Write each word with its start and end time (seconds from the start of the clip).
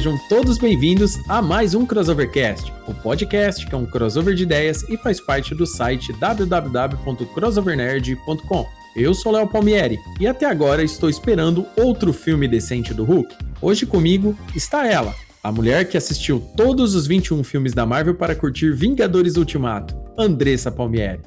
Sejam 0.00 0.16
todos 0.30 0.56
bem-vindos 0.56 1.18
a 1.28 1.42
mais 1.42 1.74
um 1.74 1.84
Crossovercast, 1.84 2.72
o 2.88 2.94
podcast 2.94 3.66
que 3.66 3.74
é 3.74 3.76
um 3.76 3.84
crossover 3.84 4.34
de 4.34 4.44
ideias 4.44 4.82
e 4.88 4.96
faz 4.96 5.20
parte 5.20 5.54
do 5.54 5.66
site 5.66 6.10
www.crossovernerd.com. 6.14 8.66
Eu 8.96 9.12
sou 9.12 9.32
Léo 9.32 9.46
Palmieri 9.46 9.98
e 10.18 10.26
até 10.26 10.46
agora 10.46 10.82
estou 10.82 11.10
esperando 11.10 11.66
outro 11.76 12.14
filme 12.14 12.48
decente 12.48 12.94
do 12.94 13.04
Hulk. 13.04 13.36
Hoje 13.60 13.84
comigo 13.84 14.34
está 14.56 14.86
ela, 14.86 15.14
a 15.42 15.52
mulher 15.52 15.86
que 15.86 15.98
assistiu 15.98 16.42
todos 16.56 16.94
os 16.94 17.06
21 17.06 17.44
filmes 17.44 17.74
da 17.74 17.84
Marvel 17.84 18.14
para 18.14 18.34
curtir 18.34 18.72
Vingadores 18.72 19.36
Ultimato, 19.36 19.94
Andressa 20.16 20.72
Palmieri. 20.72 21.20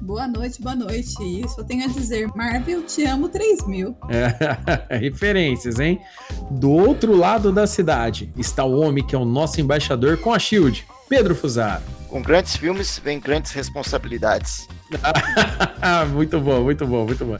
Boa 0.00 0.26
noite, 0.26 0.62
boa 0.62 0.74
noite. 0.74 1.14
E 1.22 1.46
só 1.48 1.62
tenho 1.62 1.84
a 1.84 1.88
dizer, 1.88 2.26
Marvel, 2.34 2.82
te 2.82 3.04
amo 3.04 3.28
3000. 3.28 3.94
É, 4.08 4.96
referências, 4.98 5.78
hein? 5.78 6.00
Do 6.50 6.70
outro 6.70 7.14
lado 7.14 7.52
da 7.52 7.66
cidade 7.66 8.32
está 8.36 8.64
o 8.64 8.80
homem 8.80 9.04
que 9.06 9.14
é 9.14 9.18
o 9.18 9.26
nosso 9.26 9.60
embaixador 9.60 10.16
com 10.16 10.32
a 10.32 10.38
Shield, 10.38 10.86
Pedro 11.08 11.34
Fusaro. 11.34 11.82
Com 12.08 12.22
grandes 12.22 12.56
filmes 12.56 13.00
vem 13.04 13.20
grandes 13.20 13.52
responsabilidades. 13.52 14.66
muito 16.12 16.40
bom, 16.40 16.62
muito 16.62 16.86
bom, 16.86 17.04
muito 17.04 17.24
bom. 17.24 17.38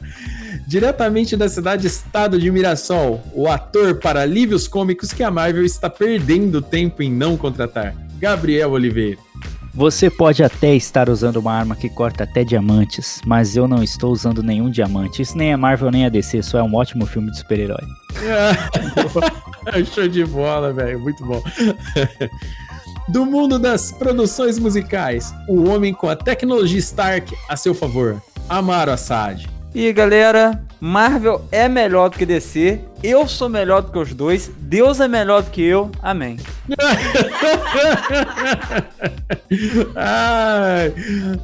Diretamente 0.67 1.35
da 1.35 1.49
cidade 1.49 1.87
Estado 1.87 2.39
de 2.39 2.49
Mirassol, 2.51 3.21
o 3.33 3.49
ator 3.49 3.95
para 3.95 4.21
alívios 4.21 4.67
cômicos 4.67 5.11
que 5.11 5.23
a 5.23 5.31
Marvel 5.31 5.65
está 5.65 5.89
perdendo 5.89 6.61
tempo 6.61 7.01
em 7.01 7.11
não 7.11 7.35
contratar, 7.35 7.95
Gabriel 8.19 8.71
Oliveira. 8.71 9.30
Você 9.73 10.09
pode 10.09 10.43
até 10.43 10.75
estar 10.75 11.09
usando 11.09 11.37
uma 11.37 11.53
arma 11.53 11.75
que 11.75 11.89
corta 11.89 12.25
até 12.25 12.43
diamantes, 12.43 13.21
mas 13.25 13.55
eu 13.55 13.67
não 13.67 13.81
estou 13.81 14.11
usando 14.11 14.43
nenhum 14.43 14.69
diamante. 14.69 15.21
Isso 15.21 15.37
nem 15.37 15.53
é 15.53 15.57
Marvel 15.57 15.89
nem 15.89 16.05
é 16.05 16.09
DC, 16.09 16.43
só 16.43 16.59
é 16.59 16.63
um 16.63 16.75
ótimo 16.75 17.05
filme 17.05 17.31
de 17.31 17.37
super-herói. 17.37 17.83
Show 19.93 20.07
de 20.07 20.25
bola, 20.25 20.73
velho, 20.73 20.99
muito 20.99 21.25
bom. 21.25 21.41
Do 23.07 23.25
mundo 23.25 23.57
das 23.57 23.91
produções 23.91 24.59
musicais, 24.59 25.33
o 25.47 25.69
homem 25.69 25.93
com 25.93 26.07
a 26.07 26.15
tecnologia 26.15 26.79
Stark 26.79 27.33
a 27.49 27.55
seu 27.55 27.73
favor, 27.73 28.21
Amaro 28.47 28.91
Assad. 28.91 29.47
E 29.73 29.93
galera, 29.93 30.61
Marvel 30.81 31.45
é 31.49 31.69
melhor 31.69 32.09
do 32.09 32.17
que 32.17 32.25
DC, 32.25 32.81
eu 33.01 33.25
sou 33.25 33.47
melhor 33.47 33.81
do 33.81 33.89
que 33.89 33.97
os 33.97 34.13
dois, 34.13 34.51
Deus 34.59 34.99
é 34.99 35.07
melhor 35.07 35.43
do 35.43 35.49
que 35.49 35.61
eu, 35.61 35.89
amém. 36.01 36.35
Ai, 39.95 40.93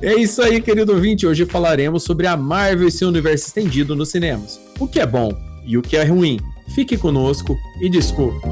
é 0.02 0.16
isso 0.16 0.42
aí, 0.42 0.62
querido 0.62 0.94
ouvinte. 0.94 1.26
Hoje 1.26 1.46
falaremos 1.46 2.04
sobre 2.04 2.28
a 2.28 2.36
Marvel 2.36 2.90
e 2.90 2.92
seu 2.92 3.08
universo 3.08 3.48
estendido 3.48 3.96
nos 3.96 4.10
cinemas. 4.10 4.60
O 4.78 4.90
que 4.90 5.00
é 5.00 5.06
bom 5.06 5.32
e 5.66 5.78
o 5.78 5.82
que 5.82 5.96
é 5.96 6.04
ruim. 6.04 6.38
Fique 6.76 6.98
conosco 6.98 7.56
e 7.82 7.90
desculpe. 7.90 8.46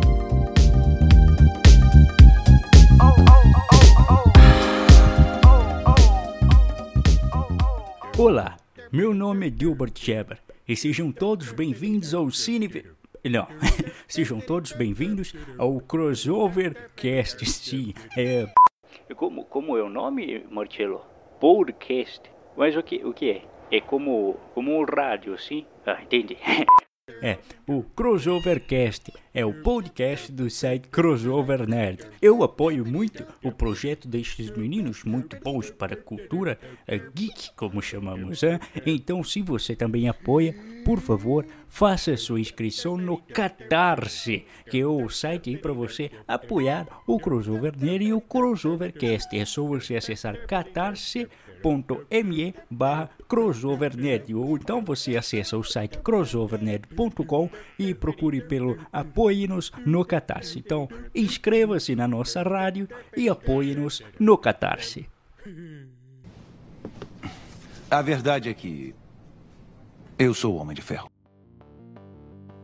Olá, 8.18 8.56
meu 8.92 9.14
nome 9.14 9.48
é 9.48 9.52
Gilbert 9.52 9.94
Sheber 9.96 10.40
e 10.68 10.76
sejam 10.76 11.12
todos 11.12 11.52
bem-vindos 11.52 12.14
ao 12.14 12.30
Cine... 12.30 12.86
Não, 13.24 13.48
sejam 14.08 14.40
todos 14.40 14.72
bem-vindos 14.72 15.34
ao 15.58 15.80
Crossover 15.80 16.92
Cast, 16.96 17.44
sim. 17.46 17.94
É... 18.16 18.48
Como, 19.16 19.46
como 19.46 19.78
é 19.78 19.84
o 19.84 19.90
nome, 19.90 20.46
Marcelo? 20.50 21.02
Podcast. 21.40 22.22
Mas 22.56 22.76
o 22.76 22.84
que, 22.84 23.04
o 23.04 23.14
que 23.14 23.32
é? 23.32 23.46
É 23.72 23.82
como, 23.82 24.36
como 24.54 24.80
um 24.80 24.86
rádio, 24.86 25.38
sim? 25.40 25.66
Ah, 25.86 26.02
entendi. 26.02 26.38
É, 27.22 27.38
o 27.68 27.82
Crossovercast 27.82 29.12
é 29.34 29.46
o 29.46 29.54
podcast 29.54 30.32
do 30.32 30.50
site 30.50 30.88
Crossover 30.90 31.68
Nerd. 31.68 32.04
Eu 32.22 32.44
apoio 32.44 32.86
muito 32.86 33.26
o 33.44 33.52
projeto 33.52 34.08
destes 34.08 34.52
meninos 34.52 35.04
muito 35.04 35.38
bons 35.40 35.70
para 35.70 35.94
a 35.94 35.98
cultura 35.98 36.60
a 36.88 36.96
geek, 36.96 37.52
como 37.56 37.82
chamamos. 37.82 38.44
Hein? 38.44 38.60
Então, 38.86 39.24
se 39.24 39.42
você 39.42 39.76
também 39.76 40.08
apoia, 40.08 40.56
por 40.84 41.00
favor, 41.00 41.46
faça 41.68 42.16
sua 42.18 42.40
inscrição 42.40 42.98
no 42.98 43.18
Catarse, 43.18 44.46
que 44.70 44.80
é 44.80 44.86
o 44.86 45.10
site 45.10 45.58
para 45.58 45.74
você 45.74 46.12
apoiar 46.28 46.88
o 47.08 47.20
Crossover 47.20 47.74
Nerd 47.78 48.06
e 48.06 48.14
o 48.14 48.22
Crossovercast. 48.22 49.36
É 49.38 49.46
só 49.46 49.64
você 49.64 49.96
acessar 49.96 50.46
catarse.com 50.46 51.45
me 52.24 52.54
barra 52.70 53.10
crossovernerd 53.28 54.34
ou 54.36 54.56
então 54.56 54.84
você 54.84 55.18
acessa 55.18 55.58
o 55.58 55.64
site 55.64 55.98
crossovernerd.com 56.00 57.50
e 57.80 57.94
procure 57.94 58.42
pelo 58.42 58.78
Apoie-nos 58.92 59.72
no 59.86 60.06
Catarse. 60.06 60.60
Então 60.60 60.88
inscreva-se 61.14 61.96
na 61.96 62.08
nossa 62.08 62.44
rádio 62.44 62.88
e 63.16 63.30
apoie-nos 63.30 64.02
no 64.20 64.38
Catarse. 64.38 65.08
A 67.90 68.02
verdade 68.02 68.50
é 68.50 68.54
que 68.54 68.94
eu 70.18 70.34
sou 70.34 70.56
o 70.56 70.58
Homem 70.58 70.76
de 70.76 70.82
Ferro. 70.82 71.15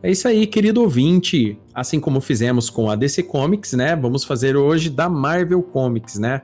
É 0.04 0.10
isso 0.10 0.26
aí, 0.26 0.48
querido 0.48 0.82
ouvinte. 0.82 1.56
Assim 1.72 2.00
como 2.00 2.20
fizemos 2.20 2.68
com 2.68 2.90
a 2.90 2.96
DC 2.96 3.22
Comics, 3.22 3.72
né? 3.74 3.94
Vamos 3.94 4.24
fazer 4.24 4.56
hoje 4.56 4.90
da 4.90 5.08
Marvel 5.08 5.62
Comics, 5.62 6.18
né? 6.18 6.42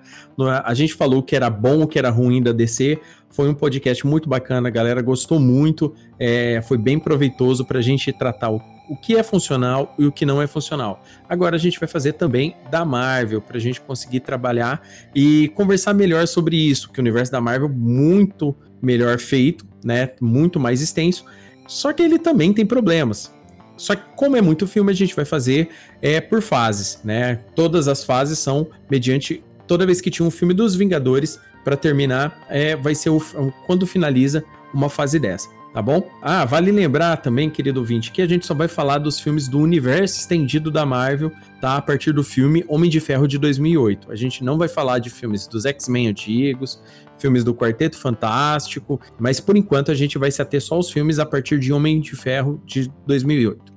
A 0.63 0.73
gente 0.75 0.95
falou 0.95 1.25
que 1.25 1.35
era 1.35 1.51
bom, 1.51 1.85
que 1.85 1.99
era 1.99 2.09
ruim 2.09 2.41
da 2.41 2.53
DC. 2.53 3.01
Foi 3.29 3.49
um 3.49 3.55
podcast 3.55 4.07
muito 4.07 4.29
bacana, 4.29 4.69
a 4.69 4.71
galera 4.71 5.03
gostou 5.03 5.41
muito. 5.41 5.93
É, 6.21 6.63
foi 6.63 6.79
bem 6.79 7.01
proveitoso 7.01 7.65
para 7.65 7.81
a 7.81 7.83
gente 7.83 8.13
tratar 8.13 8.51
o, 8.51 8.63
o 8.89 8.97
que 8.97 9.17
é 9.17 9.25
funcional 9.25 9.93
e 9.99 10.07
o 10.07 10.13
que 10.13 10.25
não 10.25 10.41
é 10.41 10.47
funcional. 10.47 11.03
Agora 11.29 11.57
a 11.57 11.59
gente 11.59 11.81
vai 11.81 11.89
fazer 11.89 12.13
também 12.13 12.55
da 12.71 12.85
Marvel, 12.85 13.43
para 13.43 13.57
a 13.57 13.61
gente 13.61 13.81
conseguir 13.81 14.21
trabalhar 14.21 14.81
e 15.13 15.49
conversar 15.57 15.95
melhor 15.95 16.29
sobre 16.29 16.57
isso, 16.57 16.93
que 16.93 17.01
o 17.01 17.03
universo 17.03 17.33
da 17.33 17.41
Marvel 17.41 17.69
muito 17.69 18.55
melhor 18.81 19.19
feito, 19.19 19.67
né? 19.85 20.11
Muito 20.21 20.61
mais 20.61 20.81
extenso. 20.81 21.25
Só 21.67 21.93
que 21.93 22.03
ele 22.03 22.21
também 22.21 22.53
tem 22.53 22.65
problemas. 22.65 23.37
Só 23.79 23.97
que, 23.97 24.03
como 24.15 24.37
é 24.37 24.43
muito 24.43 24.67
filme, 24.67 24.93
a 24.93 24.95
gente 24.95 25.17
vai 25.17 25.25
fazer 25.25 25.71
é, 26.03 26.21
por 26.21 26.43
fases, 26.43 27.01
né? 27.03 27.41
Todas 27.55 27.89
as 27.89 28.05
fases 28.05 28.39
são 28.39 28.69
mediante. 28.91 29.43
Toda 29.67 29.87
vez 29.87 30.01
que 30.01 30.11
tinha 30.11 30.27
um 30.27 30.31
filme 30.31 30.53
dos 30.53 30.75
Vingadores, 30.75 31.39
para 31.69 31.77
terminar, 31.77 32.47
é, 32.49 32.75
vai 32.75 32.95
ser 32.95 33.11
o, 33.11 33.21
quando 33.67 33.87
finaliza 33.87 34.43
uma 34.73 34.89
fase 34.89 35.19
dessa, 35.19 35.49
tá 35.73 35.83
bom? 35.83 36.09
Ah, 36.23 36.45
vale 36.45 36.71
lembrar 36.73 37.17
também, 37.19 37.51
querido 37.51 37.81
ouvinte, 37.81 38.11
que 38.11 38.23
a 38.23 38.27
gente 38.27 38.47
só 38.47 38.55
vai 38.55 38.69
falar 38.69 38.99
dos 38.99 39.21
filmes 39.21 39.49
do 39.49 39.59
universo 39.59 40.19
estendido 40.19 40.71
da 40.71 40.85
Marvel, 40.87 41.31
tá? 41.61 41.77
A 41.77 41.83
partir 41.83 42.13
do 42.13 42.25
filme 42.25 42.65
Homem 42.69 42.91
de 42.91 43.01
Ferro 43.01 43.27
de 43.27 43.39
2008. 43.39 44.11
A 44.11 44.17
gente 44.17 44.43
não 44.43 44.59
vai 44.59 44.69
falar 44.69 44.99
de 44.99 45.11
filmes 45.11 45.47
dos 45.47 45.65
X-Men 45.65 46.09
antigos, 46.09 46.83
filmes 47.19 47.45
do 47.45 47.55
Quarteto 47.55 47.97
Fantástico, 47.97 49.01
mas 49.19 49.41
por 49.41 49.57
enquanto 49.57 49.91
a 49.91 49.95
gente 49.95 50.19
vai 50.19 50.31
se 50.31 50.41
ater 50.41 50.61
só 50.61 50.77
aos 50.77 50.91
filmes 50.91 51.19
a 51.19 51.27
partir 51.27 51.59
de 51.59 51.73
Homem 51.73 52.01
de 52.01 52.17
Ferro 52.17 52.63
de 52.65 52.91
2008. 53.07 53.73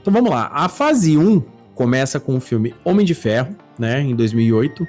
Então 0.00 0.12
vamos 0.12 0.30
lá. 0.30 0.50
A 0.52 0.68
fase 0.68 1.16
1 1.16 1.40
começa 1.74 2.20
com 2.20 2.36
o 2.36 2.40
filme 2.40 2.74
Homem 2.84 3.04
de 3.04 3.14
Ferro, 3.14 3.54
né, 3.78 4.00
em 4.00 4.14
2008, 4.14 4.86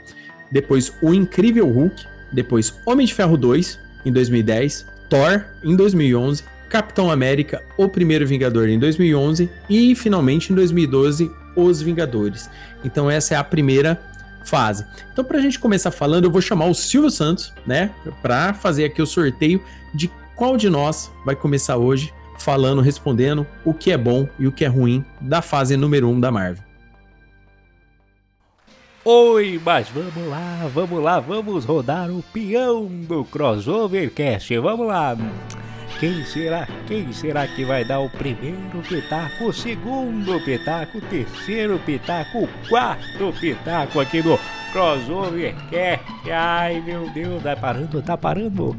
depois 0.52 0.94
O 1.02 1.14
Incrível 1.14 1.68
Hulk, 1.68 1.96
depois 2.32 2.80
Homem 2.86 3.06
de 3.06 3.14
Ferro 3.14 3.38
2 3.38 3.80
em 4.06 4.12
2010, 4.12 4.86
Thor 5.10 5.46
em 5.64 5.76
2011, 5.76 6.44
Capitão 6.70 7.12
América, 7.12 7.64
O 7.78 7.88
Primeiro 7.88 8.28
Vingador 8.28 8.68
em 8.68 8.80
2011 8.80 9.50
e 9.70 9.96
finalmente 9.96 10.52
em 10.52 10.56
2012 10.56 11.32
Os 11.56 11.82
Vingadores. 11.82 12.50
Então 12.84 13.10
essa 13.10 13.36
é 13.36 13.38
a 13.38 13.44
primeira 13.44 14.02
fase. 14.44 14.86
Então 15.12 15.24
para 15.24 15.38
a 15.38 15.42
gente 15.42 15.60
começar 15.60 15.92
falando, 15.92 16.26
eu 16.26 16.32
vou 16.32 16.42
chamar 16.42 16.66
o 16.66 16.74
Silvio 16.74 17.10
Santos, 17.10 17.54
né, 17.66 17.92
para 18.22 18.54
fazer 18.54 18.86
aqui 18.86 19.02
o 19.02 19.08
sorteio 19.08 19.62
de 19.94 20.12
qual 20.36 20.58
de 20.58 20.70
nós 20.70 21.12
vai 21.26 21.36
começar 21.36 21.78
hoje 21.78 22.14
falando, 22.38 22.82
respondendo 22.82 23.48
o 23.64 23.74
que 23.74 23.92
é 23.92 23.98
bom 23.98 24.28
e 24.38 24.48
o 24.48 24.52
que 24.52 24.66
é 24.66 24.68
ruim 24.68 25.06
da 25.22 25.42
fase 25.42 25.78
número 25.78 26.08
1 26.08 26.12
um 26.12 26.20
da 26.20 26.32
Marvel. 26.32 26.65
Oi, 29.08 29.62
mas 29.64 29.88
vamos 29.90 30.28
lá, 30.28 30.68
vamos 30.74 31.04
lá, 31.04 31.20
vamos 31.20 31.64
rodar 31.64 32.10
o 32.10 32.24
peão 32.34 32.88
do 32.88 33.24
Crossovercast. 33.24 34.58
Vamos 34.58 34.88
lá. 34.88 35.16
Quem 36.00 36.26
será? 36.26 36.68
Quem 36.88 37.14
será 37.14 37.48
que 37.48 37.64
vai 37.64 37.86
dar 37.86 38.00
o 38.00 38.10
primeiro 38.10 38.82
pitaco, 38.90 39.46
o 39.46 39.54
segundo 39.54 40.44
pitaco, 40.44 40.98
o 40.98 41.02
terceiro 41.02 41.78
pitaco, 41.86 42.46
o 42.46 42.50
quarto 42.68 43.32
pitaco 43.40 44.00
aqui 44.00 44.24
no 44.24 44.40
Crossover 44.74 45.54
Cast? 45.70 46.32
Ai 46.32 46.82
meu 46.82 47.08
Deus, 47.12 47.44
tá 47.44 47.56
parando, 47.56 48.02
tá 48.02 48.18
parando. 48.18 48.76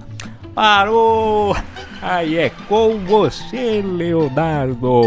Parou! 0.53 1.57
Aí 2.03 2.37
é 2.37 2.51
com 2.67 2.99
você, 2.99 3.81
Leonardo. 3.81 5.03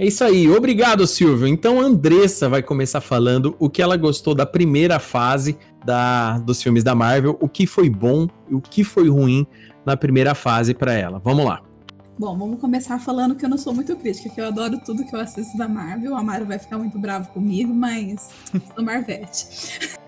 É 0.00 0.06
isso 0.06 0.22
aí, 0.22 0.48
obrigado 0.48 1.04
Silvio. 1.08 1.48
Então 1.48 1.80
a 1.80 1.82
Andressa 1.82 2.48
vai 2.48 2.62
começar 2.62 3.00
falando 3.00 3.56
o 3.58 3.68
que 3.68 3.82
ela 3.82 3.96
gostou 3.96 4.32
da 4.32 4.46
primeira 4.46 5.00
fase 5.00 5.58
da, 5.84 6.38
dos 6.38 6.62
filmes 6.62 6.84
da 6.84 6.94
Marvel, 6.94 7.36
o 7.40 7.48
que 7.48 7.66
foi 7.66 7.90
bom 7.90 8.28
e 8.48 8.54
o 8.54 8.60
que 8.60 8.84
foi 8.84 9.08
ruim 9.08 9.44
na 9.84 9.96
primeira 9.96 10.36
fase 10.36 10.72
para 10.72 10.92
ela. 10.92 11.18
Vamos 11.18 11.44
lá. 11.44 11.60
Bom, 12.16 12.38
vamos 12.38 12.60
começar 12.60 13.00
falando 13.00 13.34
que 13.34 13.44
eu 13.44 13.48
não 13.48 13.58
sou 13.58 13.74
muito 13.74 13.96
crítica, 13.96 14.28
que 14.28 14.40
eu 14.40 14.46
adoro 14.46 14.80
tudo 14.86 15.04
que 15.04 15.12
eu 15.12 15.18
assisto 15.18 15.58
da 15.58 15.66
Marvel. 15.66 16.14
A 16.14 16.22
Marvel 16.22 16.46
vai 16.46 16.60
ficar 16.60 16.78
muito 16.78 16.96
bravo 16.96 17.30
comigo, 17.30 17.74
mas 17.74 18.30
sou 18.72 18.84
Marvete. 18.84 19.98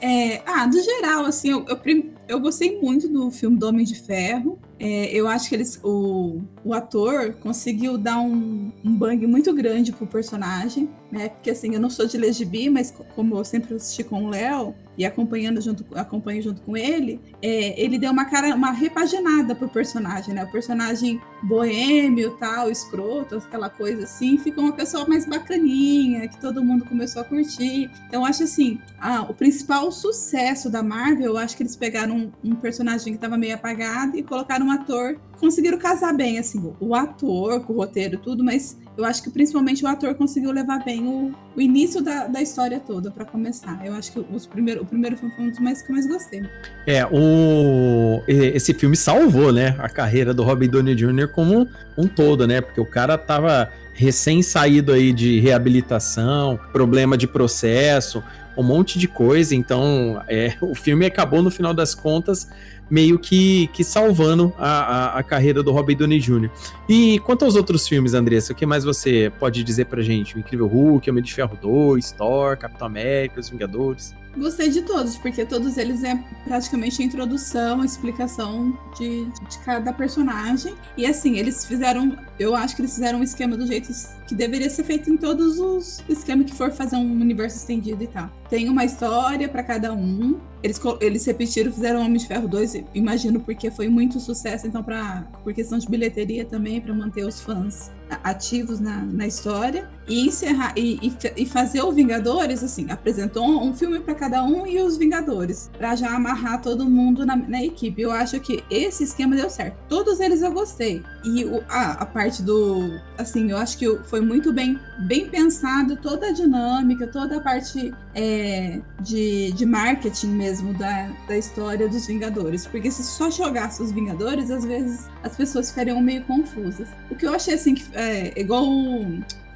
É, 0.00 0.42
ah, 0.46 0.66
do 0.66 0.82
geral, 0.82 1.24
assim, 1.24 1.50
eu, 1.50 1.64
eu, 1.68 1.78
eu, 2.26 2.40
gostei 2.40 2.80
muito 2.80 3.08
do 3.08 3.30
filme 3.30 3.56
do 3.56 3.68
Homem 3.68 3.84
de 3.84 3.94
Ferro. 3.94 4.58
É, 4.80 5.10
eu 5.12 5.26
acho 5.26 5.48
que 5.48 5.56
eles, 5.56 5.80
o, 5.82 6.40
o 6.64 6.72
ator 6.72 7.34
conseguiu 7.34 7.98
dar 7.98 8.20
um, 8.20 8.70
um 8.84 8.94
bang 8.94 9.26
muito 9.26 9.52
grande 9.52 9.92
pro 9.92 10.06
personagem, 10.06 10.88
né? 11.10 11.28
Porque 11.30 11.50
assim, 11.50 11.74
eu 11.74 11.80
não 11.80 11.90
sou 11.90 12.06
de 12.06 12.16
Legibi, 12.16 12.70
mas 12.70 12.94
como 13.14 13.36
eu 13.36 13.44
sempre 13.44 13.74
assisti 13.74 14.04
com 14.04 14.24
o 14.24 14.28
Léo, 14.28 14.74
e 14.98 15.06
acompanhando 15.06 15.60
junto, 15.60 15.86
acompanho 15.94 16.42
junto 16.42 16.60
com 16.62 16.76
ele, 16.76 17.20
é, 17.40 17.80
ele 17.80 17.96
deu 17.98 18.10
uma 18.10 18.24
cara, 18.24 18.52
uma 18.56 18.72
repaginada 18.72 19.54
pro 19.54 19.68
personagem, 19.68 20.34
né? 20.34 20.42
O 20.42 20.50
personagem 20.50 21.20
boêmio, 21.40 22.36
tal, 22.36 22.68
escroto, 22.68 23.36
aquela 23.36 23.70
coisa 23.70 24.02
assim, 24.02 24.36
ficou 24.36 24.64
uma 24.64 24.72
pessoa 24.72 25.06
mais 25.06 25.24
bacaninha, 25.24 26.26
que 26.26 26.40
todo 26.40 26.64
mundo 26.64 26.84
começou 26.84 27.22
a 27.22 27.24
curtir. 27.24 27.88
Então, 28.08 28.26
acho 28.26 28.42
assim, 28.42 28.80
ah, 28.98 29.22
o 29.22 29.32
principal 29.32 29.92
sucesso 29.92 30.68
da 30.68 30.82
Marvel, 30.82 31.26
eu 31.26 31.38
acho 31.38 31.56
que 31.56 31.62
eles 31.62 31.76
pegaram 31.76 32.16
um, 32.16 32.32
um 32.50 32.54
personagem 32.56 33.12
que 33.12 33.18
estava 33.18 33.38
meio 33.38 33.54
apagado 33.54 34.18
e 34.18 34.22
colocaram 34.24 34.67
um 34.68 34.72
ator, 34.72 35.16
conseguiram 35.40 35.78
casar 35.78 36.12
bem, 36.12 36.38
assim, 36.38 36.72
o 36.80 36.94
ator, 36.94 37.60
com 37.60 37.72
o 37.72 37.76
roteiro 37.76 38.18
tudo, 38.18 38.44
mas 38.44 38.76
eu 38.96 39.04
acho 39.04 39.22
que 39.22 39.30
principalmente 39.30 39.84
o 39.84 39.86
ator 39.86 40.14
conseguiu 40.14 40.50
levar 40.50 40.84
bem 40.84 41.06
o, 41.06 41.32
o 41.56 41.60
início 41.60 42.02
da, 42.02 42.26
da 42.26 42.42
história 42.42 42.80
toda 42.80 43.10
para 43.10 43.24
começar. 43.24 43.80
Eu 43.84 43.94
acho 43.94 44.12
que 44.12 44.24
os 44.32 44.46
primeiro, 44.46 44.82
o 44.82 44.86
primeiro 44.86 45.16
filme 45.16 45.34
foi 45.34 45.44
um 45.44 45.50
dos 45.50 45.58
mais 45.60 45.80
que 45.80 45.90
eu 45.90 45.94
mais 45.94 46.06
gostei. 46.06 46.42
É, 46.86 47.06
o, 47.06 48.22
esse 48.26 48.74
filme 48.74 48.96
salvou, 48.96 49.52
né, 49.52 49.76
a 49.78 49.88
carreira 49.88 50.34
do 50.34 50.42
Robert 50.42 50.70
Downey 50.70 50.94
Jr. 50.94 51.28
como 51.32 51.66
um 51.96 52.06
todo, 52.06 52.46
né? 52.46 52.60
Porque 52.60 52.80
o 52.80 52.86
cara 52.86 53.16
tava 53.16 53.70
recém 53.94 54.42
saído 54.42 54.92
aí 54.92 55.12
de 55.12 55.40
reabilitação, 55.40 56.58
problema 56.72 57.16
de 57.16 57.26
processo, 57.26 58.22
um 58.56 58.62
monte 58.62 58.98
de 58.98 59.06
coisa. 59.06 59.54
Então, 59.54 60.22
é, 60.28 60.56
o 60.60 60.74
filme 60.74 61.06
acabou 61.06 61.42
no 61.42 61.50
final 61.50 61.72
das 61.72 61.94
contas 61.94 62.48
meio 62.90 63.18
que, 63.18 63.68
que 63.68 63.84
salvando 63.84 64.52
a, 64.58 64.68
a, 64.68 65.18
a, 65.18 65.22
carreira 65.22 65.62
do 65.62 65.70
Robert 65.72 65.96
Downey 65.96 66.18
Jr. 66.18 66.50
E 66.88 67.18
quanto 67.20 67.44
aos 67.44 67.54
outros 67.56 67.86
filmes, 67.86 68.14
Andressa, 68.14 68.52
o 68.52 68.56
que 68.56 68.64
mais 68.64 68.84
você 68.84 69.32
pode 69.38 69.62
dizer 69.62 69.86
pra 69.86 70.02
gente? 70.02 70.36
O 70.36 70.38
Incrível 70.38 70.66
Hulk, 70.66 71.10
Homem 71.10 71.22
de 71.22 71.34
Ferro 71.34 71.58
2, 71.60 72.12
Thor, 72.12 72.56
Capitão 72.56 72.86
América, 72.86 73.40
Os 73.40 73.48
Vingadores? 73.48 74.14
Gostei 74.38 74.70
de 74.70 74.82
todos, 74.82 75.16
porque 75.16 75.44
todos 75.44 75.76
eles 75.76 76.04
é 76.04 76.16
praticamente 76.44 77.02
a 77.02 77.04
introdução, 77.04 77.80
a 77.80 77.84
explicação 77.84 78.78
de, 78.96 79.24
de 79.24 79.58
cada 79.64 79.92
personagem. 79.92 80.74
E 80.96 81.04
assim, 81.04 81.36
eles 81.36 81.64
fizeram, 81.64 82.16
eu 82.38 82.54
acho 82.54 82.76
que 82.76 82.82
eles 82.82 82.94
fizeram 82.94 83.18
um 83.18 83.22
esquema 83.22 83.56
do 83.56 83.66
jeito 83.66 83.92
que 84.28 84.34
deveria 84.34 84.70
ser 84.70 84.84
feito 84.84 85.10
em 85.10 85.16
todos 85.16 85.58
os 85.58 86.04
esquemas 86.08 86.46
que 86.50 86.56
for 86.56 86.70
fazer 86.70 86.96
um 86.96 87.20
universo 87.20 87.56
estendido 87.56 88.04
e 88.04 88.06
tal. 88.06 88.30
Tem 88.48 88.68
uma 88.68 88.84
história 88.84 89.48
para 89.48 89.62
cada 89.62 89.92
um. 89.92 90.38
Eles, 90.62 90.80
eles 91.00 91.24
repetiram, 91.26 91.72
fizeram 91.72 92.00
Homem 92.00 92.18
de 92.18 92.26
Ferro 92.26 92.46
2, 92.46 92.84
imagino 92.94 93.40
porque 93.40 93.70
foi 93.70 93.88
muito 93.88 94.20
sucesso, 94.20 94.66
então 94.66 94.82
pra, 94.82 95.26
por 95.42 95.52
questão 95.52 95.78
de 95.78 95.88
bilheteria 95.88 96.44
também, 96.44 96.80
para 96.80 96.94
manter 96.94 97.24
os 97.24 97.40
fãs 97.40 97.90
ativos 98.22 98.80
na, 98.80 99.02
na 99.02 99.26
história 99.26 99.88
e 100.06 100.26
encerrar 100.26 100.72
e, 100.76 100.98
e, 101.02 101.42
e, 101.42 101.46
fazer 101.46 101.82
o 101.82 101.92
Vingadores 101.92 102.62
assim 102.62 102.90
apresentou 102.90 103.46
um 103.62 103.74
filme 103.74 104.00
para 104.00 104.14
cada 104.14 104.42
um 104.42 104.66
e 104.66 104.80
os 104.80 104.96
Vingadores 104.96 105.70
para 105.76 105.94
já 105.94 106.14
amarrar 106.14 106.62
todo 106.62 106.88
mundo 106.88 107.26
na, 107.26 107.36
na, 107.36 107.62
equipe. 107.62 108.00
Eu 108.02 108.10
acho 108.10 108.40
que 108.40 108.64
esse 108.70 109.04
esquema 109.04 109.36
deu 109.36 109.50
certo. 109.50 109.76
Todos 109.88 110.20
eles 110.20 110.42
eu 110.42 110.52
gostei 110.52 111.02
e 111.28 111.44
o, 111.44 111.62
a, 111.68 111.92
a 111.92 112.06
parte 112.06 112.42
do 112.42 112.98
assim 113.16 113.50
eu 113.50 113.56
acho 113.56 113.76
que 113.76 113.86
foi 114.04 114.20
muito 114.20 114.52
bem 114.52 114.78
bem 115.00 115.28
pensado 115.28 115.96
toda 115.96 116.28
a 116.28 116.32
dinâmica 116.32 117.06
toda 117.06 117.36
a 117.36 117.40
parte 117.40 117.92
é, 118.14 118.80
de, 119.00 119.52
de 119.52 119.66
marketing 119.66 120.28
mesmo 120.28 120.74
da, 120.74 121.10
da 121.26 121.36
história 121.36 121.88
dos 121.88 122.06
Vingadores. 122.06 122.66
Porque 122.66 122.90
se 122.90 123.02
só 123.02 123.30
jogasse 123.30 123.82
os 123.82 123.92
Vingadores 123.92 124.50
às 124.50 124.64
vezes 124.64 125.08
as 125.22 125.36
pessoas 125.36 125.70
ficariam 125.70 126.00
meio 126.00 126.24
confusas. 126.24 126.88
O 127.10 127.14
que 127.14 127.26
eu 127.26 127.34
achei 127.34 127.54
assim 127.54 127.74
que 127.74 127.84
é, 127.94 128.38
igual 128.40 128.66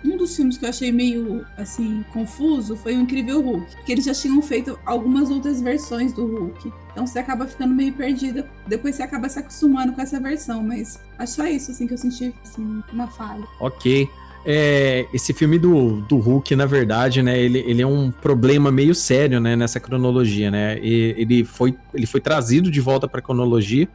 um 0.05 0.17
dos 0.17 0.35
filmes 0.35 0.59
que 0.59 0.65
eu 0.65 0.69
achei 0.69 0.91
meio 0.91 1.45
assim 1.57 2.05
confuso 2.13 2.77
foi 2.77 2.97
o 2.97 3.01
Incrível 3.01 3.41
Hulk, 3.41 3.77
porque 3.77 3.93
eles 3.93 4.05
já 4.05 4.15
tinham 4.15 4.41
feito 4.43 4.79
algumas 4.85 5.31
outras 5.31 5.61
versões 5.61 6.13
do 6.13 6.27
Hulk. 6.27 6.73
Então 6.91 7.07
você 7.07 7.19
acaba 7.19 7.47
ficando 7.47 7.75
meio 7.75 7.93
perdida, 7.93 8.49
depois 8.67 8.97
você 8.97 9.03
acaba 9.03 9.29
se 9.29 9.39
acostumando 9.39 9.93
com 9.93 10.01
essa 10.01 10.21
versão, 10.21 10.63
mas 10.63 11.01
acho 11.19 11.35
só 11.35 11.47
isso 11.47 11.71
assim 11.71 11.87
que 11.87 11.95
eu 11.95 11.99
senti 11.99 12.35
assim, 12.43 12.83
uma 12.93 13.07
falha. 13.09 13.47
OK. 13.61 14.09
É, 14.45 15.07
esse 15.15 15.33
filme 15.33 15.57
do, 15.57 16.01
do 16.03 16.17
Hulk, 16.17 16.57
na 16.57 16.67
verdade, 16.67 17.23
né, 17.23 17.41
ele, 17.41 17.61
ele 17.61 17.81
é 17.81 17.87
um 17.87 18.11
problema 18.11 18.73
meio 18.73 18.93
sério, 18.93 19.41
né, 19.41 19.55
nessa 19.55 19.79
cronologia, 19.79 20.51
né? 20.51 20.81
E, 20.83 21.15
ele 21.17 21.45
foi 21.45 21.77
ele 21.95 22.07
foi 22.07 22.21
trazido 22.21 22.69
de 22.69 22.81
volta 22.81 23.07
para 23.07 23.21
a 23.21 23.23
cronologia 23.23 23.89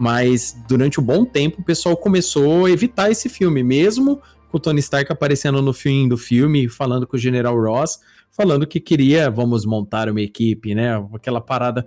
mas 0.00 0.56
durante 0.66 0.98
um 0.98 1.02
bom 1.02 1.26
tempo 1.26 1.60
o 1.60 1.62
pessoal 1.62 1.94
começou 1.94 2.64
a 2.64 2.70
evitar 2.70 3.10
esse 3.10 3.28
filme, 3.28 3.62
mesmo 3.62 4.18
com 4.50 4.56
o 4.56 4.60
Tony 4.60 4.80
Stark 4.80 5.10
aparecendo 5.12 5.62
no 5.62 5.72
fim 5.72 6.08
do 6.08 6.18
filme, 6.18 6.68
falando 6.68 7.06
com 7.06 7.16
o 7.16 7.20
General 7.20 7.54
Ross, 7.54 8.00
falando 8.30 8.66
que 8.66 8.80
queria, 8.80 9.30
vamos 9.30 9.64
montar 9.64 10.08
uma 10.08 10.20
equipe, 10.20 10.74
né? 10.74 10.96
Aquela 11.14 11.40
parada 11.40 11.86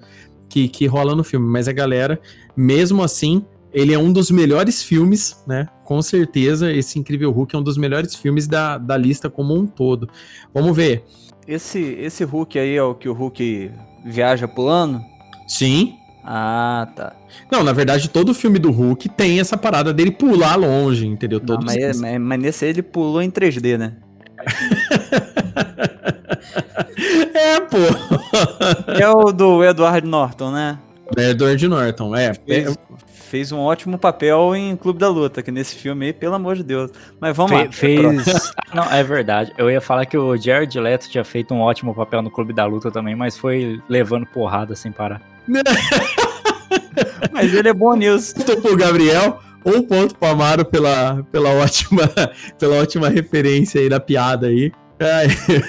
que, 0.50 0.68
que 0.68 0.86
rola 0.86 1.15
no 1.15 1.24
filme. 1.24 1.48
Mas 1.48 1.68
a 1.68 1.71
galera, 1.71 2.19
mesmo 2.55 3.03
assim, 3.03 3.46
ele 3.74 3.93
é 3.93 3.98
um 3.98 4.13
dos 4.13 4.29
melhores 4.29 4.84
filmes, 4.84 5.43
né? 5.48 5.67
Com 5.84 6.01
certeza, 6.01 6.72
esse 6.72 7.00
Incrível 7.00 7.32
Hulk 7.32 7.55
é 7.55 7.60
um 7.60 7.63
dos 7.63 7.77
melhores 7.77 8.15
filmes 8.15 8.48
da, 8.48 8.77
da 8.77 8.96
lista 8.96 9.29
como 9.29 9.55
um 9.55 9.65
todo. 9.65 10.08
Vamos 10.53 10.75
ver. 10.75 11.03
Esse, 11.48 11.79
esse 11.79 12.24
Hulk 12.24 12.58
aí 12.58 12.75
é 12.75 12.84
o 12.84 12.96
que 12.96 13.10
o 13.10 13.13
Hulk 13.13 13.72
viaja 14.05 14.48
pulando? 14.48 15.01
Sim. 15.48 15.96
Ah, 16.24 16.88
tá. 16.96 17.13
Não, 17.51 17.63
na 17.63 17.74
verdade, 17.74 18.10
todo 18.10 18.34
filme 18.34 18.58
do 18.58 18.72
Hulk 18.72 19.10
tem 19.10 19.39
essa 19.39 19.58
parada 19.58 19.94
dele 19.94 20.12
pular 20.12 20.56
longe, 20.56 21.06
entendeu? 21.06 21.39
Não, 21.39 21.46
Todos 21.46 21.65
mas, 21.65 22.00
mas, 22.00 22.20
mas, 22.20 22.39
nesse 22.39 22.65
ele 22.65 22.82
pulou 22.82 23.22
em 23.22 23.30
3D, 23.30 23.77
né? 23.77 23.94
é, 27.34 27.60
pô. 27.60 27.77
É 29.00 29.10
o 29.10 29.32
do 29.32 29.63
Edward 29.63 30.08
Norton, 30.08 30.51
né? 30.51 30.80
É 31.15 31.32
Edward 31.32 31.68
Norton, 31.68 32.15
é. 32.15 32.34
Fez, 32.34 32.77
fez, 33.08 33.51
um 33.51 33.60
ótimo 33.60 33.98
papel 33.98 34.56
em 34.56 34.75
Clube 34.75 35.00
da 35.00 35.10
Luta, 35.10 35.44
que 35.44 35.51
nesse 35.51 35.75
filme 35.75 36.08
aí, 36.08 36.13
pelo 36.13 36.36
amor 36.36 36.56
de 36.56 36.63
Deus. 36.63 36.92
Mas 37.20 37.36
vamos 37.36 37.51
Fe, 37.51 37.98
lá. 37.98 38.12
Fez. 38.24 38.53
Não, 38.74 38.92
é 38.92 39.03
verdade. 39.03 39.51
Eu 39.58 39.70
ia 39.70 39.82
falar 39.82 40.06
que 40.06 40.18
o 40.18 40.36
Jared 40.36 40.80
Leto 40.80 41.10
tinha 41.10 41.24
feito 41.24 41.53
um 41.53 41.60
ótimo 41.60 41.94
papel 41.94 42.22
no 42.22 42.32
Clube 42.32 42.53
da 42.53 42.65
Luta 42.65 42.89
também, 42.89 43.15
mas 43.15 43.38
foi 43.38 43.80
levando 43.88 44.25
porrada 44.25 44.75
sem 44.75 44.92
parar. 44.92 45.22
Mas 47.31 47.53
ele 47.53 47.69
é 47.69 47.73
bom 47.73 47.95
nisso. 47.95 48.35
Ponto 48.35 48.62
pro 48.62 48.77
Gabriel, 48.77 49.39
um 49.65 49.81
ponto 49.81 50.15
pro 50.15 50.29
Amaro 50.29 50.65
pela, 50.65 51.23
pela, 51.31 51.50
ótima, 51.50 52.09
pela 52.59 52.75
ótima 52.75 53.09
referência 53.09 53.81
aí 53.81 53.89
da 53.89 54.00
piada 54.00 54.47
aí. 54.47 54.71
É, 55.00 55.25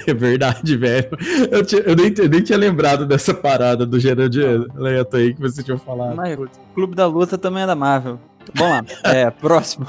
é 0.11 0.13
verdade, 0.13 0.77
velho. 0.77 1.09
Eu, 1.51 1.65
tinha, 1.65 1.81
eu 1.81 1.95
nem, 1.95 2.13
nem, 2.29 2.41
tinha 2.41 2.57
lembrado 2.57 3.05
dessa 3.05 3.33
parada 3.33 3.85
do 3.85 3.99
Gerard 3.99 4.37
Leto 4.75 5.17
aí 5.17 5.33
que 5.33 5.41
você 5.41 5.63
tinha 5.63 5.77
falado. 5.77 6.15
Mas 6.15 6.37
Clube 6.73 6.95
da 6.95 7.05
Luta 7.07 7.37
também 7.37 7.63
é 7.63 7.67
da 7.67 7.75
Marvel. 7.75 8.19
Vamos 8.53 8.91
lá, 9.03 9.11
é, 9.11 9.29
próximo. 9.31 9.87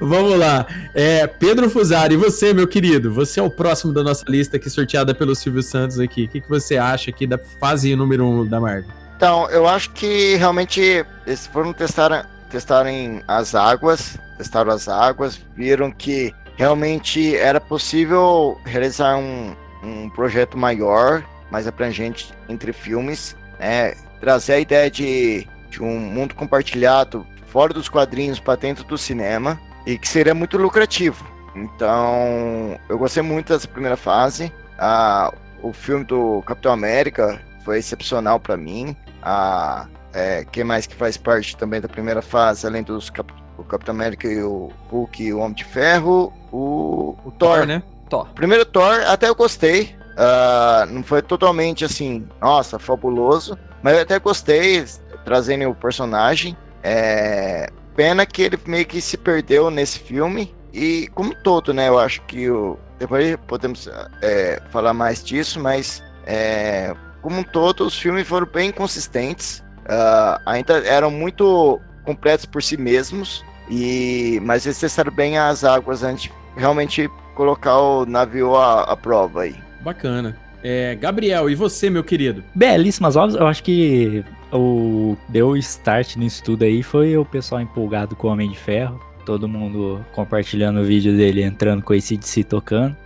Vamos 0.00 0.38
lá. 0.38 0.66
É, 0.94 1.26
Pedro 1.26 1.68
Fusari, 1.70 2.16
você, 2.16 2.52
meu 2.52 2.66
querido? 2.66 3.12
Você 3.12 3.40
é 3.40 3.42
o 3.42 3.50
próximo 3.50 3.92
da 3.92 4.02
nossa 4.02 4.24
lista 4.28 4.56
aqui, 4.56 4.68
sorteada 4.70 5.14
pelo 5.14 5.34
Silvio 5.34 5.62
Santos 5.62 5.98
aqui. 5.98 6.24
O 6.24 6.28
que, 6.28 6.40
que 6.40 6.48
você 6.48 6.76
acha 6.76 7.10
aqui 7.10 7.26
da 7.26 7.38
fase 7.38 7.94
número 7.94 8.24
1 8.24 8.40
um 8.40 8.46
da 8.46 8.60
Marvel? 8.60 8.90
Então, 9.16 9.48
eu 9.50 9.66
acho 9.66 9.90
que 9.92 10.36
realmente 10.36 11.04
eles 11.26 11.46
foram 11.46 11.72
testar, 11.72 12.28
testarem 12.50 13.22
as 13.26 13.54
águas, 13.54 14.18
testaram 14.36 14.72
as 14.72 14.88
águas, 14.88 15.40
viram 15.56 15.90
que 15.90 16.34
realmente 16.56 17.34
era 17.36 17.60
possível 17.60 18.60
realizar 18.64 19.16
um, 19.16 19.54
um 19.82 20.10
projeto 20.10 20.58
maior 20.58 21.24
mais 21.50 21.66
abrangente 21.66 22.32
entre 22.48 22.72
filmes, 22.72 23.36
né? 23.58 23.94
Trazer 24.20 24.54
a 24.54 24.60
ideia 24.60 24.90
de, 24.90 25.46
de 25.70 25.82
um 25.82 25.98
mundo 25.98 26.34
compartilhado 26.34 27.26
fora 27.56 27.72
dos 27.72 27.88
quadrinhos 27.88 28.38
para 28.38 28.54
dentro 28.54 28.84
do 28.84 28.98
cinema 28.98 29.58
e 29.86 29.96
que 29.96 30.06
seria 30.06 30.34
muito 30.34 30.58
lucrativo. 30.58 31.24
Então, 31.54 32.78
eu 32.86 32.98
gostei 32.98 33.22
muito 33.22 33.50
dessa 33.50 33.66
primeira 33.66 33.96
fase. 33.96 34.52
Ah, 34.78 35.32
o 35.62 35.72
filme 35.72 36.04
do 36.04 36.42
Capitão 36.42 36.70
América 36.70 37.40
foi 37.64 37.78
excepcional 37.78 38.38
para 38.38 38.58
mim. 38.58 38.94
Ah, 39.22 39.86
é, 40.12 40.44
quem 40.52 40.64
mais 40.64 40.86
que 40.86 40.94
faz 40.94 41.16
parte 41.16 41.56
também 41.56 41.80
da 41.80 41.88
primeira 41.88 42.20
fase, 42.20 42.66
além 42.66 42.82
dos 42.82 43.08
Cap 43.08 43.32
o 43.56 43.64
Capitão 43.64 43.94
América 43.94 44.28
e 44.28 44.42
o 44.42 44.70
Hulk 44.90 45.22
e 45.22 45.32
o 45.32 45.38
Homem 45.38 45.54
de 45.54 45.64
Ferro, 45.64 46.30
o, 46.52 47.16
o 47.24 47.30
Thor, 47.30 47.56
Thor, 47.56 47.66
né? 47.66 47.82
Thor. 48.10 48.28
Primeiro 48.34 48.66
Thor, 48.66 49.00
até 49.06 49.30
eu 49.30 49.34
gostei. 49.34 49.96
Ah, 50.14 50.86
não 50.90 51.02
foi 51.02 51.22
totalmente 51.22 51.86
assim, 51.86 52.28
nossa, 52.38 52.78
fabuloso. 52.78 53.58
Mas 53.82 53.94
eu 53.94 54.02
até 54.02 54.18
gostei, 54.18 54.84
trazendo 55.24 55.70
o 55.70 55.74
personagem. 55.74 56.54
É, 56.88 57.68
pena 57.96 58.24
que 58.24 58.42
ele 58.42 58.56
meio 58.64 58.86
que 58.86 59.00
se 59.00 59.16
perdeu 59.16 59.70
nesse 59.72 59.98
filme. 59.98 60.54
E 60.72 61.08
como 61.14 61.30
um 61.30 61.42
todo, 61.42 61.74
né? 61.74 61.88
Eu 61.88 61.98
acho 61.98 62.22
que 62.22 62.48
o. 62.48 62.78
Depois 62.98 63.36
podemos 63.48 63.88
é, 64.22 64.62
falar 64.70 64.94
mais 64.94 65.22
disso, 65.22 65.58
mas 65.60 66.02
é, 66.24 66.94
como 67.20 67.40
um 67.40 67.42
todo, 67.42 67.84
os 67.84 67.98
filmes 67.98 68.26
foram 68.28 68.46
bem 68.46 68.70
consistentes. 68.70 69.64
Ah, 69.88 70.40
ainda 70.46 70.78
eram 70.86 71.10
muito 71.10 71.80
completos 72.04 72.46
por 72.46 72.62
si 72.62 72.76
mesmos. 72.76 73.44
E, 73.68 74.40
mas 74.44 74.64
eles 74.64 74.78
testaram 74.78 75.12
bem 75.12 75.36
as 75.38 75.64
águas 75.64 76.04
antes 76.04 76.24
de 76.24 76.32
realmente 76.56 77.10
colocar 77.34 77.78
o 77.78 78.06
navio 78.06 78.54
à, 78.54 78.82
à 78.82 78.96
prova 78.96 79.42
aí. 79.42 79.56
Bacana. 79.82 80.36
É, 80.62 80.94
Gabriel, 80.94 81.50
e 81.50 81.54
você, 81.54 81.90
meu 81.90 82.04
querido? 82.04 82.44
Belíssimas 82.54 83.16
obras. 83.16 83.34
Eu 83.34 83.46
acho 83.46 83.62
que 83.62 84.24
o 84.52 85.16
deu 85.28 85.56
start 85.56 86.16
nisso 86.16 86.42
tudo 86.42 86.62
aí 86.64 86.82
foi 86.82 87.16
o 87.16 87.24
pessoal 87.24 87.60
empolgado 87.60 88.14
com 88.16 88.28
o 88.28 88.30
Homem 88.30 88.50
de 88.50 88.58
Ferro. 88.58 89.00
Todo 89.24 89.48
mundo 89.48 90.04
compartilhando 90.14 90.80
o 90.80 90.84
vídeo 90.84 91.16
dele 91.16 91.42
entrando 91.42 91.82
com 91.82 91.92
esse 91.94 92.16
de 92.16 92.26
si 92.26 92.44
tocando. 92.44 92.96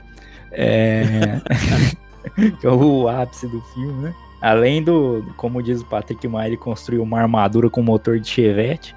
É... 0.53 1.41
que 2.61 2.67
é 2.67 2.71
o 2.71 3.09
ápice 3.09 3.47
do 3.47 3.61
filme, 3.75 4.03
né? 4.03 4.15
Além 4.43 4.83
do, 4.83 5.25
como 5.37 5.63
diz 5.63 5.81
o 5.83 5.87
Patrick 5.87 6.27
Maia, 6.27 6.49
ele 6.49 6.57
construiu 6.57 7.03
uma 7.03 7.21
armadura 7.21 7.69
com 7.71 7.83
motor 7.83 8.19
de 8.19 8.29
chevette. 8.29 8.95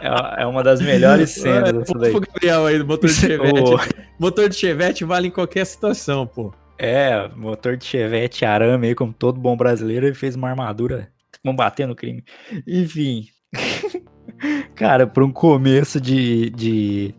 É, 0.00 0.42
é 0.42 0.46
uma 0.46 0.62
das 0.62 0.80
melhores 0.80 1.30
cenas 1.30 1.72
dessa 1.72 1.98
daí. 1.98 2.12
Gabriel 2.12 2.66
aí 2.66 2.78
do 2.78 2.86
motor 2.86 3.08
de 3.08 3.16
chevette. 3.16 3.60
O- 3.60 3.78
motor 4.18 4.48
de 4.48 4.56
chevette 4.56 5.04
vale 5.04 5.28
em 5.28 5.30
qualquer 5.30 5.64
situação, 5.64 6.26
pô. 6.26 6.52
É, 6.84 7.28
motor 7.36 7.76
de 7.76 7.84
chevette, 7.84 8.44
arame 8.44 8.88
aí, 8.88 8.94
como 8.96 9.12
todo 9.12 9.38
bom 9.38 9.56
brasileiro, 9.56 10.04
ele 10.04 10.16
fez 10.16 10.34
uma 10.34 10.50
armadura 10.50 11.08
combatendo 11.44 11.92
o 11.92 11.96
crime. 11.96 12.24
Enfim. 12.66 13.26
Cara, 14.74 15.06
para 15.06 15.24
um 15.24 15.30
começo 15.30 16.00
de, 16.00 16.50
de, 16.50 17.14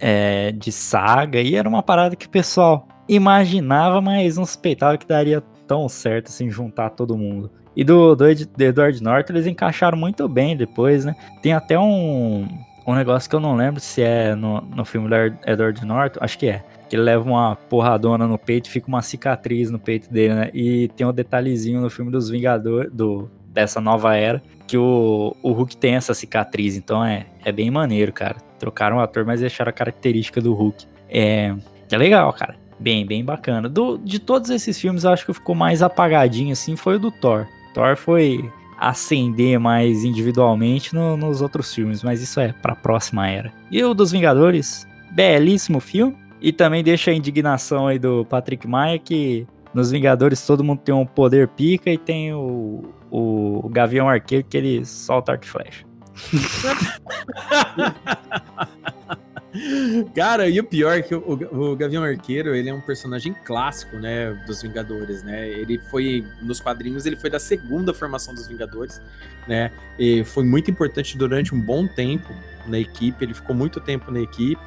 é, 0.00 0.50
de 0.52 0.72
saga, 0.72 1.42
e 1.42 1.54
era 1.54 1.68
uma 1.68 1.82
parada 1.82 2.16
que 2.16 2.24
o 2.24 2.30
pessoal 2.30 2.88
imaginava, 3.06 4.00
mas 4.00 4.38
não 4.38 4.46
suspeitava 4.46 4.96
que 4.96 5.06
daria 5.06 5.42
tão 5.66 5.90
certo 5.90 6.28
assim, 6.28 6.48
juntar 6.48 6.88
todo 6.88 7.14
mundo. 7.14 7.50
E 7.76 7.84
do, 7.84 8.14
do, 8.14 8.24
do 8.24 8.64
Edward 8.64 9.02
Norton 9.02 9.34
eles 9.34 9.46
encaixaram 9.46 9.98
muito 9.98 10.26
bem 10.26 10.56
depois, 10.56 11.04
né? 11.04 11.14
Tem 11.42 11.52
até 11.52 11.78
um, 11.78 12.48
um 12.86 12.94
negócio 12.94 13.28
que 13.28 13.36
eu 13.36 13.40
não 13.40 13.56
lembro 13.56 13.78
se 13.78 14.00
é 14.00 14.34
no, 14.34 14.62
no 14.62 14.86
filme 14.86 15.06
do 15.06 15.14
Edward 15.46 15.84
Norton, 15.84 16.18
acho 16.22 16.38
que 16.38 16.46
é. 16.46 16.64
Que 16.92 16.96
ele 16.96 17.04
leva 17.04 17.24
uma 17.26 17.56
porradona 17.56 18.26
no 18.28 18.36
peito 18.36 18.68
fica 18.68 18.86
uma 18.86 19.00
cicatriz 19.00 19.70
no 19.70 19.78
peito 19.78 20.12
dele, 20.12 20.34
né? 20.34 20.50
E 20.52 20.88
tem 20.88 21.06
um 21.06 21.12
detalhezinho 21.12 21.80
no 21.80 21.88
filme 21.88 22.12
dos 22.12 22.28
Vingadores, 22.28 22.92
do, 22.92 23.30
dessa 23.46 23.80
nova 23.80 24.14
era, 24.14 24.42
que 24.66 24.76
o, 24.76 25.34
o 25.42 25.52
Hulk 25.52 25.74
tem 25.78 25.94
essa 25.94 26.12
cicatriz. 26.12 26.76
Então 26.76 27.02
é, 27.02 27.24
é 27.46 27.50
bem 27.50 27.70
maneiro, 27.70 28.12
cara. 28.12 28.36
Trocaram 28.58 28.98
o 28.98 29.00
ator, 29.00 29.24
mas 29.24 29.40
deixaram 29.40 29.70
a 29.70 29.72
característica 29.72 30.38
do 30.38 30.52
Hulk. 30.52 30.84
É, 31.08 31.54
é 31.90 31.96
legal, 31.96 32.30
cara. 32.34 32.56
Bem, 32.78 33.06
bem 33.06 33.24
bacana. 33.24 33.70
Do, 33.70 33.96
de 33.96 34.18
todos 34.18 34.50
esses 34.50 34.78
filmes, 34.78 35.06
acho 35.06 35.24
que 35.24 35.32
ficou 35.32 35.54
mais 35.54 35.82
apagadinho, 35.82 36.52
assim, 36.52 36.76
foi 36.76 36.96
o 36.96 36.98
do 36.98 37.10
Thor. 37.10 37.46
Thor 37.72 37.96
foi 37.96 38.44
ascender 38.78 39.58
mais 39.58 40.04
individualmente 40.04 40.94
no- 40.94 41.16
nos 41.16 41.40
outros 41.40 41.74
filmes, 41.74 42.02
mas 42.02 42.20
isso 42.20 42.38
é 42.38 42.52
pra 42.52 42.76
próxima 42.76 43.26
era. 43.26 43.50
E 43.70 43.82
o 43.82 43.94
dos 43.94 44.12
Vingadores, 44.12 44.86
belíssimo 45.10 45.80
filme. 45.80 46.20
E 46.42 46.52
também 46.52 46.82
deixa 46.82 47.10
a 47.10 47.14
indignação 47.14 47.86
aí 47.86 47.98
do 47.98 48.24
Patrick 48.24 48.66
Maia 48.66 48.98
que 48.98 49.46
nos 49.72 49.90
Vingadores 49.90 50.44
todo 50.46 50.64
mundo 50.64 50.80
tem 50.80 50.94
um 50.94 51.06
poder 51.06 51.48
pica 51.48 51.90
e 51.90 51.96
tem 51.96 52.34
o, 52.34 52.82
o 53.10 53.68
Gavião 53.70 54.08
Arqueiro 54.08 54.44
que 54.48 54.56
ele 54.56 54.84
solta 54.84 55.32
arco 55.32 55.44
e 55.44 55.48
flecha. 55.48 55.84
Cara, 60.14 60.48
e 60.48 60.58
o 60.58 60.64
pior 60.64 60.96
é 60.96 61.02
que 61.02 61.14
o, 61.14 61.18
o- 61.20 61.72
o 61.72 61.76
Gavião 61.76 62.02
Arqueiro, 62.02 62.54
ele 62.54 62.70
é 62.70 62.74
um 62.74 62.80
personagem 62.80 63.34
clássico, 63.44 63.96
né, 63.98 64.32
dos 64.46 64.62
Vingadores, 64.62 65.22
né? 65.22 65.46
Ele 65.46 65.78
foi, 65.90 66.24
nos 66.40 66.58
quadrinhos, 66.58 67.04
ele 67.04 67.16
foi 67.16 67.28
da 67.28 67.38
segunda 67.38 67.92
formação 67.92 68.34
dos 68.34 68.46
Vingadores, 68.46 68.98
né? 69.46 69.70
E 69.98 70.24
foi 70.24 70.42
muito 70.44 70.70
importante 70.70 71.18
durante 71.18 71.54
um 71.54 71.60
bom 71.60 71.86
tempo 71.86 72.32
na 72.66 72.78
equipe, 72.78 73.22
ele 73.22 73.34
ficou 73.34 73.54
muito 73.54 73.78
tempo 73.78 74.10
na 74.10 74.20
equipe. 74.20 74.60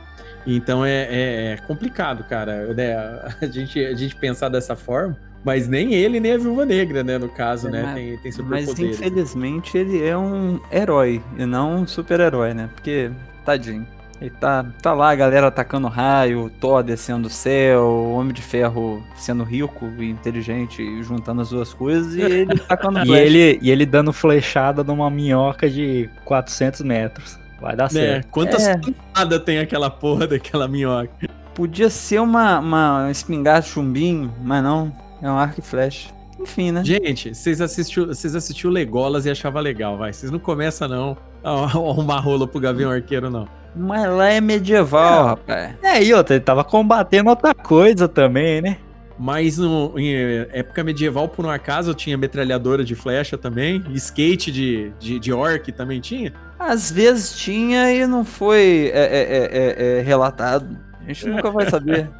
Então 0.45 0.85
é, 0.85 1.07
é- 1.09 1.51
é 1.53 1.57
complicado, 1.65 2.23
cara, 2.23 2.73
né? 2.73 3.19
A 3.41 3.45
gente, 3.47 3.83
a 3.83 3.93
gente 3.95 4.15
pensar 4.15 4.49
dessa 4.49 4.75
forma, 4.75 5.17
mas 5.43 5.67
nem 5.67 5.93
ele, 5.93 6.19
nem 6.19 6.33
a 6.33 6.37
Viúva 6.37 6.65
Negra, 6.65 7.03
né, 7.03 7.17
no 7.17 7.29
caso, 7.29 7.67
É, 7.67 7.71
né, 7.71 7.81
mas- 7.83 7.95
tem, 7.95 8.05
tem 8.05 8.21
Mas 8.23 8.35
superpoderes. 8.35 8.99
infelizmente 8.99 9.77
ele 9.77 10.03
é 10.05 10.17
um 10.17 10.59
herói 10.71 11.21
e 11.37 11.45
não 11.45 11.75
um 11.77 11.87
super-herói, 11.87 12.53
né? 12.53 12.69
Porque, 12.75 13.11
tadinho. 13.43 13.85
Ele 14.21 14.29
tá, 14.29 14.65
tá 14.81 14.93
lá, 14.93 15.09
a 15.11 15.15
galera 15.15 15.47
atacando 15.47 15.89
raio, 15.89 16.45
o 16.45 16.49
Thor 16.49 16.81
descendo 16.81 17.23
do 17.23 17.29
céu, 17.29 17.81
o 17.81 18.13
Homem 18.13 18.31
de 18.33 18.41
Ferro 18.41 19.03
sendo 19.17 19.43
rico 19.43 19.91
e 19.99 20.09
inteligente 20.09 21.03
juntando 21.03 21.41
as 21.41 21.49
duas 21.49 21.73
coisas 21.73 22.15
e 22.15 22.21
ele 22.21 22.57
tacando 22.65 22.99
E 23.05 23.13
ele, 23.13 23.59
e 23.61 23.69
ele 23.69 23.85
dando 23.85 24.13
flechada 24.13 24.85
numa 24.85 25.09
minhoca 25.09 25.69
de 25.69 26.09
400 26.23 26.79
metros. 26.81 27.37
Vai 27.61 27.75
dar 27.75 27.85
Né? 27.85 27.89
certo. 27.89 28.27
Quantas 28.29 28.67
É. 28.67 28.77
toneladas 28.77 29.43
tem 29.45 29.59
aquela 29.59 29.89
porra 29.89 30.27
daquela 30.27 30.67
minhoca? 30.67 31.09
Podia 31.53 31.89
ser 31.89 32.19
uma, 32.19 32.59
uma 32.59 33.07
espingarda 33.09 33.61
chumbinho, 33.61 34.33
mas 34.43 34.61
não. 34.63 34.91
É 35.21 35.29
um 35.29 35.37
arco 35.37 35.59
e 35.59 35.63
flecha. 35.63 36.09
Enfim, 36.39 36.71
né? 36.71 36.83
Gente, 36.83 37.33
vocês 37.33 37.61
assistiu, 37.61 38.07
vocês 38.07 38.35
assistiu 38.35 38.69
Legolas 38.69 39.25
e 39.25 39.29
achava 39.31 39.59
legal, 39.59 39.97
vai. 39.97 40.11
Vocês 40.11 40.31
não 40.31 40.37
começam, 40.37 40.87
não, 40.87 41.17
a 41.43 41.49
arrumar 41.63 42.19
rolo 42.19 42.47
pro 42.47 42.59
Gavião 42.59 42.91
Arqueiro, 42.91 43.29
não. 43.29 43.47
Mas 43.75 44.05
lá 44.09 44.29
é 44.29 44.39
medieval, 44.41 45.25
rapaz. 45.27 45.75
É, 45.81 46.03
e 46.03 46.13
outra, 46.13 46.35
ele 46.35 46.43
tava 46.43 46.63
combatendo 46.63 47.29
outra 47.29 47.53
coisa 47.53 48.07
também, 48.07 48.61
né? 48.61 48.77
Mas 49.17 49.57
no, 49.57 49.97
em 49.97 50.13
época 50.51 50.83
medieval, 50.83 51.27
por 51.29 51.45
um 51.45 51.49
acaso, 51.49 51.93
tinha 51.93 52.17
metralhadora 52.17 52.83
de 52.83 52.95
flecha 52.95 53.37
também. 53.37 53.81
Skate 53.93 54.51
de, 54.51 54.91
de, 54.99 55.19
de 55.19 55.31
orc 55.33 55.71
também 55.71 56.01
tinha. 56.01 56.33
Às 56.57 56.89
vezes 56.91 57.35
tinha 57.37 57.91
e 57.91 58.05
não 58.07 58.23
foi 58.23 58.91
é, 58.93 58.99
é, 58.99 59.21
é, 59.21 59.49
é, 59.97 59.99
é, 59.99 60.01
relatado. 60.01 60.77
A 61.01 61.07
gente 61.07 61.27
nunca 61.27 61.51
vai 61.51 61.69
saber. 61.69 62.09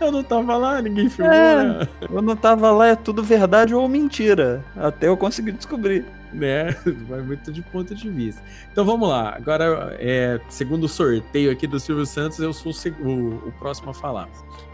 Eu 0.00 0.10
não 0.10 0.22
tava 0.24 0.56
lá, 0.56 0.80
ninguém 0.80 1.10
filmou. 1.10 1.32
É. 1.32 1.62
né? 1.64 1.88
Eu 2.10 2.22
não 2.22 2.34
tava 2.34 2.70
lá, 2.70 2.88
é 2.88 2.94
tudo 2.96 3.22
verdade 3.22 3.74
ou 3.74 3.86
mentira. 3.86 4.64
Até 4.74 5.08
eu 5.08 5.16
conseguir 5.16 5.52
descobrir. 5.52 6.06
né? 6.32 6.74
Vai 7.06 7.20
muito 7.20 7.52
de 7.52 7.60
ponto 7.60 7.94
de 7.94 8.08
vista. 8.08 8.42
Então 8.72 8.82
vamos 8.84 9.06
lá. 9.08 9.34
Agora, 9.36 9.94
é, 10.00 10.40
segundo 10.48 10.84
o 10.84 10.88
sorteio 10.88 11.50
aqui 11.50 11.66
do 11.66 11.78
Silvio 11.78 12.06
Santos, 12.06 12.38
eu 12.38 12.50
sou 12.54 12.72
o, 12.72 13.06
o- 13.06 13.48
o 13.48 13.52
próximo 13.58 13.90
a 13.90 13.94
falar. 13.94 14.26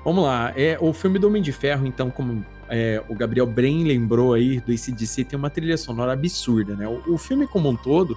Vamos 0.05 0.23
lá. 0.25 0.53
É, 0.57 0.77
o 0.81 0.93
filme 0.93 1.19
do 1.19 1.27
Homem 1.27 1.43
de 1.43 1.51
Ferro, 1.51 1.85
então, 1.85 2.09
como 2.09 2.45
é, 2.69 3.03
o 3.09 3.15
Gabriel 3.15 3.47
Bren 3.47 3.85
lembrou 3.85 4.35
aí 4.35 4.61
do 4.61 4.73
ACDC, 4.73 5.25
tem 5.25 5.39
uma 5.39 5.51
trilha 5.51 5.77
sonora 5.77 6.13
absurda, 6.13 6.75
né? 6.75 6.87
O, 6.87 7.15
o 7.15 7.19
filme 7.19 7.47
como 7.47 7.69
um 7.69 7.77
todo, 7.77 8.17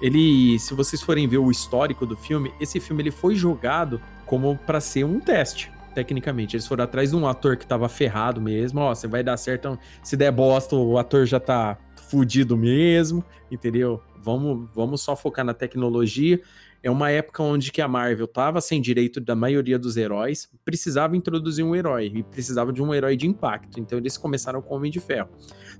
ele, 0.00 0.58
se 0.58 0.74
vocês 0.74 1.00
forem 1.00 1.28
ver 1.28 1.38
o 1.38 1.50
histórico 1.50 2.04
do 2.04 2.16
filme, 2.16 2.52
esse 2.60 2.80
filme 2.80 3.02
ele 3.02 3.10
foi 3.10 3.34
jogado 3.34 4.00
como 4.26 4.58
para 4.66 4.80
ser 4.80 5.04
um 5.04 5.20
teste. 5.20 5.70
Tecnicamente, 5.94 6.56
eles 6.56 6.66
foram 6.66 6.84
atrás 6.84 7.10
de 7.10 7.16
um 7.16 7.26
ator 7.26 7.56
que 7.56 7.66
tava 7.66 7.88
ferrado 7.88 8.40
mesmo. 8.40 8.80
Ó, 8.80 8.94
você 8.94 9.06
vai 9.06 9.22
dar 9.22 9.36
certo. 9.36 9.68
então, 9.68 9.78
Se 10.02 10.16
der 10.16 10.32
bosta, 10.32 10.74
o 10.74 10.98
ator 10.98 11.26
já 11.26 11.38
tá 11.38 11.78
fudido 12.08 12.56
mesmo, 12.56 13.24
entendeu? 13.50 14.02
Vamos, 14.20 14.68
vamos 14.74 15.02
só 15.02 15.14
focar 15.14 15.44
na 15.44 15.54
tecnologia. 15.54 16.40
É 16.82 16.90
uma 16.90 17.10
época 17.10 17.42
onde 17.42 17.70
que 17.70 17.80
a 17.80 17.86
Marvel 17.86 18.26
tava 18.26 18.60
sem 18.60 18.80
direito 18.80 19.20
da 19.20 19.36
maioria 19.36 19.78
dos 19.78 19.96
heróis, 19.96 20.50
precisava 20.64 21.16
introduzir 21.16 21.64
um 21.64 21.76
herói 21.76 22.10
e 22.12 22.22
precisava 22.22 22.72
de 22.72 22.82
um 22.82 22.92
herói 22.92 23.16
de 23.16 23.26
impacto. 23.26 23.78
Então 23.78 23.98
eles 23.98 24.18
começaram 24.18 24.60
com 24.60 24.74
o 24.74 24.76
Homem 24.78 24.90
de 24.90 24.98
Ferro. 24.98 25.28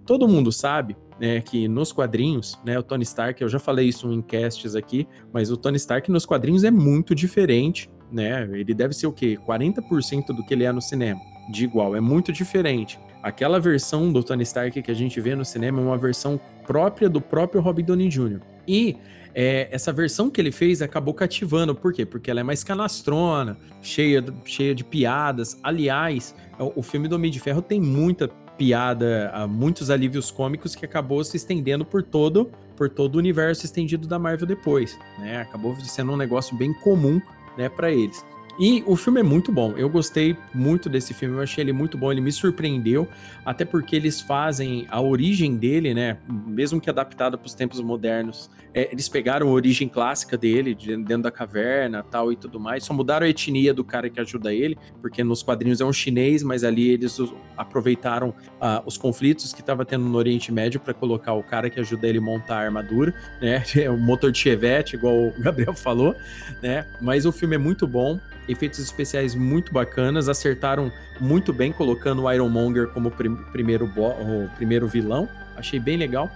Todo 0.06 0.28
mundo 0.28 0.52
sabe, 0.52 0.96
né, 1.20 1.40
que 1.40 1.66
nos 1.66 1.92
quadrinhos, 1.92 2.58
né, 2.64 2.78
o 2.78 2.82
Tony 2.82 3.02
Stark, 3.02 3.40
eu 3.42 3.48
já 3.48 3.58
falei 3.58 3.88
isso 3.88 4.12
em 4.12 4.22
casts 4.22 4.76
aqui, 4.76 5.08
mas 5.32 5.50
o 5.50 5.56
Tony 5.56 5.76
Stark 5.76 6.10
nos 6.10 6.24
quadrinhos 6.24 6.64
é 6.64 6.70
muito 6.70 7.14
diferente, 7.14 7.90
né? 8.10 8.48
Ele 8.52 8.74
deve 8.74 8.94
ser 8.94 9.06
o 9.06 9.12
quê? 9.12 9.38
40% 9.46 10.26
do 10.26 10.44
que 10.44 10.54
ele 10.54 10.64
é 10.64 10.72
no 10.72 10.82
cinema. 10.82 11.20
de 11.50 11.64
igual, 11.64 11.96
é 11.96 12.00
muito 12.00 12.32
diferente. 12.32 13.00
Aquela 13.22 13.58
versão 13.58 14.12
do 14.12 14.22
Tony 14.22 14.42
Stark 14.42 14.80
que 14.80 14.90
a 14.90 14.94
gente 14.94 15.20
vê 15.20 15.34
no 15.34 15.44
cinema 15.44 15.80
é 15.80 15.84
uma 15.84 15.98
versão 15.98 16.40
própria 16.66 17.08
do 17.08 17.20
próprio 17.20 17.60
Robert 17.60 17.84
Downey 17.84 18.08
Jr. 18.08 18.40
E 18.66 18.96
é, 19.34 19.68
essa 19.70 19.92
versão 19.92 20.30
que 20.30 20.40
ele 20.40 20.52
fez 20.52 20.82
acabou 20.82 21.14
cativando. 21.14 21.74
Por 21.74 21.92
quê? 21.92 22.04
Porque 22.04 22.30
ela 22.30 22.40
é 22.40 22.42
mais 22.42 22.62
canastrona, 22.62 23.56
cheia, 23.80 24.24
cheia 24.44 24.74
de 24.74 24.84
piadas. 24.84 25.58
Aliás, 25.62 26.34
o, 26.58 26.82
filme 26.82 27.08
do 27.08 27.16
Homem 27.16 27.30
de 27.30 27.40
Ferro 27.40 27.62
tem 27.62 27.80
muita 27.80 28.28
piada, 28.58 29.32
muitos 29.48 29.90
alívios 29.90 30.30
cômicos 30.30 30.74
que 30.74 30.84
acabou 30.84 31.24
se 31.24 31.36
estendendo 31.36 31.84
por 31.84 32.02
todo, 32.02 32.50
por 32.76 32.88
todo 32.88 33.16
o 33.16 33.18
universo 33.18 33.64
estendido 33.64 34.06
da 34.06 34.18
Marvel 34.18 34.46
depois. 34.46 34.98
Né? 35.18 35.40
Acabou 35.40 35.74
sendo 35.80 36.12
um 36.12 36.16
negócio 36.16 36.56
bem 36.56 36.72
comum 36.74 37.20
né, 37.56 37.68
para 37.68 37.90
eles. 37.90 38.24
E 38.58 38.82
o 38.86 38.96
filme 38.96 39.20
é 39.20 39.22
muito 39.22 39.50
bom. 39.50 39.74
Eu 39.76 39.88
gostei 39.88 40.36
muito 40.52 40.88
desse 40.88 41.14
filme. 41.14 41.36
Eu 41.36 41.42
achei 41.42 41.64
ele 41.64 41.72
muito 41.72 41.96
bom. 41.96 42.12
Ele 42.12 42.20
me 42.20 42.30
surpreendeu, 42.30 43.08
até 43.44 43.64
porque 43.64 43.96
eles 43.96 44.20
fazem 44.20 44.86
a 44.90 45.00
origem 45.00 45.56
dele, 45.56 45.94
né? 45.94 46.18
Mesmo 46.28 46.80
que 46.80 46.90
adaptada 46.90 47.38
para 47.38 47.46
os 47.46 47.54
tempos 47.54 47.80
modernos, 47.80 48.50
é, 48.74 48.88
eles 48.90 49.08
pegaram 49.08 49.48
a 49.48 49.50
origem 49.50 49.88
clássica 49.88 50.36
dele, 50.36 50.74
de 50.74 50.96
dentro 50.96 51.24
da 51.24 51.30
caverna, 51.30 52.02
tal 52.02 52.32
e 52.32 52.36
tudo 52.36 52.58
mais. 52.58 52.84
Só 52.84 52.94
mudaram 52.94 53.26
a 53.26 53.28
etnia 53.28 53.74
do 53.74 53.84
cara 53.84 54.08
que 54.08 54.20
ajuda 54.20 54.52
ele, 54.52 54.78
porque 55.00 55.22
nos 55.22 55.42
quadrinhos 55.42 55.80
é 55.80 55.84
um 55.84 55.92
chinês, 55.92 56.42
mas 56.42 56.64
ali 56.64 56.90
eles 56.90 57.18
aproveitaram 57.56 58.30
uh, 58.30 58.82
os 58.86 58.96
conflitos 58.96 59.52
que 59.52 59.60
estava 59.60 59.84
tendo 59.84 60.04
no 60.04 60.16
Oriente 60.16 60.50
Médio 60.50 60.80
para 60.80 60.94
colocar 60.94 61.34
o 61.34 61.42
cara 61.42 61.68
que 61.68 61.78
ajuda 61.80 62.08
ele 62.08 62.18
a 62.18 62.22
montar 62.22 62.56
a 62.56 62.64
armadura, 62.64 63.14
né? 63.40 63.62
O 63.88 63.96
motor 64.00 64.32
de 64.32 64.38
Chevette, 64.38 64.96
igual 64.96 65.14
o 65.14 65.34
Gabriel 65.38 65.74
falou, 65.74 66.14
né? 66.62 66.86
Mas 67.00 67.26
o 67.26 67.32
filme 67.32 67.56
é 67.56 67.58
muito 67.58 67.86
bom 67.86 68.18
efeitos 68.48 68.78
especiais 68.80 69.34
muito 69.34 69.72
bacanas, 69.72 70.28
acertaram 70.28 70.90
muito 71.20 71.52
bem 71.52 71.72
colocando 71.72 72.22
o 72.22 72.32
Ironmonger 72.32 72.88
como 72.88 73.10
prim 73.10 73.36
primeiro, 73.52 73.86
o 73.86 74.48
primeiro 74.56 74.88
vilão, 74.88 75.28
achei 75.56 75.78
bem 75.78 75.96
legal. 75.96 76.30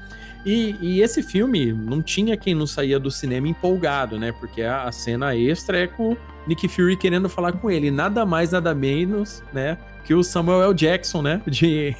E, 0.46 0.76
e, 0.80 1.02
esse 1.02 1.24
filme 1.24 1.72
não 1.72 2.00
tinha 2.00 2.36
quem 2.36 2.54
não 2.54 2.68
saía 2.68 3.00
do 3.00 3.10
cinema 3.10 3.48
empolgado, 3.48 4.16
né? 4.16 4.30
Porque 4.30 4.62
a, 4.62 4.84
a, 4.84 4.92
cena 4.92 5.34
extra 5.34 5.76
é 5.76 5.88
com 5.88 6.16
Nick 6.46 6.68
Fury 6.68 6.96
querendo 6.96 7.28
falar 7.28 7.50
com 7.50 7.68
ele, 7.68 7.90
nada 7.90 8.24
mais, 8.24 8.52
nada 8.52 8.72
menos, 8.72 9.42
né? 9.52 9.76
Que 10.04 10.14
o 10.14 10.22
Samuel 10.22 10.62
L. 10.62 10.72
Jackson, 10.72 11.20
né? 11.20 11.42
De, 11.50 11.96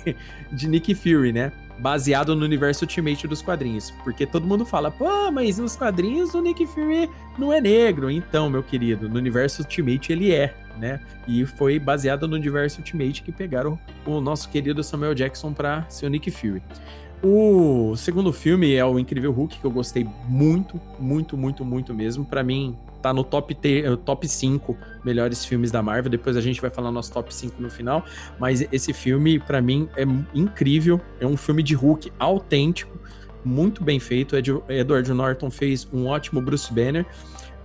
de 0.53 0.69
Nick 0.69 0.95
Fury, 0.95 1.33
né? 1.33 1.51
baseado 1.79 2.35
no 2.35 2.45
universo 2.45 2.85
Ultimate 2.85 3.27
dos 3.29 3.43
quadrinhos. 3.43 3.91
Porque 4.03 4.25
todo 4.25 4.47
mundo 4.47 4.65
fala, 4.65 4.91
pô, 4.91 5.31
mas 5.31 5.59
nos 5.59 5.77
quadrinhos 5.77 6.35
o 6.35 6.41
Nick 6.41 6.67
Fury 6.67 7.11
não 7.39 7.53
é 7.53 7.61
negro. 7.61 8.11
Então, 8.11 8.49
meu 8.49 8.63
querido, 8.63 9.09
no 9.09 9.17
universo 9.17 9.63
Ultimate 9.63 10.13
ele 10.13 10.33
é, 10.33 10.55
né? 10.79 11.01
E 11.27 11.45
foi 11.45 11.79
baseado 11.79 12.27
no 12.27 12.35
universo 12.35 12.79
Ultimate 12.79 13.23
que 13.23 13.33
pegaram 13.33 13.79
o 14.07 14.21
nosso 14.21 14.49
querido 14.49 14.83
Samuel 14.83 15.15
Jackson 15.15 15.53
para 15.53 15.85
ser 15.89 16.07
o 16.07 16.09
Nick 16.09 16.31
Fury. 16.31 16.63
O 17.23 17.97
segundo 17.97 18.33
filme 18.33 18.75
é 18.75 18.85
o 18.85 18.99
Incrível 18.99 19.33
Hulk, 19.33 19.59
que 19.59 19.65
eu 19.65 19.71
gostei 19.71 20.07
muito, 20.29 20.81
muito, 20.99 21.37
muito, 21.37 21.65
muito 21.65 21.95
mesmo. 21.95 22.25
Para 22.25 22.43
mim, 22.43 22.77
tá 23.01 23.13
no 23.13 23.25
top, 23.25 23.57
eh, 23.65 23.97
top 24.05 24.29
5 24.29 24.77
melhores 25.05 25.45
filmes 25.45 25.71
da 25.71 25.83
Marvel. 25.83 26.11
Depois 26.11 26.37
a 26.37 26.41
gente 26.41 26.61
vai 26.61 26.71
falar 26.71 26.91
nosso 26.91 27.13
top 27.13 27.35
5 27.35 27.61
no 27.61 27.71
final. 27.71 28.05
Mas 28.39 28.67
esse 28.73 28.93
filme, 28.93 29.39
para 29.39 29.63
mim, 29.63 29.89
é 29.97 30.05
incrível. 30.35 31.01
É 31.19 31.27
um 31.27 31.37
filme 31.37 31.63
de 31.63 31.75
Hulk 31.75 32.13
autêntico, 32.19 32.99
muito 33.45 33.83
bem 33.83 33.99
feito. 33.99 34.37
Edward 34.37 35.13
Norton 35.13 35.51
fez 35.51 35.89
um 35.93 36.07
ótimo 36.07 36.41
Bruce 36.41 36.73
Banner. 36.73 37.07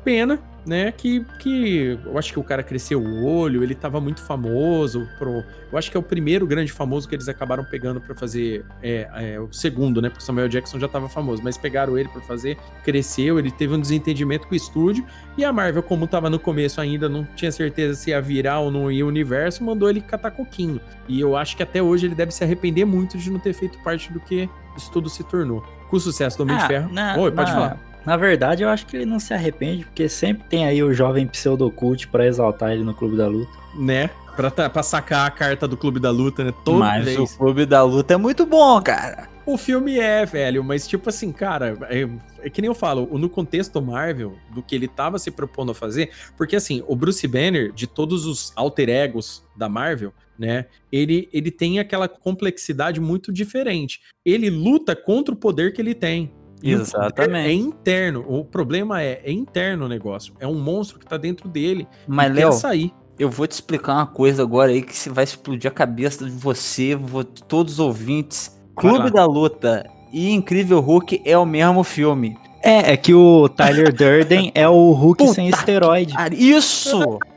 Pena 0.04 0.42
né? 0.66 0.92
Que, 0.92 1.26
que 1.40 1.98
eu 2.06 2.18
acho 2.18 2.32
que 2.34 2.40
o 2.40 2.44
cara 2.44 2.62
cresceu 2.62 3.02
o 3.02 3.26
olho, 3.26 3.64
ele 3.64 3.76
tava 3.76 4.00
muito 4.00 4.22
famoso. 4.22 5.08
Pro, 5.18 5.44
eu 5.72 5.78
acho 5.78 5.90
que 5.90 5.98
é 5.98 6.00
o 6.00 6.04
primeiro 6.04 6.46
grande 6.46 6.72
famoso 6.72 7.08
que 7.08 7.16
eles 7.16 7.28
acabaram 7.28 7.64
pegando 7.64 8.00
para 8.00 8.16
fazer. 8.16 8.66
É, 8.82 9.10
é, 9.16 9.40
o 9.40 9.52
segundo, 9.52 10.02
né? 10.02 10.10
Porque 10.10 10.24
Samuel 10.24 10.48
Jackson 10.48 10.80
já 10.80 10.88
tava 10.88 11.10
famoso, 11.10 11.42
mas 11.44 11.58
pegaram 11.58 11.98
ele 11.98 12.10
para 12.10 12.22
fazer, 12.22 12.58
cresceu, 12.84 13.40
ele 13.40 13.52
teve 13.52 13.74
um 13.74 13.80
desentendimento 13.80 14.48
com 14.48 14.54
o 14.54 14.58
estúdio. 14.58 15.06
E 15.38 15.44
a 15.44 15.52
Marvel, 15.52 15.84
como 15.84 16.08
tava 16.08 16.30
no 16.30 16.40
começo 16.40 16.80
ainda, 16.80 17.10
não 17.10 17.24
tinha 17.36 17.52
certeza 17.52 17.96
se 17.96 18.12
ia 18.12 18.22
virar 18.22 18.60
ou 18.60 18.72
não 18.72 18.92
ia 18.92 19.06
o 19.06 19.08
universo, 19.08 19.64
mandou 19.64 19.90
ele 19.90 20.02
catar 20.02 20.32
coquinho. 20.32 20.80
E 21.08 21.20
eu 21.20 21.36
acho 21.36 21.58
que 21.58 21.64
até 21.64 21.82
hoje 21.82 22.06
ele 22.06 22.16
deve 22.16 22.32
se 22.32 22.44
arrepender 22.44 22.86
muito 22.86 23.18
de 23.18 23.32
não 23.32 23.40
ter 23.40 23.54
feito 23.54 23.78
parte 23.80 24.12
do 24.12 24.20
que 24.20 24.50
isso 24.78 24.92
tudo 24.92 25.10
se 25.10 25.24
tornou. 25.24 25.62
Com 25.90 25.98
o 25.98 26.00
sucesso 26.00 26.38
do 26.38 26.44
Homem 26.44 26.56
ah, 26.56 26.60
de 26.60 26.68
Ferro. 26.68 26.94
Na, 26.94 27.18
Oi, 27.18 27.32
pode 27.32 27.52
na... 27.52 27.56
falar. 27.58 27.91
Na 28.06 28.18
verdade, 28.18 28.64
eu 28.64 28.70
acho 28.70 28.86
que 28.86 28.98
ele 28.98 29.06
não 29.06 29.20
se 29.20 29.34
arrepende, 29.34 29.86
porque 29.86 30.10
sempre 30.10 30.44
tem 30.50 30.66
aí 30.66 30.84
o 30.84 30.94
jovem 30.94 31.28
pseudocult 31.28 32.08
para 32.08 32.26
exaltar 32.26 32.72
ele 32.72 32.84
no 32.84 32.94
Clube 32.94 33.16
da 33.16 33.28
Luta. 33.28 33.52
Né? 33.76 34.10
Pra, 34.36 34.50
pra 34.70 34.84
sacar 34.84 35.28
a 35.28 35.32
carta 35.32 35.68
do 35.68 35.78
Clube 35.78 36.00
da 36.00 36.10
Luta, 36.10 36.44
né? 36.44 36.54
Toda 36.66 36.80
mas 36.80 37.06
vez. 37.06 37.20
o 37.20 37.38
Clube 37.38 37.66
da 37.66 37.84
Luta 37.84 38.14
é 38.14 38.18
muito 38.18 38.46
bom, 38.46 38.82
cara. 38.82 39.30
O 39.46 39.58
filme 39.58 40.00
é, 40.00 40.26
velho, 40.26 40.64
mas 40.64 40.88
tipo 40.88 41.10
assim, 41.10 41.32
cara, 41.32 41.78
é, 41.90 42.08
é, 42.40 42.50
que 42.50 42.62
nem 42.62 42.68
eu 42.68 42.76
falo, 42.76 43.08
no 43.18 43.30
contexto 43.30 43.82
Marvel, 43.82 44.36
do 44.54 44.62
que 44.62 44.76
ele 44.76 44.88
tava 44.88 45.18
se 45.18 45.32
propondo 45.32 45.72
a 45.72 45.76
fazer, 45.76 46.12
porque 46.38 46.56
assim, 46.56 46.84
o 46.88 46.96
Bruce 46.96 47.28
Banner, 47.28 47.72
de 47.72 47.88
todos 47.88 48.26
os 48.26 48.54
alter 48.56 48.88
egos 48.90 49.44
da 49.56 49.68
Marvel, 49.68 50.14
né, 50.38 50.66
ele, 50.92 51.28
ele 51.34 51.52
tem 51.52 51.80
aquela 51.80 52.08
complexidade 52.08 53.00
muito 53.00 53.32
diferente. 53.32 54.02
Ele 54.24 54.50
luta 54.50 54.96
contra 54.96 55.34
o 55.34 55.38
poder 55.38 55.74
que 55.74 55.82
ele 55.82 55.94
tem. 55.94 56.32
Exatamente. 56.64 57.50
É, 57.50 57.54
interno. 57.54 58.26
O 58.28 58.44
problema 58.46 59.02
é, 59.02 59.22
é 59.24 59.32
interno 59.32 59.86
o 59.86 59.90
negócio. 59.90 60.34
É 60.40 60.48
um 60.48 60.60
monstro 60.60 61.00
que 61.00 61.06
tá 61.06 61.18
dentro 61.18 61.50
dele. 61.50 61.88
Mas, 62.08 62.34
Léo, 62.34 62.52
sair. 62.52 62.94
Eu 63.18 63.30
vou 63.30 63.46
te 63.46 63.52
explicar 63.52 63.94
uma 63.94 64.08
coisa 64.08 64.42
agora 64.42 64.72
aí 64.72 64.82
que 64.82 65.10
vai 65.10 65.24
explodir 65.24 65.70
a 65.70 65.74
cabeça 65.74 66.26
de 66.26 66.32
você, 66.32 66.96
de 66.96 67.44
todos 67.44 67.74
os 67.74 67.80
ouvintes. 67.80 68.60
Clube 68.76 69.12
da 69.12 69.26
Luta 69.26 69.86
e 70.12 70.32
Incrível 70.32 70.80
Hulk 70.80 71.22
é 71.24 71.38
o 71.38 71.46
mesmo 71.46 71.84
filme. 71.84 72.38
É, 72.64 72.94
é 72.94 72.98
que 72.98 73.14
o 73.14 73.50
Tyler 73.50 73.94
Durden 73.94 74.52
é 74.54 74.68
o 74.68 74.92
Hulk 74.92 75.24
Puta 75.24 75.34
sem 75.34 75.50
esteroide. 75.50 76.14
Isso! 76.32 77.20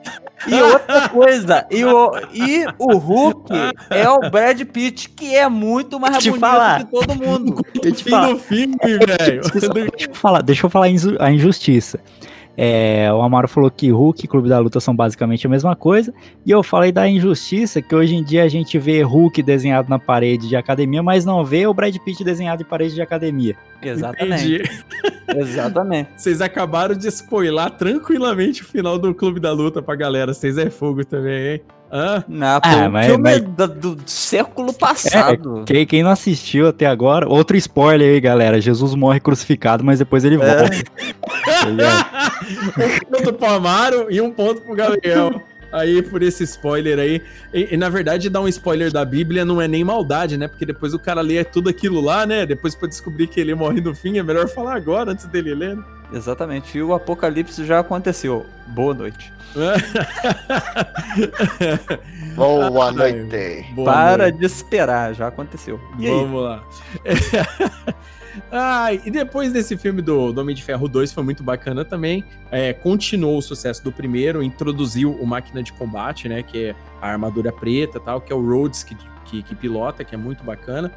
E 0.47 0.61
outra 0.61 1.09
coisa, 1.09 1.67
e 1.71 1.85
o, 1.85 2.13
e 2.33 2.67
o 2.79 2.97
Hulk 2.97 3.51
é 3.91 4.09
o 4.09 4.31
Brad 4.31 4.61
Pitt, 4.63 5.09
que 5.11 5.35
é 5.35 5.49
muito 5.49 5.99
mais 5.99 6.23
bonito 6.25 6.41
falar. 6.41 6.85
que 6.85 6.91
todo 6.91 7.15
mundo. 7.15 7.65
No 7.75 7.95
fim 7.95 8.11
do 8.21 8.39
filme, 8.39 8.77
velho. 8.81 9.43
Deixa 9.53 10.09
eu 10.11 10.15
falar, 10.15 10.43
deixa 10.43 10.67
eu 10.67 10.71
falar 10.71 10.87
a 11.21 11.31
injustiça. 11.31 11.99
É, 12.57 13.13
o 13.13 13.21
Amaro 13.21 13.49
falou 13.49 13.71
que 13.71 13.91
Hulk 13.91 14.25
e 14.25 14.29
Clube 14.29 14.49
da 14.49 14.59
Luta 14.59 14.79
são 14.81 14.95
basicamente 14.95 15.47
a 15.47 15.51
mesma 15.51 15.75
coisa. 15.75 16.15
E 16.47 16.51
eu 16.51 16.63
falei 16.63 16.93
da 16.93 17.09
injustiça 17.09 17.83
que 17.83 17.95
hoje 17.95 18.15
em 18.15 18.23
dia 18.23 18.45
a 18.45 18.49
gente 18.49 18.79
vê 18.79 19.03
Hulk 19.03 19.43
desenhado 19.43 19.89
na 19.91 19.99
parede 19.99 20.49
de 20.49 20.57
academia, 20.57 21.03
mas 21.03 21.25
não 21.25 21.45
vê 21.45 21.67
o 21.67 21.75
Brad 21.75 21.97
Pitt 21.99 22.23
desenhado 22.23 22.63
em 22.63 22.67
parede 22.67 22.95
de 22.95 23.03
academia. 23.03 23.57
Exatamente. 23.83 24.63
Exatamente. 25.35 26.11
Vocês 26.17 26.41
acabaram 26.41 26.95
de 26.95 27.09
spoiler 27.09 27.71
tranquilamente 27.71 28.63
o 28.63 28.65
final 28.65 28.99
do 28.99 29.15
Clube 29.15 29.41
da 29.41 29.53
Luta 29.53 29.83
pra 29.83 29.97
galera. 29.97 30.33
Vocês 30.33 30.57
é 30.59 30.71
fogo 30.71 31.05
também, 31.05 31.55
hein? 31.55 31.61
Ah, 31.97 32.25
não, 32.27 32.59
ah, 32.61 32.89
mas, 32.89 33.07
filme 33.07 33.23
mas... 33.23 33.41
do, 33.41 33.95
do, 33.95 34.03
século 34.05 34.73
passado. 34.73 35.61
É, 35.61 35.65
quem, 35.65 35.87
quem, 35.87 36.03
não 36.03 36.11
assistiu 36.11 36.67
até 36.67 36.87
agora, 36.87 37.29
outro 37.29 37.57
spoiler 37.57 38.15
aí, 38.15 38.21
galera. 38.21 38.61
Jesus 38.61 38.97
morre 38.97 39.21
crucificado, 39.21 39.85
mas 39.85 40.01
depois 40.01 40.25
ele 40.25 40.35
é. 40.35 40.39
volta. 40.39 40.75
um 42.83 43.17
ponto 43.17 43.33
pro 43.35 43.49
Amaro 43.49 44.11
e 44.11 44.21
um 44.21 44.33
ponto 44.33 44.61
pro 44.63 44.75
Gabriel. 44.75 45.41
Aí, 45.71 46.03
por 46.03 46.21
esse 46.21 46.43
spoiler 46.43 46.99
aí. 46.99 47.23
E, 47.53 47.75
e, 47.75 47.77
na 47.77 47.89
verdade, 47.89 48.29
dar 48.29 48.41
um 48.41 48.49
spoiler 48.49 48.91
da 48.91 49.05
Bíblia 49.05 49.45
não 49.45 49.63
é 49.63 49.69
nem 49.69 49.85
maldade, 49.85 50.37
né? 50.37 50.49
Porque 50.49 50.67
depois 50.67 50.95
o 50.95 50.99
cara 50.99 51.21
lê 51.21 51.45
tudo 51.45 51.69
aquilo 51.69 52.01
lá, 52.01 52.27
né? 52.27 52.45
Depois 52.45 52.75
pra 52.75 52.89
descobrir 52.89 53.29
que 53.29 53.39
ele 53.39 53.55
morre 53.55 53.81
no 53.81 53.95
fim, 53.95 54.19
é 54.19 54.23
melhor 54.25 54.49
falar 54.49 54.75
agora, 54.75 55.13
antes 55.13 55.27
dele 55.27 55.55
ler. 55.55 55.77
Né? 55.77 55.85
Exatamente. 56.15 56.79
E 56.79 56.83
o 56.83 56.95
apocalipse 56.95 57.65
já 57.65 57.81
aconteceu. 57.81 58.47
Boa 58.69 58.95
noite. 58.95 59.33
Boa 62.35 62.93
noite. 62.93 63.67
Boa 63.73 63.93
Para 63.93 64.25
noite. 64.25 64.39
de 64.39 64.47
esperar, 64.47 65.15
já 65.15 65.29
aconteceu. 65.29 65.81
E 65.99 66.09
Vamos 66.09 66.41
aí? 66.41 66.45
lá. 66.45 66.65
ah, 68.51 68.93
e 68.93 69.11
depois 69.11 69.53
desse 69.53 69.77
filme 69.77 70.03
do, 70.03 70.33
do 70.33 70.41
Homem 70.41 70.57
de 70.57 70.63
Ferro 70.63 70.89
2 70.89 71.13
foi 71.13 71.23
muito 71.23 71.43
bacana 71.43 71.85
também. 71.85 72.25
É, 72.51 72.73
continuou 72.73 73.39
o 73.39 73.43
sucesso 73.43 73.85
do 73.85 73.93
primeiro, 73.93 74.43
introduziu 74.43 75.13
o 75.13 75.27
máquina 75.27 75.63
de 75.63 75.73
combate, 75.73 76.29
né? 76.29 76.43
Que 76.43 76.67
é 76.67 76.75
a 77.01 77.11
armadura 77.11 77.53
preta 77.53 78.01
tal, 78.01 78.21
que 78.21 78.33
é 78.33 78.37
o 78.37 78.45
Rhodes 78.45 78.83
que, 78.83 78.97
que, 79.25 79.43
que 79.43 79.55
pilota, 79.55 80.05
que 80.05 80.15
é 80.15 80.19
muito 80.19 80.43
bacana. 80.43 80.91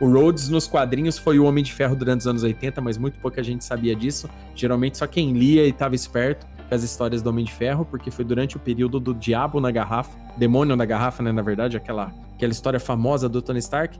O 0.00 0.08
Rhodes 0.10 0.48
nos 0.48 0.66
quadrinhos 0.66 1.18
foi 1.18 1.38
o 1.38 1.44
Homem 1.44 1.62
de 1.62 1.72
Ferro 1.72 1.94
durante 1.94 2.20
os 2.20 2.26
anos 2.26 2.42
80, 2.42 2.80
mas 2.80 2.98
muito 2.98 3.18
pouca 3.20 3.42
gente 3.42 3.64
sabia 3.64 3.94
disso. 3.94 4.28
Geralmente 4.54 4.98
só 4.98 5.06
quem 5.06 5.32
lia 5.32 5.64
e 5.64 5.70
estava 5.70 5.94
esperto 5.94 6.46
com 6.68 6.74
as 6.74 6.82
histórias 6.82 7.22
do 7.22 7.30
Homem 7.30 7.44
de 7.44 7.52
Ferro, 7.52 7.84
porque 7.84 8.10
foi 8.10 8.24
durante 8.24 8.56
o 8.56 8.60
período 8.60 8.98
do 8.98 9.14
Diabo 9.14 9.60
na 9.60 9.70
Garrafa, 9.70 10.16
Demônio 10.36 10.74
na 10.74 10.84
Garrafa, 10.84 11.22
né, 11.22 11.30
na 11.30 11.42
verdade, 11.42 11.76
aquela, 11.76 12.12
aquela 12.34 12.52
história 12.52 12.80
famosa 12.80 13.28
do 13.28 13.40
Tony 13.40 13.60
Stark. 13.60 13.98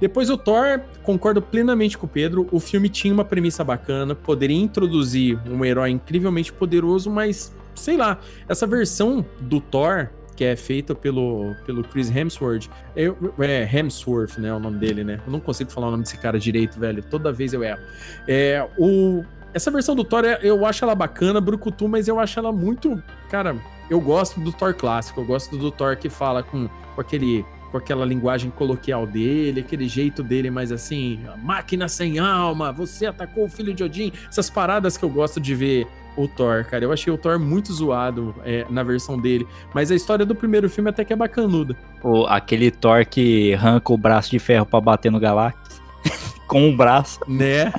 Depois 0.00 0.30
o 0.30 0.36
Thor, 0.36 0.80
concordo 1.02 1.42
plenamente 1.42 1.98
com 1.98 2.06
o 2.06 2.08
Pedro, 2.08 2.46
o 2.52 2.60
filme 2.60 2.88
tinha 2.88 3.12
uma 3.12 3.24
premissa 3.24 3.64
bacana, 3.64 4.14
poderia 4.14 4.56
introduzir 4.56 5.38
um 5.48 5.64
herói 5.64 5.90
incrivelmente 5.90 6.52
poderoso, 6.52 7.10
mas 7.10 7.54
sei 7.74 7.96
lá, 7.96 8.18
essa 8.48 8.66
versão 8.66 9.24
do 9.40 9.60
Thor 9.60 10.10
que 10.34 10.44
é 10.44 10.56
feito 10.56 10.94
pelo, 10.94 11.54
pelo 11.66 11.82
Chris 11.84 12.14
Hemsworth. 12.14 12.68
Eu, 12.96 13.16
é, 13.38 13.68
Hemsworth, 13.70 14.38
né, 14.38 14.52
o 14.52 14.58
nome 14.58 14.78
dele, 14.78 15.04
né? 15.04 15.20
Eu 15.26 15.32
não 15.32 15.40
consigo 15.40 15.70
falar 15.70 15.88
o 15.88 15.90
nome 15.90 16.02
desse 16.02 16.18
cara 16.18 16.38
direito, 16.38 16.78
velho. 16.78 17.02
Toda 17.02 17.32
vez 17.32 17.52
eu 17.52 17.62
erro. 17.62 17.80
É, 18.26 18.66
o, 18.78 19.24
essa 19.52 19.70
versão 19.70 19.94
do 19.94 20.04
Thor, 20.04 20.24
é, 20.24 20.38
eu 20.42 20.64
acho 20.64 20.84
ela 20.84 20.94
bacana, 20.94 21.40
Brucutu, 21.40 21.88
mas 21.88 22.08
eu 22.08 22.18
acho 22.18 22.38
ela 22.38 22.52
muito... 22.52 23.02
Cara, 23.30 23.56
eu 23.90 24.00
gosto 24.00 24.40
do 24.40 24.52
Thor 24.52 24.74
clássico, 24.74 25.20
eu 25.20 25.24
gosto 25.24 25.56
do 25.56 25.70
Thor 25.70 25.96
que 25.96 26.08
fala 26.08 26.42
com, 26.42 26.68
com 26.94 27.00
aquele 27.00 27.44
com 27.72 27.78
aquela 27.78 28.04
linguagem 28.04 28.50
coloquial 28.50 29.06
dele, 29.06 29.60
aquele 29.60 29.88
jeito 29.88 30.22
dele 30.22 30.50
mais 30.50 30.70
assim, 30.70 31.18
máquina 31.42 31.88
sem 31.88 32.18
alma, 32.18 32.70
você 32.70 33.06
atacou 33.06 33.46
o 33.46 33.48
filho 33.48 33.72
de 33.72 33.82
Odin, 33.82 34.12
essas 34.28 34.50
paradas 34.50 34.98
que 34.98 35.04
eu 35.04 35.08
gosto 35.08 35.40
de 35.40 35.54
ver 35.54 35.86
o 36.16 36.28
Thor, 36.28 36.64
cara. 36.64 36.84
Eu 36.84 36.92
achei 36.92 37.12
o 37.12 37.18
Thor 37.18 37.38
muito 37.38 37.72
zoado 37.72 38.34
é, 38.44 38.66
na 38.68 38.82
versão 38.82 39.18
dele, 39.18 39.46
mas 39.74 39.90
a 39.90 39.94
história 39.94 40.24
do 40.24 40.34
primeiro 40.34 40.68
filme 40.68 40.90
até 40.90 41.04
que 41.04 41.12
é 41.12 41.16
bacanuda. 41.16 41.76
O, 42.02 42.26
aquele 42.26 42.70
Thor 42.70 43.06
que 43.06 43.54
arranca 43.54 43.92
o 43.92 43.96
braço 43.96 44.30
de 44.30 44.38
ferro 44.38 44.66
para 44.66 44.80
bater 44.80 45.10
no 45.10 45.20
Galactus 45.20 45.80
com 46.46 46.68
um 46.68 46.76
braço. 46.76 47.20
Né? 47.28 47.72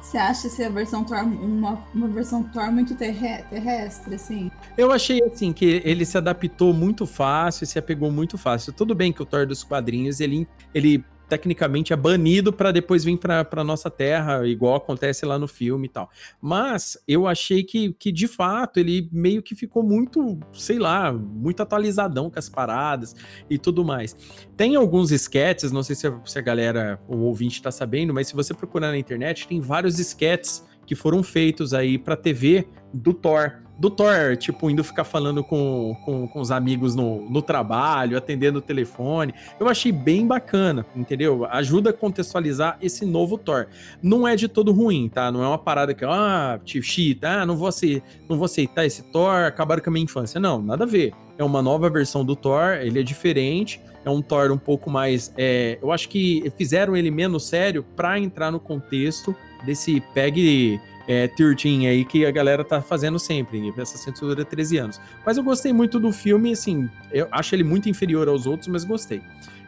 Você 0.00 0.18
acha 0.18 0.48
essa 0.48 0.68
versão 0.68 1.04
Thor 1.04 1.22
uma, 1.22 1.78
uma 1.94 2.08
versão 2.08 2.42
Thor 2.42 2.70
muito 2.72 2.96
terre 2.96 3.44
terrestre, 3.48 4.16
assim? 4.16 4.50
Eu 4.76 4.90
achei 4.90 5.22
assim 5.22 5.52
que 5.52 5.80
ele 5.84 6.04
se 6.04 6.18
adaptou 6.18 6.74
muito 6.74 7.06
fácil, 7.06 7.66
se 7.66 7.78
apegou 7.78 8.10
muito 8.10 8.36
fácil. 8.36 8.72
Tudo 8.72 8.94
bem 8.94 9.12
que 9.12 9.22
o 9.22 9.26
Thor 9.26 9.46
dos 9.46 9.62
quadrinhos 9.62 10.20
ele, 10.20 10.48
ele 10.74 11.04
tecnicamente 11.30 11.92
é 11.92 11.96
banido 11.96 12.52
para 12.52 12.72
depois 12.72 13.04
vir 13.04 13.16
para 13.18 13.62
nossa 13.62 13.88
terra, 13.88 14.46
igual 14.46 14.74
acontece 14.74 15.24
lá 15.24 15.38
no 15.38 15.46
filme 15.46 15.86
e 15.86 15.88
tal. 15.88 16.10
Mas 16.40 16.98
eu 17.06 17.26
achei 17.26 17.62
que, 17.62 17.92
que 17.92 18.10
de 18.10 18.26
fato 18.26 18.80
ele 18.80 19.08
meio 19.12 19.40
que 19.42 19.54
ficou 19.54 19.82
muito, 19.82 20.38
sei 20.52 20.78
lá, 20.78 21.12
muito 21.12 21.62
atualizadão 21.62 22.28
com 22.28 22.38
as 22.38 22.48
paradas 22.48 23.14
e 23.48 23.56
tudo 23.56 23.84
mais. 23.84 24.16
Tem 24.56 24.74
alguns 24.74 25.12
sketches, 25.12 25.70
não 25.70 25.84
sei 25.84 25.94
se 25.94 26.08
a, 26.08 26.20
se 26.24 26.38
a 26.38 26.42
galera, 26.42 27.00
o 27.06 27.18
ouvinte 27.18 27.54
está 27.54 27.70
sabendo, 27.70 28.12
mas 28.12 28.26
se 28.26 28.34
você 28.34 28.52
procurar 28.52 28.88
na 28.88 28.98
internet, 28.98 29.46
tem 29.46 29.60
vários 29.60 29.98
sketches 29.98 30.64
que 30.84 30.96
foram 30.96 31.22
feitos 31.22 31.72
aí 31.72 31.96
para 31.96 32.16
TV 32.16 32.66
do 32.92 33.14
Thor 33.14 33.62
do 33.80 33.88
Thor, 33.88 34.36
tipo, 34.36 34.68
indo 34.68 34.84
ficar 34.84 35.04
falando 35.04 35.42
com, 35.42 35.96
com, 36.04 36.28
com 36.28 36.38
os 36.38 36.50
amigos 36.50 36.94
no, 36.94 37.28
no 37.30 37.40
trabalho, 37.40 38.14
atendendo 38.14 38.58
o 38.58 38.62
telefone. 38.62 39.34
Eu 39.58 39.66
achei 39.68 39.90
bem 39.90 40.26
bacana, 40.26 40.84
entendeu? 40.94 41.46
Ajuda 41.46 41.88
a 41.88 41.92
contextualizar 41.92 42.76
esse 42.82 43.06
novo 43.06 43.38
Thor. 43.38 43.68
Não 44.02 44.28
é 44.28 44.36
de 44.36 44.48
todo 44.48 44.70
ruim, 44.70 45.08
tá? 45.08 45.32
Não 45.32 45.42
é 45.42 45.48
uma 45.48 45.56
parada 45.56 45.94
que, 45.94 46.04
ah, 46.04 46.60
tio 46.62 46.82
Chita, 46.82 47.40
ah, 47.40 47.46
não 47.46 47.56
vou, 47.56 47.68
aceitar, 47.68 48.06
não 48.28 48.36
vou 48.36 48.44
aceitar 48.44 48.84
esse 48.84 49.02
Thor, 49.04 49.46
acabaram 49.46 49.82
com 49.82 49.88
a 49.88 49.92
minha 49.94 50.04
infância. 50.04 50.38
Não, 50.38 50.60
nada 50.60 50.84
a 50.84 50.86
ver. 50.86 51.14
É 51.38 51.42
uma 51.42 51.62
nova 51.62 51.88
versão 51.88 52.22
do 52.22 52.36
Thor, 52.36 52.74
ele 52.82 53.00
é 53.00 53.02
diferente, 53.02 53.80
é 54.04 54.10
um 54.10 54.20
Thor 54.20 54.52
um 54.52 54.58
pouco 54.58 54.90
mais. 54.90 55.32
É, 55.38 55.78
eu 55.80 55.90
acho 55.90 56.06
que 56.10 56.52
fizeram 56.58 56.94
ele 56.94 57.10
menos 57.10 57.46
sério 57.46 57.82
para 57.96 58.18
entrar 58.18 58.50
no 58.50 58.60
contexto 58.60 59.34
desse 59.64 60.02
pegue 60.12 60.78
é, 61.10 61.26
13 61.26 61.88
aí 61.88 62.04
que 62.04 62.24
a 62.24 62.30
galera 62.30 62.62
tá 62.62 62.80
fazendo 62.80 63.18
sempre, 63.18 63.74
essa 63.76 63.98
censura 63.98 64.44
13 64.44 64.78
anos. 64.78 65.00
Mas 65.26 65.36
eu 65.36 65.42
gostei 65.42 65.72
muito 65.72 65.98
do 65.98 66.12
filme, 66.12 66.52
assim, 66.52 66.88
eu 67.10 67.26
acho 67.32 67.52
ele 67.52 67.64
muito 67.64 67.88
inferior 67.88 68.28
aos 68.28 68.46
outros, 68.46 68.68
mas 68.68 68.84
gostei. 68.84 69.20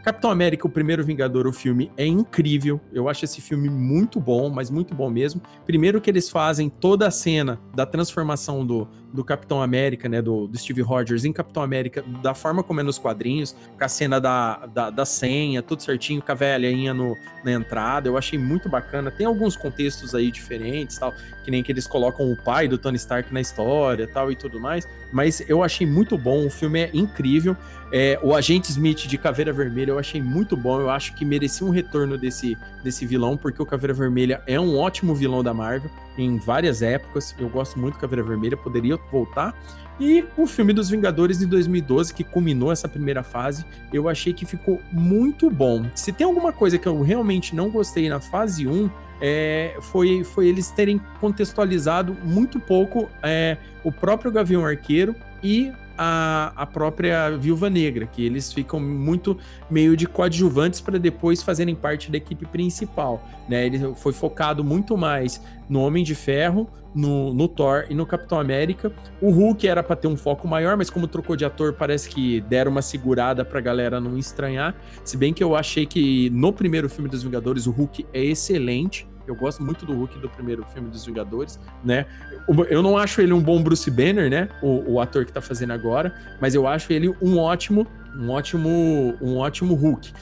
Capitão 0.05 0.31
América, 0.31 0.69
o 0.69 0.71
primeiro 0.71 1.05
Vingador, 1.05 1.47
o 1.49 1.53
filme 1.53 1.91
é 1.97 2.07
incrível. 2.07 2.81
Eu 2.93 3.09
acho 3.09 3.25
esse 3.25 3.41
filme 3.41 3.69
muito 3.69 4.21
bom, 4.21 4.51
mas 4.51 4.71
muito 4.71 4.95
bom 4.95 5.11
mesmo. 5.11 5.41
Primeiro 5.65 6.01
que 6.01 6.11
eles 6.11 6.29
fazem 6.29 6.69
toda 6.69 7.07
a 7.07 7.11
cena 7.11 7.61
da 7.75 7.87
transformação 7.87 8.65
do, 8.67 8.89
do 9.13 9.23
Capitão 9.23 9.63
América, 9.63 10.09
né, 10.09 10.23
do, 10.23 10.47
do 10.47 10.57
Steve 10.57 10.81
Rogers 10.81 11.25
em 11.25 11.33
Capitão 11.33 11.63
América, 11.63 12.03
da 12.23 12.35
forma 12.35 12.63
como 12.63 12.81
é 12.81 12.83
nos 12.83 12.99
quadrinhos, 12.99 13.55
com 13.79 13.85
a 13.85 13.89
cena 13.89 14.21
da, 14.21 14.67
da, 14.67 14.91
da 14.91 15.05
senha, 15.05 15.63
tudo 15.63 15.83
certinho, 15.83 16.23
com 16.23 16.33
a 16.33 16.35
velhinha 16.35 16.95
no, 16.95 17.17
na 17.45 17.53
entrada. 17.53 18.09
Eu 18.09 18.17
achei 18.17 18.39
muito 18.39 18.69
bacana. 18.69 19.11
Tem 19.11 19.27
alguns 19.27 19.57
contextos 19.57 20.15
aí 20.15 20.31
diferentes, 20.31 20.99
tal, 20.99 21.13
que 21.45 21.51
nem 21.51 21.63
que 21.63 21.71
eles 21.71 21.87
colocam 21.87 22.31
o 22.31 22.37
pai 22.37 22.67
do 22.67 22.79
Tony 22.79 22.97
Stark 22.97 23.33
na 23.33 23.41
história, 23.41 24.07
tal 24.07 24.33
e 24.33 24.37
tudo 24.37 24.59
mais. 24.59 24.89
Mas 25.13 25.45
eu 25.49 25.63
achei 25.63 25.87
muito 25.87 26.17
bom. 26.17 26.47
O 26.47 26.51
filme 26.51 26.81
é 26.81 26.91
incrível. 26.95 27.57
É, 27.93 28.19
o 28.23 28.35
Agente 28.35 28.71
Smith 28.71 29.07
de 29.07 29.19
Caveira 29.19 29.53
Vermelha 29.53 29.91
eu 29.91 29.99
achei 29.99 30.23
muito 30.23 30.57
bom. 30.57 30.81
Eu 30.81 30.89
acho 30.89 31.15
que 31.15 31.25
merecia 31.25 31.67
um 31.67 31.71
retorno 31.71 32.17
desse, 32.17 32.57
desse 32.83 33.05
vilão, 33.05 33.37
porque 33.37 33.63
o 33.63 33.67
Caveira 33.67 33.93
Vermelha 33.93 34.43
é 34.47 34.59
um 34.59 34.79
ótimo 34.79 35.15
vilão 35.15 35.43
da 35.43 35.53
Marvel 35.53 35.91
em 36.17 36.39
várias 36.39 36.83
épocas. 36.83 37.35
Eu 37.39 37.49
gosto 37.49 37.79
muito 37.79 37.95
do 37.95 38.01
Caveira 38.01 38.23
Vermelha, 38.23 38.57
poderia 38.57 38.99
voltar. 39.11 39.55
E 40.01 40.25
o 40.37 40.47
filme 40.47 40.73
dos 40.73 40.89
Vingadores 40.89 41.39
de 41.39 41.47
2012, 41.47 42.13
que 42.15 42.25
culminou 42.25 42.73
essa 42.73 42.89
primeira 42.89 43.23
fase, 43.23 43.65
eu 43.93 44.09
achei 44.09 44.33
que 44.33 44.45
ficou 44.45 44.81
muito 44.91 45.51
bom. 45.51 45.87
Se 45.95 46.13
tem 46.13 46.27
alguma 46.27 46.53
coisa 46.53 46.79
que 46.79 46.89
eu 46.89 47.01
realmente 47.03 47.55
não 47.55 47.71
gostei 47.71 48.09
na 48.09 48.21
fase 48.21 48.67
1, 48.67 48.91
é, 49.21 49.77
foi, 49.81 50.25
foi 50.25 50.49
eles 50.49 50.71
terem 50.71 51.01
contextualizado 51.21 52.17
muito 52.25 52.59
pouco 52.59 53.09
é, 53.23 53.57
o 53.85 53.93
próprio 53.93 54.33
Gavião 54.33 54.67
Arqueiro 54.67 55.15
e 55.43 55.73
a, 55.97 56.53
a 56.57 56.67
própria 56.67 57.31
Viúva 57.31 57.69
Negra, 57.69 58.07
que 58.07 58.25
eles 58.25 58.53
ficam 58.53 58.81
muito 58.81 59.37
meio 59.71 59.97
de 59.97 60.07
coadjuvantes 60.07 60.81
para 60.81 60.99
depois 60.99 61.43
fazerem 61.43 61.75
parte 61.75 62.11
da 62.11 62.17
equipe 62.17 62.47
principal. 62.47 63.27
Né? 63.49 63.67
Ele 63.67 63.95
foi 63.97 64.13
focado 64.13 64.63
muito 64.65 64.97
mais 64.97 65.41
no 65.69 65.81
Homem 65.81 66.05
de 66.05 66.15
Ferro, 66.15 66.69
no, 66.95 67.33
no 67.33 67.49
Thor 67.49 67.87
e 67.89 67.95
no 67.95 68.07
Capitão 68.07 68.39
América. 68.39 68.93
O 69.21 69.31
Hulk 69.31 69.67
era 69.67 69.83
para 69.83 69.97
ter 69.97 70.09
um 70.09 70.17
foco 70.17 70.47
maior, 70.47 70.77
mas 70.77 70.91
como 70.91 71.07
trocou 71.07 71.37
de 71.37 71.45
ator, 71.45 71.73
parece 71.73 72.09
que 72.09 72.41
deram 72.43 72.71
uma 72.71 72.83
segurada 72.83 73.45
pra 73.45 73.61
galera 73.61 74.01
não 74.01 74.19
estranhar. 74.19 74.75
Se 75.05 75.17
bem 75.17 75.33
que 75.33 75.43
eu 75.43 75.57
achei 75.57 75.87
que 75.87 76.31
no 76.31 76.53
primeiro 76.53 76.89
filme 76.89 77.09
dos 77.09 77.23
Vingadores 77.23 77.67
o 77.67 77.71
Hulk 77.71 78.07
é 78.13 78.25
excelente. 78.25 79.07
Eu 79.27 79.35
gosto 79.35 79.63
muito 79.63 79.87
do 79.87 79.95
Hulk 79.95 80.19
do 80.19 80.29
primeiro 80.29 80.65
filme 80.73 80.89
dos 80.89 81.05
Vingadores, 81.05 81.59
né? 81.85 82.07
Eu 82.69 82.83
não 82.83 82.97
acho 82.97 83.21
ele 83.21 83.33
um 83.33 83.41
bom 83.41 83.63
Bruce 83.63 83.91
Banner, 83.91 84.31
né? 84.31 84.49
O, 84.63 84.95
o 84.95 85.01
ator 85.01 85.25
que 85.25 85.33
tá 85.33 85.41
fazendo 85.41 85.73
agora, 85.73 86.15
mas 86.41 86.55
eu 86.55 86.67
acho 86.67 86.93
ele 86.93 87.15
um 87.21 87.39
ótimo, 87.39 87.87
um 88.17 88.31
ótimo, 88.31 89.17
um 89.21 89.37
ótimo 89.37 89.75
Hulk. 89.75 90.13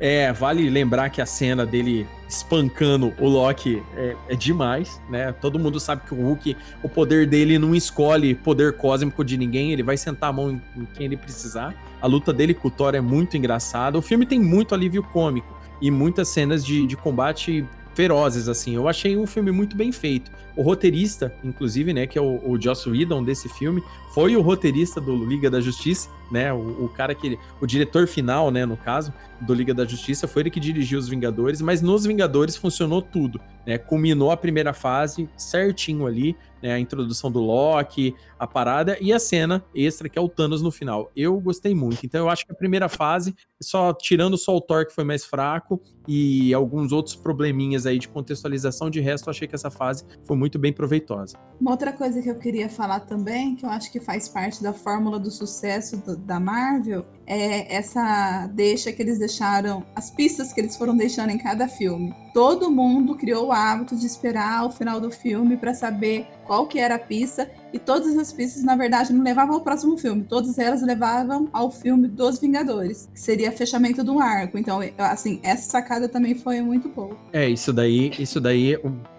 É, 0.00 0.32
vale 0.32 0.70
lembrar 0.70 1.10
que 1.10 1.20
a 1.20 1.26
cena 1.26 1.66
dele 1.66 2.06
espancando 2.28 3.12
o 3.18 3.26
Loki 3.26 3.82
é, 3.96 4.16
é, 4.28 4.36
demais, 4.36 5.00
né? 5.10 5.32
Todo 5.32 5.58
mundo 5.58 5.80
sabe 5.80 6.02
que 6.06 6.14
o 6.14 6.18
Hulk, 6.18 6.56
o 6.84 6.88
poder 6.88 7.26
dele 7.26 7.58
não 7.58 7.74
escolhe 7.74 8.34
poder 8.34 8.74
cósmico 8.74 9.24
de 9.24 9.36
ninguém, 9.36 9.72
ele 9.72 9.82
vai 9.82 9.96
sentar 9.96 10.30
a 10.30 10.32
mão 10.32 10.52
em, 10.52 10.62
em 10.76 10.84
quem 10.84 11.06
ele 11.06 11.16
precisar. 11.16 11.74
A 12.00 12.06
luta 12.06 12.32
dele 12.32 12.54
com 12.54 12.68
o 12.68 12.70
Thor 12.70 12.94
é 12.94 13.00
muito 13.00 13.36
engraçada. 13.36 13.98
O 13.98 14.02
filme 14.02 14.24
tem 14.24 14.38
muito 14.38 14.72
alívio 14.72 15.02
cômico 15.02 15.58
e 15.80 15.90
muitas 15.90 16.28
cenas 16.28 16.64
de, 16.64 16.86
de 16.86 16.96
combate 16.96 17.66
ferozes, 17.98 18.48
assim. 18.48 18.76
Eu 18.76 18.86
achei 18.86 19.16
um 19.16 19.26
filme 19.26 19.50
muito 19.50 19.76
bem 19.76 19.90
feito. 19.90 20.30
O 20.58 20.62
roteirista, 20.62 21.32
inclusive, 21.44 21.94
né, 21.94 22.04
que 22.04 22.18
é 22.18 22.20
o, 22.20 22.50
o 22.50 22.60
Joss 22.60 22.90
Whedon 22.90 23.22
desse 23.22 23.48
filme, 23.48 23.80
foi 24.12 24.34
o 24.34 24.40
roteirista 24.40 25.00
do 25.00 25.24
Liga 25.24 25.48
da 25.48 25.60
Justiça, 25.60 26.10
né, 26.32 26.52
o, 26.52 26.86
o, 26.86 26.88
cara 26.88 27.14
que... 27.14 27.38
O 27.60 27.66
diretor 27.66 28.08
final, 28.08 28.50
né, 28.50 28.66
no 28.66 28.76
caso, 28.76 29.12
do 29.40 29.54
Liga 29.54 29.72
da 29.72 29.84
Justiça, 29.84 30.26
foi 30.26 30.42
ele 30.42 30.50
que 30.50 30.58
dirigiu 30.58 30.98
os 30.98 31.08
Vingadores, 31.08 31.60
mas 31.60 31.80
nos 31.80 32.04
Vingadores 32.04 32.56
funcionou 32.56 33.00
tudo, 33.00 33.40
né, 33.64 33.78
culminou 33.78 34.32
a 34.32 34.36
primeira 34.36 34.72
fase 34.72 35.28
certinho 35.36 36.08
ali, 36.08 36.36
né, 36.62 36.72
a 36.72 36.78
introdução 36.78 37.30
do 37.30 37.40
Loki, 37.40 38.14
a 38.38 38.46
parada 38.46 38.96
e 39.00 39.12
a 39.12 39.18
cena 39.18 39.64
extra 39.74 40.08
que 40.08 40.18
é 40.18 40.22
o 40.22 40.28
Thanos 40.28 40.62
no 40.62 40.70
final. 40.70 41.10
Eu 41.14 41.38
gostei 41.40 41.74
muito. 41.74 42.04
Então 42.04 42.20
eu 42.20 42.30
acho 42.30 42.46
que 42.46 42.52
a 42.52 42.54
primeira 42.54 42.88
fase, 42.88 43.34
só 43.60 43.92
tirando 43.92 44.36
só 44.36 44.56
o 44.56 44.60
Thor 44.60 44.86
que 44.86 44.94
foi 44.94 45.04
mais 45.04 45.24
fraco 45.24 45.80
e 46.06 46.52
alguns 46.54 46.92
outros 46.92 47.14
probleminhas 47.14 47.86
aí 47.86 47.98
de 47.98 48.08
contextualização, 48.08 48.88
de 48.88 49.00
resto 49.00 49.28
eu 49.28 49.30
achei 49.30 49.46
que 49.46 49.54
essa 49.54 49.70
fase 49.70 50.04
foi 50.24 50.36
muito 50.36 50.47
bem 50.56 50.72
proveitosa. 50.72 51.36
Uma 51.60 51.72
outra 51.72 51.92
coisa 51.92 52.22
que 52.22 52.30
eu 52.30 52.36
queria 52.36 52.68
falar 52.68 53.00
também, 53.00 53.56
que 53.56 53.66
eu 53.66 53.70
acho 53.70 53.90
que 53.90 53.98
faz 53.98 54.28
parte 54.28 54.62
da 54.62 54.72
fórmula 54.72 55.18
do 55.18 55.30
sucesso 55.30 55.96
do, 55.96 56.16
da 56.16 56.38
Marvel, 56.38 57.04
é 57.26 57.74
essa 57.74 58.46
deixa 58.54 58.92
que 58.92 59.02
eles 59.02 59.18
deixaram, 59.18 59.84
as 59.96 60.10
pistas 60.10 60.52
que 60.52 60.60
eles 60.60 60.76
foram 60.76 60.96
deixando 60.96 61.30
em 61.30 61.38
cada 61.38 61.66
filme. 61.66 62.14
Todo 62.32 62.70
mundo 62.70 63.16
criou 63.16 63.48
o 63.48 63.52
hábito 63.52 63.96
de 63.96 64.06
esperar 64.06 64.64
o 64.64 64.70
final 64.70 65.00
do 65.00 65.10
filme 65.10 65.56
para 65.56 65.74
saber 65.74 66.28
qual 66.46 66.66
que 66.66 66.78
era 66.78 66.94
a 66.94 66.98
pista 66.98 67.50
e 67.72 67.78
todas 67.78 68.16
as 68.16 68.32
pistas 68.32 68.62
na 68.62 68.76
verdade 68.76 69.12
não 69.12 69.24
levavam 69.24 69.56
ao 69.56 69.60
próximo 69.60 69.98
filme, 69.98 70.22
todas 70.22 70.58
elas 70.58 70.80
levavam 70.80 71.48
ao 71.52 71.70
filme 71.70 72.06
dos 72.06 72.38
Vingadores, 72.38 73.10
que 73.12 73.20
seria 73.20 73.50
fechamento 73.50 74.04
de 74.04 74.10
um 74.10 74.20
arco. 74.20 74.56
Então, 74.56 74.80
assim, 74.98 75.40
essa 75.42 75.68
sacada 75.70 76.08
também 76.08 76.34
foi 76.36 76.60
muito 76.60 76.88
boa. 76.88 77.16
É, 77.32 77.48
isso 77.48 77.72
daí, 77.72 78.12
isso 78.18 78.40
daí 78.40 78.78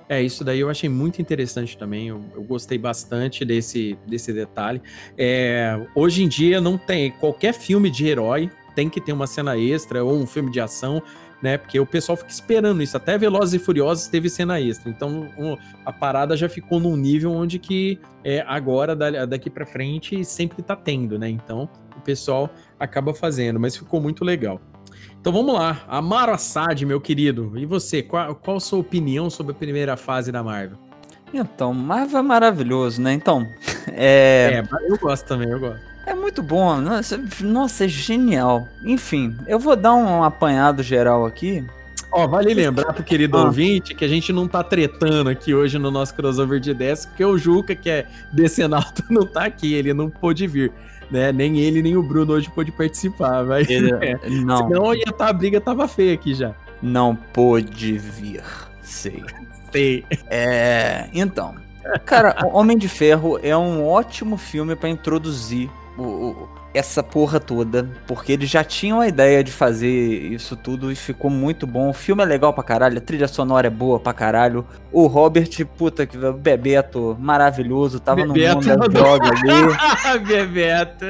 é, 0.10 0.22
isso 0.22 0.44
daí 0.44 0.60
eu 0.60 0.70
achei 0.70 0.90
muito 0.90 1.22
interessante 1.22 1.78
também. 1.78 2.08
Eu, 2.08 2.22
eu 2.36 2.44
gostei 2.44 2.78
bastante 2.78 3.46
desse, 3.46 3.96
desse 4.08 4.34
detalhe. 4.34 4.82
É, 5.18 5.80
hoje 5.96 6.24
em 6.24 6.28
dia 6.28 6.60
não 6.60 6.78
tem 6.78 7.12
qualquer 7.12 7.54
filme 7.54 7.90
de 7.92 8.08
herói 8.08 8.50
tem 8.76 8.90
que 8.90 9.02
ter 9.02 9.12
uma 9.12 9.28
cena 9.28 9.58
extra 9.58 10.04
ou 10.06 10.16
um 10.16 10.26
filme 10.26 10.50
de 10.52 10.60
ação, 10.62 11.02
né? 11.42 11.58
Porque 11.58 11.78
o 11.80 11.86
pessoal 11.86 12.16
fica 12.16 12.30
esperando 12.30 12.82
isso. 12.82 12.96
Até 12.96 13.18
Velozes 13.18 13.54
e 13.56 13.60
Furiosos 13.60 14.08
teve 14.08 14.30
cena 14.30 14.60
extra. 14.62 14.90
Então 14.90 15.30
um, 15.38 15.58
a 15.86 15.92
parada 15.92 16.38
já 16.38 16.48
ficou 16.48 16.80
num 16.80 16.96
nível 16.96 17.32
onde 17.34 17.60
que 17.60 18.00
é, 18.24 18.42
agora, 18.48 18.96
da- 18.96 19.26
daqui 19.26 19.50
pra 19.50 19.66
frente, 19.66 20.24
sempre 20.24 20.62
tá 20.62 20.76
tendo, 20.78 21.20
né? 21.20 21.30
Então 21.30 21.68
o 21.98 22.02
pessoal 22.02 22.50
acaba 22.80 23.14
fazendo, 23.14 23.60
mas 23.60 23.76
ficou 23.76 24.00
muito 24.00 24.24
legal. 24.24 24.62
Então 25.20 25.34
vamos 25.34 25.54
lá, 25.54 25.82
Amaro 25.88 26.32
Assad, 26.32 26.86
meu 26.86 27.02
querido. 27.02 27.52
E 27.58 27.66
você, 27.66 28.02
qual, 28.02 28.34
qual 28.36 28.58
a 28.58 28.60
sua 28.60 28.80
opinião 28.80 29.30
sobre 29.30 29.52
a 29.52 29.56
primeira 29.56 29.98
fase 29.98 30.32
da 30.32 30.42
Marvel? 30.42 30.78
Então, 31.34 31.74
Marvel 31.74 32.20
é 32.20 32.24
maravilhoso, 32.24 33.02
né? 33.02 33.14
Então, 33.14 33.46
é, 33.88 34.64
É, 34.64 34.92
eu 34.92 34.98
gosto 34.98 35.26
também, 35.28 35.50
eu 35.50 35.60
gosto. 35.60 35.80
é 36.06 36.14
muito 36.16 36.42
bom. 36.42 36.78
Nossa, 36.80 37.22
nossa, 37.42 37.86
é 37.86 37.88
genial. 37.88 38.66
Enfim, 38.84 39.36
eu 39.46 39.60
vou 39.60 39.76
dar 39.76 39.94
um 39.94 40.24
apanhado 40.24 40.82
geral 40.82 41.26
aqui. 41.26 41.64
Ó, 42.12 42.26
vale 42.26 42.52
lembrar 42.56 42.92
pro 42.94 43.04
querido 43.04 43.38
Ah. 43.38 43.44
ouvinte 43.44 43.94
que 43.94 44.04
a 44.04 44.08
gente 44.08 44.34
não 44.34 44.48
tá 44.48 44.64
tretando 44.64 45.30
aqui 45.30 45.54
hoje 45.54 45.78
no 45.78 45.92
nosso 45.92 46.16
crossover 46.16 46.60
de 46.60 46.74
10, 46.74 47.06
porque 47.08 47.24
o 47.24 47.38
Juca, 47.38 47.76
que 47.76 47.88
é 47.90 48.08
decenalto, 48.34 49.04
não 49.12 49.28
tá 49.28 49.44
aqui, 49.44 49.74
ele 49.74 49.94
não 49.94 50.10
pôde 50.10 50.48
vir, 50.48 50.72
né? 51.12 51.32
Nem 51.32 51.58
ele, 51.60 51.82
nem 51.82 51.96
o 51.98 52.04
Bruno 52.04 52.34
hoje 52.34 52.50
pôde 52.50 52.72
participar, 52.72 53.44
mas 53.46 53.68
é. 53.70 54.20
Não, 54.30 54.68
senão 54.68 54.94
ia 54.96 55.06
tá, 55.06 55.28
a 55.30 55.34
briga 55.34 55.60
tava 55.62 55.88
feia 55.88 56.14
aqui 56.14 56.34
já. 56.34 56.54
não 56.82 57.16
pôde 57.16 57.98
vir. 57.98 58.44
Sei. 58.82 59.24
Sei. 59.72 60.04
É. 60.30 61.08
Então. 61.14 61.56
Cara, 62.06 62.36
Homem 62.54 62.78
de 62.78 62.88
Ferro 62.88 63.40
é 63.42 63.56
um 63.58 63.86
ótimo 63.88 64.38
filme 64.38 64.76
pra 64.76 64.90
introduzir 64.90 65.70
o- 65.98 66.02
o- 66.04 66.50
essa 66.74 67.02
porra 67.02 67.40
toda. 67.40 67.90
Porque 68.08 68.32
eles 68.32 68.50
já 68.50 68.64
tinham 68.64 69.00
a 69.02 69.08
ideia 69.08 69.44
de 69.44 69.52
fazer 69.52 69.88
isso 69.88 70.56
tudo 70.56 70.92
e 70.92 70.96
ficou 70.96 71.30
muito 71.32 71.66
bom. 71.66 71.90
O 71.90 71.94
filme 71.94 72.22
é 72.24 72.26
legal 72.26 72.54
pra 72.54 72.64
caralho, 72.64 72.98
a 72.98 73.02
trilha 73.02 73.28
sonora 73.28 73.68
é 73.68 73.70
boa 73.70 74.00
pra 74.00 74.14
caralho. 74.14 74.66
O 74.92 75.08
Robert, 75.08 75.50
puta 75.78 76.06
que 76.06 76.18
Bebeto, 76.18 77.16
maravilhoso, 77.20 78.00
tava 78.00 78.26
Bebeto 78.26 78.56
no 78.56 78.78
mundo 78.78 78.78
das 78.78 78.90
drogas 78.90 79.32
ali. 79.44 80.20
Bebeto. 80.26 81.06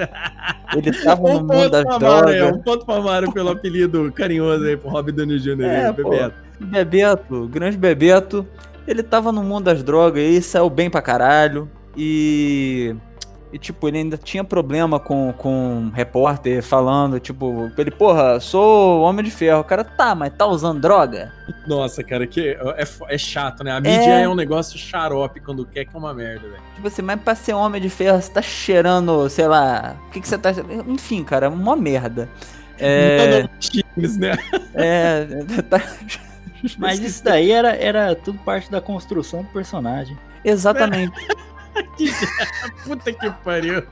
Ele 0.76 0.92
tava 1.04 1.22
no 1.22 1.28
Um 1.30 1.32
mundo 1.40 1.48
ponto 1.54 1.70
das 1.70 1.84
Mário, 1.86 2.00
drogas. 2.00 2.52
um 2.56 2.62
ponto 2.62 2.86
pra 2.86 3.02
Mário 3.02 3.32
pelo 3.32 3.50
apelido 3.50 4.12
carinhoso 4.14 4.64
aí 4.66 4.78
pro 4.78 4.90
Robert 4.90 5.16
Downey 5.16 5.40
Jr. 5.40 5.62
É, 5.64 5.92
pô. 5.94 6.10
Bebeto. 6.10 6.36
Bebeto, 6.60 7.48
grande 7.48 7.78
Bebeto, 7.78 8.46
ele 8.88 9.02
tava 9.02 9.32
no 9.32 9.42
mundo 9.44 9.66
das 9.66 9.82
drogas 9.84 10.22
e 10.22 10.42
saiu 10.42 10.70
bem 10.70 10.90
pra 10.90 11.02
caralho. 11.02 11.70
E. 11.98 12.96
E, 13.52 13.58
tipo, 13.58 13.88
ele 13.88 13.98
ainda 13.98 14.16
tinha 14.18 14.44
problema 14.44 15.00
com, 15.00 15.34
com 15.36 15.52
um 15.52 15.90
repórter 15.90 16.62
falando, 16.62 17.20
tipo, 17.20 17.72
ele, 17.78 17.90
porra, 17.90 18.40
sou 18.40 19.02
homem 19.02 19.26
de 19.26 19.32
ferro. 19.32 19.62
O 19.62 19.64
cara, 19.64 19.84
tá, 19.84 20.14
mas 20.14 20.32
tá 20.38 20.46
usando 20.46 20.80
droga? 20.80 21.34
Nossa, 21.66 22.04
cara, 22.04 22.28
que 22.28 22.56
é, 22.78 22.86
fo- 22.86 23.06
é 23.10 23.18
chato, 23.18 23.64
né? 23.64 23.72
A 23.72 23.80
mídia 23.82 24.20
é. 24.20 24.30
um 24.30 24.36
negócio 24.36 24.78
xarope 24.78 25.40
quando 25.40 25.66
quer 25.66 25.86
que 25.86 25.96
é 25.96 26.00
uma 26.00 26.14
merda, 26.14 26.48
velho. 26.48 26.62
Tipo 26.76 26.88
assim, 26.88 27.02
mas 27.02 27.20
pra 27.22 27.34
ser 27.34 27.54
homem 27.54 27.82
de 27.82 27.90
ferro, 27.90 28.22
você 28.22 28.32
tá 28.32 28.42
cheirando, 28.42 29.28
sei 29.30 29.48
lá, 29.48 29.96
o 30.08 30.12
que 30.12 30.22
que 30.22 30.28
você 30.28 30.38
tá. 30.38 30.52
Enfim, 30.88 31.24
cara, 31.24 31.48
é 31.48 31.50
uma 31.50 31.76
merda. 31.76 32.30
É. 32.82 33.42
Não, 33.42 33.42
não, 33.42 33.50
X, 33.60 34.18
né? 34.18 34.32
é 34.74 35.28
tá- 35.70 35.82
Mas 36.78 37.02
isso 37.02 37.22
daí 37.22 37.52
era, 37.52 37.76
era 37.76 38.16
tudo 38.16 38.40
parte 38.40 38.72
da 38.72 38.80
construção 38.80 39.44
do 39.44 39.50
personagem. 39.50 40.18
Exatamente. 40.46 41.12
Puta 42.86 43.14
que 43.14 43.30
pariu. 43.44 43.84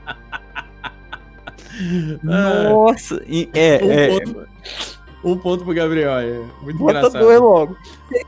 Nossa. 2.22 3.22
é, 3.54 3.80
um, 3.82 3.90
é, 3.90 4.08
ponto, 4.08 4.48
um 5.24 5.38
ponto 5.38 5.64
pro 5.64 5.74
Gabriel. 5.74 6.18
É 6.18 6.38
muito 6.62 6.78
Bota 6.78 6.98
engraçado. 6.98 7.22
dois 7.22 7.40
logo. 7.40 7.76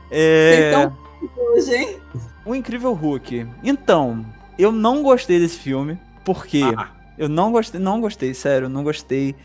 É... 0.09 0.89
Hoje, 1.37 1.75
hein? 1.75 1.99
O 2.45 2.55
Incrível 2.55 2.93
Hulk. 2.93 3.47
Então, 3.63 4.25
eu 4.57 4.71
não 4.71 5.03
gostei 5.03 5.39
desse 5.39 5.57
filme. 5.59 5.99
Porque 6.23 6.61
Ah, 6.77 6.89
eu 7.17 7.27
não 7.27 7.51
gostei, 7.51 7.79
não 7.79 7.99
gostei, 7.99 8.33
sério, 8.33 8.69
não 8.69 8.83
gostei. 8.83 9.35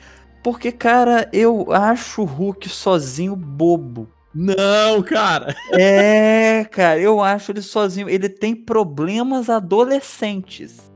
Porque, 0.42 0.70
cara, 0.70 1.28
eu 1.32 1.72
acho 1.72 2.22
o 2.22 2.24
Hulk 2.24 2.68
sozinho 2.68 3.34
bobo. 3.34 4.08
Não, 4.36 5.02
cara. 5.02 5.54
É, 5.72 6.64
cara, 6.70 7.00
eu 7.00 7.20
acho 7.22 7.52
ele 7.52 7.62
sozinho. 7.62 8.08
Ele 8.08 8.28
tem 8.28 8.54
problemas 8.54 9.48
adolescentes. 9.48 10.90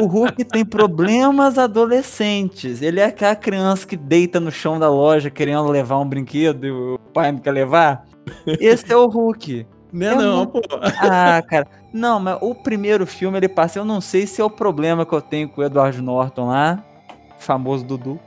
O 0.00 0.06
Hulk 0.06 0.44
tem 0.44 0.64
problemas 0.64 1.58
adolescentes. 1.58 2.80
Ele 2.80 3.00
é 3.00 3.04
aquela 3.06 3.36
criança 3.36 3.86
que 3.86 3.96
deita 3.96 4.40
no 4.40 4.50
chão 4.50 4.78
da 4.78 4.88
loja 4.88 5.28
querendo 5.30 5.66
levar 5.68 5.98
um 5.98 6.08
brinquedo 6.08 6.66
e 6.66 6.70
o 6.70 6.98
pai 7.12 7.30
não 7.32 7.38
quer 7.40 7.50
levar. 7.52 8.06
Esse 8.46 8.90
é 8.92 8.96
o 8.96 9.06
Hulk. 9.06 9.66
Né, 9.92 10.06
É 10.06 10.14
não, 10.14 10.36
muito- 10.38 10.52
pô. 10.66 10.78
Ah, 11.00 11.42
cara. 11.46 11.66
Não, 11.92 12.18
mas 12.18 12.38
o 12.40 12.54
primeiro 12.54 13.06
filme 13.06 13.36
ele 13.36 13.48
passa. 13.48 13.78
Eu 13.78 13.84
não 13.84 14.00
sei 14.00 14.26
se 14.26 14.40
é 14.40 14.44
o 14.44 14.48
problema 14.48 15.04
que 15.04 15.12
eu 15.12 15.20
tenho 15.20 15.48
com 15.48 15.60
o 15.60 15.64
Edward 15.64 16.00
Norton 16.00 16.48
lá, 16.48 16.82
famoso 17.38 17.84
Dudu. 17.84 18.18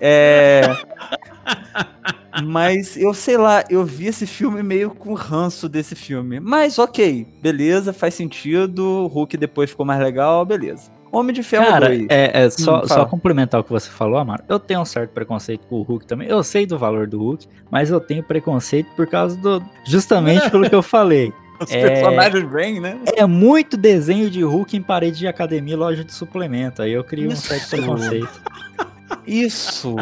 É. 0.00 0.62
Mas 2.44 2.96
eu 2.96 3.12
sei 3.12 3.36
lá, 3.36 3.64
eu 3.68 3.84
vi 3.84 4.06
esse 4.06 4.26
filme 4.26 4.62
meio 4.62 4.90
com 4.90 5.12
ranço 5.14 5.68
desse 5.68 5.94
filme. 5.94 6.40
Mas 6.40 6.78
ok, 6.78 7.26
beleza, 7.42 7.92
faz 7.92 8.14
sentido. 8.14 8.82
O 8.84 9.06
Hulk 9.08 9.36
depois 9.36 9.70
ficou 9.70 9.84
mais 9.84 10.00
legal, 10.00 10.44
beleza. 10.44 10.90
Homem 11.10 11.34
de 11.34 11.42
Ferro 11.42 11.66
Cara, 11.66 11.88
2. 11.88 12.06
é, 12.08 12.44
é 12.44 12.48
só, 12.50 12.80
Hum, 12.80 12.88
só 12.88 13.04
complementar 13.04 13.60
o 13.60 13.64
que 13.64 13.70
você 13.70 13.90
falou, 13.90 14.16
Amaro. 14.18 14.44
Eu 14.48 14.58
tenho 14.58 14.80
um 14.80 14.84
certo 14.84 15.10
preconceito 15.10 15.66
com 15.66 15.76
o 15.76 15.82
Hulk 15.82 16.06
também. 16.06 16.26
Eu 16.26 16.42
sei 16.42 16.64
do 16.64 16.78
valor 16.78 17.06
do 17.06 17.18
Hulk, 17.18 17.46
mas 17.70 17.90
eu 17.90 18.00
tenho 18.00 18.22
preconceito 18.22 18.88
por 18.96 19.06
causa 19.06 19.36
do. 19.36 19.62
Justamente 19.84 20.50
pelo 20.50 20.66
que 20.66 20.74
eu 20.74 20.82
falei. 20.82 21.30
Os 21.60 21.70
é- 21.70 21.86
personagens 21.86 22.44
bem, 22.50 22.80
né? 22.80 22.98
É 23.14 23.26
muito 23.26 23.76
desenho 23.76 24.30
de 24.30 24.42
Hulk 24.42 24.74
em 24.74 24.82
parede 24.82 25.18
de 25.18 25.28
academia 25.28 25.74
e 25.74 25.76
loja 25.76 26.02
de 26.02 26.12
suplemento. 26.14 26.80
Aí 26.80 26.92
eu 26.92 27.04
criei 27.04 27.28
um 27.28 27.32
Isso. 27.32 27.46
certo 27.46 27.68
preconceito. 27.68 28.42
Isso. 29.26 29.94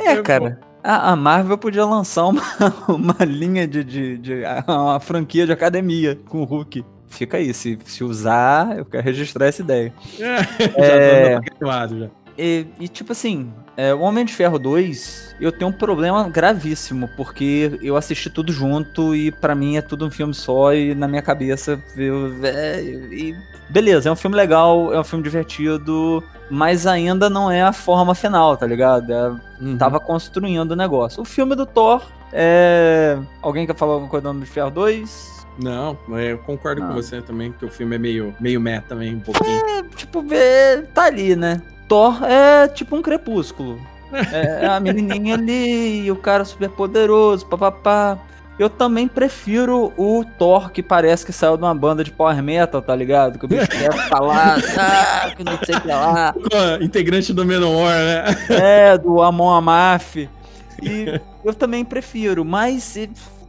É, 0.00 0.12
É 0.12 0.22
cara. 0.22 0.58
A, 0.82 1.12
a 1.12 1.16
Marvel 1.16 1.58
podia 1.58 1.84
lançar 1.84 2.26
uma, 2.26 2.42
uma 2.88 3.24
linha 3.24 3.66
de, 3.66 3.82
de, 3.84 4.18
de- 4.18 4.42
uma 4.66 5.00
franquia 5.00 5.44
de 5.46 5.52
academia 5.52 6.18
com 6.28 6.42
o 6.42 6.44
Hulk. 6.44 6.84
Fica 7.08 7.38
aí, 7.38 7.52
se, 7.54 7.78
se 7.84 8.04
usar, 8.04 8.78
eu 8.78 8.84
quero 8.84 9.02
registrar 9.02 9.46
essa 9.46 9.62
ideia. 9.62 9.92
já 10.18 10.44
tô 11.32 11.36
acostumado 11.38 11.98
já. 12.00 12.08
E, 12.36 12.66
e, 12.78 12.86
tipo 12.86 13.12
assim, 13.12 13.50
é, 13.78 13.94
o 13.94 14.00
Homem 14.00 14.24
de 14.24 14.32
Ferro 14.34 14.58
2, 14.58 15.36
eu 15.40 15.52
tenho 15.52 15.68
um 15.70 15.72
problema 15.72 16.28
gravíssimo, 16.28 17.08
porque 17.16 17.78
eu 17.80 17.96
assisti 17.96 18.28
tudo 18.28 18.52
junto 18.52 19.14
e 19.14 19.30
pra 19.30 19.54
mim 19.54 19.76
é 19.76 19.80
tudo 19.80 20.04
um 20.04 20.10
filme 20.10 20.34
só 20.34 20.74
e 20.74 20.96
na 20.96 21.06
minha 21.06 21.22
cabeça. 21.22 21.80
Eu, 21.96 22.34
é, 22.42 22.82
e 22.82 23.36
beleza, 23.68 24.08
é 24.08 24.12
um 24.12 24.16
filme 24.16 24.34
legal, 24.36 24.92
é 24.92 24.98
um 24.98 25.04
filme 25.04 25.22
divertido, 25.22 26.24
mas 26.50 26.88
ainda 26.88 27.30
não 27.30 27.48
é 27.48 27.62
a 27.62 27.72
forma 27.72 28.16
final, 28.16 28.56
tá 28.56 28.66
ligado? 28.66 29.12
É, 29.12 29.48
Uhum. 29.60 29.76
tava 29.78 29.98
construindo 30.00 30.72
o 30.72 30.76
negócio. 30.76 31.22
O 31.22 31.24
filme 31.24 31.54
do 31.54 31.64
Thor 31.66 32.02
é. 32.32 33.16
Alguém 33.42 33.66
quer 33.66 33.76
falar 33.76 33.92
alguma 33.94 34.10
coisa 34.10 34.22
do 34.24 34.30
Homem 34.30 34.42
de 34.42 34.50
Ferro 34.50 34.70
2? 34.70 35.46
Não, 35.60 35.96
eu 36.16 36.38
concordo 36.38 36.80
com 36.82 36.88
Não. 36.88 36.94
você 36.94 37.20
também, 37.20 37.50
que 37.52 37.64
o 37.64 37.68
filme 37.68 37.94
é 37.96 37.98
meio, 37.98 38.34
meio 38.40 38.60
meta 38.60 38.90
também, 38.90 39.14
um 39.16 39.20
pouquinho. 39.20 39.60
tipo, 39.96 40.24
é, 40.32 40.82
tá 40.94 41.04
ali, 41.06 41.34
né? 41.34 41.60
Thor 41.88 42.22
é 42.24 42.68
tipo 42.68 42.94
um 42.96 43.02
crepúsculo. 43.02 43.80
É 44.32 44.66
a 44.66 44.80
menininha 44.80 45.34
ali, 45.34 46.04
e 46.06 46.10
o 46.10 46.16
cara 46.16 46.44
super 46.44 46.70
poderoso, 46.70 47.44
papapá. 47.46 48.18
Eu 48.58 48.68
também 48.68 49.06
prefiro 49.06 49.92
o 49.96 50.24
Thor 50.36 50.70
que 50.72 50.82
parece 50.82 51.24
que 51.24 51.32
saiu 51.32 51.56
de 51.56 51.62
uma 51.62 51.74
banda 51.74 52.02
de 52.02 52.10
power 52.10 52.42
metal, 52.42 52.82
tá 52.82 52.94
ligado? 52.96 53.38
Que 53.38 53.44
o 53.44 53.48
bicho 53.48 53.68
quer 53.68 53.92
falar, 54.08 54.58
ah, 54.76 55.30
que 55.36 55.44
não 55.44 55.56
sei 55.64 55.76
o 55.76 55.80
que 55.80 55.86
lá. 55.88 56.34
Integrante 56.80 57.32
do 57.32 57.44
Menor, 57.44 57.90
né? 57.92 58.24
É, 58.50 58.98
do 58.98 59.22
Amon 59.22 59.50
Amarth. 59.54 60.16
E 60.82 61.20
eu 61.44 61.54
também 61.54 61.84
prefiro, 61.84 62.44
mas 62.44 62.96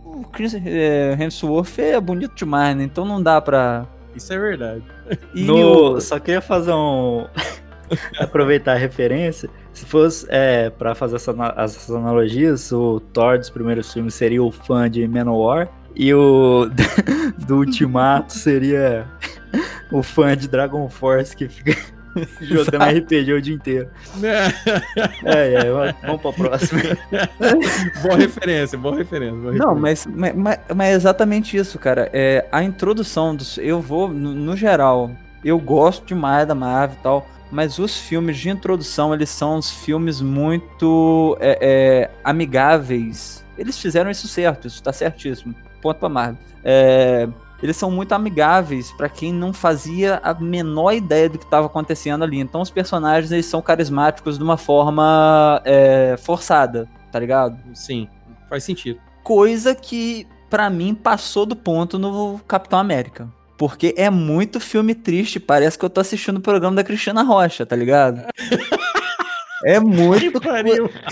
o 0.05 0.23
Chris 0.25 0.53
é, 0.53 1.17
Hemsworth 1.19 1.79
é 1.79 1.99
bonito 1.99 2.35
demais, 2.35 2.75
né? 2.77 2.83
Então 2.83 3.03
não 3.05 3.21
dá 3.21 3.41
pra... 3.41 3.85
Isso 4.15 4.31
é 4.33 4.37
verdade. 4.37 4.83
E 5.33 5.43
No- 5.43 5.93
o- 5.95 6.01
Só 6.01 6.19
queria 6.19 6.41
fazer 6.41 6.73
um. 6.73 7.25
Aproveitar 8.19 8.73
a 8.73 8.77
referência. 8.77 9.49
Se 9.73 9.85
fosse 9.85 10.25
é, 10.29 10.69
para 10.69 10.93
fazer 10.95 11.15
essa 11.17 11.33
essas 11.57 11.89
analogias, 11.91 12.71
o 12.71 12.99
Thor 12.99 13.37
dos 13.37 13.49
primeiros 13.49 13.91
filmes 13.93 14.13
seria 14.13 14.43
o 14.43 14.51
fã 14.51 14.89
de 14.89 15.07
Manowar 15.07 15.69
e 15.95 16.13
o 16.13 16.69
do 17.47 17.57
Ultimato 17.57 18.33
seria 18.33 19.05
o 19.91 20.03
fã 20.03 20.35
de 20.37 20.47
Dragon 20.47 20.87
Force 20.89 21.35
que 21.35 21.47
fica 21.47 21.75
jogando 22.41 22.83
RPG 22.83 23.33
o 23.33 23.41
dia 23.41 23.55
inteiro. 23.55 23.89
É, 25.23 25.53
é, 25.53 25.71
vamos- 25.71 25.95
vamos 26.01 26.21
pra 26.21 26.33
próxima. 26.33 26.81
boa 28.01 28.17
referência, 28.17 28.77
boa 28.77 28.95
referência. 28.97 29.35
Boa 29.37 29.53
Não, 29.53 29.73
referência. 29.75 30.11
mas, 30.11 30.33
mas, 30.33 30.35
mas- 30.35 30.59
mas 30.75 30.87
é 30.89 30.93
exatamente 30.93 31.55
isso, 31.57 31.77
cara. 31.79 32.09
É, 32.13 32.45
a 32.51 32.63
introdução 32.63 33.35
dos. 33.35 33.57
Eu 33.57 33.79
vou, 33.81 34.09
no, 34.09 34.33
no 34.33 34.55
geral, 34.55 35.11
eu 35.43 35.59
gosto 35.59 36.05
demais 36.05 36.47
da 36.47 36.55
Marvel 36.55 36.97
e 36.99 37.03
tal, 37.03 37.27
mas 37.51 37.79
os 37.79 37.97
filmes 37.97 38.37
de 38.37 38.49
introdução, 38.49 39.13
eles 39.13 39.29
são 39.29 39.57
uns 39.57 39.71
filmes 39.71 40.21
muito 40.21 41.37
é, 41.39 41.57
é, 41.61 42.11
amigáveis. 42.23 43.43
Eles 43.57 43.77
fizeram 43.79 44.09
isso 44.09 44.27
certo, 44.27 44.67
isso 44.67 44.81
tá 44.81 44.93
certíssimo. 44.93 45.55
Ponto 45.81 45.99
pra 45.99 46.09
Marvel. 46.09 46.37
É, 46.63 47.27
eles 47.61 47.75
são 47.75 47.91
muito 47.91 48.13
amigáveis 48.13 48.91
para 48.91 49.09
quem 49.09 49.33
não 49.33 49.51
fazia 49.51 50.19
a 50.23 50.33
menor 50.33 50.93
ideia 50.93 51.29
do 51.29 51.37
que 51.37 51.43
estava 51.43 51.67
acontecendo 51.67 52.23
ali. 52.23 52.39
Então 52.39 52.61
os 52.61 52.69
personagens 52.69 53.31
eles 53.31 53.45
são 53.45 53.61
carismáticos 53.61 54.37
de 54.37 54.43
uma 54.43 54.57
forma 54.57 55.61
é, 55.65 56.15
forçada, 56.17 56.87
tá 57.11 57.19
ligado? 57.19 57.57
Sim, 57.73 58.07
faz 58.47 58.63
sentido. 58.63 58.99
Coisa 59.23 59.75
que 59.75 60.25
para 60.49 60.69
mim 60.69 60.95
passou 60.95 61.45
do 61.45 61.55
ponto 61.55 61.99
no 61.99 62.39
Capitão 62.47 62.79
América. 62.79 63.29
Porque 63.59 63.93
é 63.97 64.09
muito 64.09 64.57
filme 64.57 64.95
triste, 64.95 65.37
parece 65.37 65.77
que 65.77 65.83
eu 65.83 65.89
tô 65.89 65.99
assistindo 65.99 66.37
o 66.37 66.41
programa 66.41 66.77
da 66.77 66.83
Cristina 66.83 67.21
Rocha, 67.23 67.65
tá 67.65 67.75
ligado? 67.75 68.21
É 69.65 69.77
muito. 69.83 70.39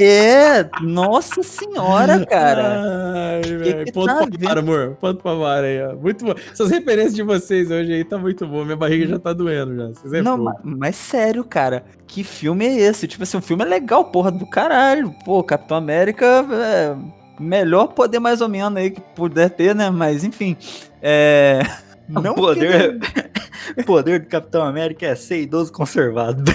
É, 0.02 0.70
nossa 0.82 1.44
senhora, 1.44 2.26
cara. 2.26 2.84
Ai, 3.14 3.42
Que 3.42 3.54
velho. 3.58 3.86
que 3.86 3.92
Ponto 3.92 4.08
tá 4.08 4.16
pra 4.16 4.26
vendo? 4.26 4.40
VAR, 4.48 4.58
amor. 4.60 4.98
Ponto 5.02 5.22
pra 5.22 5.34
VAR 5.34 5.64
aí, 5.66 5.84
ó. 5.84 5.96
Muito 5.98 6.24
bom. 6.24 6.34
Essas 6.50 6.72
referências 6.72 7.16
de 7.16 7.22
vocês 7.22 7.70
hoje 7.70 7.92
aí 7.92 8.06
tá 8.06 8.18
muito 8.18 8.48
boa. 8.48 8.64
Minha 8.64 8.78
barriga 8.78 9.06
já 9.06 9.20
tá 9.20 9.34
doendo 9.34 9.76
já. 9.76 9.88
Vocês 9.90 10.14
é 10.14 10.22
Não, 10.22 10.38
mas, 10.38 10.56
mas 10.64 10.96
sério, 10.96 11.44
cara, 11.44 11.84
que 12.08 12.24
filme 12.24 12.66
é 12.66 12.78
esse? 12.80 13.10
Tipo 13.10 13.24
assim, 13.24 13.36
o 13.38 13.42
filme 13.42 13.66
é 13.66 13.68
legal, 13.68 14.06
porra, 14.06 14.32
do 14.32 14.46
caralho. 14.50 15.14
Pô, 15.26 15.44
Capitão 15.44 15.76
América 15.76 16.26
é 16.50 16.96
melhor 17.44 17.88
poder 17.88 18.20
mais 18.20 18.40
ou 18.40 18.48
menos 18.48 18.78
aí 18.78 18.90
que 18.90 19.02
puder 19.02 19.50
ter, 19.50 19.76
né? 19.76 19.90
Mas 19.90 20.24
enfim, 20.24 20.56
é. 21.02 21.60
Não 22.08 22.32
o 22.32 22.36
poder, 22.36 22.98
o 23.78 23.84
poder 23.84 24.20
do 24.22 24.28
Capitão 24.28 24.64
América 24.64 25.06
é 25.08 25.16
ser 25.16 25.42
idoso 25.42 25.72
conservado. 25.72 26.44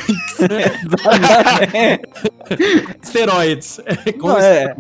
Esteroides. 3.02 3.80
É, 3.84 4.12
com 4.12 4.28
Não, 4.28 4.38
é. 4.38 4.74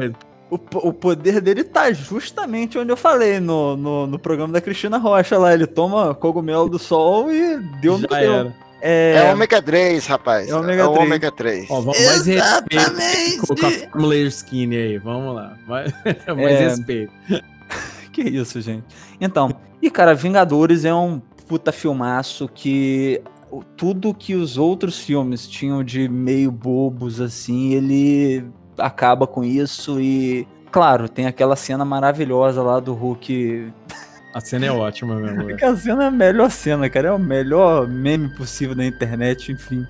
O, 0.50 0.58
o 0.88 0.92
poder 0.92 1.40
dele 1.40 1.64
tá 1.64 1.90
justamente 1.92 2.78
onde 2.78 2.92
eu 2.92 2.96
falei, 2.96 3.40
no, 3.40 3.74
no, 3.74 4.06
no 4.06 4.18
programa 4.18 4.52
da 4.52 4.60
Cristina 4.60 4.98
Rocha 4.98 5.38
lá. 5.38 5.54
Ele 5.54 5.66
toma 5.66 6.14
cogumelo 6.14 6.68
do 6.68 6.78
sol 6.78 7.32
e 7.32 7.56
deu 7.80 7.96
no 7.96 8.06
deu. 8.06 8.52
É, 8.82 9.14
É 9.28 9.32
ômega 9.32 9.62
3, 9.62 10.04
rapaz. 10.06 10.48
É 10.48 10.54
ômega 10.54 10.82
É 10.82 10.84
o 10.84 10.92
3. 10.92 11.06
ômega 11.06 11.30
3. 11.32 11.70
Ó, 11.70 11.80
vamos 11.80 12.04
mais 12.04 12.26
respeito 12.26 13.44
o 13.52 13.56
Family 13.56 14.26
Skinny 14.26 14.76
aí. 14.76 14.98
Vamos 14.98 15.34
lá. 15.36 15.56
Mais, 15.66 15.90
mais 16.36 16.38
É. 16.50 16.68
respeito. 16.68 17.12
Que 18.12 18.22
isso, 18.22 18.60
gente. 18.60 18.84
Então, 19.20 19.54
e 19.80 19.90
cara, 19.90 20.14
Vingadores 20.14 20.84
é 20.84 20.94
um 20.94 21.20
puta 21.48 21.72
filmaço 21.72 22.48
que 22.48 23.22
tudo 23.76 24.14
que 24.14 24.34
os 24.34 24.56
outros 24.56 24.98
filmes 24.98 25.46
tinham 25.46 25.82
de 25.82 26.08
meio 26.08 26.50
bobos 26.50 27.20
assim, 27.20 27.72
ele 27.72 28.44
acaba 28.78 29.26
com 29.26 29.44
isso 29.44 30.00
e 30.00 30.46
claro, 30.70 31.08
tem 31.08 31.26
aquela 31.26 31.56
cena 31.56 31.84
maravilhosa 31.84 32.62
lá 32.62 32.80
do 32.80 32.94
Hulk. 32.94 33.72
A 34.34 34.40
cena 34.40 34.66
é 34.66 34.72
ótima, 34.72 35.16
meu 35.16 35.28
amor. 35.28 35.52
Aquela 35.52 35.76
cena 35.76 36.04
é 36.04 36.06
a 36.06 36.10
melhor 36.10 36.50
cena, 36.50 36.88
cara, 36.88 37.08
é 37.08 37.12
o 37.12 37.18
melhor 37.18 37.86
meme 37.86 38.34
possível 38.34 38.74
da 38.74 38.84
internet, 38.84 39.52
enfim. 39.52 39.86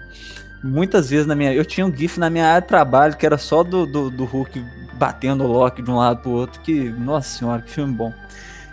Muitas 0.64 1.10
vezes 1.10 1.26
na 1.26 1.36
minha. 1.36 1.54
Eu 1.54 1.64
tinha 1.64 1.86
um 1.86 1.94
GIF 1.94 2.18
na 2.18 2.28
minha 2.28 2.46
área 2.46 2.62
de 2.62 2.68
trabalho 2.68 3.16
que 3.16 3.24
era 3.24 3.38
só 3.38 3.62
do, 3.62 3.86
do, 3.86 4.10
do 4.10 4.24
Hulk 4.24 4.64
batendo 5.02 5.42
o 5.42 5.48
Loki 5.48 5.82
de 5.82 5.90
um 5.90 5.96
lado 5.96 6.20
pro 6.20 6.30
outro. 6.30 6.60
Que, 6.60 6.88
nossa 6.90 7.36
senhora, 7.36 7.60
que 7.60 7.72
filme 7.72 7.92
bom. 7.92 8.14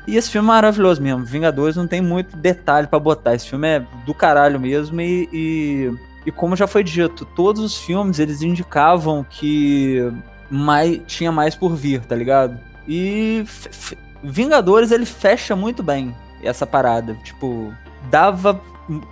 E 0.05 0.15
esse 0.15 0.29
filme 0.29 0.47
é 0.47 0.51
maravilhoso 0.51 1.01
mesmo. 1.01 1.25
Vingadores 1.25 1.75
não 1.75 1.87
tem 1.87 2.01
muito 2.01 2.37
detalhe 2.37 2.85
pra 2.85 2.99
botar. 2.99 3.33
Esse 3.33 3.49
filme 3.49 3.67
é 3.67 3.85
do 4.05 4.13
caralho 4.13 4.59
mesmo. 4.59 5.01
E, 5.01 5.27
e, 5.33 5.91
e 6.27 6.31
como 6.31 6.55
já 6.55 6.67
foi 6.67 6.83
dito, 6.83 7.25
todos 7.25 7.63
os 7.63 7.77
filmes 7.77 8.19
eles 8.19 8.43
indicavam 8.43 9.25
que 9.27 10.07
mais, 10.51 11.01
tinha 11.07 11.31
mais 11.31 11.55
por 11.55 11.75
vir, 11.75 12.01
tá 12.01 12.15
ligado? 12.15 12.59
E 12.87 13.43
Vingadores 14.23 14.91
ele 14.91 15.07
fecha 15.07 15.55
muito 15.55 15.81
bem 15.81 16.15
essa 16.43 16.67
parada. 16.67 17.15
Tipo, 17.23 17.73
dava. 18.11 18.61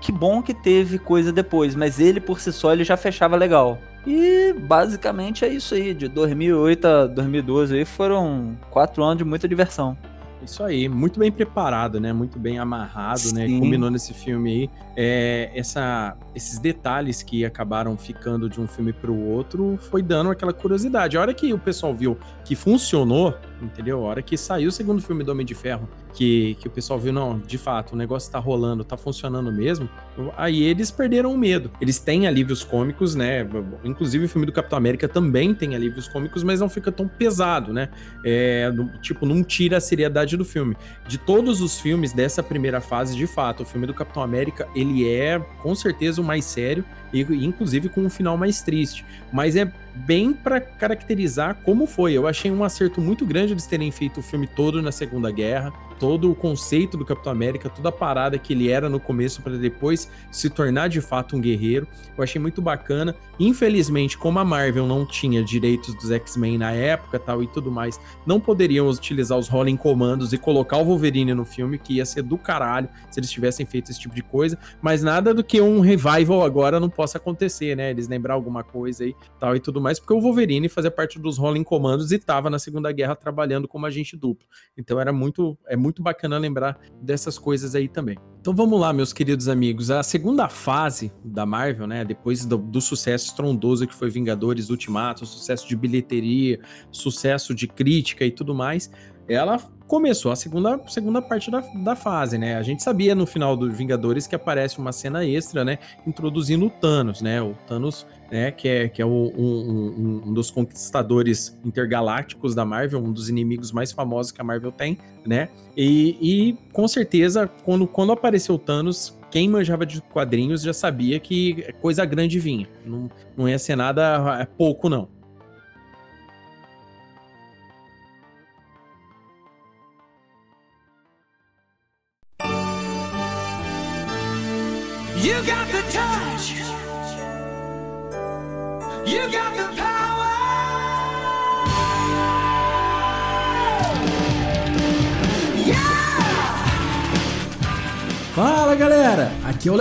Que 0.01 0.12
bom 0.12 0.41
que 0.41 0.53
teve 0.53 0.99
coisa 0.99 1.32
depois, 1.32 1.75
mas 1.75 1.99
ele 1.99 2.19
por 2.19 2.39
si 2.39 2.51
só 2.53 2.73
ele 2.73 2.84
já 2.84 2.97
fechava 2.97 3.36
legal. 3.36 3.80
E 4.08 4.54
basicamente 4.54 5.43
é 5.43 5.50
isso 5.50 5.76
aí. 5.76 5.93
De 5.93 6.08
2008 6.08 6.88
a 6.88 7.08
2012 7.08 7.76
aí 7.76 7.84
foram 7.84 8.58
quatro 8.72 9.04
anos 9.04 9.17
de 9.17 9.26
muita 9.26 9.50
diversão. 9.50 9.98
Isso 10.41 10.63
aí, 10.63 10.88
muito 10.88 11.20
bem 11.20 11.30
preparado, 11.30 12.00
né? 12.00 12.13
Muito 12.13 12.39
bem 12.39 12.58
amarrado, 12.58 13.34
né? 13.34 13.48
Sim. 13.48 13.60
Combinou 13.60 13.89
nesse 13.89 14.13
filme 14.13 14.50
aí. 14.50 14.70
É, 14.96 15.52
essa, 15.54 16.15
esses 16.34 16.58
detalhes 16.58 17.22
que 17.22 17.43
acabaram 17.43 17.98
ficando 17.98 18.50
de 18.50 18.62
um 18.62 18.67
filme 18.67 18.93
pro 18.93 19.13
outro 19.13 19.78
foi 19.89 20.02
dando 20.02 20.32
aquela 20.32 20.54
curiosidade. 20.54 21.17
A 21.17 21.22
hora 21.22 21.34
que 21.34 21.52
o 21.54 21.60
pessoal 21.60 21.93
viu 21.93 22.17
que 22.46 22.56
funcionou, 22.56 23.34
entendeu? 23.62 24.06
A 24.06 24.10
hora 24.10 24.22
que 24.22 24.38
saiu 24.38 24.70
o 24.70 24.72
segundo 24.72 25.02
filme 25.02 25.24
do 25.24 25.32
Homem 25.32 25.46
de 25.46 25.56
Ferro, 25.56 25.88
que, 26.13 26.56
que 26.60 26.67
o 26.67 26.72
pessoal 26.72 27.00
viu, 27.00 27.13
não, 27.13 27.39
de 27.39 27.58
fato, 27.58 27.93
o 27.93 27.96
negócio 27.96 28.32
tá 28.32 28.39
rolando, 28.39 28.84
tá 28.84 28.98
funcionando 28.98 29.52
mesmo, 29.52 29.89
aí 30.36 30.63
eles 30.63 30.89
perderam 30.89 31.34
o 31.34 31.38
medo. 31.38 31.72
Eles 31.80 32.00
têm 32.00 32.28
alívios 32.28 32.63
cômicos, 32.63 33.15
né? 33.15 33.48
Inclusive 33.84 34.26
o 34.26 34.30
filme 34.30 34.46
do 34.46 34.52
Capitão 34.52 34.78
América 34.78 35.08
também 35.08 35.54
tem 35.54 35.76
alívios 35.76 36.08
cômicos, 36.08 36.43
mas 36.43 36.60
não 36.60 36.70
fica 36.70 36.91
tão 36.91 37.08
pesado, 37.08 37.72
né? 37.72 37.89
É, 38.26 38.72
tipo, 39.02 39.26
não 39.26 39.43
tira 39.43 39.78
a 39.78 39.82
seriedade 39.82 40.36
do 40.36 40.46
filme. 40.46 40.76
De 41.08 41.17
todos 41.17 41.62
os 41.62 41.80
filmes 41.80 42.13
dessa 42.13 42.41
primeira 42.41 42.82
fase, 42.82 43.15
de 43.15 43.28
fato, 43.28 43.63
o 43.63 43.65
filme 43.65 43.86
do 43.86 43.93
Capitão 43.93 44.24
América, 44.24 44.67
ele 44.76 45.08
é 45.08 45.39
com 45.62 45.76
certeza 45.76 46.22
o 46.22 46.24
mais 46.24 46.46
sério 46.46 46.84
e 47.13 47.22
inclusive 47.46 47.89
com 47.89 48.02
um 48.02 48.10
final 48.10 48.38
mais 48.38 48.62
triste, 48.62 49.06
mas 49.32 49.56
é 49.56 49.72
bem 50.05 50.33
pra 50.33 50.60
caracterizar 50.62 51.55
como 51.63 51.86
foi. 51.86 52.13
Eu 52.13 52.27
achei 52.27 52.51
um 52.51 52.63
acerto 52.63 53.01
muito 53.01 53.25
grande 53.25 53.53
eles 53.53 53.65
terem 53.65 53.91
feito 53.91 54.19
o 54.19 54.23
filme 54.23 54.47
todo 54.47 54.81
na 54.81 54.91
Segunda 54.91 55.31
Guerra, 55.31 55.73
todo 55.99 56.31
o 56.31 56.36
conceito 56.36 56.97
do 56.97 57.05
Capitão 57.05 57.31
América, 57.31 57.69
toda 57.69 57.89
a 57.89 57.91
parada 57.91 58.38
que 58.38 58.53
ele 58.53 58.69
era 58.69 58.89
no 58.89 58.99
começo 58.99 59.41
para 59.41 59.57
depois 59.57 60.10
se 60.31 60.49
tornar 60.49 60.88
de 60.88 61.01
fato 61.01 61.36
um 61.36 61.41
guerreiro. 61.41 61.88
Eu 62.17 62.23
achei 62.23 62.41
muito 62.41 62.62
bacana. 62.62 63.15
Infelizmente, 63.39 64.17
como 64.17 64.39
a 64.39 64.45
Marvel 64.45 64.88
não 64.88 65.05
tinha 65.05 65.43
direitos 65.43 65.93
dos 65.95 66.12
X-Men 66.12 66.57
na 66.57 66.71
época, 66.71 67.19
tal 67.19 67.43
e 67.43 67.47
tudo 67.47 67.71
mais, 67.71 67.99
não 68.25 68.39
poderiam 68.39 68.88
utilizar 68.89 69.38
os 69.38 69.47
Rolling 69.47 69.77
Comandos 69.77 70.33
e 70.33 70.38
colocar 70.38 70.77
o 70.77 70.86
Wolverine 70.86 71.33
no 71.33 71.45
filme, 71.45 71.77
que 71.77 71.95
ia 71.95 72.05
ser 72.05 72.23
do 72.23 72.38
caralho 72.38 72.89
se 73.12 73.19
eles 73.19 73.29
tivessem 73.29 73.65
feito 73.65 73.91
esse 73.91 73.99
tipo 73.99 74.15
de 74.15 74.23
coisa, 74.23 74.57
mas 74.81 75.03
nada 75.03 75.33
do 75.33 75.43
que 75.43 75.62
um 75.62 75.79
revival 75.79 76.43
agora 76.43 76.79
não 76.79 76.89
possa 76.89 77.17
acontecer, 77.17 77.75
né? 77.75 77.91
Eles 77.91 78.07
lembrar 78.07 78.33
alguma 78.33 78.63
coisa 78.63 79.03
aí, 79.03 79.15
tal 79.39 79.55
e 79.55 79.60
tudo 79.60 79.79
mais, 79.79 79.99
porque 79.99 80.13
o 80.13 80.21
Wolverine 80.21 80.69
fazia 80.69 80.91
parte 80.91 81.19
dos 81.19 81.38
Rolling 81.38 81.63
Comandos 81.63 82.12
e 82.12 82.19
tava 82.19 82.49
na 82.49 82.60
Segunda 82.60 82.91
Guerra 82.91 83.15
trabalhando 83.15 83.67
como 83.67 83.86
agente 83.86 84.17
duplo. 84.17 84.47
Então 84.77 84.99
era 84.99 85.13
muito 85.13 85.57
é 85.67 85.75
muito 85.75 85.87
bacana 86.02 86.38
lembrar 86.38 86.80
dessas 87.02 87.38
coisas 87.38 87.76
aí 87.76 87.88
também. 87.88 88.17
Então 88.39 88.56
vamos 88.56 88.80
lá, 88.80 88.93
meus 88.93 89.12
queridos 89.12 89.47
amigos. 89.47 89.91
A 89.91 90.02
segunda 90.04 90.47
fase 90.47 91.12
da 91.23 91.45
Marvel, 91.45 91.88
né? 91.88 92.06
Depois 92.06 92.45
do, 92.45 92.58
do 92.58 92.80
sucesso 92.80 93.26
estrondoso 93.28 93.86
que 93.88 93.93
foi 93.93 94.10
Vingadores 94.10 94.69
Ultimato, 94.69 95.26
sucesso 95.26 95.67
de 95.67 95.76
bilheteria, 95.76 96.60
sucesso 96.91 97.54
de 97.54 97.67
crítica 97.67 98.26
e 98.26 98.32
tudo 98.32 98.56
mais, 98.56 98.89
ela 99.28 99.60
começou 99.88 100.32
a 100.32 100.36
segunda, 100.36 100.80
segunda 100.88 101.21
parte 101.21 101.50
da, 101.50 101.62
da 101.84 101.95
fase, 101.95 102.38
né? 102.38 102.58
A 102.58 102.62
gente 102.62 102.84
sabia 102.84 103.15
no 103.15 103.26
final 103.26 103.56
do 103.56 103.71
Vingadores 103.71 104.28
que 104.28 104.36
aparece 104.36 104.78
uma 104.80 104.91
cena 104.91 105.26
extra, 105.26 105.63
né? 105.63 105.80
Introduzindo 106.06 106.65
o 106.65 106.69
Thanos, 106.69 107.21
né? 107.21 107.41
O 107.41 107.54
Thanos, 107.67 108.06
né? 108.31 108.51
Que 108.51 108.67
é, 108.67 108.87
que 108.89 109.01
é 109.01 109.05
um, 109.05 109.31
um- 109.37 110.21
um 110.27 110.33
dos 110.33 110.51
conquistadores 110.51 111.57
intergalácticos 111.63 112.53
da 112.55 112.65
Marvel, 112.65 112.99
um 113.03 113.11
dos 113.11 113.29
inimigos 113.29 113.71
mais 113.71 113.91
famosos 113.91 114.31
que 114.31 114.41
a 114.41 114.43
Marvel 114.43 114.71
tem, 114.71 114.97
né? 115.25 115.49
E, 115.75 116.17
e, 116.21 116.57
com 116.73 116.87
certeza, 116.87 117.49
quando, 117.63 117.87
quando 117.87 118.11
apareceu 118.11 118.57
Thanos, 118.57 119.17
quem 119.29 119.49
manjava 119.49 119.85
de 119.85 120.01
quadrinhos 120.01 120.61
já 120.61 120.73
sabia 120.73 121.19
que 121.19 121.63
coisa 121.81 122.05
grande 122.05 122.39
vinha. 122.39 122.67
Não, 122.85 123.09
não 123.35 123.47
ia 123.49 123.59
ser 123.59 123.75
nada 123.75 124.37
é, 124.41 124.45
pouco, 124.45 124.87
não. 124.89 125.09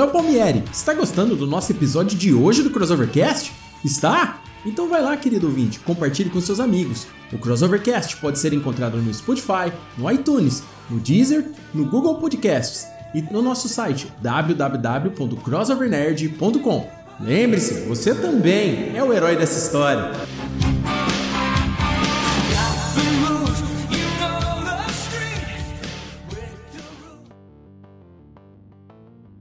Léo 0.06 0.12
Palmieri. 0.12 0.64
Está 0.72 0.94
gostando 0.94 1.36
do 1.36 1.46
nosso 1.46 1.70
episódio 1.72 2.16
de 2.16 2.32
hoje 2.32 2.62
do 2.62 2.70
Crossovercast? 2.70 3.52
Está? 3.84 4.40
Então 4.64 4.88
vai 4.88 5.02
lá, 5.02 5.16
querido 5.16 5.48
ouvinte, 5.48 5.80
compartilhe 5.80 6.30
com 6.30 6.40
seus 6.40 6.60
amigos. 6.60 7.08
O 7.32 7.38
Crossovercast 7.38 8.18
pode 8.18 8.38
ser 8.38 8.52
encontrado 8.52 8.98
no 8.98 9.12
Spotify, 9.12 9.72
no 9.98 10.08
iTunes, 10.10 10.62
no 10.88 11.00
Deezer, 11.00 11.50
no 11.74 11.84
Google 11.86 12.14
Podcasts 12.16 12.86
e 13.14 13.22
no 13.22 13.42
nosso 13.42 13.68
site 13.68 14.12
www.crossovernerd.com. 14.20 16.88
Lembre-se, 17.20 17.86
você 17.86 18.14
também 18.14 18.96
é 18.96 19.02
o 19.02 19.12
herói 19.12 19.34
dessa 19.36 19.58
história. 19.58 20.12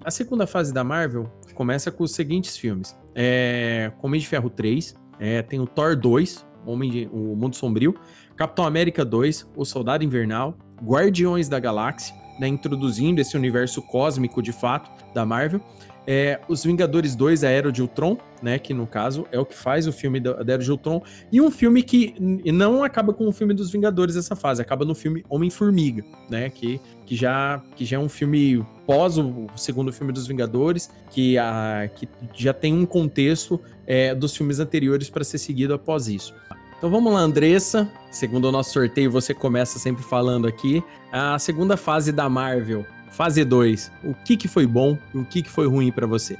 A 0.06 0.12
segunda 0.12 0.46
fase 0.46 0.72
da 0.72 0.84
Marvel 0.84 1.28
começa 1.56 1.92
com 1.92 2.04
os 2.04 2.12
seguintes 2.12 2.56
filmes: 2.56 2.96
é, 3.16 3.92
Homem 4.04 4.22
de 4.22 4.28
Ferro 4.28 4.52
3, 4.52 4.94
é, 5.20 5.42
tem 5.42 5.60
o 5.60 5.66
Thor 5.66 5.96
2, 5.96 6.46
Homem 6.64 6.92
de, 6.92 7.10
o 7.12 7.36
Mundo 7.36 7.56
Sombrio, 7.56 7.96
Capitão 8.36 8.66
América 8.66 9.04
2, 9.04 9.50
O 9.56 9.66
Soldado 9.66 10.04
Invernal, 10.04 10.56
Guardiões 10.84 11.50
da 11.50 11.60
Galáxia, 11.60 12.16
né, 12.40 12.48
introduzindo 12.48 13.20
esse 13.20 13.36
universo 13.36 13.82
cósmico 13.82 14.44
de 14.44 14.52
fato 14.52 14.92
da 15.12 15.26
Marvel. 15.26 15.60
É, 16.08 16.40
Os 16.48 16.64
Vingadores 16.64 17.16
2, 17.16 17.44
a 17.44 17.50
Era 17.50 17.72
de 17.72 17.82
Ultron, 17.82 18.18
né? 18.42 18.60
Que 18.60 18.74
no 18.74 18.86
caso 18.86 19.26
é 19.32 19.40
o 19.40 19.46
que 19.46 19.56
faz 19.56 19.88
o 19.88 19.92
filme 19.92 20.20
da, 20.20 20.34
da 20.44 20.54
Era 20.54 20.64
de 20.64 20.72
Ultron. 20.72 21.02
E 21.32 21.42
um 21.42 21.50
filme 21.50 21.82
que 21.82 22.16
não 22.20 22.84
acaba 22.84 23.14
com 23.14 23.28
o 23.28 23.32
filme 23.32 23.54
dos 23.54 23.72
Vingadores 23.72 24.16
essa 24.16 24.36
fase, 24.36 24.62
acaba 24.62 24.86
no 24.86 24.94
filme 24.94 25.24
Homem-Formiga, 25.30 26.04
né? 26.30 26.50
Que, 26.50 26.80
que, 27.06 27.16
já, 27.16 27.62
que 27.76 27.86
já 27.86 27.98
é 27.98 28.00
um 28.00 28.10
filme 28.10 28.66
pós 28.86 29.18
o 29.18 29.48
segundo 29.56 29.92
filme 29.92 30.14
dos 30.14 30.28
Vingadores, 30.28 30.90
que, 31.10 31.38
a, 31.38 31.90
que 31.96 32.08
já 32.36 32.54
tem 32.54 32.74
um 32.74 32.86
contexto 32.86 33.60
é, 33.88 34.14
dos 34.14 34.36
filmes 34.36 34.60
anteriores 34.60 35.10
para 35.10 35.24
ser 35.24 35.38
seguido 35.38 35.74
após 35.74 36.08
isso. 36.08 36.34
Então 36.78 36.90
vamos 36.90 37.12
lá, 37.12 37.20
Andressa. 37.20 37.90
Segundo 38.12 38.46
o 38.46 38.52
nosso 38.52 38.72
sorteio, 38.72 39.10
você 39.10 39.34
começa 39.34 39.80
sempre 39.80 40.04
falando 40.04 40.48
aqui. 40.48 40.84
A 41.12 41.40
segunda 41.40 41.78
fase 41.78 42.12
da 42.12 42.30
Marvel, 42.30 42.86
fase 43.16 43.46
2. 43.46 43.92
O 44.04 44.14
que, 44.14 44.36
que 44.36 44.48
foi 44.48 44.68
bom 44.68 44.98
e 45.14 45.18
o 45.18 45.26
que, 45.26 45.42
que 45.42 45.50
foi 45.50 45.68
ruim 45.68 45.92
para 45.92 46.06
você? 46.06 46.38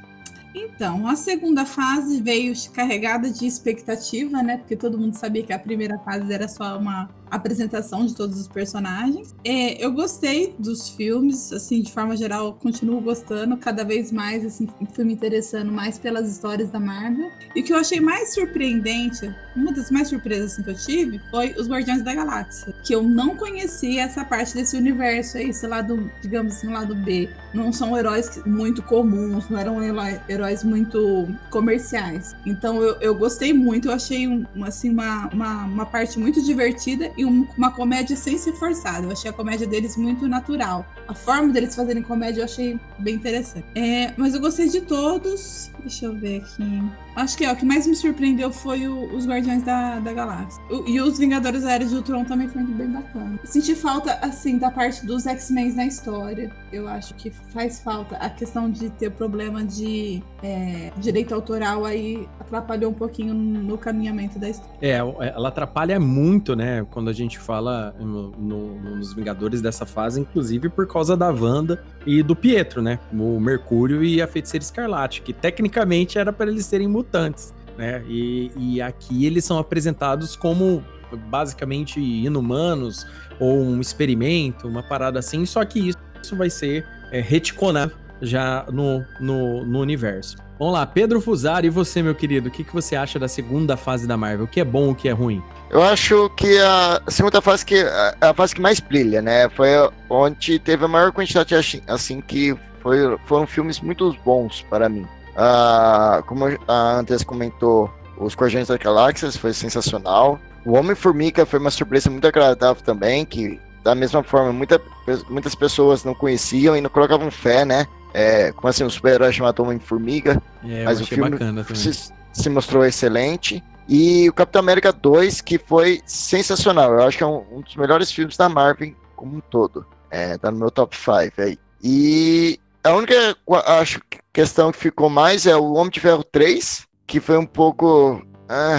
Então, 0.54 1.06
a 1.08 1.16
segunda 1.16 1.64
fase 1.64 2.20
veio 2.20 2.52
carregada 2.72 3.30
de 3.30 3.46
expectativa, 3.46 4.42
né? 4.42 4.58
Porque 4.58 4.76
todo 4.76 4.98
mundo 4.98 5.14
sabia 5.14 5.42
que 5.42 5.52
a 5.52 5.58
primeira 5.58 5.98
fase 5.98 6.32
era 6.32 6.46
só 6.48 6.78
uma 6.78 7.08
apresentação 7.30 8.06
de 8.06 8.14
todos 8.14 8.40
os 8.40 8.48
personagens. 8.48 9.34
É, 9.44 9.82
eu 9.84 9.92
gostei 9.92 10.54
dos 10.58 10.88
filmes, 10.90 11.52
assim, 11.52 11.82
de 11.82 11.92
forma 11.92 12.16
geral, 12.16 12.54
continuo 12.54 13.00
gostando 13.00 13.56
cada 13.56 13.84
vez 13.84 14.12
mais, 14.12 14.44
assim, 14.44 14.68
fui 14.92 15.04
me 15.04 15.12
interessando 15.12 15.70
mais 15.72 15.98
pelas 15.98 16.30
histórias 16.30 16.70
da 16.70 16.78
Marvel. 16.80 17.30
E 17.54 17.60
o 17.60 17.64
que 17.64 17.72
eu 17.72 17.78
achei 17.78 18.00
mais 18.00 18.34
surpreendente, 18.34 19.32
uma 19.54 19.72
das 19.72 19.90
mais 19.90 20.08
surpresas 20.08 20.52
assim, 20.52 20.62
que 20.62 20.70
eu 20.70 20.76
tive, 20.76 21.20
foi 21.30 21.54
os 21.58 21.68
Guardiões 21.68 22.02
da 22.02 22.14
Galáxia, 22.14 22.74
que 22.84 22.94
eu 22.94 23.02
não 23.02 23.36
conhecia 23.36 24.02
essa 24.02 24.24
parte 24.24 24.54
desse 24.54 24.76
universo 24.76 25.38
aí, 25.38 25.50
esse 25.50 25.66
lado, 25.66 26.10
digamos 26.22 26.56
assim, 26.56 26.68
lado 26.68 26.94
B. 26.94 27.28
Não 27.52 27.72
são 27.72 27.96
heróis 27.96 28.40
muito 28.44 28.82
comuns, 28.82 29.48
não 29.48 29.58
eram 29.58 29.82
heró- 29.82 30.20
heróis 30.28 30.62
muito 30.62 31.28
comerciais. 31.50 32.34
Então 32.44 32.82
eu, 32.82 32.96
eu 33.00 33.14
gostei 33.14 33.52
muito, 33.52 33.88
eu 33.88 33.92
achei 33.92 34.28
um, 34.28 34.44
assim, 34.62 34.90
uma, 34.90 35.28
uma, 35.32 35.64
uma 35.64 35.86
parte 35.86 36.18
muito 36.18 36.42
divertida 36.42 37.10
e 37.16 37.24
um- 37.24 37.46
uma 37.56 37.70
comédia 37.70 38.16
sem 38.16 38.36
ser 38.38 38.52
forçada. 38.52 39.06
Eu 39.06 39.10
achei 39.12 39.30
a 39.30 39.32
comédia 39.32 39.66
deles 39.66 39.96
muito 39.96 40.28
natural. 40.28 40.84
A 41.08 41.14
forma 41.14 41.52
deles 41.52 41.74
fazerem 41.74 42.02
comédia 42.02 42.40
eu 42.40 42.44
achei 42.44 42.78
bem 42.98 43.14
interessante. 43.14 43.64
É, 43.74 44.12
mas 44.16 44.34
eu 44.34 44.40
gostei 44.40 44.68
de 44.68 44.80
todos. 44.82 45.70
Deixa 45.86 46.06
eu 46.06 46.14
ver 46.14 46.38
aqui. 46.38 46.82
Acho 47.14 47.38
que 47.38 47.44
é, 47.44 47.52
o 47.52 47.54
que 47.56 47.64
mais 47.64 47.86
me 47.86 47.94
surpreendeu 47.94 48.50
foi 48.52 48.88
o- 48.88 49.14
os 49.16 49.24
Guardiões 49.24 49.62
da, 49.62 50.00
da 50.00 50.12
Galáxia. 50.12 50.60
O- 50.68 50.82
e 50.88 51.00
os 51.00 51.16
Vingadores 51.16 51.62
Era 51.64 51.84
de 51.84 51.94
Ultron 51.94 52.24
também 52.24 52.48
foi 52.48 52.64
bem 52.64 52.88
bacana. 52.90 53.38
Senti 53.44 53.74
falta, 53.76 54.18
assim, 54.20 54.58
da 54.58 54.68
parte 54.68 55.06
dos 55.06 55.26
X-Men 55.26 55.72
na 55.76 55.86
história. 55.86 56.50
Eu 56.72 56.88
acho 56.88 57.14
que 57.14 57.30
faz 57.30 57.78
falta. 57.80 58.16
A 58.16 58.28
questão 58.28 58.68
de 58.68 58.90
ter 58.90 59.10
problema 59.12 59.62
de 59.64 60.20
é, 60.42 60.90
direito 60.98 61.32
autoral 61.34 61.84
aí 61.84 62.28
atrapalhou 62.40 62.90
um 62.90 62.94
pouquinho 62.94 63.32
no 63.32 63.78
caminhamento 63.78 64.38
da 64.40 64.48
história. 64.50 64.74
É, 64.82 64.96
ela 64.96 65.48
atrapalha 65.48 66.00
muito, 66.00 66.56
né? 66.56 66.84
Quando 66.90 67.08
a 67.10 67.12
gente 67.12 67.38
fala 67.38 67.94
no- 68.00 68.32
no- 68.32 68.96
nos 68.96 69.14
Vingadores 69.14 69.62
dessa 69.62 69.86
fase, 69.86 70.20
inclusive 70.20 70.68
por 70.68 70.86
causa 70.88 71.16
da 71.16 71.30
Wanda 71.30 71.82
e 72.04 72.22
do 72.24 72.34
Pietro, 72.34 72.82
né? 72.82 72.98
O 73.12 73.38
Mercúrio 73.40 74.02
e 74.02 74.20
a 74.20 74.26
Feiticeira 74.26 74.62
Escarlate, 74.64 75.22
que 75.22 75.32
tecnicamente 75.32 75.75
era 76.16 76.32
para 76.32 76.50
eles 76.50 76.66
serem 76.66 76.88
mutantes, 76.88 77.54
né? 77.76 78.02
E, 78.08 78.50
e 78.56 78.82
aqui 78.82 79.26
eles 79.26 79.44
são 79.44 79.58
apresentados 79.58 80.36
como 80.36 80.82
basicamente 81.30 82.00
inumanos 82.00 83.06
ou 83.38 83.60
um 83.60 83.80
experimento, 83.80 84.66
uma 84.66 84.82
parada 84.82 85.18
assim, 85.18 85.44
só 85.46 85.64
que 85.64 85.88
isso, 85.88 85.98
isso 86.22 86.36
vai 86.36 86.50
ser 86.50 86.86
é, 87.12 87.20
reticonado 87.20 87.92
já 88.20 88.64
no, 88.72 89.04
no, 89.20 89.64
no 89.64 89.80
universo. 89.80 90.36
Vamos 90.58 90.72
lá, 90.72 90.86
Pedro 90.86 91.20
Fusari, 91.20 91.66
e 91.66 91.70
você, 91.70 92.02
meu 92.02 92.14
querido, 92.14 92.48
o 92.48 92.50
que, 92.50 92.64
que 92.64 92.72
você 92.72 92.96
acha 92.96 93.18
da 93.18 93.28
segunda 93.28 93.76
fase 93.76 94.06
da 94.06 94.16
Marvel? 94.16 94.46
O 94.46 94.48
que 94.48 94.58
é 94.58 94.64
bom, 94.64 94.90
o 94.90 94.94
que 94.94 95.06
é 95.06 95.12
ruim? 95.12 95.42
Eu 95.70 95.82
acho 95.82 96.30
que 96.30 96.58
a 96.58 97.02
segunda 97.08 97.42
fase 97.42 97.64
que 97.64 97.74
é 97.74 98.16
a 98.22 98.32
fase 98.32 98.54
que 98.54 98.60
mais 98.60 98.80
brilha, 98.80 99.20
né? 99.20 99.50
Foi 99.50 99.68
onde 100.08 100.58
teve 100.58 100.84
a 100.84 100.88
maior 100.88 101.12
quantidade 101.12 101.54
assim 101.86 102.22
que 102.22 102.56
foi, 102.80 103.18
foram 103.26 103.46
filmes 103.46 103.80
muito 103.80 104.16
bons 104.24 104.64
para 104.70 104.88
mim. 104.88 105.06
Ah, 105.36 106.22
como 106.26 106.46
a 106.66 106.98
Andrés 106.98 107.22
comentou, 107.22 107.90
os 108.16 108.34
Guardiões 108.34 108.68
da 108.68 108.76
Galáxia 108.76 109.30
foi 109.32 109.52
sensacional. 109.52 110.40
O 110.64 110.76
Homem-Formiga 110.76 111.44
foi 111.44 111.58
uma 111.58 111.70
surpresa 111.70 112.10
muito 112.10 112.26
agradável 112.26 112.82
também, 112.82 113.24
que 113.24 113.60
da 113.84 113.94
mesma 113.94 114.22
forma 114.22 114.52
muita, 114.52 114.80
muitas 115.28 115.54
pessoas 115.54 116.02
não 116.02 116.14
conheciam 116.14 116.76
e 116.76 116.80
não 116.80 116.90
colocavam 116.90 117.30
fé, 117.30 117.64
né? 117.64 117.86
É, 118.12 118.50
como 118.52 118.68
assim, 118.68 118.82
um 118.82 118.90
super-herói 118.90 119.32
chamado 119.32 119.62
Homem-Formiga. 119.62 120.42
É, 120.64 120.84
Mas 120.84 121.00
o 121.00 121.06
filme 121.06 121.38
se, 121.74 122.12
se 122.32 122.48
mostrou 122.48 122.84
excelente. 122.84 123.62
E 123.88 124.28
o 124.28 124.32
Capitão 124.32 124.60
América 124.60 124.92
2, 124.92 125.40
que 125.40 125.58
foi 125.58 126.00
sensacional. 126.06 126.94
Eu 126.94 127.02
acho 127.02 127.18
que 127.18 127.22
é 127.22 127.26
um, 127.26 127.44
um 127.52 127.60
dos 127.60 127.76
melhores 127.76 128.10
filmes 128.10 128.36
da 128.36 128.48
Marvel 128.48 128.92
como 129.14 129.36
um 129.36 129.40
todo. 129.40 129.86
É, 130.10 130.36
tá 130.38 130.50
no 130.50 130.58
meu 130.58 130.70
top 130.70 130.96
5 130.96 131.40
aí. 131.42 131.58
E 131.82 132.58
a 132.86 132.94
única 132.94 133.36
acho, 133.66 134.00
que 134.10 134.18
questão 134.32 134.70
que 134.72 134.78
ficou 134.78 135.08
mais 135.10 135.46
é 135.46 135.56
o 135.56 135.74
Homem 135.74 135.90
de 135.90 136.00
Ferro 136.00 136.24
3, 136.24 136.86
que 137.06 137.20
foi 137.20 137.36
um 137.38 137.46
pouco. 137.46 138.22
ah, 138.48 138.78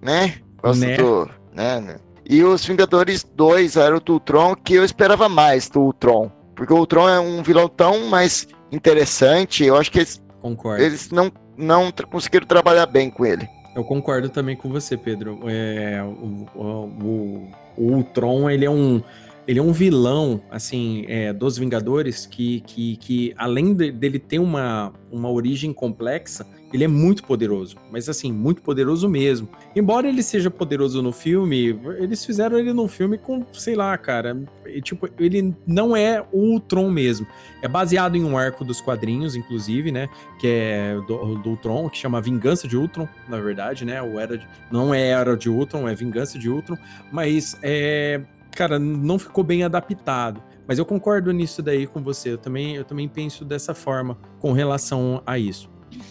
né? 0.00 0.34
Né? 0.76 0.96
do. 0.96 1.28
Né, 1.54 1.80
né? 1.80 1.96
E 2.28 2.42
os 2.44 2.64
Vingadores 2.64 3.24
2 3.24 3.76
era 3.76 3.96
o 3.96 4.00
do 4.00 4.14
Ultron, 4.14 4.54
que 4.54 4.74
eu 4.74 4.84
esperava 4.84 5.28
mais 5.28 5.68
do 5.68 5.80
Ultron. 5.80 6.30
Porque 6.54 6.72
o 6.72 6.76
Ultron 6.78 7.08
é 7.08 7.18
um 7.18 7.42
vilão 7.42 7.68
tão 7.68 8.06
mais 8.08 8.46
interessante. 8.70 9.64
Eu 9.64 9.76
acho 9.76 9.90
que 9.90 9.98
eles, 9.98 10.22
Concordo. 10.40 10.82
eles 10.82 11.10
não, 11.10 11.32
não 11.56 11.90
conseguiram 12.10 12.46
trabalhar 12.46 12.86
bem 12.86 13.10
com 13.10 13.26
ele. 13.26 13.48
Eu 13.74 13.82
concordo 13.84 14.28
também 14.28 14.54
com 14.56 14.68
você, 14.68 14.96
Pedro. 14.96 15.40
É, 15.46 16.02
o, 16.02 16.46
o, 16.54 16.62
o- 16.62 17.50
o 17.76 17.92
Ultron, 17.94 18.48
ele 18.50 18.64
é 18.66 18.70
um. 18.70 19.02
Ele 19.46 19.58
é 19.58 19.62
um 19.62 19.72
vilão, 19.72 20.40
assim, 20.50 21.04
é, 21.08 21.32
dos 21.32 21.58
Vingadores, 21.58 22.26
que, 22.26 22.60
que, 22.60 22.96
que 22.96 23.34
além 23.36 23.74
de- 23.74 23.90
dele 23.90 24.18
ter 24.18 24.38
uma, 24.38 24.92
uma 25.10 25.28
origem 25.30 25.72
complexa, 25.72 26.46
ele 26.72 26.84
é 26.84 26.88
muito 26.88 27.24
poderoso. 27.24 27.76
Mas, 27.90 28.08
assim, 28.08 28.32
muito 28.32 28.62
poderoso 28.62 29.06
mesmo. 29.08 29.46
Embora 29.76 30.08
ele 30.08 30.22
seja 30.22 30.50
poderoso 30.50 31.02
no 31.02 31.12
filme, 31.12 31.78
eles 31.98 32.24
fizeram 32.24 32.58
ele 32.58 32.72
no 32.72 32.88
filme 32.88 33.18
com, 33.18 33.44
sei 33.52 33.74
lá, 33.74 33.98
cara. 33.98 34.40
e, 34.64 34.80
Tipo, 34.80 35.06
ele 35.18 35.54
não 35.66 35.94
é 35.94 36.24
o 36.32 36.38
Ultron 36.52 36.88
mesmo. 36.88 37.26
É 37.60 37.68
baseado 37.68 38.16
em 38.16 38.24
um 38.24 38.38
arco 38.38 38.64
dos 38.64 38.80
quadrinhos, 38.80 39.34
inclusive, 39.36 39.92
né? 39.92 40.08
Que 40.40 40.46
é 40.46 40.94
do, 41.06 41.34
do 41.34 41.50
Ultron, 41.50 41.90
que 41.90 41.98
chama 41.98 42.22
Vingança 42.22 42.66
de 42.66 42.76
Ultron, 42.76 43.06
na 43.28 43.38
verdade, 43.38 43.84
né? 43.84 44.00
O 44.00 44.18
era 44.18 44.38
de, 44.38 44.46
não 44.70 44.94
é 44.94 45.08
Era 45.08 45.36
de 45.36 45.50
Ultron, 45.50 45.86
é 45.86 45.94
Vingança 45.94 46.38
de 46.38 46.48
Ultron. 46.48 46.78
Mas, 47.12 47.58
é, 47.62 48.22
cara, 48.54 48.78
não 48.78 49.18
ficou 49.18 49.42
bem 49.42 49.64
adaptado. 49.64 50.42
Mas 50.66 50.78
eu 50.78 50.86
concordo 50.86 51.32
nisso 51.32 51.62
daí 51.62 51.86
com 51.86 52.02
você. 52.02 52.32
Eu 52.32 52.38
também, 52.38 52.76
eu 52.76 52.84
também 52.84 53.08
penso 53.08 53.44
dessa 53.44 53.74
forma 53.74 54.16
com 54.38 54.52
relação 54.52 55.22
a 55.26 55.38
isso. 55.38 55.68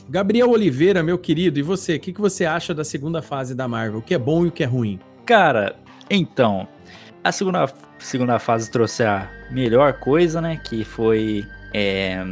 Gabriel 0.09 0.49
Oliveira, 0.49 1.01
meu 1.01 1.17
querido, 1.17 1.57
e 1.57 1.61
você? 1.61 1.95
O 1.95 1.99
que, 1.99 2.13
que 2.13 2.21
você 2.21 2.45
acha 2.45 2.73
da 2.73 2.83
segunda 2.83 3.21
fase 3.21 3.55
da 3.55 3.67
Marvel? 3.67 3.99
O 3.99 4.01
que 4.01 4.13
é 4.13 4.17
bom 4.17 4.45
e 4.45 4.49
o 4.49 4.51
que 4.51 4.63
é 4.63 4.67
ruim? 4.67 4.99
Cara, 5.25 5.75
então, 6.09 6.67
a 7.23 7.31
segunda, 7.31 7.65
segunda 7.97 8.37
fase 8.39 8.69
trouxe 8.69 9.03
a 9.03 9.29
melhor 9.49 9.93
coisa, 9.93 10.41
né? 10.41 10.59
Que 10.63 10.83
foi 10.83 11.45
é, 11.73 12.23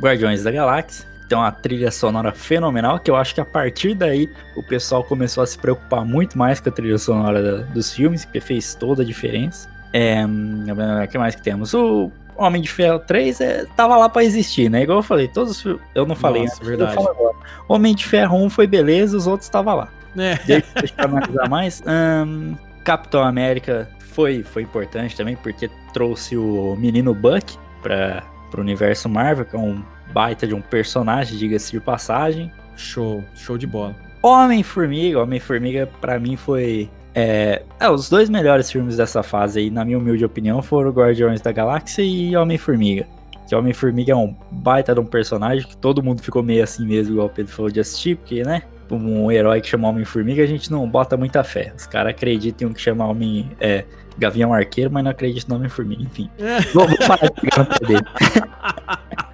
Guardiões 0.00 0.44
da 0.44 0.50
Galáxia. 0.50 1.09
Então, 1.30 1.44
a 1.44 1.52
trilha 1.52 1.92
sonora 1.92 2.32
fenomenal, 2.32 2.98
que 2.98 3.08
eu 3.08 3.14
acho 3.14 3.32
que 3.36 3.40
a 3.40 3.44
partir 3.44 3.94
daí 3.94 4.28
o 4.56 4.64
pessoal 4.64 5.04
começou 5.04 5.44
a 5.44 5.46
se 5.46 5.56
preocupar 5.56 6.04
muito 6.04 6.36
mais 6.36 6.58
com 6.58 6.68
a 6.68 6.72
trilha 6.72 6.98
sonora 6.98 7.40
da- 7.40 7.62
dos 7.72 7.92
filmes, 7.94 8.24
que 8.24 8.40
fez 8.40 8.74
toda 8.74 9.02
a 9.02 9.06
diferença. 9.06 9.68
É, 9.92 10.24
o 10.26 11.08
que 11.08 11.16
mais 11.16 11.36
que 11.36 11.40
temos? 11.42 11.72
O 11.72 12.10
Homem 12.36 12.60
de 12.60 12.68
Ferro 12.68 12.98
3 12.98 13.40
é, 13.40 13.64
tava 13.76 13.96
lá 13.96 14.08
pra 14.08 14.24
existir, 14.24 14.68
né? 14.68 14.82
Igual 14.82 14.98
eu 14.98 15.02
falei, 15.04 15.28
todos 15.28 15.52
os 15.52 15.62
filmes. 15.62 15.80
Eu 15.94 16.04
não 16.04 16.16
falei 16.16 16.42
Nossa, 16.42 16.56
antes, 16.56 16.66
verdade. 16.68 16.94
falo 16.96 17.08
agora. 17.10 17.36
Homem 17.68 17.94
de 17.94 18.04
Ferro 18.06 18.36
1 18.36 18.50
foi 18.50 18.66
beleza, 18.66 19.16
os 19.16 19.28
outros 19.28 19.46
estavam 19.46 19.76
lá. 19.76 19.88
É. 20.18 20.34
Deixa 20.44 20.66
deixa 20.74 20.94
eu 20.98 21.04
analisar 21.04 21.48
mais. 21.48 21.80
Ahn, 21.86 22.54
Capitão 22.82 23.22
América 23.22 23.88
foi, 24.00 24.42
foi 24.42 24.62
importante 24.62 25.16
também, 25.16 25.36
porque 25.36 25.70
trouxe 25.92 26.36
o 26.36 26.74
menino 26.76 27.14
Buck 27.14 27.56
pra, 27.80 28.20
pro 28.50 28.60
universo 28.60 29.08
Marvel, 29.08 29.44
que 29.44 29.54
é 29.54 29.58
um 29.60 29.80
baita 30.12 30.46
de 30.46 30.54
um 30.54 30.60
personagem, 30.60 31.38
diga-se 31.38 31.72
de 31.72 31.80
passagem. 31.80 32.52
Show, 32.76 33.22
show 33.34 33.58
de 33.58 33.66
bola. 33.66 33.94
Homem-Formiga, 34.22 35.20
Homem-Formiga 35.20 35.88
pra 36.00 36.18
mim 36.18 36.36
foi. 36.36 36.90
É, 37.14 37.62
é, 37.80 37.90
os 37.90 38.08
dois 38.08 38.28
melhores 38.30 38.70
filmes 38.70 38.96
dessa 38.96 39.22
fase 39.22 39.60
aí, 39.60 39.70
na 39.70 39.84
minha 39.84 39.98
humilde 39.98 40.24
opinião, 40.24 40.62
foram 40.62 40.90
Guardiões 40.90 41.40
da 41.40 41.50
Galáxia 41.50 42.02
e 42.02 42.36
Homem-Formiga. 42.36 43.06
Que 43.48 43.54
Homem-Formiga 43.54 44.12
é 44.12 44.16
um 44.16 44.34
baita 44.50 44.94
de 44.94 45.00
um 45.00 45.04
personagem 45.04 45.66
que 45.66 45.76
todo 45.76 46.02
mundo 46.02 46.22
ficou 46.22 46.42
meio 46.42 46.62
assim 46.62 46.86
mesmo, 46.86 47.14
igual 47.14 47.26
o 47.26 47.30
Pedro 47.30 47.52
falou 47.52 47.70
de 47.70 47.80
assistir, 47.80 48.16
porque, 48.16 48.44
né? 48.44 48.62
Um 48.90 49.30
herói 49.30 49.60
que 49.60 49.68
chama 49.68 49.88
Homem-Formiga, 49.88 50.42
a 50.42 50.46
gente 50.46 50.70
não 50.70 50.88
bota 50.88 51.16
muita 51.16 51.42
fé. 51.42 51.72
Os 51.76 51.86
caras 51.86 52.10
acreditam 52.10 52.68
em 52.68 52.70
um 52.70 52.74
que 52.74 52.80
chama 52.80 53.06
Homem. 53.06 53.50
É, 53.60 53.84
Gavião 54.18 54.52
Arqueiro, 54.52 54.90
mas 54.92 55.02
não 55.02 55.10
acreditam 55.10 55.54
no 55.54 55.60
Homem-Formiga, 55.60 56.02
enfim. 56.02 56.28
vou, 56.74 56.86
vou 56.86 56.98
parar 57.06 57.28
de 57.28 57.40
pegar 57.40 57.58
no 57.58 57.66
pé 57.66 57.86
dele. 57.86 59.20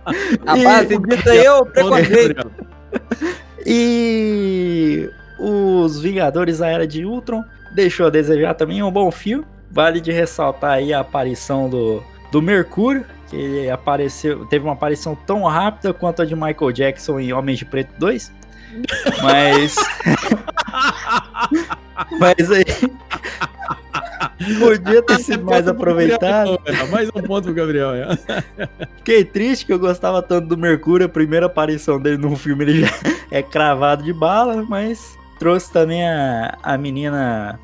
A 0.46 0.56
base 0.56 0.98
dita 0.98 1.34
eu, 1.34 1.66
preconceito. 1.66 2.50
E 3.64 5.10
os 5.38 6.00
Vingadores 6.00 6.62
a 6.62 6.68
Era 6.68 6.86
de 6.86 7.04
Ultron 7.04 7.44
deixou 7.74 8.06
a 8.06 8.10
desejar 8.10 8.54
também 8.54 8.82
um 8.82 8.90
bom 8.90 9.10
filme. 9.10 9.44
Vale 9.70 10.00
de 10.00 10.12
ressaltar 10.12 10.74
aí 10.74 10.94
a 10.94 11.00
aparição 11.00 11.68
do, 11.68 12.02
do 12.30 12.40
Mercúrio, 12.40 13.04
que 13.28 13.36
ele 13.36 13.70
apareceu, 13.70 14.46
teve 14.46 14.64
uma 14.64 14.74
aparição 14.74 15.14
tão 15.26 15.42
rápida 15.42 15.92
quanto 15.92 16.22
a 16.22 16.24
de 16.24 16.34
Michael 16.34 16.72
Jackson 16.72 17.18
em 17.18 17.32
Homens 17.32 17.58
de 17.58 17.64
Preto 17.64 17.92
2. 17.98 18.32
Mas. 19.22 19.76
Mas 22.18 22.50
aí. 22.50 22.64
Podia 24.58 25.02
ter 25.02 25.18
sido 25.20 25.44
mais 25.44 25.66
aproveitado. 25.66 26.60
Mais 26.90 27.08
um 27.08 27.22
ponto 27.22 27.44
pro 27.44 27.54
Gabriel. 27.54 27.94
É. 27.94 28.16
Fiquei 28.98 29.24
triste 29.24 29.66
que 29.66 29.72
eu 29.72 29.78
gostava 29.78 30.22
tanto 30.22 30.48
do 30.48 30.56
Mercúrio. 30.56 31.06
A 31.06 31.08
primeira 31.08 31.46
aparição 31.46 32.00
dele 32.00 32.18
num 32.18 32.36
filme 32.36 32.64
ele 32.64 32.80
já 32.82 32.92
é 33.30 33.42
cravado 33.42 34.02
de 34.02 34.12
bala, 34.12 34.62
mas 34.68 35.16
trouxe 35.38 35.72
também 35.72 36.06
a, 36.06 36.56
a 36.62 36.76
menina 36.76 37.58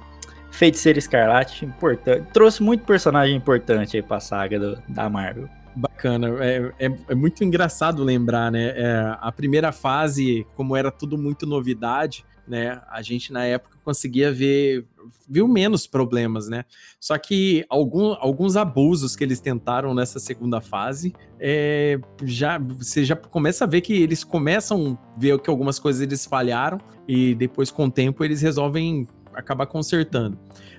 Feiticeira 0.51 0.99
Escarlate, 0.99 1.65
importante. 1.65 2.27
Trouxe 2.33 2.63
muito 2.63 2.85
personagem 2.85 3.35
importante 3.37 3.97
aí 3.97 4.03
pra 4.03 4.21
saga 4.21 4.59
do, 4.59 4.83
da 4.89 5.09
Marvel. 5.09 5.49
Bacana, 5.75 6.29
é, 6.45 6.73
é, 6.79 6.97
é, 7.09 7.15
muito 7.15 7.43
engraçado 7.43 8.05
lembrar, 8.05 8.51
né? 8.53 8.73
É, 8.77 9.17
a 9.21 9.33
primeira 9.33 9.73
fase, 9.73 10.47
como 10.55 10.77
era 10.77 10.91
tudo 10.91 11.17
muito 11.17 11.47
novidade, 11.47 12.25
né? 12.47 12.81
A 12.91 13.01
gente 13.01 13.33
na 13.33 13.45
época 13.45 13.79
conseguia 13.85 14.33
ver, 14.33 14.85
viu 15.29 15.49
menos 15.49 15.87
problemas, 15.87 16.49
né? 16.49 16.65
Só 17.01 17.17
que 17.17 17.65
algum, 17.69 18.15
alguns 18.19 18.57
abusos 18.57 19.17
que 19.17 19.25
eles 19.25 19.41
tentaram 19.41 19.95
nessa 19.95 20.19
segunda 20.19 20.61
fase, 20.61 21.13
é, 21.41 21.99
já 22.23 22.59
você 22.59 23.05
já 23.05 23.17
começa 23.17 23.65
a 23.65 23.67
ver 23.67 23.81
que 23.81 23.95
eles 23.95 24.25
começam 24.25 24.99
a 25.17 25.19
ver 25.19 25.41
que 25.41 25.49
algumas 25.49 25.79
coisas 25.79 26.03
eles 26.03 26.27
falharam 26.27 26.79
e 27.09 27.35
depois 27.35 27.71
com 27.71 27.87
o 27.87 27.91
tempo 27.91 28.25
eles 28.25 28.43
resolvem 28.43 29.07
acabar 29.35 29.67
consertando. 29.67 30.39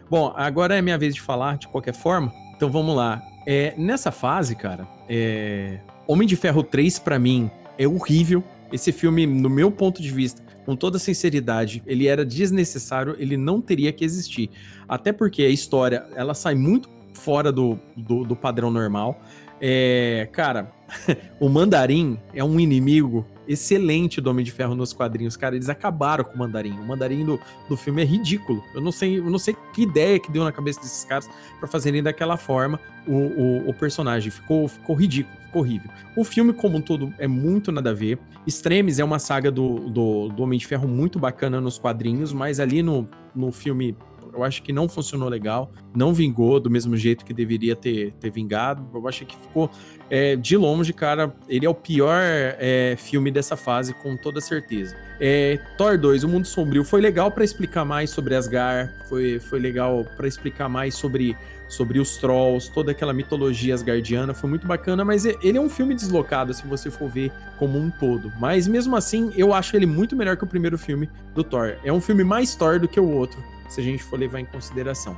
Bom, 0.09 0.31
agora 0.35 0.77
é 0.77 0.81
minha 0.81 0.97
vez 0.97 1.15
de 1.15 1.21
falar 1.21 1.57
de 1.57 1.67
qualquer 1.67 1.95
forma. 1.95 2.31
Então 2.55 2.69
vamos 2.69 2.95
lá. 2.95 3.21
É, 3.45 3.73
nessa 3.77 4.11
fase, 4.11 4.55
cara, 4.55 4.87
é, 5.09 5.79
Homem 6.07 6.27
de 6.27 6.35
Ferro 6.35 6.63
3 6.63 6.99
para 6.99 7.19
mim 7.19 7.49
é 7.77 7.87
horrível. 7.87 8.43
Esse 8.71 8.91
filme, 8.91 9.25
no 9.25 9.49
meu 9.49 9.71
ponto 9.71 10.01
de 10.01 10.09
vista, 10.09 10.41
com 10.65 10.75
toda 10.75 10.97
sinceridade, 10.97 11.83
ele 11.85 12.07
era 12.07 12.25
desnecessário, 12.25 13.15
ele 13.19 13.37
não 13.37 13.61
teria 13.61 13.91
que 13.91 14.03
existir. 14.03 14.49
Até 14.87 15.11
porque 15.11 15.43
a 15.43 15.49
história, 15.49 16.05
ela 16.15 16.33
sai 16.33 16.55
muito 16.55 16.89
fora 17.13 17.51
do, 17.51 17.77
do, 17.95 18.23
do 18.23 18.35
padrão 18.35 18.71
normal. 18.71 19.21
É, 19.59 20.27
cara, 20.31 20.71
o 21.39 21.49
Mandarim 21.49 22.19
é 22.33 22.43
um 22.43 22.59
inimigo 22.59 23.25
excelente 23.47 24.21
do 24.21 24.29
Homem 24.29 24.43
de 24.43 24.51
Ferro 24.51 24.75
nos 24.75 24.93
quadrinhos, 24.93 25.35
cara. 25.35 25.55
Eles 25.55 25.69
acabaram 25.69 26.23
com 26.23 26.33
o 26.33 26.37
Mandarim. 26.37 26.71
O 26.71 26.85
Mandarim 26.85 27.25
do, 27.25 27.39
do 27.67 27.75
filme 27.75 28.01
é 28.01 28.05
ridículo. 28.05 28.63
Eu 28.73 28.81
não 28.81 28.91
sei, 28.91 29.19
eu 29.19 29.29
não 29.29 29.39
sei 29.39 29.55
que 29.73 29.83
ideia 29.83 30.19
que 30.19 30.31
deu 30.31 30.43
na 30.43 30.51
cabeça 30.51 30.79
desses 30.81 31.03
caras 31.03 31.29
para 31.59 31.67
fazerem 31.67 32.01
daquela 32.01 32.37
forma 32.37 32.79
o, 33.07 33.15
o, 33.15 33.69
o, 33.69 33.73
personagem. 33.73 34.31
Ficou, 34.31 34.67
ficou 34.67 34.95
ridículo, 34.95 35.35
ficou 35.45 35.61
horrível. 35.61 35.89
O 36.15 36.23
filme, 36.23 36.53
como 36.53 36.77
um 36.77 36.81
todo, 36.81 37.13
é 37.17 37.27
muito 37.27 37.71
nada 37.71 37.89
a 37.89 37.93
ver. 37.93 38.17
Extremes 38.45 38.99
é 38.99 39.03
uma 39.03 39.19
saga 39.19 39.51
do, 39.51 39.89
do, 39.89 40.29
do 40.29 40.43
Homem 40.43 40.59
de 40.59 40.67
Ferro 40.67 40.87
muito 40.87 41.19
bacana 41.19 41.59
nos 41.59 41.77
quadrinhos, 41.77 42.33
mas 42.33 42.59
ali 42.59 42.81
no, 42.81 43.07
no 43.35 43.51
filme 43.51 43.95
eu 44.34 44.43
acho 44.43 44.63
que 44.63 44.73
não 44.73 44.89
funcionou 44.89 45.29
legal, 45.29 45.71
não 45.95 46.13
vingou 46.13 46.59
do 46.59 46.69
mesmo 46.69 46.97
jeito 46.97 47.23
que 47.23 47.34
deveria 47.34 47.75
ter, 47.75 48.13
ter 48.13 48.31
vingado. 48.31 48.86
Eu 48.93 49.07
acho 49.07 49.25
que 49.25 49.38
ficou 49.38 49.69
é, 50.09 50.36
de 50.36 50.57
longe, 50.57 50.91
cara. 50.91 51.34
Ele 51.47 51.65
é 51.65 51.69
o 51.69 51.75
pior 51.75 52.19
é, 52.19 52.95
filme 52.97 53.29
dessa 53.29 53.55
fase, 53.55 53.93
com 53.93 54.17
toda 54.17 54.41
certeza. 54.41 54.95
É, 55.19 55.59
Thor 55.77 55.97
2, 55.97 56.23
O 56.23 56.27
Mundo 56.27 56.47
Sombrio, 56.47 56.84
foi 56.84 56.99
legal 56.99 57.31
para 57.31 57.43
explicar 57.43 57.86
mais 57.86 58.09
sobre 58.09 58.36
Asgard, 58.36 58.91
foi, 59.07 59.39
foi 59.39 59.59
legal 59.59 60.03
para 60.17 60.27
explicar 60.27 60.67
mais 60.67 60.95
sobre, 60.95 61.38
sobre 61.69 61.99
os 61.99 62.17
Trolls, 62.17 62.71
toda 62.73 62.91
aquela 62.91 63.13
mitologia 63.13 63.73
asgardiana, 63.73 64.34
foi 64.34 64.49
muito 64.49 64.65
bacana, 64.65 65.05
mas 65.05 65.25
ele 65.25 65.57
é 65.57 65.61
um 65.61 65.69
filme 65.69 65.93
deslocado, 65.93 66.53
se 66.53 66.65
você 66.65 66.89
for 66.89 67.09
ver 67.09 67.31
como 67.57 67.77
um 67.77 67.89
todo. 67.89 68.34
Mas 68.39 68.67
mesmo 68.67 68.95
assim, 68.95 69.31
eu 69.38 69.53
acho 69.53 69.75
ele 69.75 69.86
muito 69.86 70.15
melhor 70.15 70.36
que 70.36 70.43
o 70.43 70.47
primeiro 70.47 70.77
filme 70.77 71.09
do 71.36 71.43
Thor. 71.43 71.75
É 71.84 71.93
um 71.93 72.01
filme 72.01 72.23
mais 72.23 72.55
Thor 72.55 72.79
do 72.79 72.88
que 72.88 72.99
o 72.99 73.09
outro 73.09 73.41
se 73.74 73.82
a 73.82 73.84
gente 73.84 74.03
for 74.03 74.19
levar 74.19 74.39
em 74.39 74.45
consideração. 74.45 75.17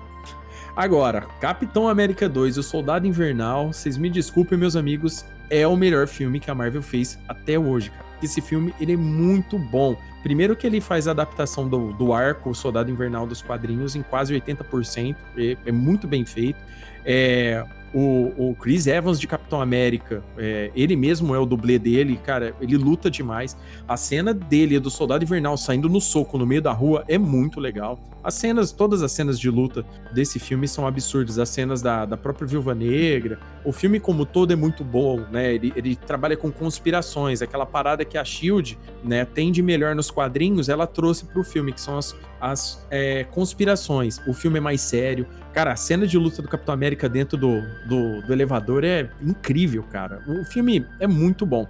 Agora, 0.75 1.21
Capitão 1.39 1.87
América 1.87 2.27
2 2.27 2.57
e 2.57 2.59
o 2.59 2.63
Soldado 2.63 3.07
Invernal, 3.07 3.71
vocês 3.71 3.97
me 3.97 4.09
desculpem, 4.09 4.57
meus 4.57 4.75
amigos, 4.75 5.25
é 5.49 5.65
o 5.65 5.75
melhor 5.75 6.07
filme 6.07 6.39
que 6.39 6.51
a 6.51 6.55
Marvel 6.55 6.81
fez 6.81 7.17
até 7.27 7.57
hoje, 7.57 7.89
cara. 7.91 8.05
Esse 8.21 8.41
filme, 8.41 8.73
ele 8.79 8.93
é 8.93 8.97
muito 8.97 9.57
bom. 9.57 9.95
Primeiro 10.23 10.55
que 10.55 10.65
ele 10.65 10.81
faz 10.81 11.07
a 11.07 11.11
adaptação 11.11 11.67
do, 11.67 11.93
do 11.93 12.11
arco, 12.11 12.49
o 12.49 12.55
Soldado 12.55 12.89
Invernal 12.89 13.27
dos 13.27 13.41
quadrinhos, 13.41 13.95
em 13.95 14.01
quase 14.01 14.33
80%, 14.33 15.15
é, 15.37 15.57
é 15.65 15.71
muito 15.71 16.07
bem 16.07 16.25
feito. 16.25 16.59
É, 17.05 17.63
o, 17.93 18.49
o, 18.49 18.55
Chris 18.55 18.87
Evans 18.87 19.19
de 19.19 19.27
Capitão 19.27 19.61
América, 19.61 20.23
é, 20.37 20.71
ele 20.75 20.95
mesmo 20.95 21.33
é 21.33 21.39
o 21.39 21.45
dublê 21.45 21.79
dele, 21.79 22.19
cara, 22.23 22.53
ele 22.59 22.77
luta 22.77 23.09
demais. 23.09 23.57
A 23.87 23.95
cena 23.95 24.33
dele, 24.33 24.79
do 24.79 24.89
Soldado 24.89 25.23
Invernal 25.23 25.57
saindo 25.57 25.87
no 25.87 26.01
soco 26.01 26.37
no 26.37 26.45
meio 26.45 26.61
da 26.61 26.71
rua, 26.71 27.03
é 27.07 27.17
muito 27.17 27.59
legal. 27.59 27.99
As 28.25 28.33
cenas, 28.33 28.71
todas 28.71 29.03
as 29.03 29.11
cenas 29.11 29.39
de 29.39 29.51
luta 29.51 29.85
desse 30.11 30.39
filme 30.39 30.67
são 30.67 30.87
absurdas. 30.87 31.37
As 31.37 31.47
cenas 31.47 31.79
da, 31.79 32.07
da 32.07 32.17
própria 32.17 32.47
Viúva 32.47 32.73
Negra. 32.73 33.37
O 33.63 33.71
filme, 33.71 33.99
como 33.99 34.25
todo, 34.25 34.51
é 34.51 34.55
muito 34.55 34.83
bom, 34.83 35.19
né? 35.31 35.53
Ele, 35.53 35.71
ele 35.75 35.95
trabalha 35.95 36.35
com 36.35 36.51
conspirações. 36.51 37.43
Aquela 37.43 37.67
parada 37.67 38.03
que 38.03 38.17
a 38.17 38.25
Shield 38.25 38.79
né, 39.03 39.25
tem 39.25 39.51
de 39.51 39.61
melhor 39.61 39.93
nos 39.93 40.09
quadrinhos, 40.09 40.69
ela 40.69 40.87
trouxe 40.87 41.25
pro 41.25 41.43
filme, 41.43 41.71
que 41.71 41.79
são 41.79 41.99
as, 41.99 42.15
as 42.51 42.85
é, 42.91 43.23
conspirações. 43.25 44.19
O 44.27 44.33
filme 44.33 44.57
é 44.57 44.61
mais 44.61 44.81
sério. 44.81 45.25
Cara, 45.53 45.71
a 45.71 45.75
cena 45.75 46.05
de 46.05 46.17
luta 46.17 46.41
do 46.41 46.47
Capitão 46.47 46.73
América 46.73 47.07
dentro 47.09 47.37
do, 47.37 47.61
do, 47.87 48.21
do 48.21 48.33
elevador 48.33 48.83
é 48.83 49.09
incrível, 49.21 49.83
cara. 49.83 50.21
O 50.27 50.45
filme 50.45 50.85
é 50.99 51.07
muito 51.07 51.45
bom. 51.45 51.67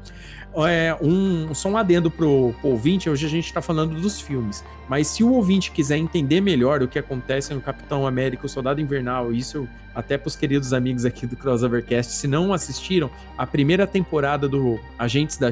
É, 0.68 0.96
um, 1.02 1.54
só 1.54 1.70
um 1.70 1.78
adendo 1.78 2.10
pro, 2.10 2.54
pro 2.62 2.70
ouvinte, 2.70 3.10
hoje 3.10 3.26
a 3.26 3.30
gente 3.30 3.54
tá 3.54 3.62
falando 3.62 4.00
dos 4.00 4.20
filmes. 4.22 4.64
Mas 4.90 5.08
se 5.08 5.24
o 5.24 5.32
ouvinte 5.34 5.72
quiser 5.72 5.98
entender 5.98 6.42
melhor 6.42 6.82
o 6.82 6.88
que 6.88 6.98
acontece 6.98 7.54
no 7.54 7.62
Capitão 7.62 8.08
América, 8.08 8.46
o 8.46 8.50
Soldado 8.50 8.80
Invernal, 8.80 9.34
isso 9.34 9.68
até 9.94 10.18
pros 10.18 10.36
queridos 10.36 10.74
amigos 10.74 11.06
aqui 11.06 11.26
do 11.26 11.36
Crossovercast, 11.38 12.12
se 12.14 12.28
não 12.28 12.54
assistiram, 12.54 13.10
a 13.38 13.48
primeira 13.48 13.88
temporada 13.88 14.48
do 14.48 14.80
Agentes 15.00 15.38
da, 15.38 15.50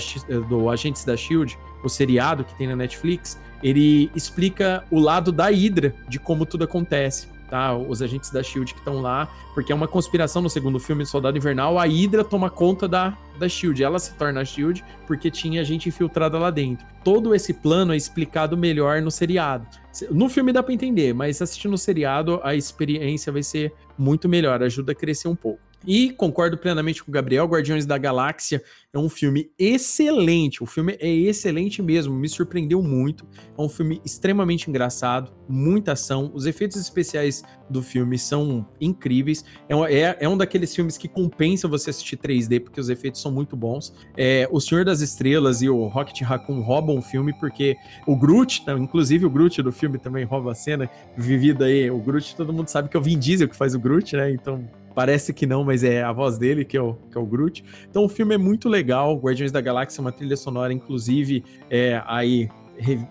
do 0.49 0.69
Agentes 0.69 1.05
da 1.05 1.15
Shield, 1.15 1.57
o 1.83 1.89
seriado 1.89 2.43
que 2.43 2.53
tem 2.55 2.67
na 2.67 2.75
Netflix, 2.75 3.39
ele 3.63 4.11
explica 4.15 4.83
o 4.91 4.99
lado 4.99 5.31
da 5.31 5.47
Hydra 5.49 5.95
de 6.07 6.19
como 6.19 6.45
tudo 6.45 6.65
acontece 6.65 7.33
tá? 7.53 7.77
Os 7.77 8.01
agentes 8.01 8.31
da 8.31 8.41
Shield 8.41 8.73
que 8.73 8.79
estão 8.79 8.99
lá, 8.99 9.31
porque 9.53 9.71
é 9.71 9.75
uma 9.75 9.87
conspiração 9.87 10.41
no 10.41 10.49
segundo 10.49 10.79
filme 10.79 11.05
Soldado 11.05 11.37
Invernal, 11.37 11.77
a 11.77 11.85
Hydra 11.85 12.23
toma 12.23 12.49
conta 12.49 12.87
da, 12.87 13.15
da 13.37 13.47
Shield, 13.47 13.83
ela 13.83 13.99
se 13.99 14.15
torna 14.15 14.41
a 14.41 14.45
Shield 14.45 14.83
porque 15.05 15.29
tinha 15.29 15.63
gente 15.63 15.87
infiltrada 15.87 16.39
lá 16.39 16.49
dentro. 16.49 16.83
Todo 17.03 17.35
esse 17.35 17.53
plano 17.53 17.93
é 17.93 17.95
explicado 17.95 18.57
melhor 18.57 19.03
no 19.03 19.11
seriado. 19.11 19.67
No 20.09 20.29
filme 20.29 20.51
dá 20.51 20.63
para 20.63 20.73
entender, 20.73 21.13
mas 21.13 21.43
assistindo 21.43 21.73
o 21.73 21.77
seriado 21.77 22.39
a 22.43 22.55
experiência 22.55 23.31
vai 23.31 23.43
ser 23.43 23.71
muito 23.95 24.27
melhor, 24.27 24.63
ajuda 24.63 24.93
a 24.93 24.95
crescer 24.95 25.27
um 25.27 25.35
pouco. 25.35 25.61
E 25.85 26.11
concordo 26.11 26.57
plenamente 26.57 27.03
com 27.03 27.11
o 27.11 27.13
Gabriel, 27.13 27.45
Guardiões 27.45 27.85
da 27.85 27.97
Galáxia 27.97 28.63
é 28.93 28.99
um 28.99 29.09
filme 29.09 29.51
excelente. 29.57 30.61
O 30.61 30.67
filme 30.67 30.95
é 30.99 31.09
excelente 31.09 31.81
mesmo, 31.81 32.15
me 32.15 32.29
surpreendeu 32.29 32.81
muito. 32.81 33.25
É 33.57 33.61
um 33.61 33.67
filme 33.67 33.99
extremamente 34.05 34.69
engraçado, 34.69 35.33
muita 35.49 35.93
ação. 35.93 36.31
Os 36.33 36.45
efeitos 36.45 36.77
especiais 36.77 37.43
do 37.67 37.81
filme 37.81 38.19
são 38.19 38.67
incríveis. 38.79 39.43
É, 39.67 39.75
um, 39.75 39.85
é, 39.85 40.15
é 40.19 40.29
um 40.29 40.37
daqueles 40.37 40.75
filmes 40.75 40.95
que 40.95 41.07
compensa 41.07 41.67
você 41.67 41.89
assistir 41.89 42.17
3D, 42.17 42.59
porque 42.59 42.79
os 42.79 42.87
efeitos 42.87 43.19
são 43.19 43.31
muito 43.31 43.55
bons. 43.55 43.93
É, 44.15 44.47
o 44.51 44.61
Senhor 44.61 44.85
das 44.85 45.01
Estrelas 45.01 45.63
e 45.63 45.69
o 45.69 45.87
Rocket 45.87 46.21
Raccoon 46.21 46.61
roubam 46.61 46.99
o 46.99 47.01
filme, 47.01 47.33
porque 47.39 47.75
o 48.05 48.15
Groot, 48.15 48.63
inclusive 48.77 49.25
o 49.25 49.29
Groot 49.29 49.61
do 49.63 49.71
filme 49.71 49.97
também 49.97 50.23
rouba 50.23 50.51
a 50.51 50.55
cena, 50.55 50.87
vivida 51.17 51.65
aí. 51.65 51.89
O 51.89 51.97
Groot, 51.97 52.35
todo 52.35 52.53
mundo 52.53 52.67
sabe 52.67 52.89
que 52.89 52.95
é 52.95 52.99
o 52.99 53.03
Vin 53.03 53.17
Diesel 53.17 53.49
que 53.49 53.55
faz 53.55 53.73
o 53.73 53.79
Groot, 53.79 54.15
né? 54.15 54.31
Então 54.31 54.63
Parece 54.93 55.33
que 55.33 55.45
não, 55.45 55.63
mas 55.63 55.83
é 55.83 56.03
a 56.03 56.11
voz 56.11 56.37
dele 56.37 56.63
que 56.63 56.77
é 56.77 56.81
o, 56.81 56.93
que 57.11 57.17
é 57.17 57.21
o 57.21 57.25
Groot. 57.25 57.63
Então 57.89 58.05
o 58.05 58.09
filme 58.09 58.35
é 58.35 58.37
muito 58.37 58.69
legal. 58.69 59.15
Guardiões 59.17 59.51
da 59.51 59.61
Galáxia 59.61 59.99
é 59.99 60.01
uma 60.01 60.11
trilha 60.11 60.37
sonora, 60.37 60.73
inclusive, 60.73 61.43
é 61.69 62.01
aí 62.05 62.49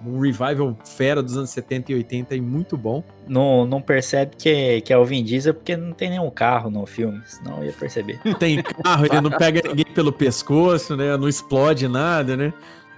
um 0.05 0.18
revival 0.18 0.76
fera 0.85 1.22
dos 1.22 1.37
anos 1.37 1.51
70 1.51 1.93
e 1.93 1.95
80 1.97 2.35
e 2.35 2.41
muito 2.41 2.76
bom. 2.76 3.03
Não, 3.28 3.64
não 3.66 3.80
percebe 3.80 4.37
que 4.37 4.49
é, 4.49 4.80
que 4.80 4.93
é 4.93 4.99
o 4.99 5.05
Vin 5.05 5.22
Diesel 5.22 5.55
porque 5.55 5.76
não 5.76 5.93
tem 5.93 6.11
nenhum 6.11 6.30
carro 6.30 6.70
no 6.70 6.85
filme, 6.87 7.20
senão 7.24 7.59
eu 7.59 7.66
ia 7.66 7.72
perceber. 7.72 8.20
Não 8.24 8.35
tem 8.35 8.62
carro, 8.62 9.07
ele 9.07 9.20
não 9.20 9.30
pega 9.30 9.62
ninguém 9.68 9.87
pelo 9.95 10.12
pescoço, 10.12 10.97
né? 10.97 11.16
Não 11.16 11.28
explode 11.28 11.87
nada, 11.89 12.37
né? 12.37 12.53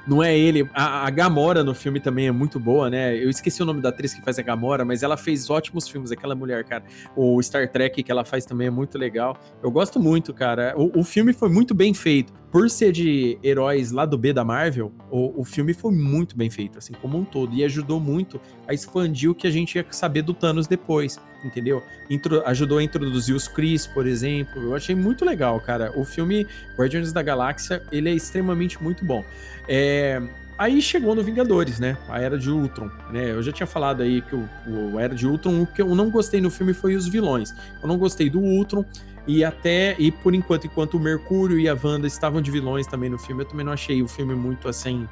Não 0.06 0.22
é 0.22 0.36
ele. 0.36 0.68
A, 0.74 1.06
a 1.06 1.10
Gamora 1.10 1.64
no 1.64 1.74
filme 1.74 1.98
também 1.98 2.26
é 2.26 2.32
muito 2.32 2.60
boa, 2.60 2.90
né? 2.90 3.16
Eu 3.16 3.30
esqueci 3.30 3.62
o 3.62 3.66
nome 3.66 3.80
da 3.80 3.88
atriz 3.88 4.12
que 4.12 4.20
faz 4.20 4.38
a 4.38 4.42
Gamora, 4.42 4.84
mas 4.84 5.02
ela 5.02 5.16
fez 5.16 5.48
ótimos 5.48 5.88
filmes, 5.88 6.12
aquela 6.12 6.34
mulher, 6.34 6.64
cara. 6.64 6.84
O 7.16 7.42
Star 7.42 7.68
Trek 7.70 8.02
que 8.02 8.12
ela 8.12 8.24
faz 8.24 8.44
também 8.44 8.66
é 8.66 8.70
muito 8.70 8.98
legal. 8.98 9.36
Eu 9.62 9.70
gosto 9.70 9.98
muito, 9.98 10.34
cara. 10.34 10.74
O, 10.76 11.00
o 11.00 11.04
filme 11.04 11.32
foi 11.32 11.48
muito 11.48 11.74
bem 11.74 11.94
feito. 11.94 12.32
Por 12.54 12.70
ser 12.70 12.92
de 12.92 13.36
heróis 13.42 13.90
lá 13.90 14.06
do 14.06 14.16
B 14.16 14.32
da 14.32 14.44
Marvel, 14.44 14.92
o, 15.10 15.40
o 15.40 15.44
filme 15.44 15.74
foi 15.74 15.90
muito 15.92 16.36
bem 16.36 16.48
feito, 16.48 16.78
assim, 16.78 16.92
como 17.02 17.18
um 17.18 17.24
todo. 17.24 17.52
E 17.52 17.64
ajudou 17.64 17.98
muito 17.98 18.40
a 18.68 18.72
expandir 18.72 19.28
o 19.28 19.34
que 19.34 19.48
a 19.48 19.50
gente 19.50 19.74
ia 19.74 19.84
saber 19.90 20.22
do 20.22 20.32
Thanos 20.32 20.68
depois, 20.68 21.18
entendeu? 21.44 21.82
Intro- 22.08 22.44
ajudou 22.46 22.78
a 22.78 22.82
introduzir 22.84 23.34
os 23.34 23.48
Chris, 23.48 23.88
por 23.88 24.06
exemplo. 24.06 24.62
Eu 24.62 24.72
achei 24.76 24.94
muito 24.94 25.24
legal, 25.24 25.60
cara. 25.60 25.92
O 25.98 26.04
filme 26.04 26.46
Guardiões 26.78 27.12
da 27.12 27.22
Galáxia, 27.24 27.82
ele 27.90 28.08
é 28.08 28.12
extremamente 28.14 28.80
muito 28.80 29.04
bom. 29.04 29.24
É, 29.68 30.22
Aí 30.56 30.80
chegou 30.80 31.14
no 31.14 31.22
Vingadores, 31.22 31.80
né? 31.80 31.96
A 32.08 32.20
Era 32.20 32.38
de 32.38 32.48
Ultron, 32.50 32.88
né? 33.10 33.32
Eu 33.32 33.42
já 33.42 33.50
tinha 33.50 33.66
falado 33.66 34.02
aí 34.02 34.22
que 34.22 34.36
o, 34.36 34.48
o 34.92 35.00
Era 35.00 35.14
de 35.14 35.26
Ultron, 35.26 35.62
o 35.62 35.66
que 35.66 35.82
eu 35.82 35.94
não 35.94 36.10
gostei 36.10 36.40
no 36.40 36.50
filme 36.50 36.72
foi 36.72 36.94
os 36.94 37.08
vilões. 37.08 37.52
Eu 37.82 37.88
não 37.88 37.98
gostei 37.98 38.30
do 38.30 38.38
Ultron 38.38 38.84
e 39.26 39.44
até, 39.44 39.96
e 39.98 40.12
por 40.12 40.34
enquanto, 40.34 40.66
enquanto 40.66 40.94
o 40.96 41.00
Mercúrio 41.00 41.58
e 41.58 41.68
a 41.68 41.76
Wanda 41.82 42.06
estavam 42.06 42.40
de 42.40 42.50
vilões 42.50 42.86
também 42.86 43.10
no 43.10 43.18
filme, 43.18 43.42
eu 43.42 43.46
também 43.48 43.64
não 43.66 43.72
achei 43.72 44.00
o 44.02 44.06
filme 44.06 44.34
muito 44.34 44.68
assim. 44.68 45.08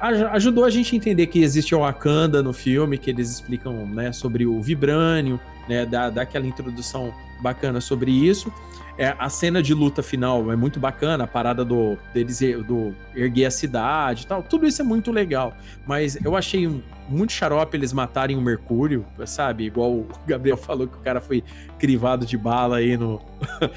aj- 0.00 0.24
Ajudou 0.32 0.64
a 0.64 0.70
gente 0.70 0.94
a 0.94 0.96
entender 0.96 1.26
que 1.28 1.42
existe 1.42 1.74
o 1.74 1.80
Wakanda 1.80 2.42
no 2.42 2.52
filme, 2.52 2.98
que 2.98 3.08
eles 3.10 3.30
explicam, 3.30 3.86
né, 3.86 4.10
sobre 4.10 4.46
o 4.46 4.60
Vibrânio, 4.60 5.38
né, 5.68 5.86
dá, 5.86 6.10
dá 6.10 6.22
aquela 6.22 6.46
introdução 6.46 7.14
bacana 7.40 7.80
sobre 7.80 8.10
isso. 8.10 8.52
É, 8.98 9.14
a 9.18 9.28
cena 9.28 9.62
de 9.62 9.72
luta 9.72 10.02
final 10.02 10.52
é 10.52 10.56
muito 10.56 10.78
bacana, 10.78 11.24
a 11.24 11.26
parada 11.26 11.64
do 11.64 11.96
deles 12.12 12.38
do 12.66 12.94
erguer 13.14 13.46
a 13.46 13.50
cidade 13.50 14.24
e 14.24 14.26
tal, 14.26 14.42
tudo 14.42 14.66
isso 14.66 14.82
é 14.82 14.84
muito 14.84 15.10
legal. 15.10 15.54
Mas 15.86 16.22
eu 16.22 16.36
achei 16.36 16.66
um- 16.66 16.82
muito 17.08 17.32
xarope 17.32 17.76
eles 17.76 17.92
matarem 17.92 18.36
o 18.36 18.40
Mercúrio, 18.42 19.04
sabe? 19.26 19.64
Igual 19.64 19.90
o 19.92 20.08
Gabriel 20.26 20.56
falou 20.56 20.86
que 20.86 20.96
o 20.96 21.00
cara 21.00 21.20
foi 21.20 21.42
crivado 21.78 22.26
de 22.26 22.36
bala 22.36 22.76
aí 22.76 22.96
no. 22.96 23.20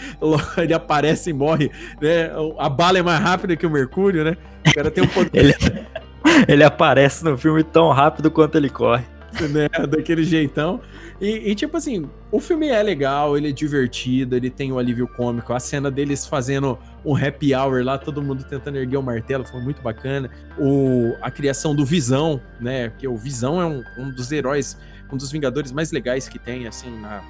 Ele 0.58 0.74
aparece 0.74 1.30
e 1.30 1.34
morre, 1.34 1.72
né? 2.02 2.30
A 2.60 2.70
bala 2.70 3.00
é 3.00 3.02
mais 3.02 3.20
rápida 3.22 3.56
que 3.56 3.66
o 3.66 3.70
Mercúrio, 3.70 4.24
né? 4.24 4.38
O 4.68 4.74
cara 4.74 4.92
tem 4.92 5.04
um 5.04 5.08
poder. 5.08 5.30
Ele, 5.44 5.54
ele 6.50 6.64
aparece 6.64 7.24
no 7.24 7.38
filme 7.38 7.64
tão 7.64 7.92
rápido 7.92 8.30
quanto 8.32 8.58
ele 8.58 8.70
corre. 8.70 9.06
né? 9.50 9.68
Daquele 9.88 10.24
jeitão. 10.24 10.82
E, 11.20 11.52
e, 11.52 11.56
tipo 11.56 11.78
assim, 11.78 12.10
o 12.32 12.40
filme 12.40 12.68
é 12.68 12.82
legal, 12.84 13.38
ele 13.38 13.50
é 13.50 13.52
divertido, 13.52 14.36
ele 14.36 14.50
tem 14.50 14.72
o 14.72 14.80
alívio 14.80 15.08
cômico. 15.08 15.54
A 15.54 15.60
cena 15.60 15.90
deles 15.90 16.26
fazendo 16.26 16.78
um 17.04 17.16
happy 17.16 17.54
hour 17.54 17.84
lá, 17.84 17.98
todo 17.98 18.22
mundo 18.22 18.44
tentando 18.44 18.78
erguer 18.78 18.98
o 18.98 19.04
martelo, 19.04 19.46
foi 19.46 19.62
muito 19.62 19.82
bacana. 19.82 20.30
O, 20.58 21.14
a 21.22 21.30
criação 21.32 21.76
do 21.76 21.86
Visão, 21.86 22.42
né? 22.60 22.92
Que 22.98 23.08
o 23.08 23.16
Visão 23.16 23.62
é 23.62 23.66
um, 23.66 23.84
um 23.98 24.10
dos 24.12 24.32
heróis, 24.32 24.78
um 25.12 25.18
dos 25.18 25.32
Vingadores 25.32 25.72
mais 25.72 25.92
legais 25.92 26.28
que 26.28 26.38
tem, 26.40 26.68
assim, 26.68 26.90
na- 27.00 27.24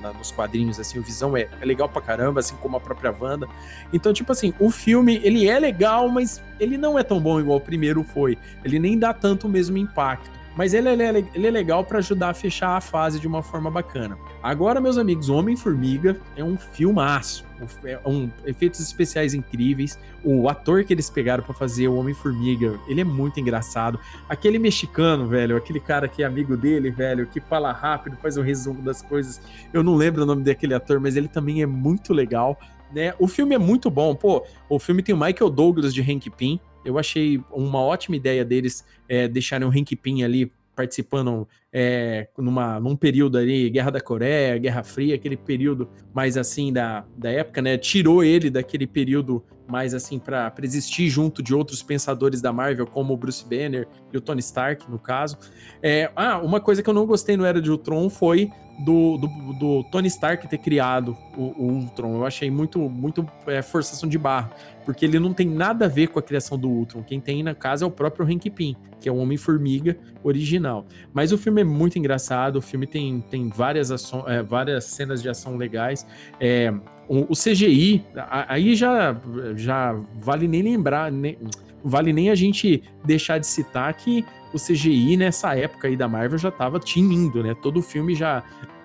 na- 0.00 0.12
nos 0.12 0.30
quadrinhos, 0.30 0.78
assim, 0.78 0.98
o 0.98 1.02
Visão 1.02 1.36
é, 1.36 1.48
é 1.60 1.64
legal 1.64 1.88
pra 1.88 2.00
caramba, 2.00 2.40
assim 2.40 2.54
como 2.56 2.76
a 2.76 2.80
própria 2.80 3.12
Wanda. 3.18 3.46
Então, 3.92 4.12
tipo 4.12 4.30
assim, 4.32 4.54
o 4.58 4.70
filme, 4.70 5.20
ele 5.24 5.48
é 5.48 5.58
legal, 5.58 6.08
mas 6.08 6.42
ele 6.60 6.78
não 6.78 6.98
é 6.98 7.02
tão 7.02 7.20
bom 7.20 7.40
igual 7.40 7.58
o 7.58 7.60
primeiro 7.60 8.02
foi. 8.04 8.38
Ele 8.64 8.78
nem 8.78 8.98
dá 8.98 9.12
tanto 9.12 9.46
o 9.46 9.50
mesmo 9.50 9.76
impacto. 9.76 10.37
Mas 10.58 10.74
ele, 10.74 10.88
ele 10.88 11.02
é, 11.04 11.24
ele 11.34 11.46
é 11.46 11.50
legal 11.52 11.84
pra 11.84 11.98
ajudar 11.98 12.30
a 12.30 12.34
fechar 12.34 12.76
a 12.76 12.80
fase 12.80 13.20
de 13.20 13.28
uma 13.28 13.44
forma 13.44 13.70
bacana. 13.70 14.18
Agora, 14.42 14.80
meus 14.80 14.98
amigos, 14.98 15.28
Homem-Formiga 15.28 16.20
é 16.36 16.42
um 16.42 16.58
filmaço. 16.58 17.46
É 17.84 18.00
um, 18.04 18.28
efeitos 18.44 18.80
especiais 18.80 19.34
incríveis. 19.34 19.96
O 20.24 20.48
ator 20.48 20.82
que 20.82 20.92
eles 20.92 21.08
pegaram 21.08 21.44
pra 21.44 21.54
fazer 21.54 21.86
o 21.86 21.94
Homem-Formiga, 21.94 22.76
ele 22.88 23.00
é 23.00 23.04
muito 23.04 23.38
engraçado. 23.38 24.00
Aquele 24.28 24.58
mexicano, 24.58 25.28
velho, 25.28 25.56
aquele 25.56 25.78
cara 25.78 26.08
que 26.08 26.24
é 26.24 26.26
amigo 26.26 26.56
dele, 26.56 26.90
velho, 26.90 27.28
que 27.28 27.40
fala 27.40 27.70
rápido, 27.70 28.16
faz 28.16 28.36
um 28.36 28.42
resumo 28.42 28.82
das 28.82 29.00
coisas. 29.00 29.40
Eu 29.72 29.84
não 29.84 29.94
lembro 29.94 30.24
o 30.24 30.26
nome 30.26 30.42
daquele 30.42 30.74
ator, 30.74 30.98
mas 30.98 31.14
ele 31.14 31.28
também 31.28 31.62
é 31.62 31.66
muito 31.66 32.12
legal. 32.12 32.58
Né? 32.92 33.14
O 33.20 33.28
filme 33.28 33.54
é 33.54 33.58
muito 33.58 33.88
bom. 33.90 34.12
Pô, 34.12 34.44
o 34.68 34.80
filme 34.80 35.04
tem 35.04 35.14
o 35.14 35.18
Michael 35.18 35.50
Douglas 35.50 35.94
de 35.94 36.02
Hank 36.02 36.28
Pym. 36.30 36.60
Eu 36.88 36.98
achei 36.98 37.38
uma 37.52 37.80
ótima 37.80 38.16
ideia 38.16 38.42
deles 38.44 38.82
é, 39.06 39.28
deixarem 39.28 39.68
o 39.68 39.70
Hank 39.70 39.94
Pym 39.94 40.24
ali 40.24 40.50
participando 40.74 41.46
é, 41.70 42.28
numa, 42.38 42.80
num 42.80 42.96
período 42.96 43.36
ali, 43.36 43.68
Guerra 43.68 43.90
da 43.90 44.00
Coreia, 44.00 44.56
Guerra 44.56 44.82
Fria, 44.82 45.16
aquele 45.16 45.36
período 45.36 45.90
mais 46.14 46.38
assim 46.38 46.72
da, 46.72 47.04
da 47.14 47.30
época, 47.30 47.60
né? 47.60 47.76
Tirou 47.76 48.24
ele 48.24 48.48
daquele 48.48 48.86
período 48.86 49.44
mais 49.68 49.94
assim 49.94 50.18
para 50.18 50.52
existir 50.62 51.08
junto 51.08 51.42
de 51.42 51.54
outros 51.54 51.82
pensadores 51.82 52.40
da 52.40 52.52
Marvel, 52.52 52.86
como 52.86 53.14
o 53.14 53.16
Bruce 53.16 53.44
Banner 53.44 53.86
e 54.12 54.16
o 54.16 54.20
Tony 54.20 54.40
Stark, 54.40 54.90
no 54.90 54.98
caso. 54.98 55.36
É, 55.82 56.10
ah, 56.16 56.38
uma 56.38 56.60
coisa 56.60 56.82
que 56.82 56.88
eu 56.88 56.94
não 56.94 57.06
gostei 57.06 57.36
no 57.36 57.44
Era 57.44 57.60
de 57.60 57.70
Ultron 57.70 58.08
foi 58.08 58.50
do, 58.84 59.18
do, 59.18 59.28
do 59.54 59.84
Tony 59.90 60.08
Stark 60.08 60.46
ter 60.48 60.58
criado 60.58 61.16
o, 61.36 61.42
o 61.42 61.72
Ultron. 61.80 62.14
Eu 62.16 62.26
achei 62.26 62.50
muito, 62.50 62.78
muito 62.88 63.26
é, 63.46 63.60
forçação 63.60 64.08
de 64.08 64.16
barra, 64.16 64.50
porque 64.84 65.04
ele 65.04 65.18
não 65.18 65.32
tem 65.34 65.46
nada 65.46 65.84
a 65.84 65.88
ver 65.88 66.08
com 66.08 66.18
a 66.18 66.22
criação 66.22 66.56
do 66.56 66.68
Ultron. 66.68 67.02
Quem 67.02 67.20
tem 67.20 67.42
na 67.42 67.54
casa 67.54 67.84
é 67.84 67.88
o 67.88 67.90
próprio 67.90 68.24
Hank 68.24 68.48
Pym, 68.50 68.76
que 69.00 69.08
é 69.08 69.12
o 69.12 69.16
Homem-Formiga 69.16 69.98
original. 70.22 70.86
Mas 71.12 71.32
o 71.32 71.38
filme 71.38 71.60
é 71.60 71.64
muito 71.64 71.98
engraçado, 71.98 72.56
o 72.56 72.62
filme 72.62 72.86
tem, 72.86 73.20
tem 73.20 73.48
várias, 73.48 73.90
aço- 73.90 74.24
é, 74.28 74.42
várias 74.42 74.84
cenas 74.84 75.20
de 75.20 75.28
ação 75.28 75.56
legais. 75.56 76.06
É, 76.40 76.72
o, 77.08 77.32
CGI, 77.34 78.04
aí 78.48 78.74
já, 78.74 79.16
já 79.56 79.98
vale 80.20 80.46
nem 80.46 80.62
lembrar, 80.62 81.10
nem, 81.10 81.38
vale 81.82 82.12
nem 82.12 82.30
a 82.30 82.34
gente 82.34 82.82
deixar 83.04 83.38
de 83.38 83.46
citar 83.46 83.92
que 83.94 84.24
o 84.52 84.58
CGI 84.58 85.16
nessa 85.16 85.56
época 85.56 85.88
aí 85.88 85.96
da 85.96 86.06
Marvel 86.08 86.38
já 86.38 86.50
tava 86.50 86.78
tinindo, 86.78 87.42
né? 87.42 87.54
Todo 87.62 87.80
filme 87.82 88.14
já 88.14 88.42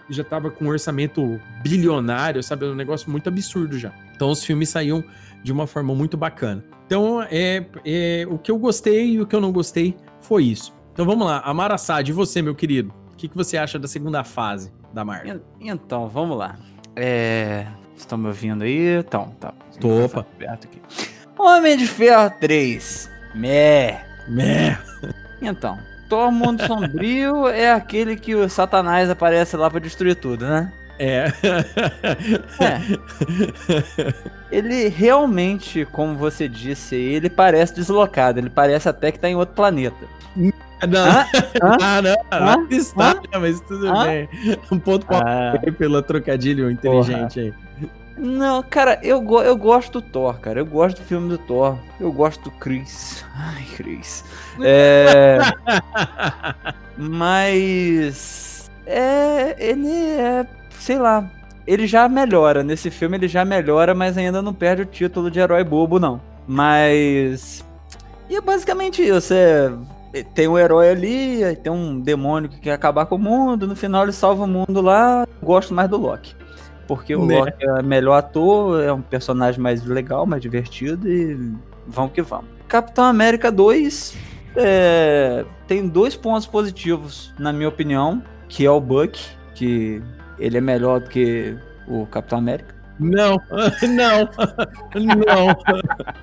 já 0.10 0.24
tava 0.24 0.52
com 0.52 0.66
um 0.66 0.68
orçamento 0.68 1.40
bilionário, 1.64 2.44
sabe? 2.44 2.66
Um 2.66 2.76
negócio 2.76 3.10
muito 3.10 3.28
absurdo 3.30 3.80
já. 3.80 3.92
Então 4.16 4.30
os 4.30 4.44
filmes 4.44 4.70
saíam 4.70 5.02
de 5.44 5.52
uma 5.52 5.66
forma 5.66 5.96
muito 5.96 6.18
bacana. 6.18 6.64
Então, 6.86 7.22
é, 7.32 7.66
é, 7.86 8.28
o 8.30 8.38
que 8.38 8.52
eu 8.52 8.58
gostei 8.60 9.14
e 9.14 9.22
o 9.22 9.26
que 9.26 9.34
eu 9.36 9.40
não 9.42 9.52
gostei 9.52 9.96
foi 10.22 10.44
isso. 10.44 10.74
Então 10.92 11.06
vamos 11.06 11.26
lá, 11.26 11.40
Amara 11.40 11.78
Sad, 11.78 12.10
e 12.10 12.14
você, 12.14 12.42
meu 12.42 12.54
querido? 12.54 12.94
O 13.14 13.16
que, 13.16 13.28
que 13.30 13.36
você 13.36 13.58
acha 13.58 13.80
da 13.80 13.88
segunda 13.88 14.24
fase 14.26 14.72
da 14.94 15.06
Marvel? 15.06 15.38
En- 15.62 15.70
Então, 15.72 16.08
vamos 16.10 16.38
lá. 16.38 16.58
É. 16.96 17.66
Estão 17.98 18.18
me 18.18 18.28
ouvindo 18.28 18.64
aí? 18.64 19.00
Então, 19.00 19.34
tá. 19.40 19.54
Tô, 19.80 20.06
opa. 20.06 20.26
Aberto 20.36 20.66
aqui. 20.66 20.82
Homem 21.38 21.78
de 21.78 21.88
Ferro 21.88 22.32
3. 22.40 23.10
Meh. 23.36 24.00
Meh. 24.28 24.78
Então, 25.42 25.78
Thor 26.08 26.32
Mundo 26.32 26.66
Sombrio 26.66 27.48
é 27.50 27.72
aquele 27.72 28.16
que 28.16 28.36
o 28.36 28.48
Satanás 28.48 29.10
aparece 29.10 29.58
lá 29.58 29.70
pra 29.70 29.80
destruir 29.80 30.16
tudo, 30.16 30.46
né? 30.46 30.72
É. 31.00 31.26
Ele 34.52 34.88
realmente, 34.90 35.86
como 35.92 36.16
você 36.16 36.48
disse, 36.48 36.96
ele 36.96 37.30
parece 37.30 37.74
deslocado. 37.74 38.40
Ele 38.40 38.50
parece 38.50 38.88
até 38.88 39.12
que 39.12 39.18
tá 39.18 39.28
em 39.28 39.36
outro 39.36 39.56
planeta. 39.56 40.06
Não? 40.88 41.06
Hã? 41.06 41.26
ah, 41.82 42.02
não, 42.02 42.58
não 42.58 42.70
está, 42.70 43.14
né, 43.14 43.22
mas 43.40 43.62
tudo 43.62 43.92
bem. 44.04 44.30
Um 44.72 44.80
ponto 44.80 45.06
Ah. 45.10 45.54
ah. 45.56 45.72
pelo 45.72 46.02
trocadilho 46.02 46.70
inteligente 46.70 47.40
aí. 47.40 47.54
Não, 48.18 48.62
cara, 48.62 49.00
eu, 49.02 49.20
go 49.20 49.42
eu 49.42 49.58
gosto 49.58 50.00
do 50.00 50.02
Thor, 50.02 50.40
cara. 50.40 50.60
Eu 50.60 50.66
gosto 50.66 51.02
do 51.02 51.04
filme 51.04 51.30
do 51.30 51.38
Thor. 51.38 51.78
Eu 52.00 52.12
gosto 52.12 52.44
do 52.44 52.52
Chris. 52.52 53.26
Ai, 53.36 53.66
Chris. 53.76 54.24
É. 54.62 55.40
Mas. 56.98 58.70
É. 58.86 59.56
Ele 59.58 59.92
é. 59.92 60.46
Sei 60.80 60.98
lá. 60.98 61.30
Ele 61.66 61.88
já 61.88 62.08
melhora. 62.08 62.62
Nesse 62.62 62.92
filme 62.92 63.18
ele 63.18 63.28
já 63.28 63.46
melhora, 63.46 63.96
mas 63.96 64.18
ainda 64.18 64.42
não 64.42 64.54
perde 64.54 64.82
o 64.82 64.86
título 64.86 65.32
de 65.32 65.40
herói 65.40 65.64
bobo, 65.64 65.98
não. 65.98 66.22
Mas. 66.46 67.64
E 68.30 68.36
é 68.36 68.42
basicamente 68.42 69.02
isso. 69.02 69.34
É. 69.34 69.72
Tem 70.36 70.48
um 70.48 70.58
herói 70.58 70.90
ali, 70.90 71.56
tem 71.58 71.72
um 71.72 72.00
demônio 72.00 72.50
que 72.50 72.60
quer 72.60 72.74
acabar 72.74 73.06
com 73.06 73.16
o 73.16 73.20
mundo. 73.20 73.68
No 73.68 73.76
final 73.76 74.04
ele 74.04 74.12
salva 74.12 74.44
o 74.44 74.48
mundo 74.48 74.82
lá. 74.82 75.28
Gosto 75.42 75.74
mais 75.74 75.90
do 75.90 75.98
Loki. 75.98 76.36
Porque 76.88 77.16
o 77.16 77.26
Né? 77.26 77.40
Loki 77.40 77.66
é 77.66 77.82
melhor 77.82 78.18
ator, 78.18 78.84
é 78.84 78.94
um 78.94 79.02
personagem 79.02 79.60
mais 79.60 79.84
legal, 79.86 80.26
mais 80.26 80.42
divertido 80.42 81.10
e 81.10 81.52
vamos 81.88 82.12
que 82.12 82.22
vamos. 82.22 82.46
Capitão 82.68 83.06
América 83.06 83.52
2 83.52 84.16
é, 84.56 85.46
tem 85.68 85.88
dois 85.88 86.16
pontos 86.16 86.46
positivos, 86.46 87.34
na 87.40 87.52
minha 87.52 87.70
opinião, 87.70 88.22
que 88.48 88.66
é 88.66 88.72
o 88.72 88.80
Buck, 88.80 89.20
que 89.56 90.02
ele 90.38 90.58
é 90.58 90.62
melhor 90.62 91.00
do 91.00 91.10
que 91.10 91.58
o 91.88 92.06
Capitão 92.06 92.38
América. 92.38 92.76
Não, 93.04 93.42
não, 93.90 94.30
não. 94.96 95.58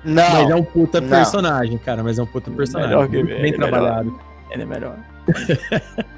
Não. 0.03 0.31
Mas 0.33 0.49
é 0.49 0.55
um 0.55 0.63
puta 0.63 0.99
Não. 1.01 1.09
personagem, 1.09 1.77
cara. 1.77 2.03
Mas 2.03 2.17
é 2.19 2.23
um 2.23 2.25
puta 2.27 2.49
personagem. 2.51 2.89
Melhor 2.89 3.07
que- 3.09 3.23
bem 3.23 3.35
é 3.37 3.41
melhor. 3.41 3.57
trabalhado. 3.69 4.19
Ele 4.49 4.63
é 4.63 4.65
melhor. 4.65 4.95
Ele 5.31 5.61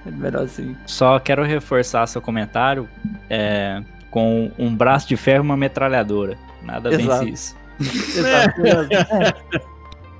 é 0.08 0.12
melhor 0.12 0.48
sim. 0.48 0.76
Só 0.86 1.20
quero 1.20 1.44
reforçar 1.44 2.08
seu 2.08 2.22
comentário 2.22 2.88
é, 3.30 3.84
com 4.10 4.52
um 4.58 4.74
braço 4.76 5.08
de 5.08 5.16
ferro 5.18 5.44
e 5.44 5.48
uma 5.48 5.58
metralhadora. 5.58 6.38
Nada 6.64 6.94
Exato. 6.94 7.26
vence 7.26 7.32
isso. 7.32 7.56
Exato. 8.18 8.62
É. 8.66 9.74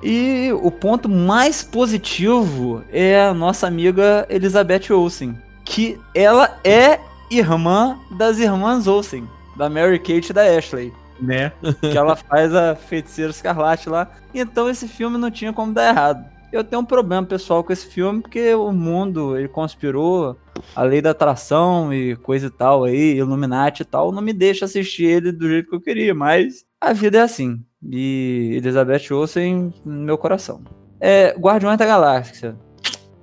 E 0.06 0.52
o 0.62 0.70
ponto 0.70 1.08
mais 1.08 1.64
positivo 1.64 2.84
é 2.92 3.22
a 3.24 3.34
nossa 3.34 3.66
amiga 3.68 4.26
Elizabeth 4.30 4.92
Olsen, 4.92 5.38
que 5.64 5.98
ela 6.14 6.58
é 6.64 7.00
irmã 7.32 7.98
das 8.18 8.38
irmãs 8.38 8.86
Olsen, 8.86 9.24
da 9.56 9.70
Mary 9.70 10.00
Kate 10.00 10.30
e 10.30 10.34
da 10.34 10.44
Ashley, 10.44 10.94
Né? 11.22 11.52
que 11.80 11.98
ela 11.98 12.16
faz 12.16 12.54
a 12.54 12.76
feiticeira 12.76 13.32
escarlate 13.32 13.90
lá. 13.90 14.12
Então 14.34 14.70
esse 14.70 14.88
filme 14.88 15.18
não 15.18 15.32
tinha 15.32 15.54
como 15.54 15.74
dar 15.74 15.90
errado. 15.90 16.34
Eu 16.52 16.64
tenho 16.64 16.82
um 16.82 16.86
problema 16.86 17.26
pessoal 17.26 17.64
com 17.64 17.74
esse 17.74 17.88
filme 17.88 18.22
porque 18.22 18.54
o 18.54 18.72
mundo 18.72 19.36
ele 19.36 19.48
conspirou 19.48 20.38
a 20.76 20.84
lei 20.84 21.02
da 21.02 21.10
atração 21.10 21.92
e 21.92 22.16
coisa 22.18 22.46
e 22.46 22.50
tal 22.52 22.84
aí, 22.84 23.18
Illuminati 23.18 23.82
e 23.82 23.86
tal, 23.86 24.12
não 24.12 24.22
me 24.22 24.34
deixa 24.34 24.66
assistir 24.66 25.06
ele 25.06 25.32
do 25.32 25.48
jeito 25.50 25.70
que 25.70 25.76
eu 25.76 25.82
queria, 25.82 26.14
mas 26.14 26.64
a 26.80 26.94
vida 26.94 27.18
é 27.18 27.22
assim. 27.22 27.64
E 27.82 28.54
Elizabeth 28.58 29.12
Olsen 29.12 29.74
no 29.84 30.02
meu 30.04 30.18
coração. 30.18 30.62
É, 31.00 31.36
Guardiões 31.38 31.78
da 31.78 31.86
Galáxia. 31.86 32.56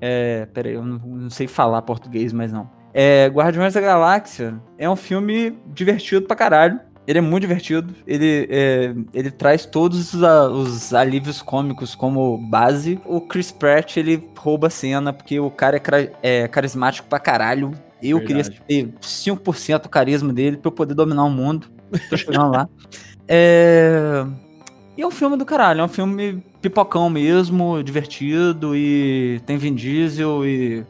É, 0.00 0.46
peraí, 0.46 0.74
eu 0.74 0.84
não, 0.84 0.98
não 0.98 1.30
sei 1.30 1.46
falar 1.46 1.82
português, 1.82 2.32
mas 2.32 2.52
não. 2.52 2.68
É, 2.92 3.26
Guardiões 3.28 3.74
da 3.74 3.80
Galáxia 3.80 4.54
é 4.78 4.88
um 4.88 4.96
filme 4.96 5.56
divertido 5.66 6.26
pra 6.26 6.36
caralho. 6.36 6.80
Ele 7.06 7.18
é 7.18 7.22
muito 7.22 7.40
divertido. 7.42 7.92
Ele, 8.06 8.46
é, 8.50 8.94
ele 9.12 9.30
traz 9.30 9.64
todos 9.66 10.14
os, 10.14 10.22
a- 10.22 10.48
os 10.48 10.92
alívios 10.94 11.42
cômicos 11.42 11.94
como 11.94 12.36
base. 12.38 13.00
O 13.04 13.20
Chris 13.20 13.50
Pratt, 13.50 13.96
ele 13.96 14.28
rouba 14.36 14.66
a 14.68 14.70
cena 14.70 15.12
porque 15.12 15.40
o 15.40 15.50
cara 15.50 15.76
é, 15.76 15.80
cra- 15.80 16.08
é 16.22 16.46
carismático 16.46 17.08
pra 17.08 17.18
caralho. 17.18 17.72
Eu 18.02 18.18
Verdade. 18.18 18.50
queria 18.66 18.86
ter 18.86 18.94
5% 19.00 19.82
do 19.82 19.88
carisma 19.88 20.32
dele 20.32 20.56
pra 20.56 20.68
eu 20.68 20.72
poder 20.72 20.94
dominar 20.94 21.24
o 21.24 21.30
mundo. 21.30 21.66
Tô 22.08 22.16
chegando 22.16 22.50
lá. 22.52 22.68
É... 23.32 24.24
E 24.96 25.02
é 25.02 25.06
um 25.06 25.10
filme 25.12 25.36
do 25.36 25.44
caralho, 25.46 25.80
é 25.80 25.84
um 25.84 25.88
filme 25.88 26.42
pipocão 26.60 27.08
mesmo, 27.08 27.80
divertido 27.80 28.74
e 28.74 29.40
tem 29.46 29.56
Vin 29.56 29.72
Diesel 29.72 30.44
e 30.44 30.84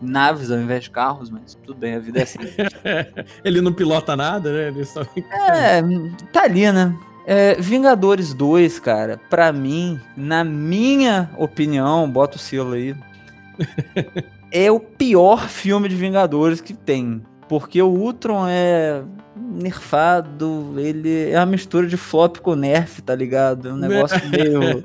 naves 0.00 0.50
ao 0.50 0.58
invés 0.58 0.84
de 0.84 0.90
carros, 0.90 1.30
mas 1.30 1.54
tudo 1.54 1.74
bem, 1.78 1.94
a 1.94 1.98
vida 1.98 2.20
é 2.20 2.22
assim. 2.22 2.38
Ele 3.44 3.60
não 3.60 3.72
pilota 3.72 4.14
nada, 4.16 4.52
né? 4.52 4.68
Ele 4.68 4.84
só... 4.84 5.02
É, 5.02 5.82
tá 6.32 6.42
ali, 6.44 6.70
né? 6.70 6.94
É, 7.26 7.54
Vingadores 7.54 8.34
2, 8.34 8.78
cara, 8.80 9.18
pra 9.30 9.50
mim, 9.52 9.98
na 10.16 10.44
minha 10.44 11.30
opinião, 11.38 12.08
bota 12.10 12.36
o 12.36 12.40
selo 12.40 12.74
aí, 12.74 12.94
é 14.52 14.70
o 14.70 14.78
pior 14.78 15.48
filme 15.48 15.88
de 15.88 15.96
Vingadores 15.96 16.60
que 16.60 16.74
tem. 16.74 17.22
Porque 17.48 17.80
o 17.80 17.88
Ultron 17.88 18.46
é 18.48 19.02
nerfado, 19.36 20.74
ele 20.78 21.30
é 21.30 21.38
uma 21.38 21.46
mistura 21.46 21.86
de 21.86 21.96
flop 21.96 22.38
com 22.38 22.54
nerf, 22.54 23.02
tá 23.02 23.14
ligado? 23.14 23.68
É 23.68 23.72
um 23.72 23.76
negócio 23.78 24.18
meio. 24.28 24.82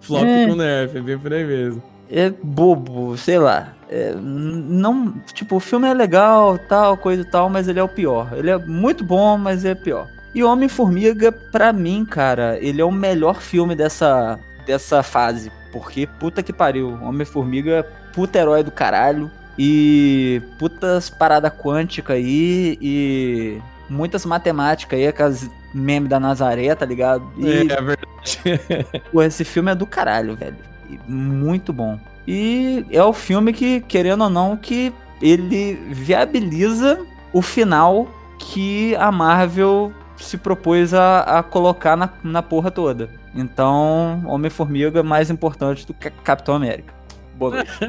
Flop 0.00 0.24
É. 0.24 0.46
com 0.46 0.54
nerf, 0.56 0.98
é 0.98 1.00
bem 1.00 1.18
por 1.18 1.32
aí 1.32 1.44
mesmo. 1.44 1.82
É 2.12 2.30
bobo, 2.30 3.16
sei 3.16 3.38
lá. 3.38 3.72
É, 3.88 4.14
não, 4.14 5.14
tipo, 5.32 5.56
o 5.56 5.60
filme 5.60 5.88
é 5.88 5.94
legal, 5.94 6.58
tal, 6.58 6.96
coisa 6.96 7.22
e 7.22 7.24
tal, 7.24 7.48
mas 7.48 7.68
ele 7.68 7.80
é 7.80 7.82
o 7.82 7.88
pior. 7.88 8.28
Ele 8.34 8.50
é 8.50 8.58
muito 8.58 9.02
bom, 9.02 9.38
mas 9.38 9.64
é 9.64 9.74
pior. 9.74 10.06
E 10.34 10.44
Homem-Formiga, 10.44 11.32
pra 11.32 11.72
mim, 11.72 12.04
cara, 12.04 12.58
ele 12.60 12.80
é 12.80 12.84
o 12.84 12.92
melhor 12.92 13.40
filme 13.40 13.74
dessa, 13.74 14.38
dessa 14.66 15.02
fase. 15.02 15.50
Porque 15.72 16.06
puta 16.06 16.42
que 16.42 16.52
pariu, 16.52 16.98
Homem-Formiga 17.02 17.70
é 17.70 17.82
puta 18.12 18.38
herói 18.38 18.62
do 18.62 18.70
caralho. 18.70 19.30
E 19.58 20.40
putas 20.58 21.10
parada 21.10 21.50
quântica 21.50 22.14
aí. 22.14 22.78
E 22.80 23.58
muitas 23.88 24.24
matemáticas 24.24 24.98
aí, 24.98 25.06
aquelas 25.06 25.50
memes 25.74 26.08
da 26.08 26.20
Nazaré, 26.20 26.74
tá 26.74 26.86
ligado? 26.86 27.24
E 27.38 27.48
É, 27.48 27.60
é 27.60 27.82
verdade. 27.82 29.02
Pô, 29.12 29.22
esse 29.22 29.44
filme 29.44 29.70
é 29.70 29.74
do 29.74 29.86
caralho, 29.86 30.34
velho. 30.36 30.71
Muito 31.06 31.72
bom. 31.72 31.98
E 32.26 32.84
é 32.90 33.02
o 33.02 33.12
filme 33.12 33.52
que, 33.52 33.80
querendo 33.80 34.24
ou 34.24 34.30
não, 34.30 34.56
que 34.56 34.92
ele 35.20 35.74
viabiliza 35.90 37.04
o 37.32 37.42
final 37.42 38.08
que 38.38 38.94
a 38.96 39.10
Marvel 39.10 39.92
se 40.16 40.36
propôs 40.36 40.94
a, 40.94 41.38
a 41.38 41.42
colocar 41.42 41.96
na, 41.96 42.10
na 42.22 42.42
porra 42.42 42.70
toda. 42.70 43.08
Então, 43.34 44.22
Homem-Formiga 44.26 45.00
é 45.00 45.02
mais 45.02 45.30
importante 45.30 45.86
do 45.86 45.94
que 45.94 46.10
Capitão 46.10 46.54
América. 46.54 46.94
Boa 47.34 47.56
noite. 47.56 47.72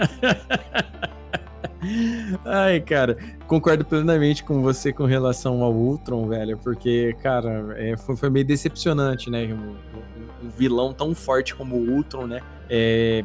Ai, 2.46 2.80
cara, 2.82 3.18
concordo 3.48 3.86
plenamente 3.86 4.44
com 4.44 4.62
você 4.62 4.94
com 4.94 5.06
relação 5.06 5.62
ao 5.64 5.74
Ultron, 5.74 6.28
velho, 6.28 6.58
porque, 6.58 7.16
cara, 7.22 7.74
é, 7.78 7.98
foi, 7.98 8.16
foi 8.16 8.30
meio 8.30 8.46
decepcionante, 8.46 9.30
né? 9.30 9.46
Um, 9.54 9.72
um- 9.72 10.24
vilão 10.58 10.94
tão 10.94 11.16
forte 11.16 11.56
como 11.56 11.76
o 11.78 11.90
Ultron, 11.90 12.28
né? 12.28 12.42
É, 12.70 13.24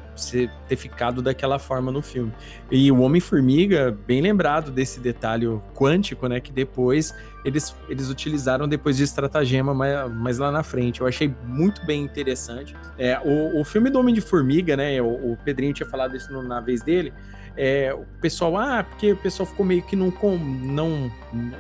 ter 0.69 0.77
ficado 0.77 1.21
daquela 1.23 1.59
forma 1.59 1.91
no 1.91 2.01
filme. 2.03 2.33
E 2.71 2.93
o 2.93 3.01
Homem-Formiga, 3.01 3.97
bem 4.07 4.21
lembrado 4.21 4.71
desse 4.71 5.01
detalhe 5.01 5.47
quântico, 5.75 6.29
né? 6.29 6.39
Que 6.39 6.53
depois 6.53 7.13
eles, 7.45 7.75
eles 7.89 8.09
utilizaram 8.09 8.69
depois 8.69 8.97
de 8.97 9.03
estratagema 9.03 9.75
mais, 9.75 10.13
mais 10.13 10.39
lá 10.39 10.53
na 10.53 10.63
frente. 10.63 11.01
Eu 11.01 11.07
achei 11.09 11.35
muito 11.45 11.85
bem 11.85 12.03
interessante. 12.03 12.77
É, 12.97 13.19
o, 13.25 13.61
o 13.61 13.65
filme 13.65 13.91
do 13.91 13.99
Homem 13.99 14.21
Formiga, 14.21 14.77
né? 14.77 15.01
O, 15.03 15.33
o 15.33 15.37
Pedrinho 15.45 15.73
tinha 15.73 15.89
falado 15.89 16.17
isso 16.17 16.31
na 16.43 16.61
vez 16.61 16.83
dele 16.83 17.13
é, 17.59 17.93
o 17.93 18.05
pessoal, 18.21 18.48
ah, 18.57 18.85
porque 18.89 19.13
o 19.13 19.17
pessoal 19.17 19.47
ficou 19.47 19.65
meio 19.65 19.83
que 19.83 19.97
não, 19.97 20.13
não, 20.39 21.13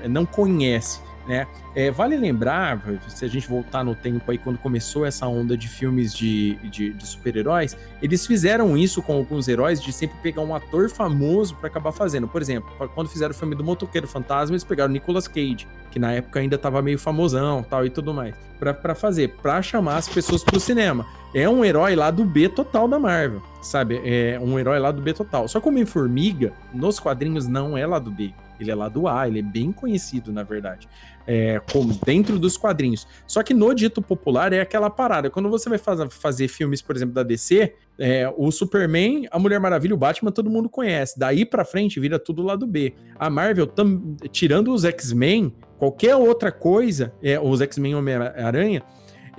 não 0.08 0.26
conhece, 0.26 1.00
né? 1.28 1.46
É, 1.76 1.90
vale 1.90 2.16
lembrar, 2.16 2.82
se 3.06 3.24
a 3.24 3.28
gente 3.28 3.46
voltar 3.46 3.84
no 3.84 3.94
tempo 3.94 4.28
aí, 4.30 4.38
quando 4.38 4.58
começou 4.58 5.04
essa 5.04 5.28
onda 5.28 5.56
de 5.56 5.68
filmes 5.68 6.14
de, 6.14 6.56
de, 6.70 6.94
de 6.94 7.06
super-heróis, 7.06 7.76
eles 8.00 8.26
fizeram 8.26 8.76
isso 8.76 9.02
com 9.02 9.12
alguns 9.12 9.46
heróis 9.46 9.80
de 9.80 9.92
sempre 9.92 10.16
pegar 10.22 10.40
um 10.40 10.54
ator 10.54 10.88
famoso 10.88 11.54
pra 11.56 11.68
acabar 11.68 11.92
fazendo. 11.92 12.26
Por 12.26 12.40
exemplo, 12.40 12.70
quando 12.94 13.08
fizeram 13.08 13.32
o 13.32 13.34
filme 13.34 13.54
do 13.54 13.62
Motoqueiro 13.62 14.08
Fantasma, 14.08 14.54
eles 14.54 14.64
pegaram 14.64 14.90
Nicolas 14.90 15.28
Cage, 15.28 15.68
que 15.90 15.98
na 15.98 16.12
época 16.12 16.40
ainda 16.40 16.56
tava 16.56 16.80
meio 16.80 16.98
famosão 16.98 17.62
tal 17.62 17.84
e 17.84 17.90
tudo 17.90 18.14
mais, 18.14 18.34
pra 18.58 18.94
fazer, 18.94 19.36
pra 19.42 19.60
chamar 19.60 19.98
as 19.98 20.08
pessoas 20.08 20.42
pro 20.42 20.58
cinema 20.58 21.06
é 21.34 21.48
um 21.48 21.64
herói 21.64 21.94
lá 21.94 22.10
do 22.10 22.24
B 22.24 22.48
total 22.48 22.88
da 22.88 22.98
Marvel, 22.98 23.42
sabe? 23.60 24.00
É 24.04 24.38
um 24.40 24.58
herói 24.58 24.78
lá 24.78 24.90
do 24.90 25.02
B 25.02 25.12
total. 25.12 25.46
Só 25.46 25.60
que 25.60 25.66
o 25.66 25.70
Homem-Formiga, 25.70 26.52
nos 26.72 26.98
quadrinhos, 26.98 27.46
não 27.46 27.76
é 27.76 27.86
lá 27.86 27.98
do 27.98 28.10
B. 28.10 28.32
Ele 28.58 28.70
é 28.70 28.74
lá 28.74 28.88
do 28.88 29.06
A, 29.06 29.28
ele 29.28 29.38
é 29.40 29.42
bem 29.42 29.70
conhecido, 29.70 30.32
na 30.32 30.42
verdade. 30.42 30.88
É, 31.30 31.60
como 31.70 31.92
dentro 32.06 32.38
dos 32.38 32.56
quadrinhos. 32.56 33.06
Só 33.26 33.42
que 33.42 33.52
no 33.52 33.74
dito 33.74 34.00
popular 34.00 34.50
é 34.54 34.62
aquela 34.62 34.88
parada. 34.88 35.28
Quando 35.28 35.50
você 35.50 35.68
vai 35.68 35.76
faz- 35.76 36.00
fazer 36.14 36.48
filmes, 36.48 36.80
por 36.80 36.96
exemplo, 36.96 37.14
da 37.14 37.22
DC, 37.22 37.74
é, 37.98 38.32
o 38.34 38.50
Superman, 38.50 39.28
a 39.30 39.38
Mulher 39.38 39.60
Maravilha, 39.60 39.94
o 39.94 39.98
Batman, 39.98 40.32
todo 40.32 40.48
mundo 40.48 40.70
conhece. 40.70 41.18
Daí 41.18 41.44
pra 41.44 41.66
frente 41.66 42.00
vira 42.00 42.18
tudo 42.18 42.40
lá 42.42 42.56
do 42.56 42.66
B. 42.66 42.94
A 43.18 43.28
Marvel, 43.28 43.66
tam- 43.66 44.16
tirando 44.32 44.72
os 44.72 44.86
X-Men, 44.86 45.52
qualquer 45.78 46.16
outra 46.16 46.50
coisa, 46.50 47.12
é, 47.22 47.38
os 47.38 47.60
X-Men 47.60 47.94
Homem-Aranha, 47.96 48.82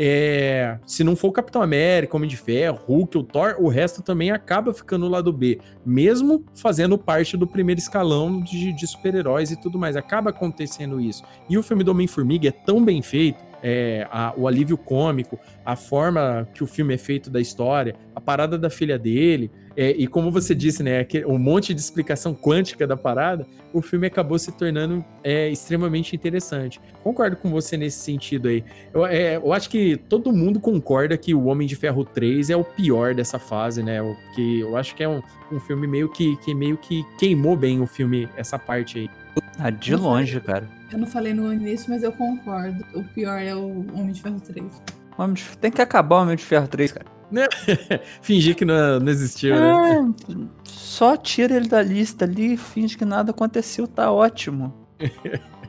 é, 0.02 0.80
se 0.88 1.04
não 1.04 1.14
for 1.14 1.28
o 1.28 1.32
Capitão 1.34 1.62
América, 1.62 2.16
Homem 2.16 2.30
de 2.30 2.38
Ferro, 2.38 2.80
Hulk, 2.88 3.18
o 3.18 3.24
Thor, 3.24 3.58
o 3.60 3.68
resto 3.68 4.02
também 4.02 4.32
acaba 4.32 4.74
ficando 4.74 5.04
no 5.06 5.12
lado 5.12 5.34
B, 5.34 5.60
mesmo 5.86 6.46
fazendo 6.56 6.98
parte 6.98 7.36
do 7.36 7.46
primeiro 7.46 7.80
escalão 7.82 8.42
de, 8.42 8.72
de 8.72 8.88
super-heróis 8.88 9.52
e 9.52 9.60
tudo 9.60 9.78
mais. 9.78 9.98
Acaba 9.98 10.30
acontecendo 10.30 11.02
isso. 11.02 11.22
E 11.50 11.58
o 11.58 11.64
filme 11.64 11.84
do 11.84 11.92
Homem-Formiga 11.92 12.48
é 12.48 12.52
tão 12.52 12.84
bem 12.84 13.02
feito, 13.02 13.44
é, 13.62 14.08
a- 14.10 14.34
o 14.38 14.48
alívio 14.48 14.78
cômico, 14.78 15.38
a 15.66 15.76
forma 15.76 16.48
que 16.54 16.64
o 16.64 16.68
filme 16.68 16.94
é 16.94 16.98
feito 16.98 17.30
da 17.30 17.42
história, 17.42 17.94
a 18.16 18.22
parada 18.22 18.58
da 18.58 18.70
filha 18.70 18.98
dele, 18.98 19.52
é, 19.82 19.92
e 19.92 20.08
como 20.08 20.30
você 20.32 20.54
disse, 20.54 20.84
né, 20.84 21.00
aquele- 21.00 21.26
um 21.26 21.38
monte 21.38 21.74
de 21.74 21.80
explicação 21.80 22.34
quântica 22.34 22.86
da 22.86 22.98
parada, 22.98 23.46
o 23.74 23.82
filme 23.82 24.08
acabou 24.08 24.38
se 24.38 24.52
tornando 24.52 25.04
é, 25.24 25.50
extremamente 25.50 26.16
interessante. 26.16 26.82
Concordo 27.04 27.36
com 27.38 27.50
você 27.50 27.78
nesse 27.78 28.00
sentido 28.00 28.48
aí. 28.50 28.64
Eu, 28.94 29.06
é, 29.06 29.38
eu 29.38 29.54
acho 29.54 29.70
que 29.70 29.96
todo 30.10 30.34
mundo 30.34 30.60
concorda 30.60 31.16
que 31.18 31.34
o 31.34 31.46
Homem 31.46 31.68
de 31.68 31.76
Ferro 31.76 32.04
3 32.04 32.50
é 32.50 32.56
o 32.58 32.64
pior 32.64 33.14
dessa 33.16 33.40
fase, 33.40 33.82
né? 33.84 34.02
O 34.02 34.16
que 34.36 34.60
eu 34.60 34.76
acho 34.76 34.96
que 34.96 35.04
é 35.04 35.08
um, 35.08 35.22
um 35.52 35.60
filme 35.60 35.88
meio 35.88 36.10
que, 36.10 36.36
que 36.38 36.54
meio 36.54 36.78
que 36.78 37.04
queimou 37.18 37.56
bem 37.56 37.80
o 37.80 37.88
filme, 37.88 38.28
essa 38.36 38.58
parte 38.60 39.00
aí. 39.00 39.10
Ah, 39.58 39.70
de 39.70 39.96
longe, 39.96 40.40
cara. 40.42 40.68
Eu 40.92 40.98
não 40.98 41.08
falei 41.08 41.34
no 41.34 41.54
início, 41.54 41.90
mas 41.90 42.02
eu 42.04 42.12
concordo. 42.12 42.84
O 42.96 43.04
pior 43.04 43.40
é 43.40 43.54
o 43.56 43.86
Homem 43.94 44.12
de 44.12 44.22
Ferro 44.22 44.40
3. 44.40 44.82
Homem 45.18 45.34
de- 45.36 45.58
Tem 45.58 45.70
que 45.72 45.82
acabar 45.82 46.18
o 46.18 46.22
Homem 46.24 46.36
de 46.36 46.44
Ferro 46.44 46.68
3, 46.68 46.92
cara. 46.92 47.06
Fingir 48.22 48.56
que 48.56 48.66
não, 48.66 49.00
não 49.00 49.12
existiu, 49.12 49.56
né? 49.56 49.72
É, 49.72 50.36
só 50.64 51.16
tira 51.16 51.56
ele 51.56 51.68
da 51.68 51.82
lista 51.82 52.26
ali 52.26 52.58
finge 52.58 52.98
que 52.98 53.06
nada 53.06 53.32
aconteceu, 53.32 53.88
tá 53.88 54.12
ótimo. 54.12 54.74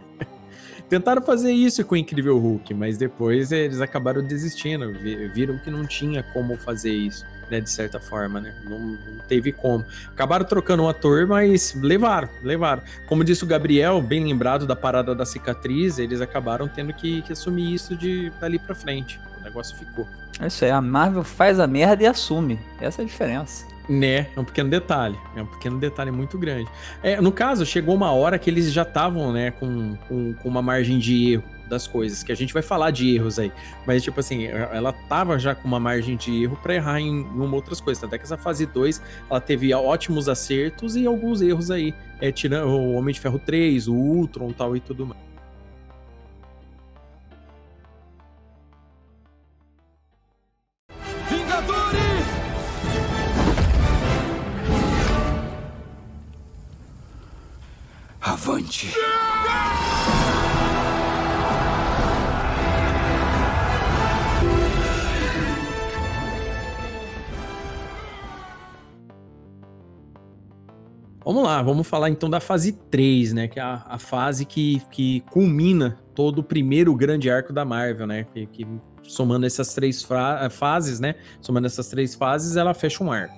Tentaram 0.89 1.23
fazer 1.23 1.53
isso 1.53 1.85
com 1.85 1.95
o 1.95 1.99
Incrível 1.99 2.37
Hulk, 2.37 2.75
mas 2.75 2.99
depois 2.99 3.53
eles 3.53 3.81
acabaram 3.81 4.25
desistindo, 4.27 4.93
vi- 4.93 5.29
viram 5.29 5.57
que 5.59 5.71
não 5.71 5.87
tinha 5.87 6.21
como 6.33 6.57
fazer 6.57 6.91
isso, 6.93 7.25
né, 7.49 7.61
de 7.61 7.71
certa 7.71 8.01
forma, 8.01 8.41
né? 8.41 8.53
Não, 8.65 8.77
não 8.81 9.25
teve 9.29 9.53
como. 9.53 9.85
Acabaram 10.09 10.45
trocando 10.45 10.83
um 10.83 10.89
ator, 10.89 11.29
mas 11.29 11.77
levaram, 11.81 12.29
levaram. 12.43 12.83
Como 13.07 13.23
disse 13.23 13.45
o 13.45 13.47
Gabriel, 13.47 14.03
bem 14.03 14.25
lembrado 14.25 14.67
da 14.67 14.75
parada 14.75 15.15
da 15.15 15.25
cicatriz, 15.25 15.97
eles 16.01 16.21
acabaram 16.21 16.67
tendo 16.67 16.93
que, 16.93 17.23
que 17.23 17.35
assumir 17.35 17.73
isso 17.73 17.95
de 17.95 18.31
dali 18.41 18.59
pra 18.59 18.75
frente. 18.75 19.21
O 19.51 19.53
negócio 19.53 19.77
ficou. 19.77 20.07
É 20.39 20.47
isso 20.47 20.65
aí, 20.65 20.71
a 20.71 20.81
Marvel 20.81 21.25
faz 21.25 21.59
a 21.59 21.67
merda 21.67 22.05
e 22.05 22.07
assume. 22.07 22.59
Essa 22.81 23.03
é 23.03 23.05
a 23.05 23.07
diferença. 23.07 23.67
Né, 23.89 24.29
é 24.37 24.41
um 24.41 24.45
pequeno 24.45 24.71
detalhe, 24.71 25.19
é 25.35 25.43
um 25.43 25.47
pequeno 25.47 25.77
detalhe 25.79 26.13
muito 26.13 26.39
grande. 26.39 26.71
É, 27.03 27.21
no 27.21 27.33
caso, 27.33 27.67
chegou 27.67 27.93
uma 27.93 28.13
hora 28.13 28.39
que 28.39 28.49
eles 28.49 28.73
já 28.73 28.83
estavam, 28.83 29.33
né, 29.33 29.51
com, 29.51 29.97
com, 30.09 30.33
com 30.35 30.49
uma 30.49 30.63
margem 30.63 30.97
de 31.01 31.33
erro 31.33 31.43
das 31.69 31.89
coisas, 31.89 32.23
que 32.23 32.31
a 32.31 32.37
gente 32.37 32.55
vai 32.55 32.63
falar 32.63 32.93
de 32.93 33.17
erros 33.17 33.41
aí, 33.41 33.51
mas 33.85 34.03
tipo 34.03 34.21
assim, 34.21 34.45
ela 34.47 34.93
tava 34.93 35.39
já 35.39 35.57
com 35.57 35.67
uma 35.67 35.81
margem 35.81 36.17
de 36.17 36.45
erro 36.45 36.57
pra 36.63 36.75
errar 36.75 37.01
em, 37.01 37.21
em 37.21 37.23
uma 37.23 37.57
outras 37.57 37.81
coisas, 37.81 38.03
até 38.03 38.17
que 38.17 38.25
essa 38.25 38.37
fase 38.37 38.65
2, 38.65 39.03
ela 39.29 39.41
teve 39.41 39.75
ótimos 39.75 40.29
acertos 40.29 40.95
e 40.95 41.07
alguns 41.07 41.41
erros 41.43 41.71
aí, 41.71 41.93
é, 42.21 42.31
tirando 42.31 42.69
o 42.69 42.93
Homem 42.93 43.13
de 43.13 43.21
Ferro 43.21 43.41
3, 43.41 43.89
o 43.89 43.95
Ultron 43.95 44.53
tal 44.53 44.77
e 44.77 44.81
tudo 44.81 45.07
mais. 45.07 45.30
Avante. 58.31 58.87
Vamos 71.25 71.43
lá, 71.43 71.61
vamos 71.61 71.89
falar 71.89 72.09
então 72.09 72.31
da 72.31 72.39
fase 72.39 72.71
3, 72.71 73.33
né? 73.33 73.49
Que 73.49 73.59
é 73.59 73.63
a, 73.63 73.85
a 73.85 73.99
fase 73.99 74.45
que, 74.45 74.81
que 74.93 75.25
culmina 75.33 75.99
todo 76.15 76.39
o 76.39 76.45
primeiro 76.45 76.95
grande 76.95 77.29
arco 77.29 77.53
da 77.53 77.65
Marvel, 77.65 78.07
né? 78.07 78.29
Que, 78.33 78.47
que 78.47 78.65
somando 79.03 79.45
essas 79.45 79.75
três 79.75 80.07
fases, 80.53 81.01
né? 81.01 81.17
Somando 81.41 81.67
essas 81.67 81.89
três 81.89 82.15
fases, 82.15 82.55
ela 82.57 82.75
fecha 82.75 83.03
um 83.03 83.11
arco. 83.11 83.35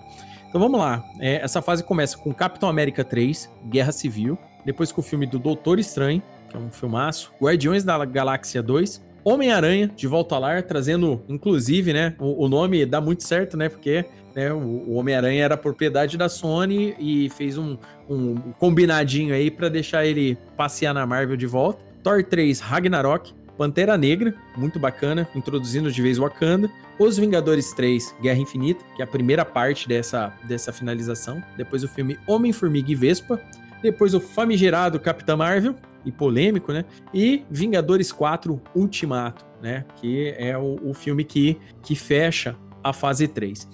Então 0.51 0.61
vamos 0.61 0.79
lá. 0.79 1.03
É, 1.19 1.37
essa 1.37 1.63
fase 1.63 1.83
começa 1.83 2.19
com 2.19 2.31
Capitão 2.35 2.69
América 2.69 3.03
3, 3.03 3.51
Guerra 3.71 3.91
Civil. 3.91 4.39
Depois 4.65 4.93
com 4.93 5.01
o 5.01 5.05
filme 5.05 5.27
do 5.27 5.39
Doutor 5.39 5.79
Estranho, 5.79 6.23
que 6.49 6.57
é 6.57 6.61
um 6.61 6.71
filmaço. 6.71 7.33
Guardiões 7.41 7.85
da 7.85 8.05
Galáxia 8.05 8.63
2. 8.63 9.03
Homem-Aranha, 9.25 9.89
de 9.95 10.07
volta 10.07 10.35
ao 10.35 10.41
lar, 10.41 10.63
trazendo, 10.63 11.23
inclusive, 11.29 11.93
né? 11.93 12.15
O, 12.19 12.45
o 12.45 12.49
nome 12.49 12.85
dá 12.85 13.01
muito 13.01 13.23
certo, 13.23 13.57
né? 13.57 13.69
Porque 13.69 14.05
né, 14.35 14.53
o, 14.53 14.59
o 14.59 14.95
Homem-Aranha 14.95 15.45
era 15.45 15.57
propriedade 15.57 16.19
da 16.19 16.29
Sony 16.29 16.95
e 16.99 17.31
fez 17.31 17.57
um, 17.57 17.77
um 18.09 18.35
combinadinho 18.59 19.33
aí 19.33 19.51
pra 19.51 19.69
deixar 19.69 20.05
ele 20.05 20.37
passear 20.57 20.93
na 20.93 21.07
Marvel 21.07 21.37
de 21.37 21.47
volta. 21.47 21.85
Thor 22.03 22.25
3, 22.25 22.61
Ragnarok. 22.61 23.33
Pantera 23.57 23.99
Negra, 23.99 24.35
muito 24.57 24.79
bacana, 24.79 25.29
introduzindo 25.35 25.93
de 25.93 26.03
vez 26.03 26.19
Wakanda. 26.19 26.71
Os 26.99 27.19
Vingadores 27.19 27.73
3, 27.75 28.17
Guerra 28.21 28.41
Infinita, 28.41 28.83
que 28.97 29.03
é 29.03 29.05
a 29.05 29.09
primeira 29.09 29.45
parte 29.45 29.87
dessa, 29.87 30.33
dessa 30.45 30.73
finalização. 30.73 31.43
Depois 31.57 31.85
o 31.85 31.89
filme 31.89 32.19
Homem-Formiga 32.27 32.91
e 32.91 32.95
Vespa. 32.95 33.41
Depois 33.83 34.15
o 34.15 34.21
famigerado 34.21 35.01
Capitã 35.01 35.37
Marvel, 35.37 35.75
e 36.05 36.11
polêmico, 36.11 36.73
né? 36.73 36.85
E 37.15 37.45
Vingadores 37.51 38.11
4 38.11 38.61
Ultimato, 38.75 39.45
né? 39.63 39.85
Que 39.97 40.35
é 40.37 40.57
o, 40.59 40.79
o 40.83 40.95
filme 40.95 41.25
que, 41.25 41.59
que 41.83 41.95
fecha 41.95 42.57
a 42.83 42.93
fase 42.93 43.29
3. 43.29 43.69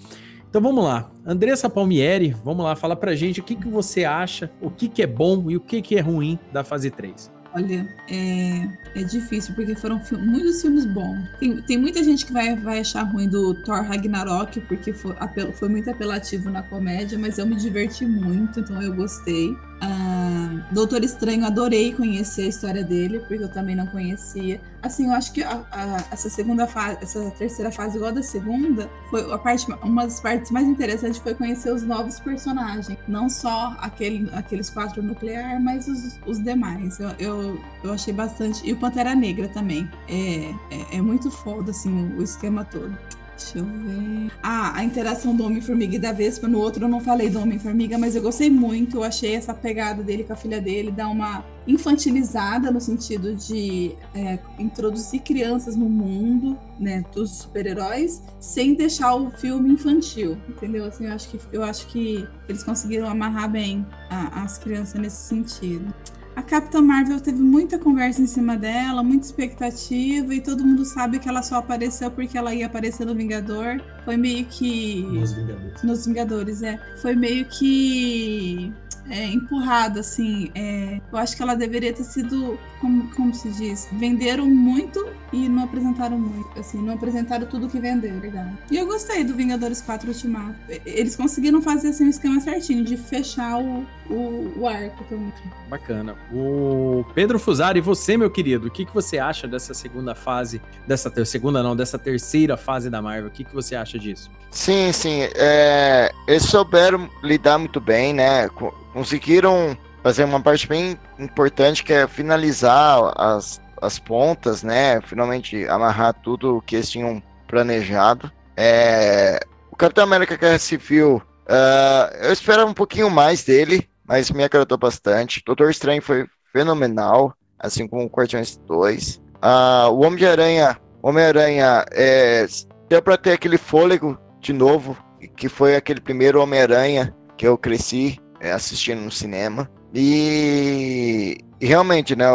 Então 0.49 0.61
vamos 0.61 0.83
lá. 0.83 1.11
Andressa 1.25 1.69
Palmieri, 1.69 2.35
vamos 2.43 2.63
lá, 2.63 2.75
fala 2.75 2.95
pra 2.95 3.15
gente 3.15 3.39
o 3.39 3.43
que, 3.43 3.55
que 3.55 3.67
você 3.67 4.03
acha, 4.05 4.51
o 4.61 4.69
que, 4.69 4.87
que 4.87 5.01
é 5.01 5.07
bom 5.07 5.49
e 5.49 5.57
o 5.57 5.59
que, 5.59 5.81
que 5.81 5.95
é 5.95 6.01
ruim 6.01 6.37
da 6.51 6.63
fase 6.63 6.89
3. 6.89 7.31
Olha, 7.55 7.87
é, 8.07 8.99
é 8.99 9.03
difícil, 9.03 9.55
porque 9.55 9.73
foram 9.73 9.99
muitos 10.19 10.61
filmes 10.61 10.85
bons. 10.85 11.17
Tem, 11.39 11.59
tem 11.63 11.77
muita 11.79 12.03
gente 12.03 12.23
que 12.27 12.31
vai, 12.31 12.55
vai 12.55 12.79
achar 12.79 13.01
ruim 13.01 13.27
do 13.27 13.55
Thor 13.63 13.81
Ragnarok, 13.81 14.59
porque 14.61 14.93
foi, 14.93 15.15
apel- 15.19 15.51
foi 15.53 15.67
muito 15.67 15.89
apelativo 15.89 16.51
na 16.51 16.61
comédia, 16.61 17.17
mas 17.17 17.39
eu 17.39 17.47
me 17.47 17.55
diverti 17.55 18.05
muito, 18.05 18.59
então 18.59 18.79
eu 18.83 18.93
gostei. 18.93 19.49
Ah, 19.81 20.49
Doutor 20.71 21.03
Estranho, 21.03 21.45
adorei 21.45 21.93
conhecer 21.93 22.43
a 22.43 22.47
história 22.47 22.83
dele, 22.83 23.19
porque 23.19 23.43
eu 23.43 23.49
também 23.49 23.75
não 23.75 23.87
conhecia. 23.87 24.59
Assim, 24.81 25.07
eu 25.07 25.13
acho 25.13 25.31
que 25.33 25.41
a- 25.41 25.63
a- 25.71 26.03
essa 26.11 26.29
segunda 26.29 26.67
fase, 26.67 26.97
essa 27.01 27.31
terceira 27.31 27.71
fase, 27.71 27.97
igual 27.97 28.11
da 28.11 28.21
segunda, 28.21 28.89
foi 29.09 29.31
a 29.31 29.37
parte, 29.37 29.65
uma 29.83 30.03
das 30.03 30.19
partes 30.19 30.51
mais 30.51 30.67
interessantes 30.67 31.19
foi 31.19 31.33
conhecer 31.33 31.73
os 31.73 31.83
novos 31.83 32.19
personagens. 32.19 32.97
Não 33.07 33.29
só 33.29 33.75
aquele, 33.79 34.29
aqueles 34.33 34.69
quatro 34.69 35.01
nuclear, 35.01 35.61
mas 35.61 35.87
os, 35.87 36.19
os 36.25 36.43
demais. 36.43 36.99
Eu, 36.99 37.09
eu, 37.17 37.61
eu 37.83 37.93
achei 37.93 38.13
bastante. 38.13 38.61
E 38.67 38.73
o 38.73 38.77
Pantera 38.77 39.15
Negra 39.15 39.47
também. 39.47 39.89
É, 40.07 40.51
é, 40.71 40.97
é 40.97 41.01
muito 41.01 41.31
foda, 41.31 41.71
assim, 41.71 41.89
o, 42.15 42.19
o 42.19 42.23
esquema 42.23 42.63
todo. 42.65 42.95
Deixa 43.39 43.57
eu 43.59 43.63
ver. 43.65 44.31
Ah, 44.43 44.73
a 44.75 44.83
interação 44.83 45.33
do 45.33 45.45
Homem-Formiga 45.45 45.95
e 45.95 45.99
da 45.99 46.11
Vespa. 46.11 46.45
No 46.47 46.59
outro 46.59 46.83
eu 46.83 46.89
não 46.89 46.99
falei 46.99 47.29
do 47.29 47.39
Homem-Formiga, 47.39 47.97
mas 47.97 48.15
eu 48.15 48.21
gostei 48.21 48.49
muito. 48.49 48.97
Eu 48.97 49.03
achei 49.03 49.33
essa 49.33 49.53
pegada 49.53 50.03
dele 50.03 50.25
com 50.25 50.33
a 50.33 50.35
filha 50.35 50.59
dele, 50.59 50.91
dar 50.91 51.07
uma 51.07 51.43
infantilizada 51.65 52.69
no 52.69 52.81
sentido 52.81 53.35
de 53.35 53.95
é, 54.13 54.39
introduzir 54.57 55.21
crianças 55.21 55.75
no 55.75 55.87
mundo, 55.89 56.57
né, 56.79 57.03
dos 57.13 57.31
super-heróis, 57.31 58.21
sem 58.39 58.73
deixar 58.73 59.15
o 59.15 59.29
filme 59.31 59.71
infantil, 59.73 60.37
entendeu? 60.47 60.85
Assim, 60.85 61.05
eu 61.05 61.13
acho 61.13 61.29
que, 61.29 61.39
eu 61.53 61.63
acho 61.63 61.87
que 61.87 62.27
eles 62.47 62.63
conseguiram 62.63 63.07
amarrar 63.07 63.49
bem 63.49 63.85
a- 64.09 64.43
as 64.43 64.57
crianças 64.57 64.99
nesse 64.99 65.17
sentido. 65.27 65.93
A 66.39 66.41
Capitã 66.41 66.81
Marvel 66.81 67.19
teve 67.19 67.41
muita 67.41 67.77
conversa 67.77 68.21
em 68.21 68.25
cima 68.25 68.55
dela, 68.55 69.03
muita 69.03 69.25
expectativa, 69.25 70.33
e 70.33 70.39
todo 70.39 70.63
mundo 70.63 70.85
sabe 70.85 71.19
que 71.19 71.27
ela 71.27 71.43
só 71.43 71.57
apareceu 71.57 72.09
porque 72.09 72.37
ela 72.37 72.55
ia 72.55 72.65
aparecer 72.65 73.05
no 73.05 73.13
Vingador. 73.13 73.81
Foi 74.05 74.15
meio 74.15 74.45
que. 74.45 75.01
Nos 75.01 75.33
Vingadores. 75.33 75.83
Nos 75.83 76.05
Vingadores, 76.05 76.63
é. 76.63 76.79
Foi 77.01 77.13
meio 77.13 77.43
que. 77.43 78.71
É, 79.09 79.25
empurrada, 79.25 79.99
assim. 80.01 80.51
é. 80.55 80.99
eu 81.11 81.17
acho 81.17 81.35
que 81.35 81.41
ela 81.43 81.55
deveria 81.55 81.91
ter 81.93 82.03
sido. 82.03 82.57
Como, 82.79 83.09
como 83.13 83.33
se 83.33 83.49
diz? 83.49 83.89
Venderam 83.91 84.45
muito 84.45 85.05
e 85.33 85.49
não 85.49 85.63
apresentaram 85.65 86.17
muito. 86.17 86.57
Assim, 86.57 86.81
não 86.81 86.93
apresentaram 86.93 87.45
tudo 87.45 87.67
que 87.67 87.77
venderam, 87.79 88.19
verdade. 88.21 88.57
E 88.71 88.77
eu 88.77 88.85
gostei 88.87 89.23
do 89.25 89.35
Vingadores 89.35 89.81
4 89.81 90.07
Ultimato. 90.07 90.55
Eles 90.85 91.15
conseguiram 91.15 91.61
fazer 91.61 91.89
assim, 91.89 92.05
um 92.05 92.09
esquema 92.09 92.39
certinho 92.39 92.85
de 92.85 92.95
fechar 92.95 93.57
o, 93.61 93.85
o, 94.09 94.53
o 94.59 94.67
arco 94.67 95.03
também. 95.09 95.33
Bacana. 95.69 96.15
O 96.31 97.03
Pedro 97.13 97.37
Fusari, 97.37 97.81
você, 97.81 98.15
meu 98.15 98.29
querido, 98.29 98.67
o 98.67 98.71
que, 98.71 98.85
que 98.85 98.93
você 98.93 99.17
acha 99.19 99.45
dessa 99.45 99.73
segunda 99.73 100.15
fase, 100.15 100.61
dessa 100.87 101.11
ter- 101.11 101.25
segunda 101.25 101.61
não, 101.61 101.75
dessa 101.75 101.99
terceira 101.99 102.55
fase 102.55 102.89
da 102.89 103.01
Marvel? 103.01 103.27
O 103.27 103.31
que, 103.31 103.43
que 103.43 103.53
você 103.53 103.75
acha 103.75 103.99
disso? 103.99 104.31
Sim, 104.51 104.91
sim. 104.93 105.19
é, 105.35 106.11
eles 106.27 106.43
souberam 106.43 107.09
lidar 107.21 107.57
muito 107.57 107.81
bem, 107.81 108.13
né? 108.13 108.47
Co- 108.49 108.73
Conseguiram 108.93 109.77
fazer 110.03 110.23
uma 110.23 110.41
parte 110.41 110.67
bem 110.67 110.97
importante 111.17 111.83
que 111.83 111.93
é 111.93 112.07
finalizar 112.07 113.13
as, 113.15 113.61
as 113.81 113.99
pontas, 113.99 114.63
né? 114.63 115.01
Finalmente 115.01 115.67
amarrar 115.67 116.13
tudo 116.13 116.57
o 116.57 116.61
que 116.61 116.75
eles 116.75 116.89
tinham 116.89 117.21
planejado. 117.47 118.31
É, 118.55 119.39
o 119.71 119.75
Capitão 119.75 120.03
América 120.03 120.35
Guerra 120.35 120.59
Civil, 120.59 121.21
ah, 121.47 122.11
eu 122.21 122.31
esperava 122.31 122.69
um 122.69 122.73
pouquinho 122.73 123.09
mais 123.09 123.43
dele, 123.43 123.89
mas 124.05 124.31
me 124.31 124.43
agradou 124.43 124.77
bastante. 124.77 125.41
Doutor 125.45 125.69
Estranho 125.69 126.01
foi 126.01 126.27
fenomenal, 126.53 127.33
assim 127.57 127.87
como 127.87 128.03
o 128.03 128.09
Guardiões 128.09 128.57
2. 128.67 129.21
Ah, 129.41 129.87
o 129.89 130.01
Homem-Aranha, 130.01 130.77
Homem-Aranha, 131.01 131.85
é, 131.91 132.45
deu 132.87 133.01
pra 133.01 133.17
ter 133.17 133.31
aquele 133.31 133.57
fôlego 133.57 134.17
de 134.39 134.53
novo, 134.53 134.97
que 135.35 135.49
foi 135.49 135.75
aquele 135.75 136.01
primeiro 136.01 136.41
Homem-Aranha 136.41 137.15
que 137.37 137.47
eu 137.47 137.57
cresci 137.57 138.19
assistindo 138.41 139.01
no 139.01 139.11
cinema. 139.11 139.69
E, 139.93 141.37
e 141.59 141.65
realmente, 141.65 142.15
né, 142.15 142.27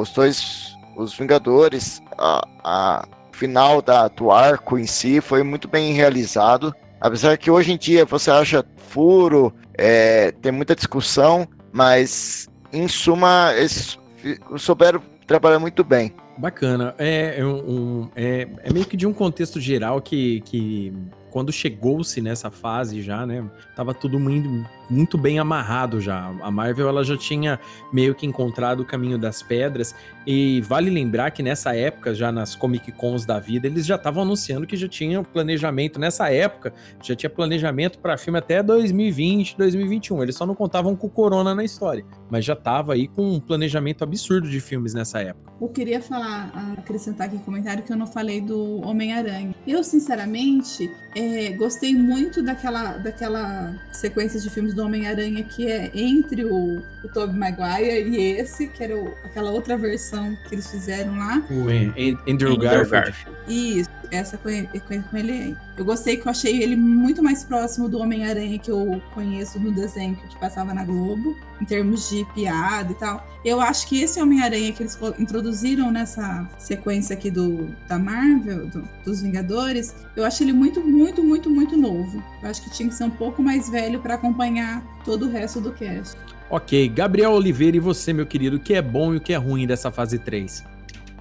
os 0.00 0.10
dois, 0.10 0.74
os 0.96 1.14
Vingadores, 1.14 2.00
a, 2.18 2.46
a 2.64 3.08
final 3.32 3.82
da, 3.82 4.08
do 4.08 4.30
arco 4.30 4.78
em 4.78 4.86
si 4.86 5.20
foi 5.20 5.42
muito 5.42 5.68
bem 5.68 5.92
realizado. 5.92 6.74
Apesar 7.00 7.36
que 7.36 7.50
hoje 7.50 7.72
em 7.72 7.76
dia 7.76 8.04
você 8.04 8.30
acha 8.30 8.64
furo, 8.76 9.52
é, 9.74 10.30
tem 10.30 10.52
muita 10.52 10.76
discussão, 10.76 11.46
mas 11.72 12.48
em 12.72 12.86
suma 12.86 13.52
eles 13.56 13.98
souberam 14.56 15.02
trabalhar 15.26 15.58
muito 15.58 15.82
bem. 15.82 16.14
Bacana. 16.38 16.94
É, 16.98 17.38
é, 17.38 17.44
um, 17.44 18.08
é, 18.14 18.48
é 18.62 18.72
meio 18.72 18.86
que 18.86 18.96
de 18.96 19.06
um 19.06 19.12
contexto 19.12 19.60
geral 19.60 20.00
que, 20.00 20.40
que 20.42 20.92
quando 21.32 21.50
chegou-se 21.50 22.20
nessa 22.20 22.50
fase 22.50 23.00
já, 23.00 23.24
né, 23.26 23.42
tava 23.74 23.94
tudo 23.94 24.20
muito, 24.20 24.48
muito 24.90 25.16
bem 25.16 25.38
amarrado 25.38 25.98
já. 25.98 26.26
A 26.42 26.50
Marvel 26.50 26.88
ela 26.88 27.02
já 27.02 27.16
tinha 27.16 27.58
meio 27.90 28.14
que 28.14 28.26
encontrado 28.26 28.80
o 28.80 28.84
caminho 28.84 29.18
das 29.18 29.42
pedras 29.42 29.94
e 30.26 30.60
vale 30.60 30.90
lembrar 30.90 31.30
que 31.30 31.42
nessa 31.42 31.74
época, 31.74 32.14
já 32.14 32.30
nas 32.30 32.54
Comic 32.54 32.92
Cons 32.92 33.24
da 33.24 33.40
vida, 33.40 33.66
eles 33.66 33.86
já 33.86 33.96
estavam 33.96 34.22
anunciando 34.22 34.66
que 34.66 34.76
já 34.76 34.86
tinha 34.86 35.22
planejamento 35.22 35.98
nessa 35.98 36.30
época, 36.30 36.72
já 37.02 37.16
tinha 37.16 37.30
planejamento 37.30 37.98
para 37.98 38.18
filme 38.18 38.38
até 38.38 38.62
2020, 38.62 39.56
2021. 39.56 40.22
Eles 40.22 40.36
só 40.36 40.44
não 40.44 40.54
contavam 40.54 40.94
com 40.94 41.06
o 41.06 41.10
Corona 41.10 41.54
na 41.54 41.64
história, 41.64 42.04
mas 42.30 42.44
já 42.44 42.54
tava 42.54 42.92
aí 42.92 43.08
com 43.08 43.22
um 43.22 43.40
planejamento 43.40 44.04
absurdo 44.04 44.48
de 44.48 44.60
filmes 44.60 44.92
nessa 44.92 45.20
época. 45.20 45.50
Eu 45.60 45.68
queria 45.68 46.02
falar, 46.02 46.52
acrescentar 46.76 47.28
aqui 47.28 47.36
um 47.36 47.40
comentário 47.40 47.82
que 47.82 47.92
eu 47.92 47.96
não 47.96 48.06
falei 48.06 48.40
do 48.40 48.80
Homem-Aranha. 48.86 49.54
Eu, 49.66 49.82
sinceramente, 49.84 50.90
é, 51.14 51.21
gostei 51.56 51.94
muito 51.94 52.42
daquela, 52.42 52.98
daquela 52.98 53.74
sequência 53.90 54.40
de 54.40 54.48
filmes 54.50 54.74
do 54.74 54.84
Homem-Aranha 54.84 55.42
que 55.44 55.70
é 55.70 55.90
entre 55.94 56.44
o, 56.44 56.82
o 57.04 57.08
Tobey 57.12 57.36
Maguire 57.36 58.08
e 58.08 58.38
esse, 58.38 58.68
que 58.68 58.82
era 58.82 58.96
o, 58.96 59.14
aquela 59.24 59.50
outra 59.50 59.76
versão 59.76 60.36
que 60.48 60.54
eles 60.54 60.70
fizeram 60.70 61.16
lá. 61.16 61.42
O 61.50 62.30
Andrew 62.30 62.56
Garfield. 62.56 63.14
Isso, 63.48 63.90
essa 64.10 64.38
com 64.38 64.48
ele, 64.48 64.68
com 64.80 65.16
ele 65.16 65.32
aí. 65.32 65.56
Eu 65.76 65.84
gostei 65.84 66.16
que 66.16 66.26
eu 66.26 66.30
achei 66.30 66.62
ele 66.62 66.76
muito 66.76 67.22
mais 67.22 67.42
próximo 67.42 67.88
do 67.88 67.98
Homem-Aranha 67.98 68.58
que 68.58 68.70
eu 68.70 69.02
conheço 69.14 69.58
no 69.58 69.72
desenho 69.72 70.14
que 70.14 70.38
passava 70.38 70.72
na 70.72 70.84
Globo, 70.84 71.36
em 71.60 71.64
termos 71.64 72.08
de 72.08 72.24
piada 72.34 72.92
e 72.92 72.94
tal. 72.94 73.26
Eu 73.44 73.60
acho 73.60 73.88
que 73.88 74.00
esse 74.00 74.20
Homem-Aranha 74.20 74.72
que 74.72 74.82
eles 74.82 74.98
introduziram 75.18 75.90
nessa 75.90 76.48
sequência 76.58 77.14
aqui 77.14 77.30
do, 77.30 77.74
da 77.88 77.98
Marvel, 77.98 78.66
do, 78.68 78.88
dos 79.04 79.20
Vingadores, 79.20 79.94
eu 80.14 80.24
acho 80.24 80.42
ele 80.42 80.52
muito, 80.52 80.80
muito, 80.80 81.11
muito, 81.20 81.50
muito 81.50 81.76
novo. 81.76 82.22
Eu 82.40 82.48
acho 82.48 82.62
que 82.62 82.70
tinha 82.70 82.88
que 82.88 82.94
ser 82.94 83.04
um 83.04 83.10
pouco 83.10 83.42
mais 83.42 83.68
velho 83.68 83.98
para 83.98 84.14
acompanhar 84.14 84.84
todo 85.04 85.26
o 85.26 85.28
resto 85.28 85.60
do 85.60 85.72
cast. 85.72 86.16
Ok, 86.48 86.88
Gabriel 86.88 87.32
Oliveira, 87.32 87.76
e 87.76 87.80
você, 87.80 88.12
meu 88.12 88.26
querido, 88.26 88.56
o 88.56 88.60
que 88.60 88.74
é 88.74 88.82
bom 88.82 89.14
e 89.14 89.16
o 89.16 89.20
que 89.20 89.32
é 89.32 89.36
ruim 89.36 89.66
dessa 89.66 89.90
fase 89.90 90.18
3? 90.18 90.64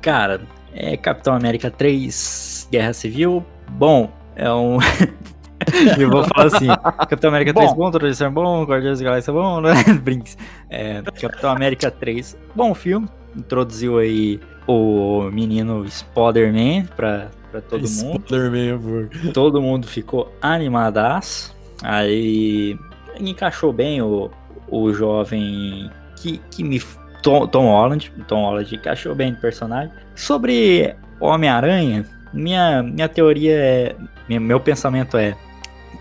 Cara, 0.01 0.41
é 0.73 0.95
Capitão 0.95 1.33
América 1.33 1.71
3, 1.71 2.67
Guerra 2.71 2.93
Civil, 2.93 3.43
bom, 3.71 4.11
é 4.35 4.51
um. 4.51 4.77
eu 5.97 6.09
vou 6.09 6.23
falar 6.25 6.47
assim: 6.47 6.67
Capitão 6.67 7.29
América 7.29 7.53
3 7.53 7.73
bom, 7.73 7.91
Tradição 7.91 8.31
bom, 8.31 8.63
Guardiões 8.63 8.99
da 8.99 9.05
Galáxia 9.05 9.33
bom, 9.33 9.61
né? 9.61 9.71
Brinks. 10.03 10.37
É, 10.69 11.01
Capitão 11.01 11.51
América 11.51 11.89
3, 11.89 12.37
bom 12.55 12.73
filme. 12.73 13.07
Introduziu 13.35 13.99
aí 13.99 14.39
o 14.67 15.29
menino 15.31 15.87
Spider-Man 15.89 16.87
pra, 16.95 17.29
pra 17.51 17.61
todo 17.61 17.87
mundo. 17.89 18.23
Spider-Man, 18.25 19.31
Todo 19.33 19.61
mundo 19.61 19.87
ficou 19.87 20.33
animadaço. 20.41 21.55
Aí 21.83 22.77
encaixou 23.19 23.73
bem 23.73 24.01
o, 24.01 24.29
o 24.67 24.93
jovem 24.93 25.91
que, 26.15 26.39
que 26.49 26.63
me. 26.63 26.81
Tom, 27.21 27.45
Tom 27.47 27.65
Holland. 27.65 28.11
Tom 28.27 28.43
Holland 28.45 28.73
encaixou 28.73 29.13
bem 29.13 29.31
no 29.31 29.37
personagem. 29.37 29.91
Sobre 30.15 30.95
Homem-Aranha, 31.19 32.05
minha, 32.33 32.81
minha 32.81 33.09
teoria 33.09 33.55
é. 33.55 33.95
Meu 34.27 34.59
pensamento 34.59 35.17
é. 35.17 35.35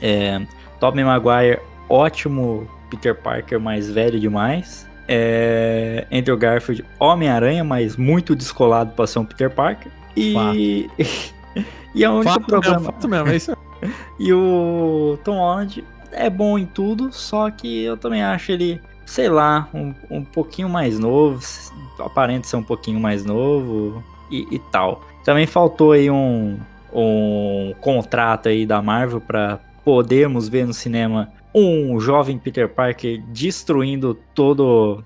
é 0.00 0.40
Tobey 0.78 1.04
Maguire, 1.04 1.58
ótimo 1.88 2.68
Peter 2.90 3.14
Parker, 3.14 3.60
mais 3.60 3.90
velho 3.90 4.18
demais. 4.18 4.88
É, 5.08 6.06
Andrew 6.12 6.36
Garfield, 6.36 6.84
Homem-Aranha, 6.98 7.64
mas 7.64 7.96
muito 7.96 8.36
descolado 8.36 8.92
para 8.92 9.06
ser 9.06 9.18
um 9.18 9.24
Peter 9.24 9.50
Parker. 9.50 9.90
E. 10.16 10.88
e 11.94 12.04
é 12.04 12.08
o 12.10 12.14
único 12.14 12.30
fato 12.32 12.46
problema. 12.46 12.76
Mesmo, 12.78 12.92
fato 12.92 13.08
mesmo, 13.08 13.28
é 13.28 13.36
isso. 13.36 13.56
e 14.18 14.32
o 14.32 15.18
Tom 15.24 15.38
Holland 15.38 15.84
é 16.12 16.28
bom 16.28 16.58
em 16.58 16.66
tudo, 16.66 17.12
só 17.12 17.50
que 17.50 17.82
eu 17.82 17.96
também 17.96 18.22
acho 18.22 18.52
ele, 18.52 18.80
sei 19.06 19.28
lá, 19.28 19.68
um, 19.72 19.94
um 20.10 20.24
pouquinho 20.24 20.68
mais 20.68 20.98
novo, 20.98 21.40
aparenta 21.98 22.46
ser 22.46 22.56
um 22.56 22.62
pouquinho 22.62 23.00
mais 23.00 23.24
novo 23.24 24.02
e, 24.30 24.46
e 24.50 24.58
tal. 24.58 25.02
Também 25.24 25.46
faltou 25.46 25.92
aí 25.92 26.10
um, 26.10 26.58
um 26.92 27.74
contrato 27.80 28.48
aí 28.48 28.66
da 28.66 28.80
Marvel 28.82 29.20
para 29.20 29.58
podermos 29.84 30.48
ver 30.48 30.66
no 30.66 30.74
cinema 30.74 31.30
um 31.54 31.98
jovem 32.00 32.38
Peter 32.38 32.68
Parker 32.68 33.22
destruindo 33.28 34.14
todo 34.34 35.04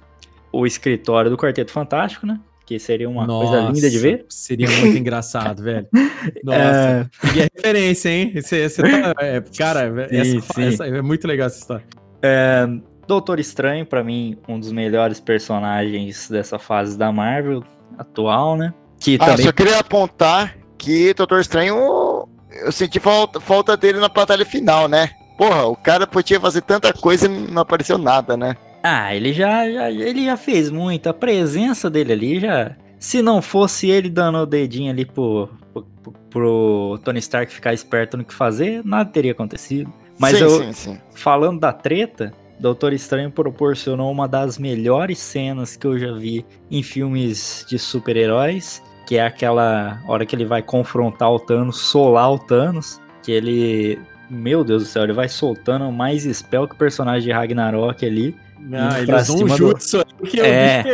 o 0.53 0.67
escritório 0.67 1.31
do 1.31 1.37
Quarteto 1.37 1.73
Fantástico, 1.73 2.27
né? 2.27 2.39
Que 2.67 2.79
seria 2.79 3.09
uma 3.09 3.27
Nossa, 3.27 3.51
coisa 3.51 3.73
linda 3.73 3.91
de 3.91 3.99
ver. 3.99 4.25
Seria 4.29 4.69
muito 4.69 4.97
engraçado, 4.97 5.63
velho. 5.63 5.87
Nossa, 6.43 7.11
é... 7.23 7.41
é 7.41 7.51
referência, 7.55 8.09
hein? 8.09 8.33
Você, 8.35 8.69
você 8.69 8.83
tá, 8.83 9.15
é, 9.21 9.43
cara, 9.57 10.09
sim, 10.09 10.17
essa, 10.17 10.55
sim. 10.55 10.63
Essa, 10.63 10.87
é 10.87 11.03
muito 11.03 11.29
legal 11.29 11.47
essa 11.47 11.59
história. 11.59 11.85
É, 12.23 12.67
Doutor 13.07 13.39
Estranho, 13.39 13.85
para 13.85 14.03
mim, 14.03 14.39
um 14.49 14.59
dos 14.59 14.73
melhores 14.73 15.21
personagens 15.21 16.29
dessa 16.31 16.59
fase 16.59 16.97
da 16.97 17.13
Marvel 17.13 17.63
atual, 17.99 18.57
né? 18.57 18.73
Que 18.99 19.17
ah, 19.21 19.27
também... 19.27 19.45
só 19.45 19.53
queria 19.53 19.79
apontar 19.79 20.57
que 20.79 21.13
Doutor 21.13 21.41
Estranho, 21.41 22.27
eu 22.51 22.73
senti 22.73 22.99
falta, 22.99 23.41
falta 23.41 23.77
dele 23.77 23.99
na 23.99 24.09
batalha 24.09 24.47
final, 24.47 24.89
né? 24.89 25.11
Porra, 25.37 25.67
o 25.67 25.77
cara 25.77 26.07
podia 26.07 26.41
fazer 26.41 26.63
tanta 26.63 26.93
coisa 26.93 27.27
e 27.27 27.29
não 27.29 27.63
apareceu 27.63 27.99
nada, 27.99 28.37
né? 28.37 28.57
Ah, 28.87 29.17
ele 29.17 29.33
já, 29.33 29.71
já, 29.71 29.91
ele 29.91 30.27
já 30.27 30.37
fez 30.37 30.71
muito. 30.71 31.09
A 31.09 31.15
presença 31.15 31.89
dele 31.89 32.13
ali 32.13 32.39
já. 32.39 32.77
Se 32.99 33.23
não 33.23 33.41
fosse 33.41 33.89
ele 33.89 34.11
dando 34.11 34.37
o 34.37 34.47
dedinho 34.47 34.91
ali 34.91 35.07
pro, 35.07 35.49
pro, 35.73 35.87
pro 36.29 37.01
Tony 37.03 37.19
Stark 37.19 37.51
ficar 37.51 37.73
esperto 37.73 38.19
no 38.19 38.25
que 38.25 38.35
fazer, 38.35 38.83
nada 38.85 39.09
teria 39.09 39.33
acontecido. 39.33 39.91
Mas 40.19 40.37
sim, 40.37 40.45
eu, 40.45 40.51
sim, 40.51 40.73
sim. 40.73 40.99
falando 41.15 41.61
da 41.61 41.73
treta, 41.73 42.31
Doutor 42.61 42.93
Estranho 42.93 43.31
proporcionou 43.31 44.13
uma 44.13 44.29
das 44.29 44.59
melhores 44.59 45.19
cenas 45.19 45.77
que 45.77 45.87
eu 45.87 45.99
já 45.99 46.13
vi 46.13 46.45
em 46.71 46.83
filmes 46.83 47.65
de 47.67 47.79
super-heróis, 47.79 48.83
que 49.07 49.17
é 49.17 49.25
aquela 49.25 50.01
hora 50.07 50.27
que 50.27 50.37
ele 50.37 50.45
vai 50.45 50.63
confrontar 50.63 51.33
o 51.33 51.41
Thanos, 51.41 51.79
solar 51.79 52.33
o 52.33 52.39
Thanos, 52.39 53.01
que 53.23 53.33
ele, 53.33 53.99
meu 54.31 54.63
Deus 54.63 54.83
do 54.83 54.89
céu, 54.89 55.05
ele 55.05 55.13
vai 55.15 55.29
soltando 55.29 55.91
mais 55.91 56.23
spell 56.25 56.69
que 56.69 56.75
o 56.75 56.79
personagem 56.79 57.23
de 57.23 57.33
Ragnarok 57.33 58.05
ali. 58.05 58.37
Ah, 58.73 59.01
ele 59.01 59.15
usou 59.15 59.45
um 59.45 59.49
jutsu 59.49 59.99
do... 59.99 60.27
que 60.27 60.41
é, 60.41 60.85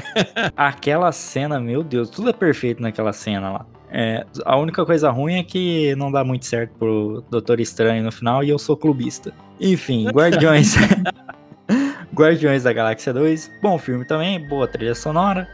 Aquela 0.56 1.12
cena, 1.12 1.60
meu 1.60 1.82
Deus, 1.82 2.08
tudo 2.08 2.30
é 2.30 2.32
perfeito 2.32 2.80
naquela 2.80 3.12
cena 3.12 3.50
lá. 3.50 3.66
É, 3.90 4.24
a 4.46 4.56
única 4.56 4.86
coisa 4.86 5.10
ruim 5.10 5.34
é 5.34 5.44
que 5.44 5.94
não 5.96 6.10
dá 6.10 6.24
muito 6.24 6.46
certo 6.46 6.72
pro 6.78 7.22
Doutor 7.30 7.60
Estranho 7.60 8.02
no 8.02 8.10
final 8.10 8.42
e 8.42 8.48
eu 8.48 8.58
sou 8.58 8.74
clubista. 8.76 9.32
Enfim, 9.60 10.08
Guardiões. 10.14 10.74
Guardiões 12.14 12.62
da 12.62 12.72
Galáxia 12.72 13.12
2, 13.12 13.50
bom 13.62 13.78
filme 13.78 14.06
também, 14.06 14.46
boa 14.48 14.66
trilha 14.66 14.94
sonora. 14.94 15.46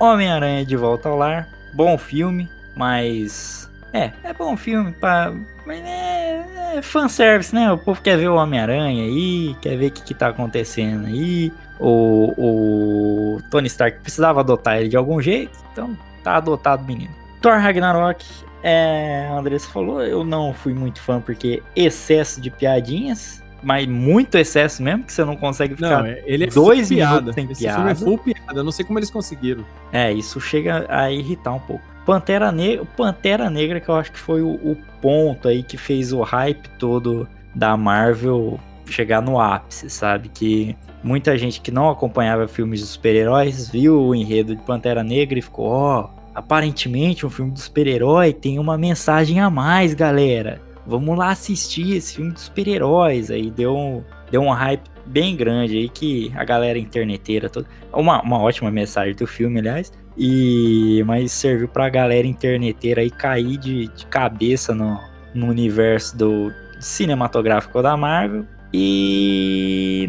Homem-Aranha 0.00 0.64
de 0.66 0.76
Volta 0.76 1.08
ao 1.08 1.16
Lar, 1.16 1.48
bom 1.74 1.96
filme, 1.96 2.48
mas. 2.76 3.70
É, 3.92 4.10
é 4.24 4.32
bom 4.32 4.56
filme, 4.56 4.92
pra... 4.92 5.32
mas 5.66 5.84
é, 5.84 6.76
é 6.76 6.82
fanservice, 6.82 7.54
né? 7.54 7.72
O 7.72 7.78
povo 7.78 8.00
quer 8.00 8.18
ver 8.18 8.28
o 8.28 8.36
Homem-Aranha 8.36 9.04
aí, 9.04 9.56
quer 9.60 9.76
ver 9.76 9.86
o 9.86 9.90
que, 9.90 10.02
que 10.02 10.14
tá 10.14 10.28
acontecendo 10.28 11.06
aí. 11.06 11.52
O, 11.80 12.32
o 12.36 13.42
Tony 13.50 13.66
Stark 13.66 14.00
precisava 14.00 14.40
adotar 14.40 14.78
ele 14.78 14.88
de 14.88 14.96
algum 14.96 15.20
jeito, 15.20 15.58
então 15.72 15.96
tá 16.22 16.36
adotado 16.36 16.82
o 16.82 16.86
menino. 16.86 17.12
Thor 17.40 17.58
Ragnarok, 17.58 18.24
é, 18.62 19.28
a 19.30 19.38
Andressa 19.38 19.68
falou, 19.68 20.02
eu 20.02 20.24
não 20.24 20.54
fui 20.54 20.72
muito 20.72 21.00
fã 21.00 21.20
porque 21.20 21.62
excesso 21.76 22.40
de 22.40 22.50
piadinhas, 22.50 23.42
mas 23.62 23.86
muito 23.86 24.36
excesso 24.36 24.82
mesmo, 24.82 25.04
que 25.04 25.12
você 25.12 25.24
não 25.24 25.36
consegue 25.36 25.74
ficar 25.74 26.02
não, 26.02 26.06
ele 26.06 26.44
é 26.44 26.46
dois 26.46 26.88
piada. 26.88 27.32
sem 27.32 27.50
Esse 27.50 27.62
piada. 27.62 27.76
filme 27.76 27.92
é 27.92 27.94
full 27.94 28.18
piada, 28.18 28.60
eu 28.60 28.64
não 28.64 28.72
sei 28.72 28.84
como 28.84 28.98
eles 28.98 29.10
conseguiram. 29.10 29.64
É, 29.92 30.12
isso 30.12 30.40
chega 30.40 30.86
a 30.88 31.10
irritar 31.10 31.52
um 31.52 31.60
pouco. 31.60 31.93
Pantera 32.04 32.52
Negra, 32.52 32.84
Pantera 32.96 33.50
Negra 33.50 33.80
que 33.80 33.88
eu 33.88 33.94
acho 33.94 34.12
que 34.12 34.18
foi 34.18 34.42
o, 34.42 34.52
o 34.54 34.76
ponto 35.00 35.48
aí 35.48 35.62
que 35.62 35.76
fez 35.76 36.12
o 36.12 36.22
hype 36.22 36.68
todo 36.78 37.28
da 37.54 37.76
Marvel 37.76 38.58
chegar 38.86 39.22
no 39.22 39.40
ápice, 39.40 39.88
sabe? 39.88 40.28
Que 40.28 40.76
muita 41.02 41.36
gente 41.38 41.60
que 41.60 41.70
não 41.70 41.88
acompanhava 41.88 42.46
filmes 42.46 42.80
de 42.80 42.86
super-heróis 42.86 43.68
viu 43.68 44.00
o 44.00 44.14
enredo 44.14 44.54
de 44.54 44.62
Pantera 44.62 45.02
Negra 45.02 45.38
e 45.38 45.42
ficou, 45.42 45.66
ó, 45.66 46.00
oh, 46.02 46.20
aparentemente 46.34 47.24
um 47.24 47.30
filme 47.30 47.52
de 47.52 47.60
super-herói 47.60 48.32
tem 48.32 48.58
uma 48.58 48.76
mensagem 48.76 49.40
a 49.40 49.48
mais, 49.48 49.94
galera. 49.94 50.60
Vamos 50.86 51.16
lá 51.16 51.30
assistir 51.30 51.96
esse 51.96 52.16
filme 52.16 52.32
de 52.32 52.40
super-heróis. 52.40 53.30
Aí 53.30 53.50
deu 53.50 53.74
um, 53.74 54.04
deu 54.30 54.42
um 54.42 54.50
hype 54.50 54.82
bem 55.06 55.34
grande 55.34 55.78
aí 55.78 55.88
que 55.88 56.30
a 56.34 56.44
galera 56.44 56.78
interneteira 56.78 57.48
toda. 57.48 57.66
Uma, 57.92 58.20
uma 58.20 58.38
ótima 58.38 58.70
mensagem 58.70 59.14
do 59.14 59.26
filme, 59.26 59.60
aliás. 59.60 59.92
E 60.16 61.02
mas 61.06 61.32
serviu 61.32 61.68
pra 61.68 61.88
galera 61.88 62.26
interneteira 62.26 63.00
aí 63.00 63.10
cair 63.10 63.56
de, 63.56 63.88
de 63.88 64.06
cabeça 64.06 64.74
no, 64.74 65.00
no 65.34 65.46
universo 65.46 66.16
do 66.16 66.52
cinematográfico 66.78 67.82
da 67.82 67.96
Marvel. 67.96 68.46
E. 68.72 70.08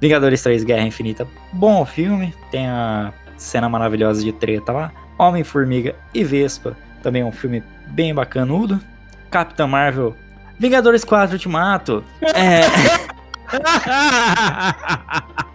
Vingadores 0.00 0.42
3 0.42 0.64
Guerra 0.64 0.86
Infinita, 0.86 1.26
bom 1.52 1.84
filme. 1.84 2.34
Tem 2.50 2.66
a 2.68 3.12
cena 3.36 3.68
maravilhosa 3.68 4.22
de 4.22 4.32
treta 4.32 4.72
lá. 4.72 4.92
Homem-Formiga 5.18 5.96
e 6.14 6.22
Vespa, 6.22 6.76
também 7.02 7.24
um 7.24 7.32
filme 7.32 7.62
bem 7.88 8.14
bacanudo. 8.14 8.80
Capitã 9.30 9.66
Marvel, 9.66 10.16
Vingadores 10.58 11.04
4 11.04 11.34
Ultimato. 11.34 12.04
É, 12.22 12.62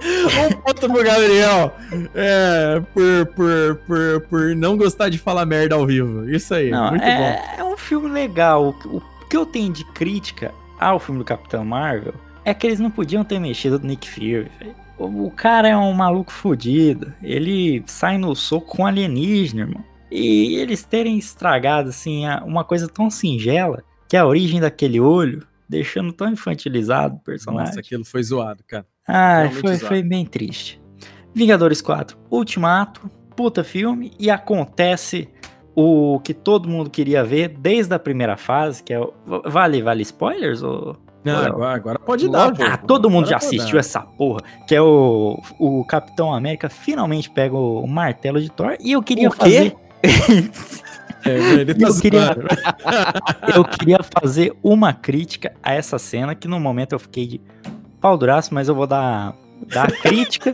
um 0.00 0.52
ponto 0.62 0.92
pro 0.92 1.04
Gabriel. 1.04 1.74
É, 2.14 2.82
por, 2.92 3.26
por, 3.34 3.76
por, 3.86 4.20
por 4.28 4.56
não 4.56 4.76
gostar 4.76 5.08
de 5.08 5.18
falar 5.18 5.44
merda 5.46 5.74
ao 5.74 5.86
vivo. 5.86 6.28
Isso 6.28 6.54
aí, 6.54 6.70
não, 6.70 6.90
muito 6.90 7.02
bom. 7.02 7.08
é, 7.08 7.56
é 7.58 7.64
um 7.64 7.76
filme 7.76 8.08
legal. 8.08 8.74
O, 8.84 9.02
que 9.28 9.36
eu 9.36 9.44
tenho 9.44 9.72
de 9.72 9.84
crítica 9.84 10.52
ao 10.80 10.98
filme 10.98 11.18
do 11.18 11.24
Capitão 11.24 11.64
Marvel 11.64 12.14
é 12.44 12.54
que 12.54 12.66
eles 12.66 12.80
não 12.80 12.90
podiam 12.90 13.22
ter 13.22 13.38
mexido 13.38 13.78
no 13.78 13.86
Nick 13.86 14.08
Fury, 14.08 14.50
velho. 14.58 14.74
O, 14.98 15.30
cara 15.30 15.68
é 15.68 15.76
um 15.76 15.92
maluco 15.92 16.32
fudido. 16.32 17.12
Ele 17.22 17.84
sai 17.86 18.18
no 18.18 18.34
soco 18.34 18.76
com 18.76 18.86
alienígena, 18.86 19.62
irmão. 19.62 19.84
E 20.10 20.56
eles 20.56 20.82
terem 20.82 21.16
estragado, 21.18 21.90
assim, 21.90 22.24
uma 22.44 22.64
coisa 22.64 22.88
tão 22.88 23.08
singela, 23.08 23.84
que 24.08 24.16
é 24.16 24.20
a 24.20 24.26
origem 24.26 24.60
daquele 24.60 24.98
olho, 24.98 25.46
deixando 25.68 26.12
tão 26.12 26.30
infantilizado 26.30 27.16
o 27.16 27.20
personagem. 27.20 27.66
Nossa, 27.66 27.80
aquilo 27.80 28.04
foi 28.04 28.22
zoado, 28.22 28.62
cara. 28.66 28.86
Ah, 29.06 29.38
realmente 29.42 29.60
foi, 29.60 29.74
zoado. 29.74 29.86
foi 29.86 30.02
bem 30.02 30.24
triste. 30.24 30.80
Vingadores 31.34 31.80
4, 31.80 32.16
Ultimato, 32.30 33.10
puta 33.36 33.62
filme, 33.62 34.12
e 34.18 34.30
acontece 34.30 35.28
o 35.74 36.18
que 36.20 36.34
todo 36.34 36.68
mundo 36.68 36.90
queria 36.90 37.22
ver 37.22 37.48
desde 37.48 37.94
a 37.94 37.98
primeira 37.98 38.36
fase, 38.36 38.82
que 38.82 38.92
é 38.92 38.98
o... 38.98 39.12
Vale, 39.46 39.80
vale 39.80 40.02
spoilers? 40.02 40.62
Ou... 40.62 40.96
Não, 41.22 41.36
agora, 41.44 41.74
agora 41.74 41.98
pode 41.98 42.28
dar, 42.28 42.52
pô. 42.52 42.62
Ah, 42.64 42.76
todo 42.76 43.08
mundo 43.10 43.28
já 43.28 43.36
Agora 43.36 43.46
assistiu 43.46 43.74
dar. 43.74 43.80
essa 43.80 44.00
porra, 44.00 44.40
que 44.66 44.74
é 44.74 44.80
o, 44.82 45.40
o 45.60 45.84
Capitão 45.84 46.32
América 46.32 46.68
finalmente 46.68 47.30
pega 47.30 47.54
o 47.56 47.86
martelo 47.86 48.40
de 48.40 48.50
Thor, 48.50 48.76
e 48.80 48.92
eu 48.92 49.02
queria 49.02 49.28
O 49.28 49.32
quê? 49.32 49.38
fazer... 49.38 49.76
É, 51.24 51.30
ele 51.30 51.74
tá 51.74 51.88
Eu 51.88 52.00
queria- 52.00 52.36
eu 53.56 53.64
queria 53.64 53.98
fazer 54.02 54.52
uma 54.62 54.92
crítica 54.92 55.52
a 55.62 55.72
essa 55.74 55.98
cena, 55.98 56.34
que 56.34 56.46
no 56.48 56.58
momento 56.60 56.92
eu 56.92 56.98
fiquei 56.98 57.26
de 57.26 57.40
pau 58.00 58.16
duraço, 58.16 58.54
mas 58.54 58.68
eu 58.68 58.74
vou 58.74 58.86
dar, 58.86 59.34
dar 59.72 59.88
a 59.88 59.90
crítica 59.90 60.52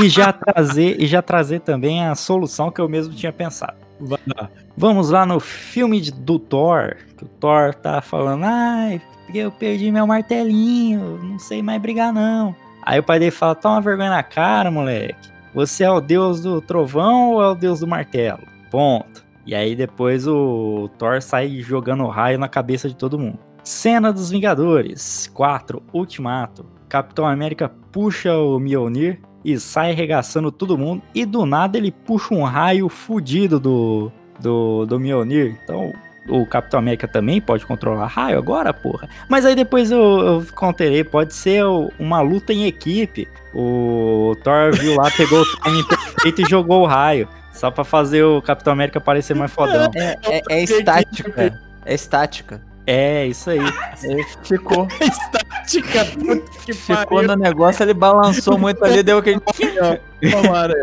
e 0.00 0.08
já 0.08 0.32
trazer 0.32 1.00
e 1.00 1.06
já 1.06 1.22
trazer 1.22 1.60
também 1.60 2.04
a 2.04 2.14
solução 2.14 2.70
que 2.70 2.80
eu 2.80 2.88
mesmo 2.88 3.14
tinha 3.14 3.32
pensado. 3.32 3.76
Lá. 4.00 4.48
Vamos 4.76 5.10
lá 5.10 5.26
no 5.26 5.38
filme 5.38 6.00
de- 6.00 6.10
do 6.12 6.38
Thor, 6.38 6.96
que 7.16 7.24
o 7.24 7.28
Thor 7.28 7.74
tá 7.74 8.00
falando, 8.00 8.44
ai, 8.44 9.00
eu 9.34 9.50
perdi 9.52 9.92
meu 9.92 10.06
martelinho, 10.06 11.18
não 11.22 11.38
sei 11.38 11.62
mais 11.62 11.80
brigar 11.80 12.12
não. 12.12 12.54
Aí 12.82 12.98
o 12.98 13.02
pai 13.02 13.18
dele 13.18 13.30
fala, 13.30 13.54
toma 13.54 13.80
vergonha 13.80 14.08
na 14.10 14.22
cara, 14.22 14.70
moleque. 14.70 15.28
Você 15.54 15.84
é 15.84 15.90
o 15.90 16.00
deus 16.00 16.40
do 16.40 16.60
trovão 16.62 17.32
ou 17.32 17.42
é 17.42 17.48
o 17.48 17.54
deus 17.54 17.80
do 17.80 17.86
martelo? 17.86 18.40
Ponto. 18.70 19.22
E 19.46 19.54
aí 19.54 19.74
depois 19.74 20.26
o 20.26 20.90
Thor 20.98 21.20
sai 21.22 21.60
jogando 21.60 22.06
raio 22.06 22.38
na 22.38 22.48
cabeça 22.48 22.88
de 22.88 22.96
todo 22.96 23.18
mundo. 23.18 23.38
Cena 23.62 24.12
dos 24.12 24.30
Vingadores 24.30 25.30
4, 25.34 25.82
Ultimato. 25.92 26.66
Capitão 26.88 27.26
América 27.26 27.70
puxa 27.92 28.36
o 28.36 28.58
Mjolnir 28.58 29.20
e 29.44 29.58
sai 29.58 29.92
arregaçando 29.92 30.50
todo 30.50 30.78
mundo. 30.78 31.02
E 31.14 31.24
do 31.24 31.46
nada 31.46 31.78
ele 31.78 31.92
puxa 31.92 32.34
um 32.34 32.42
raio 32.42 32.88
fudido 32.88 33.60
do, 33.60 34.12
do, 34.40 34.86
do 34.86 34.98
Mjolnir. 34.98 35.58
Então 35.62 35.92
o 36.28 36.46
Capitão 36.46 36.80
América 36.80 37.08
também 37.08 37.40
pode 37.40 37.66
controlar 37.66 38.06
raio 38.06 38.38
agora, 38.38 38.72
porra. 38.72 39.08
Mas 39.28 39.44
aí 39.44 39.54
depois 39.54 39.90
eu, 39.90 40.00
eu 40.00 40.46
conterei, 40.54 41.04
pode 41.04 41.34
ser 41.34 41.64
uma 41.98 42.20
luta 42.20 42.52
em 42.52 42.66
equipe. 42.66 43.28
O 43.54 44.36
Thor 44.42 44.72
viu 44.72 44.96
lá, 44.96 45.10
pegou 45.10 45.40
o 45.40 45.56
timing 45.58 45.84
perfeito 45.88 46.42
e 46.42 46.48
jogou 46.48 46.82
o 46.82 46.86
raio. 46.86 47.28
Só 47.52 47.70
pra 47.70 47.84
fazer 47.84 48.22
o 48.24 48.40
Capitão 48.40 48.72
América 48.72 49.00
parecer 49.00 49.34
mais 49.34 49.50
fodão. 49.52 49.90
É, 49.94 50.16
é- 50.24 50.42
é 50.48 50.62
estática. 50.62 51.60
É 51.84 51.94
estática. 51.94 52.60
É, 52.86 53.26
isso 53.26 53.50
aí. 53.50 53.60
Ele 54.02 54.24
ficou, 54.42 54.88
Estática, 55.00 56.04
puta 56.06 56.50
que 56.64 56.72
ficou 56.72 57.18
pariu. 57.18 57.28
no 57.28 57.36
negócio, 57.36 57.82
ele 57.82 57.94
balançou 57.94 58.58
muito 58.58 58.84
ali, 58.84 59.02
deu 59.02 59.18
aquele. 59.18 59.40
Tomara. 59.40 60.74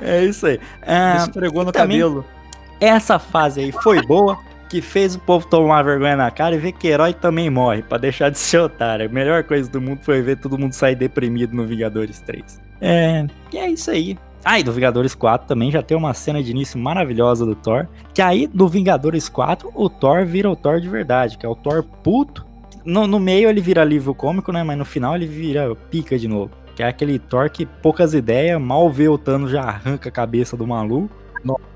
É 0.00 0.24
isso 0.24 0.46
aí. 0.46 0.60
Ah, 0.82 1.16
esfregou 1.26 1.64
no 1.64 1.72
também- 1.72 1.98
cabelo. 2.00 2.24
essa 2.80 3.18
fase 3.18 3.60
aí 3.60 3.72
foi 3.72 4.00
boa, 4.02 4.38
que 4.68 4.80
fez 4.80 5.14
o 5.14 5.18
povo 5.20 5.46
tomar 5.46 5.82
vergonha 5.82 6.16
na 6.16 6.30
cara 6.30 6.54
e 6.54 6.58
ver 6.58 6.72
que 6.72 6.86
herói 6.88 7.14
também 7.14 7.48
morre, 7.48 7.82
pra 7.82 7.98
deixar 7.98 8.30
de 8.30 8.38
ser 8.38 8.58
otário. 8.58 9.06
A 9.06 9.08
melhor 9.08 9.42
coisa 9.44 9.70
do 9.70 9.80
mundo 9.80 10.00
foi 10.02 10.20
ver 10.22 10.36
todo 10.36 10.58
mundo 10.58 10.72
sair 10.72 10.94
deprimido 10.96 11.54
no 11.56 11.64
Vingadores 11.66 12.20
3. 12.20 12.60
É, 12.80 13.24
e 13.52 13.58
é 13.58 13.70
isso 13.70 13.90
aí. 13.90 14.18
Ah, 14.44 14.60
e 14.60 14.62
do 14.62 14.72
Vingadores 14.72 15.14
4 15.14 15.46
também 15.46 15.70
já 15.70 15.82
tem 15.82 15.96
uma 15.96 16.14
cena 16.14 16.42
de 16.42 16.50
início 16.50 16.78
maravilhosa 16.78 17.44
do 17.44 17.54
Thor. 17.54 17.86
Que 18.14 18.22
aí, 18.22 18.46
do 18.46 18.68
Vingadores 18.68 19.28
4, 19.28 19.72
o 19.74 19.88
Thor 19.88 20.24
vira 20.24 20.50
o 20.50 20.56
Thor 20.56 20.80
de 20.80 20.88
verdade, 20.88 21.36
que 21.36 21.44
é 21.44 21.48
o 21.48 21.54
Thor 21.54 21.82
puto. 21.82 22.46
No, 22.84 23.06
no 23.06 23.18
meio 23.18 23.48
ele 23.48 23.60
vira 23.60 23.82
alívio 23.82 24.14
cômico, 24.14 24.52
né? 24.52 24.62
Mas 24.62 24.78
no 24.78 24.84
final 24.84 25.16
ele 25.16 25.26
vira 25.26 25.74
pica 25.90 26.18
de 26.18 26.28
novo. 26.28 26.52
Que 26.76 26.82
é 26.82 26.88
aquele 26.88 27.18
Thor 27.18 27.50
que 27.50 27.66
poucas 27.66 28.14
ideias, 28.14 28.60
mal 28.60 28.88
vê 28.90 29.08
o 29.08 29.18
Thanos 29.18 29.50
já 29.50 29.62
arranca 29.62 30.08
a 30.08 30.12
cabeça 30.12 30.56
do 30.56 30.66
maluco. 30.66 31.10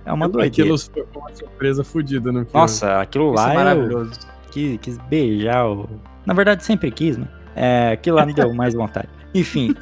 É 0.04 0.12
uma 0.12 0.28
doideira. 0.28 0.74
Aquilo 0.74 0.78
foi 0.78 1.20
uma 1.20 1.34
surpresa 1.34 1.84
fodida 1.84 2.32
no 2.32 2.40
filme. 2.40 2.50
Nossa, 2.52 3.00
aquilo 3.00 3.34
Isso 3.34 3.34
lá 3.34 3.48
é 3.48 3.50
eu 3.50 3.54
maravilhoso. 3.54 4.20
quis, 4.50 4.78
quis 4.80 4.98
beijar 4.98 5.68
o. 5.68 5.88
Na 6.26 6.34
verdade, 6.34 6.64
sempre 6.64 6.90
quis, 6.90 7.16
né? 7.16 7.28
É, 7.54 7.92
aquilo 7.92 8.16
lá 8.16 8.26
me 8.26 8.32
deu 8.32 8.52
mais 8.52 8.74
vontade. 8.74 9.08
Enfim. 9.34 9.74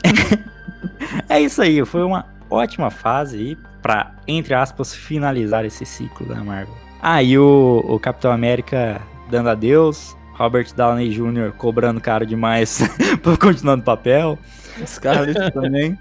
é 1.29 1.41
isso 1.41 1.63
aí. 1.63 1.85
Foi 1.85 2.03
uma 2.03 2.27
ótima 2.51 2.91
fase 2.91 3.37
aí 3.37 3.59
pra, 3.83 4.13
entre 4.27 4.55
aspas, 4.55 4.95
finalizar 4.95 5.65
esse 5.65 5.85
ciclo 5.85 6.27
da 6.27 6.37
Marvel. 6.37 6.75
Aí 7.01 7.39
o, 7.39 7.85
o 7.87 7.99
Capitão 7.99 8.33
América 8.33 9.01
dando 9.31 9.49
adeus. 9.49 10.17
Robert 10.35 10.73
Downey 10.75 11.11
Jr. 11.11 11.53
cobrando 11.57 12.01
caro 12.01 12.25
demais 12.25 12.81
pra 13.23 13.37
continuar 13.37 13.77
no 13.77 13.83
papel. 13.83 14.39
Scarlett 14.87 15.51
também. 15.53 15.99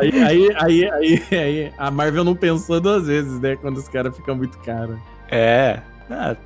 Aí, 0.00 0.22
aí, 0.22 0.48
aí, 0.56 0.90
aí, 0.90 1.22
aí, 1.30 1.72
a 1.78 1.90
Marvel 1.92 2.24
não 2.24 2.34
pensou 2.34 2.80
duas 2.80 3.06
vezes, 3.06 3.40
né? 3.40 3.54
Quando 3.54 3.78
os 3.78 3.88
caras 3.88 4.16
ficam 4.16 4.34
muito 4.34 4.58
caros. 4.58 4.98
É. 5.30 5.80
Ah. 6.10 6.36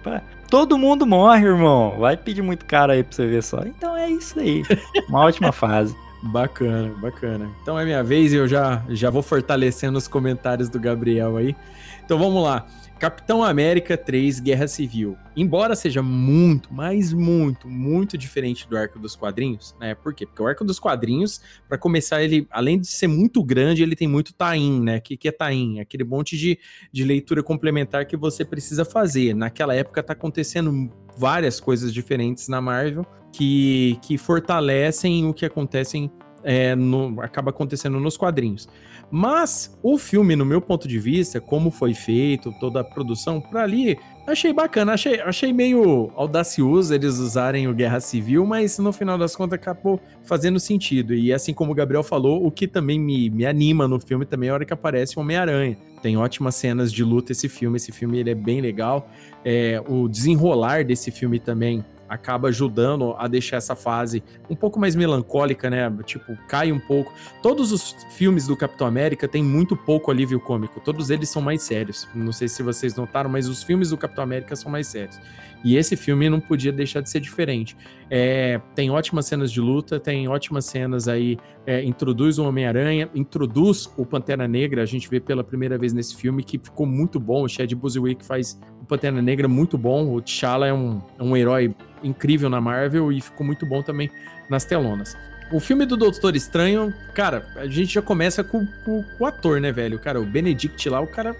Todo 0.50 0.76
mundo 0.76 1.06
morre, 1.06 1.46
irmão. 1.46 1.96
Vai 1.98 2.16
pedir 2.16 2.42
muito 2.42 2.66
caro 2.66 2.92
aí 2.92 3.02
pra 3.02 3.16
você 3.16 3.26
ver 3.26 3.42
só. 3.42 3.60
Então 3.64 3.96
é 3.96 4.10
isso 4.10 4.38
aí. 4.38 4.62
Uma 5.08 5.20
ótima 5.20 5.52
fase. 5.52 5.96
Bacana, 6.22 6.94
bacana. 7.00 7.50
Então 7.62 7.78
é 7.78 7.84
minha 7.84 8.02
vez 8.02 8.32
e 8.32 8.36
eu 8.36 8.46
já, 8.46 8.84
já 8.88 9.10
vou 9.10 9.22
fortalecendo 9.22 9.98
os 9.98 10.06
comentários 10.06 10.68
do 10.68 10.78
Gabriel 10.78 11.36
aí. 11.36 11.56
Então 12.04 12.18
vamos 12.18 12.42
lá. 12.44 12.66
Capitão 13.02 13.42
América 13.42 13.96
3 13.96 14.38
Guerra 14.38 14.68
Civil. 14.68 15.16
Embora 15.36 15.74
seja 15.74 16.00
muito, 16.00 16.72
mas 16.72 17.12
muito, 17.12 17.66
muito 17.66 18.16
diferente 18.16 18.68
do 18.68 18.76
arco 18.76 18.96
dos 18.96 19.16
quadrinhos, 19.16 19.74
né? 19.80 19.96
Por 19.96 20.14
quê? 20.14 20.24
Porque 20.24 20.40
o 20.40 20.46
arco 20.46 20.64
dos 20.64 20.78
quadrinhos, 20.78 21.40
para 21.68 21.76
começar, 21.76 22.22
ele, 22.22 22.46
além 22.48 22.78
de 22.78 22.86
ser 22.86 23.08
muito 23.08 23.42
grande, 23.42 23.82
ele 23.82 23.96
tem 23.96 24.06
muito 24.06 24.32
tain, 24.32 24.80
né? 24.80 24.98
O 24.98 25.00
que, 25.00 25.16
que 25.16 25.26
é 25.26 25.32
tain? 25.32 25.80
Aquele 25.80 26.04
monte 26.04 26.38
de, 26.38 26.56
de 26.92 27.02
leitura 27.02 27.42
complementar 27.42 28.06
que 28.06 28.16
você 28.16 28.44
precisa 28.44 28.84
fazer. 28.84 29.34
Naquela 29.34 29.74
época 29.74 30.00
tá 30.00 30.12
acontecendo 30.12 30.88
várias 31.16 31.58
coisas 31.58 31.92
diferentes 31.92 32.46
na 32.46 32.60
Marvel 32.60 33.04
que, 33.32 33.98
que 34.02 34.16
fortalecem 34.18 35.26
o 35.26 35.32
que 35.34 35.44
acontecem 35.46 36.10
é, 36.44 36.74
no- 36.74 37.20
acaba 37.20 37.50
acontecendo 37.50 37.98
nos 37.98 38.16
quadrinhos. 38.16 38.68
Mas 39.10 39.78
o 39.82 39.98
filme, 39.98 40.34
no 40.34 40.44
meu 40.44 40.60
ponto 40.60 40.88
de 40.88 40.98
vista, 40.98 41.38
como 41.40 41.70
foi 41.70 41.92
feito, 41.92 42.52
toda 42.58 42.80
a 42.80 42.84
produção, 42.84 43.42
pra 43.42 43.62
ali, 43.62 43.98
achei 44.26 44.54
bacana, 44.54 44.94
achei, 44.94 45.20
achei 45.20 45.52
meio 45.52 46.10
audacioso 46.16 46.94
eles 46.94 47.18
usarem 47.18 47.68
o 47.68 47.74
Guerra 47.74 48.00
Civil, 48.00 48.46
mas 48.46 48.78
no 48.78 48.90
final 48.90 49.18
das 49.18 49.36
contas 49.36 49.58
acabou 49.58 50.00
fazendo 50.24 50.58
sentido. 50.58 51.12
E 51.12 51.30
assim 51.30 51.52
como 51.52 51.72
o 51.72 51.74
Gabriel 51.74 52.02
falou, 52.02 52.44
o 52.46 52.50
que 52.50 52.66
também 52.66 52.98
me, 52.98 53.28
me 53.28 53.44
anima 53.44 53.86
no 53.86 54.00
filme 54.00 54.24
também 54.24 54.48
é 54.48 54.52
a 54.52 54.54
hora 54.54 54.64
que 54.64 54.72
aparece 54.72 55.18
o 55.18 55.20
Homem-Aranha. 55.20 55.76
Tem 56.00 56.16
ótimas 56.16 56.54
cenas 56.54 56.90
de 56.90 57.04
luta 57.04 57.32
esse 57.32 57.50
filme, 57.50 57.76
esse 57.76 57.92
filme 57.92 58.18
ele 58.18 58.30
é 58.30 58.34
bem 58.34 58.62
legal. 58.62 59.10
É, 59.44 59.82
o 59.86 60.08
desenrolar 60.08 60.84
desse 60.84 61.10
filme 61.10 61.38
também 61.38 61.84
acaba 62.12 62.48
ajudando 62.48 63.14
a 63.18 63.26
deixar 63.26 63.56
essa 63.56 63.74
fase 63.74 64.22
um 64.50 64.54
pouco 64.54 64.78
mais 64.78 64.94
melancólica, 64.94 65.70
né? 65.70 65.90
Tipo, 66.04 66.36
cai 66.46 66.70
um 66.70 66.78
pouco. 66.78 67.10
Todos 67.42 67.72
os 67.72 67.96
filmes 68.10 68.46
do 68.46 68.54
Capitão 68.54 68.86
América 68.86 69.26
têm 69.26 69.42
muito 69.42 69.74
pouco 69.74 70.10
alívio 70.10 70.38
cômico. 70.38 70.78
Todos 70.80 71.08
eles 71.08 71.30
são 71.30 71.40
mais 71.40 71.62
sérios. 71.62 72.06
Não 72.14 72.30
sei 72.30 72.48
se 72.48 72.62
vocês 72.62 72.94
notaram, 72.94 73.30
mas 73.30 73.48
os 73.48 73.62
filmes 73.62 73.90
do 73.90 73.96
Capitão 73.96 74.22
América 74.22 74.54
são 74.54 74.70
mais 74.70 74.88
sérios. 74.88 75.18
E 75.64 75.76
esse 75.76 75.96
filme 75.96 76.28
não 76.28 76.40
podia 76.40 76.72
deixar 76.72 77.00
de 77.00 77.08
ser 77.08 77.20
diferente. 77.20 77.76
É, 78.14 78.60
tem 78.74 78.90
ótimas 78.90 79.24
cenas 79.24 79.50
de 79.50 79.58
luta, 79.58 79.98
tem 79.98 80.28
ótimas 80.28 80.66
cenas 80.66 81.08
aí. 81.08 81.38
é, 81.66 81.82
introduz 81.82 82.38
o 82.38 82.44
Homem-Aranha, 82.44 83.08
introduz 83.14 83.90
o 83.96 84.04
Pantera 84.04 84.46
Negra. 84.46 84.82
A 84.82 84.84
gente 84.86 85.08
vê 85.08 85.18
pela 85.18 85.42
primeira 85.42 85.78
vez 85.78 85.94
nesse 85.94 86.14
filme 86.16 86.42
que 86.44 86.58
ficou 86.58 86.84
muito 86.84 87.18
bom. 87.18 87.42
O 87.44 87.48
Chad 87.48 87.72
Boswick 87.72 88.22
faz 88.22 88.60
o 88.82 88.84
Pantera 88.84 89.22
Negra 89.22 89.48
muito 89.48 89.78
bom. 89.78 90.12
O 90.14 90.20
T'Challa 90.20 90.66
é 90.66 90.74
um, 90.74 91.00
é 91.18 91.22
um 91.22 91.34
herói 91.34 91.74
incrível 92.04 92.50
na 92.50 92.60
Marvel 92.60 93.10
e 93.10 93.20
ficou 93.20 93.46
muito 93.46 93.64
bom 93.64 93.80
também 93.82 94.10
nas 94.50 94.64
telonas. 94.66 95.16
o 95.50 95.58
filme 95.60 95.86
do 95.86 95.96
Doutor 95.96 96.34
Estranho, 96.36 96.92
cara, 97.14 97.46
a 97.56 97.66
gente 97.66 97.94
já 97.94 98.02
começa 98.02 98.42
com, 98.44 98.66
com- 98.84 99.02
com 99.16 99.24
o 99.24 99.26
ator, 99.26 99.58
né, 99.60 99.72
velho? 99.72 99.98
Cara, 99.98 100.20
o 100.20 100.24
Benedict 100.26 100.86
lá, 100.90 101.00
o 101.00 101.06
cara. 101.06 101.34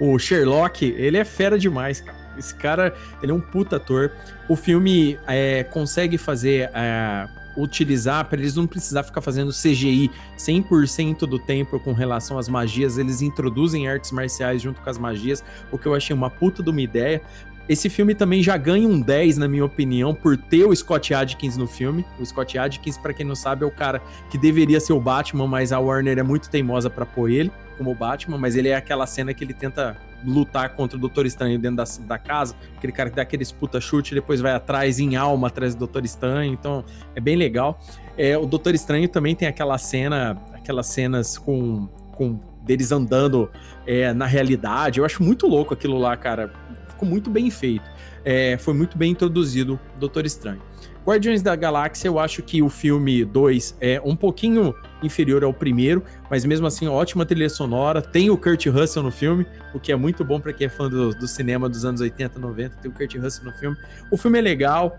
O 0.00 0.18
Sherlock, 0.18 0.84
ele 0.84 1.16
é 1.16 1.24
fera 1.24 1.58
demais, 1.58 2.00
cara. 2.00 2.21
Esse 2.36 2.54
cara, 2.54 2.94
ele 3.22 3.32
é 3.32 3.34
um 3.34 3.40
puta 3.40 3.76
ator. 3.76 4.10
O 4.48 4.56
filme 4.56 5.18
é, 5.26 5.64
consegue 5.64 6.18
fazer. 6.18 6.70
é, 6.74 7.28
utilizar 7.56 8.24
para 8.24 8.38
eles 8.38 8.54
não 8.54 8.66
precisar 8.66 9.02
ficar 9.02 9.20
fazendo 9.20 9.50
CGI 9.50 10.10
100% 10.38 11.26
do 11.26 11.38
tempo 11.38 11.78
com 11.78 11.92
relação 11.92 12.38
às 12.38 12.48
magias, 12.48 12.98
eles 12.98 13.20
introduzem 13.20 13.88
artes 13.88 14.10
marciais 14.10 14.62
junto 14.62 14.80
com 14.80 14.88
as 14.88 14.98
magias, 14.98 15.44
o 15.70 15.78
que 15.78 15.86
eu 15.86 15.94
achei 15.94 16.14
uma 16.14 16.30
puta 16.30 16.62
de 16.62 16.70
uma 16.70 16.80
ideia. 16.80 17.20
Esse 17.68 17.88
filme 17.88 18.14
também 18.14 18.42
já 18.42 18.56
ganha 18.56 18.88
um 18.88 19.00
10, 19.00 19.38
na 19.38 19.46
minha 19.46 19.64
opinião, 19.64 20.12
por 20.12 20.36
ter 20.36 20.64
o 20.64 20.74
Scott 20.74 21.14
Adkins 21.14 21.56
no 21.56 21.68
filme. 21.68 22.04
O 22.18 22.26
Scott 22.26 22.58
Adkins, 22.58 22.98
pra 22.98 23.14
quem 23.14 23.24
não 23.24 23.36
sabe, 23.36 23.62
é 23.62 23.66
o 23.66 23.70
cara 23.70 24.02
que 24.30 24.36
deveria 24.36 24.80
ser 24.80 24.92
o 24.92 25.00
Batman, 25.00 25.46
mas 25.46 25.72
a 25.72 25.78
Warner 25.78 26.18
é 26.18 26.22
muito 26.24 26.50
teimosa 26.50 26.90
pra 26.90 27.06
pôr 27.06 27.30
ele 27.30 27.52
como 27.78 27.94
Batman, 27.94 28.36
mas 28.36 28.56
ele 28.56 28.68
é 28.68 28.74
aquela 28.74 29.06
cena 29.06 29.32
que 29.32 29.44
ele 29.44 29.54
tenta 29.54 29.96
lutar 30.24 30.70
contra 30.74 30.96
o 30.96 31.00
Doutor 31.00 31.26
Estranho 31.26 31.58
dentro 31.58 31.76
da, 31.76 31.84
da 32.06 32.18
casa, 32.18 32.54
aquele 32.76 32.92
cara 32.92 33.10
que 33.10 33.16
dá 33.16 33.22
aqueles 33.22 33.52
puta 33.52 33.80
chute 33.80 34.12
e 34.12 34.14
depois 34.14 34.40
vai 34.40 34.52
atrás 34.52 34.98
em 34.98 35.16
alma 35.16 35.48
atrás 35.48 35.74
do 35.74 35.80
Doutor 35.80 36.04
Estranho, 36.04 36.52
então 36.52 36.84
é 37.14 37.20
bem 37.20 37.36
legal. 37.36 37.78
É, 38.16 38.36
o 38.36 38.46
Doutor 38.46 38.74
Estranho 38.74 39.08
também 39.08 39.34
tem 39.34 39.48
aquela 39.48 39.78
cena, 39.78 40.40
aquelas 40.52 40.86
cenas 40.86 41.38
com, 41.38 41.88
com 42.12 42.38
deles 42.62 42.92
andando 42.92 43.50
é, 43.86 44.12
na 44.12 44.26
realidade, 44.26 45.00
eu 45.00 45.04
acho 45.04 45.22
muito 45.22 45.46
louco 45.46 45.74
aquilo 45.74 45.98
lá, 45.98 46.16
cara, 46.16 46.52
ficou 46.88 47.08
muito 47.08 47.30
bem 47.30 47.50
feito. 47.50 47.90
É, 48.24 48.56
foi 48.56 48.72
muito 48.72 48.96
bem 48.96 49.10
introduzido 49.10 49.80
o 49.96 49.98
Doutor 49.98 50.24
Estranho. 50.24 50.62
Guardiões 51.04 51.42
da 51.42 51.56
Galáxia, 51.56 52.06
eu 52.06 52.16
acho 52.16 52.42
que 52.42 52.62
o 52.62 52.68
filme 52.68 53.24
2 53.24 53.76
é 53.80 54.00
um 54.04 54.14
pouquinho 54.14 54.72
inferior 55.02 55.42
ao 55.42 55.52
primeiro, 55.52 56.04
mas 56.30 56.44
mesmo 56.44 56.64
assim, 56.64 56.86
ótima 56.86 57.26
trilha 57.26 57.48
sonora. 57.48 58.00
Tem 58.00 58.30
o 58.30 58.36
Kurt 58.36 58.66
Russell 58.66 59.02
no 59.02 59.10
filme, 59.10 59.44
o 59.74 59.80
que 59.80 59.90
é 59.90 59.96
muito 59.96 60.24
bom 60.24 60.38
para 60.38 60.52
quem 60.52 60.68
é 60.68 60.70
fã 60.70 60.88
do, 60.88 61.10
do, 61.10 61.26
cinema 61.26 61.68
dos 61.68 61.84
anos 61.84 62.00
80, 62.00 62.38
90. 62.38 62.76
Tem 62.76 62.88
o 62.88 62.94
Kurt 62.94 63.16
Russell 63.16 63.44
no 63.44 63.52
filme. 63.52 63.76
O 64.12 64.16
filme 64.16 64.38
é 64.38 64.42
legal, 64.42 64.96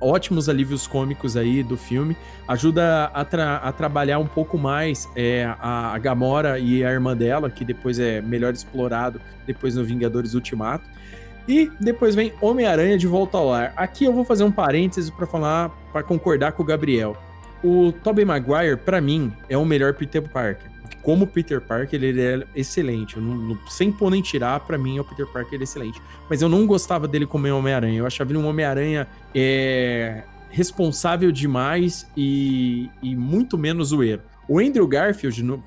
ótimos 0.00 0.48
alívios 0.48 0.86
cômicos 0.86 1.36
aí 1.36 1.62
do 1.62 1.76
filme. 1.76 2.16
Ajuda 2.48 3.10
a, 3.12 3.22
tra 3.22 3.56
a 3.56 3.70
trabalhar 3.70 4.18
um 4.20 4.26
pouco 4.26 4.56
mais 4.56 5.06
é, 5.14 5.44
a, 5.60 5.92
a 5.92 5.98
Gamora 5.98 6.58
e 6.58 6.82
a 6.82 6.90
irmã 6.90 7.14
dela, 7.14 7.50
que 7.50 7.66
depois 7.66 7.98
é 7.98 8.22
melhor 8.22 8.54
explorado 8.54 9.20
depois 9.46 9.76
no 9.76 9.84
Vingadores 9.84 10.32
Ultimato. 10.32 10.88
E 11.46 11.70
depois 11.80 12.14
vem 12.14 12.32
Homem-Aranha 12.40 12.96
de 12.96 13.06
Volta 13.06 13.36
ao 13.36 13.48
Lar. 13.48 13.72
Aqui 13.76 14.04
eu 14.04 14.12
vou 14.12 14.24
fazer 14.24 14.44
um 14.44 14.52
parênteses 14.52 15.10
para 15.10 15.26
falar, 15.26 15.68
para 15.92 16.02
concordar 16.02 16.52
com 16.52 16.62
o 16.62 16.66
Gabriel. 16.66 17.16
O 17.62 17.92
Tobey 17.92 18.24
Maguire, 18.24 18.76
para 18.76 19.00
mim, 19.00 19.32
é 19.48 19.56
o 19.56 19.64
melhor 19.64 19.94
Peter 19.94 20.22
Parker. 20.22 20.70
Como 21.02 21.26
Peter 21.26 21.60
Parker, 21.60 22.02
ele 22.02 22.20
é 22.20 22.46
excelente. 22.54 23.18
Não, 23.18 23.58
sem 23.68 23.92
pôr 23.92 24.10
nem 24.10 24.22
tirar, 24.22 24.60
para 24.60 24.78
mim, 24.78 24.96
é 24.96 25.00
o 25.00 25.04
Peter 25.04 25.26
Parker 25.26 25.54
ele 25.54 25.62
é 25.62 25.64
excelente. 25.64 26.00
Mas 26.30 26.40
eu 26.40 26.48
não 26.48 26.66
gostava 26.66 27.06
dele 27.06 27.26
como 27.26 27.46
Homem-Aranha. 27.46 27.98
Eu 27.98 28.06
achava 28.06 28.30
ele 28.30 28.38
um 28.38 28.46
Homem-Aranha 28.46 29.06
é, 29.34 30.22
responsável 30.50 31.30
demais 31.30 32.08
e, 32.16 32.88
e 33.02 33.14
muito 33.14 33.58
menos 33.58 33.88
zoeiro. 33.88 34.22
O 34.48 34.58
Andrew 34.58 34.86
Garfield, 34.86 35.42
no, 35.42 35.62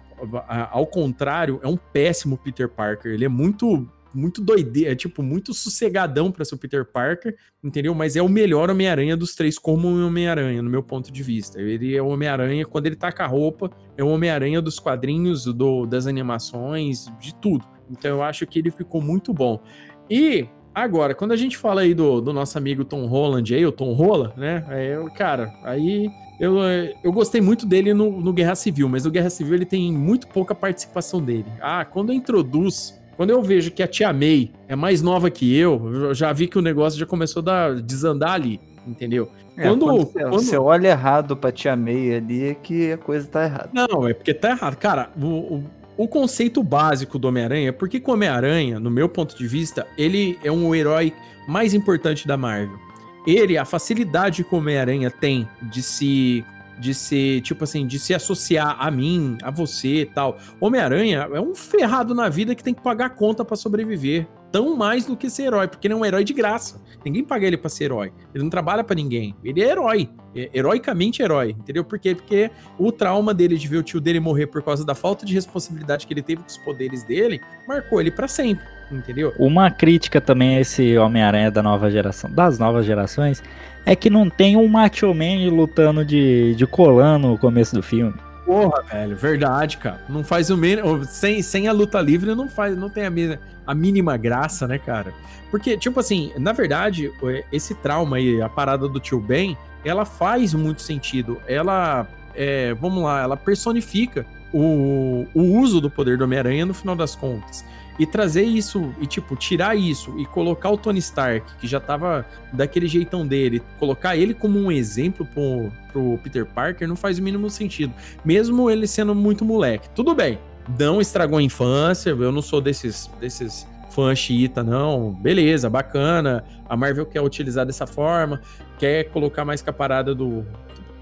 ao 0.71 0.87
contrário, 0.87 1.59
é 1.63 1.67
um 1.67 1.77
péssimo 1.77 2.37
Peter 2.37 2.67
Parker. 2.67 3.11
Ele 3.11 3.25
é 3.25 3.29
muito 3.29 3.87
muito 4.17 4.41
doideira, 4.41 4.91
é 4.91 4.95
tipo, 4.95 5.21
muito 5.21 5.53
sossegadão 5.53 6.31
para 6.31 6.43
ser 6.43 6.55
o 6.55 6.57
Peter 6.57 6.83
Parker, 6.83 7.35
entendeu? 7.63 7.93
Mas 7.93 8.15
é 8.15 8.21
o 8.21 8.27
melhor 8.27 8.69
Homem-Aranha 8.69 9.15
dos 9.15 9.35
três 9.35 9.59
como 9.59 9.87
Homem-Aranha, 9.87 10.61
no 10.61 10.69
meu 10.69 10.81
ponto 10.81 11.11
de 11.11 11.21
vista. 11.21 11.61
Ele 11.61 11.95
é 11.95 12.01
o 12.01 12.07
Homem-Aranha, 12.07 12.65
quando 12.65 12.87
ele 12.87 12.95
tá 12.95 13.11
com 13.11 13.21
a 13.21 13.27
roupa, 13.27 13.69
é 13.95 14.03
o 14.03 14.07
Homem-Aranha 14.07 14.61
dos 14.61 14.79
quadrinhos, 14.79 15.45
do, 15.45 15.85
das 15.85 16.07
animações, 16.07 17.07
de 17.19 17.33
tudo. 17.35 17.65
Então 17.89 18.11
eu 18.11 18.23
acho 18.23 18.45
que 18.47 18.59
ele 18.59 18.71
ficou 18.71 19.01
muito 19.01 19.31
bom. 19.33 19.61
E 20.09 20.47
agora, 20.73 21.13
quando 21.13 21.33
a 21.33 21.37
gente 21.37 21.55
fala 21.55 21.81
aí 21.81 21.93
do, 21.93 22.19
do 22.19 22.33
nosso 22.33 22.57
amigo 22.57 22.83
Tom 22.83 23.05
Holland, 23.05 23.53
aí, 23.53 23.65
o 23.65 23.71
Tom 23.71 23.93
Rola, 23.93 24.33
né? 24.35 24.65
É, 24.69 24.97
cara, 25.15 25.53
aí 25.63 26.09
eu, 26.39 26.57
eu 27.03 27.11
gostei 27.11 27.41
muito 27.41 27.65
dele 27.65 27.93
no, 27.93 28.19
no 28.19 28.33
Guerra 28.33 28.55
Civil, 28.55 28.89
mas 28.89 29.05
no 29.05 29.11
Guerra 29.11 29.29
Civil 29.29 29.53
ele 29.53 29.65
tem 29.65 29.91
muito 29.91 30.27
pouca 30.27 30.55
participação 30.55 31.21
dele. 31.21 31.45
Ah, 31.61 31.85
quando 31.85 32.11
introduz 32.11 32.99
quando 33.17 33.31
eu 33.31 33.41
vejo 33.41 33.71
que 33.71 33.81
a 33.81 33.87
tia 33.87 34.13
May 34.13 34.51
é 34.67 34.75
mais 34.75 35.01
nova 35.01 35.29
que 35.31 35.57
eu, 35.57 35.91
eu 35.91 36.13
já 36.13 36.31
vi 36.31 36.47
que 36.47 36.57
o 36.57 36.61
negócio 36.61 36.99
já 36.99 37.05
começou 37.05 37.41
a 37.41 37.43
dar, 37.43 37.81
desandar 37.81 38.33
ali, 38.33 38.61
entendeu? 38.85 39.27
É, 39.57 39.67
quando, 39.67 39.85
quando, 39.85 40.05
você, 40.05 40.19
quando, 40.19 40.39
você, 40.39 40.57
olha 40.57 40.89
errado 40.89 41.35
pra 41.35 41.51
tia 41.51 41.75
May 41.75 42.15
ali, 42.15 42.49
é 42.49 42.53
que 42.53 42.91
a 42.91 42.97
coisa 42.97 43.27
tá 43.27 43.45
errada. 43.45 43.69
Não, 43.73 44.07
é 44.07 44.13
porque 44.13 44.35
tá 44.35 44.51
errado. 44.51 44.75
Cara, 44.75 45.09
o, 45.19 45.25
o, 45.25 45.63
o 45.97 46.07
conceito 46.07 46.61
básico 46.61 47.17
do 47.17 47.27
Homem-Aranha 47.27 47.69
é 47.69 47.71
porque 47.71 48.01
o 48.05 48.11
Homem-Aranha, 48.11 48.79
no 48.79 48.91
meu 48.91 49.09
ponto 49.09 49.35
de 49.35 49.47
vista, 49.47 49.87
ele 49.97 50.37
é 50.43 50.51
um 50.51 50.75
herói 50.75 51.11
mais 51.47 51.73
importante 51.73 52.27
da 52.27 52.37
Marvel. 52.37 52.77
Ele, 53.25 53.57
a 53.57 53.65
facilidade 53.65 54.43
que 54.43 54.53
o 54.53 54.59
Homem-Aranha 54.59 55.09
tem 55.09 55.49
de 55.63 55.81
se 55.81 56.45
de 56.79 56.93
ser, 56.93 57.41
tipo 57.41 57.63
assim, 57.63 57.85
de 57.85 57.99
se 57.99 58.13
associar 58.13 58.77
a 58.79 58.89
mim, 58.91 59.37
a 59.43 59.51
você 59.51 60.01
e 60.01 60.05
tal. 60.05 60.37
Homem-Aranha 60.59 61.27
é 61.33 61.41
um 61.41 61.55
ferrado 61.55 62.13
na 62.13 62.29
vida 62.29 62.55
que 62.55 62.63
tem 62.63 62.73
que 62.73 62.81
pagar 62.81 63.11
conta 63.11 63.43
para 63.43 63.55
sobreviver. 63.55 64.27
Tão 64.51 64.77
mais 64.77 65.05
do 65.05 65.17
que 65.17 65.29
ser 65.29 65.43
herói, 65.43 65.67
porque 65.67 65.87
ele 65.87 65.93
é 65.93 65.97
um 65.97 66.05
herói 66.05 66.23
de 66.23 66.33
graça. 66.33 66.81
Ninguém 67.03 67.23
paga 67.23 67.45
ele 67.45 67.57
pra 67.57 67.69
ser 67.69 67.85
herói. 67.85 68.13
Ele 68.33 68.43
não 68.43 68.49
trabalha 68.49 68.83
para 68.83 68.95
ninguém. 68.95 69.35
Ele 69.43 69.61
é 69.61 69.69
herói. 69.69 70.09
É 70.33 70.49
heroicamente 70.53 71.21
herói. 71.21 71.49
Entendeu? 71.51 71.83
Por 71.83 71.99
quê? 71.99 72.15
Porque 72.15 72.49
o 72.79 72.91
trauma 72.91 73.33
dele 73.33 73.57
de 73.57 73.67
ver 73.67 73.77
o 73.77 73.83
tio 73.83 73.99
dele 73.99 74.21
morrer 74.21 74.47
por 74.47 74.63
causa 74.63 74.85
da 74.85 74.95
falta 74.95 75.25
de 75.25 75.33
responsabilidade 75.33 76.07
que 76.07 76.13
ele 76.13 76.21
teve 76.21 76.41
com 76.41 76.47
os 76.47 76.57
poderes 76.57 77.03
dele 77.03 77.41
marcou 77.67 77.99
ele 77.99 78.09
para 78.09 78.27
sempre. 78.27 78.65
Entendeu? 78.89 79.33
Uma 79.37 79.69
crítica 79.69 80.21
também 80.21 80.57
a 80.57 80.61
esse 80.61 80.97
Homem-Aranha 80.97 81.51
da 81.51 81.61
nova 81.61 81.91
geração, 81.91 82.31
das 82.31 82.57
novas 82.57 82.85
gerações, 82.85 83.43
é 83.87 83.95
que 83.95 84.09
não 84.09 84.29
tem 84.29 84.57
um 84.57 84.67
Macho 84.67 85.13
Man 85.13 85.49
lutando 85.49 86.03
de, 86.03 86.53
de 86.55 86.67
colã 86.67 87.17
no 87.17 87.37
começo 87.37 87.73
do 87.73 87.81
filme. 87.81 88.13
Porra, 88.45 88.83
velho, 88.83 89.15
verdade, 89.15 89.77
cara. 89.77 90.01
Não 90.09 90.25
faz 90.25 90.49
o 90.49 90.57
mínimo. 90.57 91.05
Sem, 91.05 91.41
sem 91.41 91.69
a 91.69 91.71
luta 91.71 92.01
livre, 92.01 92.35
não 92.35 92.49
faz, 92.49 92.77
não 92.77 92.89
tem 92.89 93.05
a, 93.05 93.39
a 93.65 93.73
mínima 93.73 94.17
graça, 94.17 94.67
né, 94.67 94.77
cara? 94.77 95.13
Porque, 95.49 95.77
tipo 95.77 96.01
assim, 96.01 96.33
na 96.37 96.51
verdade, 96.51 97.09
esse 97.49 97.73
trauma 97.75 98.17
aí, 98.17 98.41
a 98.41 98.49
parada 98.49 98.89
do 98.89 98.99
tio 98.99 99.21
Ben, 99.21 99.57
ela 99.85 100.03
faz 100.03 100.53
muito 100.53 100.81
sentido. 100.81 101.37
Ela, 101.47 102.05
é, 102.35 102.73
vamos 102.73 103.01
lá, 103.01 103.21
ela 103.21 103.37
personifica 103.37 104.25
o, 104.53 105.25
o 105.33 105.41
uso 105.59 105.79
do 105.79 105.89
poder 105.89 106.17
do 106.17 106.25
Homem-Aranha 106.25 106.65
no 106.65 106.73
final 106.73 106.95
das 106.95 107.15
contas. 107.15 107.63
E 107.99 108.05
trazer 108.05 108.43
isso, 108.43 108.93
e 109.01 109.07
tipo, 109.07 109.35
tirar 109.35 109.75
isso 109.75 110.13
e 110.19 110.25
colocar 110.25 110.69
o 110.69 110.77
Tony 110.77 110.99
Stark, 110.99 111.45
que 111.59 111.67
já 111.67 111.79
tava 111.79 112.25
daquele 112.53 112.87
jeitão 112.87 113.25
dele, 113.25 113.61
colocar 113.79 114.15
ele 114.15 114.33
como 114.33 114.59
um 114.59 114.71
exemplo 114.71 115.25
pro, 115.25 115.71
pro 115.91 116.19
Peter 116.23 116.45
Parker 116.45 116.87
não 116.87 116.95
faz 116.95 117.17
o 117.19 117.23
mínimo 117.23 117.49
sentido. 117.49 117.93
Mesmo 118.23 118.69
ele 118.69 118.85
sendo 118.85 119.15
muito 119.15 119.43
moleque. 119.43 119.89
Tudo 119.89 120.13
bem, 120.13 120.37
não 120.77 121.01
estragou 121.01 121.39
a 121.39 121.41
infância, 121.41 122.11
eu 122.11 122.31
não 122.31 122.41
sou 122.41 122.61
desses, 122.61 123.09
desses 123.19 123.67
fã 123.89 124.13
xiita, 124.13 124.63
não. 124.63 125.11
Beleza, 125.11 125.67
bacana. 125.69 126.43
A 126.69 126.77
Marvel 126.77 127.05
quer 127.05 127.21
utilizar 127.21 127.65
dessa 127.65 127.87
forma, 127.87 128.41
quer 128.77 129.05
colocar 129.05 129.43
mais 129.43 129.63
com 129.63 129.71
a 129.71 129.73
parada 129.73 130.13
do, 130.13 130.45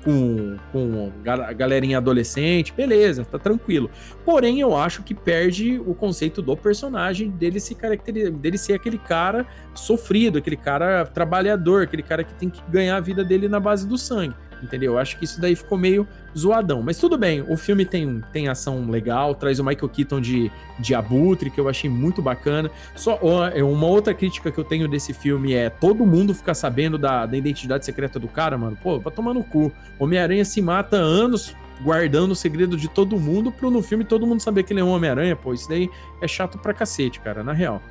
com, 0.05 0.55
com 0.71 1.11
galerinha 1.57 1.97
adolescente, 1.97 2.71
beleza, 2.71 3.25
tá 3.25 3.39
tranquilo. 3.39 3.89
Porém, 4.23 4.59
eu 4.59 4.77
acho 4.77 5.01
que 5.01 5.15
perde 5.15 5.79
o 5.79 5.95
conceito 5.95 6.43
do 6.43 6.55
personagem 6.55 7.31
dele 7.31 7.59
se 7.59 7.73
caracterizar, 7.73 8.31
dele 8.31 8.57
ser 8.57 8.73
aquele 8.73 8.99
cara 8.99 9.47
sofrido, 9.73 10.37
aquele 10.37 10.55
cara 10.55 11.05
trabalhador, 11.07 11.83
aquele 11.83 12.03
cara 12.03 12.23
que 12.23 12.35
tem 12.35 12.51
que 12.51 12.61
ganhar 12.69 12.97
a 12.97 12.99
vida 12.99 13.23
dele 13.23 13.49
na 13.49 13.59
base 13.59 13.87
do 13.87 13.97
sangue. 13.97 14.35
Entendeu? 14.65 14.93
Eu 14.93 14.97
acho 14.97 15.17
que 15.17 15.25
isso 15.25 15.39
daí 15.39 15.55
ficou 15.55 15.77
meio 15.77 16.07
zoadão. 16.37 16.81
Mas 16.81 16.97
tudo 16.97 17.17
bem, 17.17 17.43
o 17.47 17.55
filme 17.55 17.85
tem, 17.85 18.21
tem 18.33 18.47
ação 18.47 18.89
legal, 18.89 19.35
traz 19.35 19.59
o 19.59 19.63
Michael 19.63 19.89
Keaton 19.89 20.19
de, 20.19 20.51
de 20.79 20.95
Abutre, 20.95 21.49
que 21.49 21.59
eu 21.59 21.69
achei 21.69 21.89
muito 21.89 22.21
bacana. 22.21 22.69
Só 22.95 23.19
uma 23.21 23.87
outra 23.87 24.13
crítica 24.13 24.51
que 24.51 24.57
eu 24.57 24.63
tenho 24.63 24.87
desse 24.87 25.13
filme 25.13 25.53
é 25.53 25.69
todo 25.69 26.05
mundo 26.05 26.33
ficar 26.33 26.55
sabendo 26.55 26.97
da, 26.97 27.25
da 27.25 27.37
identidade 27.37 27.85
secreta 27.85 28.19
do 28.19 28.27
cara, 28.27 28.57
mano. 28.57 28.77
Pô, 28.81 28.99
pra 28.99 29.11
tomar 29.11 29.33
no 29.33 29.43
cu. 29.43 29.71
Homem-Aranha 29.99 30.43
se 30.43 30.61
mata 30.61 30.97
anos 30.97 31.55
guardando 31.81 32.31
o 32.31 32.35
segredo 32.35 32.77
de 32.77 32.87
todo 32.87 33.19
mundo 33.19 33.51
pro 33.51 33.69
no 33.69 33.81
filme 33.81 34.05
todo 34.05 34.25
mundo 34.25 34.39
saber 34.39 34.63
que 34.63 34.71
ele 34.73 34.79
é 34.79 34.83
um 34.83 34.89
Homem-Aranha, 34.89 35.35
pô. 35.35 35.53
Isso 35.53 35.69
daí 35.69 35.89
é 36.21 36.27
chato 36.27 36.57
pra 36.57 36.73
cacete, 36.73 37.19
cara, 37.19 37.43
na 37.43 37.53
real. 37.53 37.81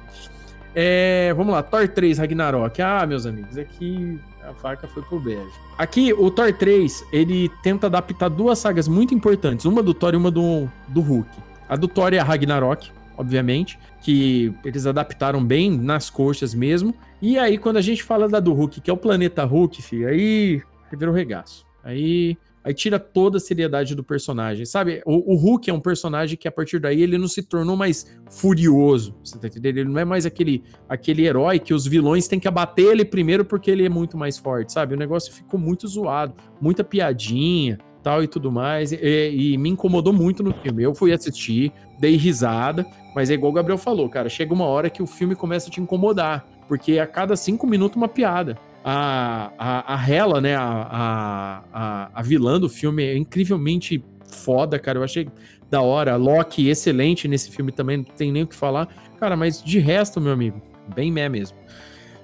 É, 0.74 1.32
vamos 1.34 1.52
lá, 1.52 1.62
Thor 1.62 1.86
3 1.88 2.18
Ragnarok. 2.18 2.82
Ah, 2.82 3.06
meus 3.06 3.26
amigos, 3.26 3.56
aqui 3.56 4.18
a 4.48 4.52
faca 4.54 4.86
foi 4.86 5.02
pro 5.02 5.18
beijo. 5.18 5.52
Aqui, 5.76 6.12
o 6.12 6.30
Thor 6.30 6.52
3, 6.52 7.04
ele 7.12 7.48
tenta 7.62 7.86
adaptar 7.86 8.28
duas 8.28 8.58
sagas 8.58 8.86
muito 8.86 9.14
importantes, 9.14 9.64
uma 9.64 9.82
do 9.82 9.94
Thor 9.94 10.14
e 10.14 10.16
uma 10.16 10.30
do, 10.30 10.68
do 10.88 11.00
Hulk. 11.00 11.28
A 11.68 11.76
do 11.76 11.88
Thor 11.88 12.12
é 12.12 12.18
a 12.18 12.24
Ragnarok, 12.24 12.90
obviamente, 13.16 13.78
que 14.02 14.54
eles 14.64 14.86
adaptaram 14.86 15.42
bem 15.42 15.70
nas 15.70 16.10
coxas 16.10 16.54
mesmo. 16.54 16.94
E 17.20 17.38
aí, 17.38 17.56
quando 17.56 17.78
a 17.78 17.82
gente 17.82 18.02
fala 18.02 18.28
da 18.28 18.38
do 18.38 18.52
Hulk, 18.52 18.80
que 18.80 18.90
é 18.90 18.92
o 18.92 18.98
planeta 18.98 19.44
Hulk, 19.44 19.80
filho, 19.82 20.08
aí 20.08 20.62
virou 20.92 21.14
regaço. 21.14 21.66
Aí 21.82 22.36
aí 22.64 22.72
tira 22.72 22.98
toda 22.98 23.36
a 23.36 23.40
seriedade 23.40 23.94
do 23.94 24.02
personagem, 24.02 24.64
sabe? 24.64 25.02
O, 25.04 25.34
o, 25.34 25.36
Hulk 25.36 25.68
é 25.68 25.72
um 25.72 25.80
personagem 25.80 26.36
que 26.36 26.48
a 26.48 26.52
partir 26.52 26.80
daí 26.80 27.02
ele 27.02 27.18
não 27.18 27.28
se 27.28 27.42
tornou 27.42 27.76
mais 27.76 28.06
furioso, 28.30 29.14
você 29.22 29.38
tá 29.38 29.48
entendendo? 29.48 29.78
Ele 29.78 29.88
não 29.90 30.00
é 30.00 30.04
mais 30.04 30.24
aquele, 30.24 30.64
aquele 30.88 31.26
herói 31.26 31.58
que 31.58 31.74
os 31.74 31.86
vilões 31.86 32.26
têm 32.26 32.40
que 32.40 32.48
abater 32.48 32.86
ele 32.86 33.04
primeiro 33.04 33.44
porque 33.44 33.70
ele 33.70 33.84
é 33.84 33.88
muito 33.90 34.16
mais 34.16 34.38
forte, 34.38 34.72
sabe? 34.72 34.94
O 34.94 34.98
negócio 34.98 35.32
ficou 35.32 35.60
muito 35.60 35.86
zoado, 35.86 36.34
muita 36.58 36.82
piadinha, 36.82 37.78
tal 38.02 38.22
e 38.22 38.28
tudo 38.28 38.50
mais, 38.50 38.92
e, 38.92 39.30
e, 39.30 39.58
me 39.58 39.70
incomodou 39.70 40.12
muito 40.12 40.42
no 40.42 40.52
filme. 40.54 40.82
Eu 40.82 40.94
fui 40.94 41.12
assistir, 41.12 41.72
dei 41.98 42.16
risada, 42.16 42.86
mas 43.14 43.30
é 43.30 43.34
igual 43.34 43.50
o 43.50 43.54
Gabriel 43.54 43.78
falou, 43.78 44.08
cara, 44.08 44.28
chega 44.28 44.52
uma 44.52 44.66
hora 44.66 44.90
que 44.90 45.02
o 45.02 45.06
filme 45.06 45.34
começa 45.34 45.68
a 45.68 45.70
te 45.70 45.80
incomodar, 45.80 46.46
porque 46.68 46.98
a 46.98 47.06
cada 47.06 47.36
cinco 47.36 47.66
minutos 47.66 47.96
uma 47.96 48.08
piada. 48.08 48.58
A, 48.84 49.50
a, 49.58 49.94
a 49.94 50.10
Hela, 50.10 50.42
né, 50.42 50.54
a, 50.54 51.64
a, 51.72 52.10
a, 52.12 52.22
vilã 52.22 52.60
do 52.60 52.68
filme 52.68 53.02
é 53.02 53.16
incrivelmente 53.16 54.04
foda, 54.26 54.78
cara, 54.78 54.98
eu 54.98 55.02
achei 55.02 55.26
da 55.70 55.80
hora. 55.80 56.16
Loki, 56.16 56.68
excelente 56.68 57.26
nesse 57.26 57.50
filme 57.50 57.72
também, 57.72 57.98
não 57.98 58.04
tem 58.04 58.30
nem 58.30 58.42
o 58.42 58.46
que 58.46 58.54
falar. 58.54 58.88
Cara, 59.18 59.36
mas 59.36 59.62
de 59.62 59.78
resto, 59.78 60.20
meu 60.20 60.32
amigo, 60.32 60.60
bem 60.94 61.10
meh 61.10 61.28
mesmo. 61.30 61.56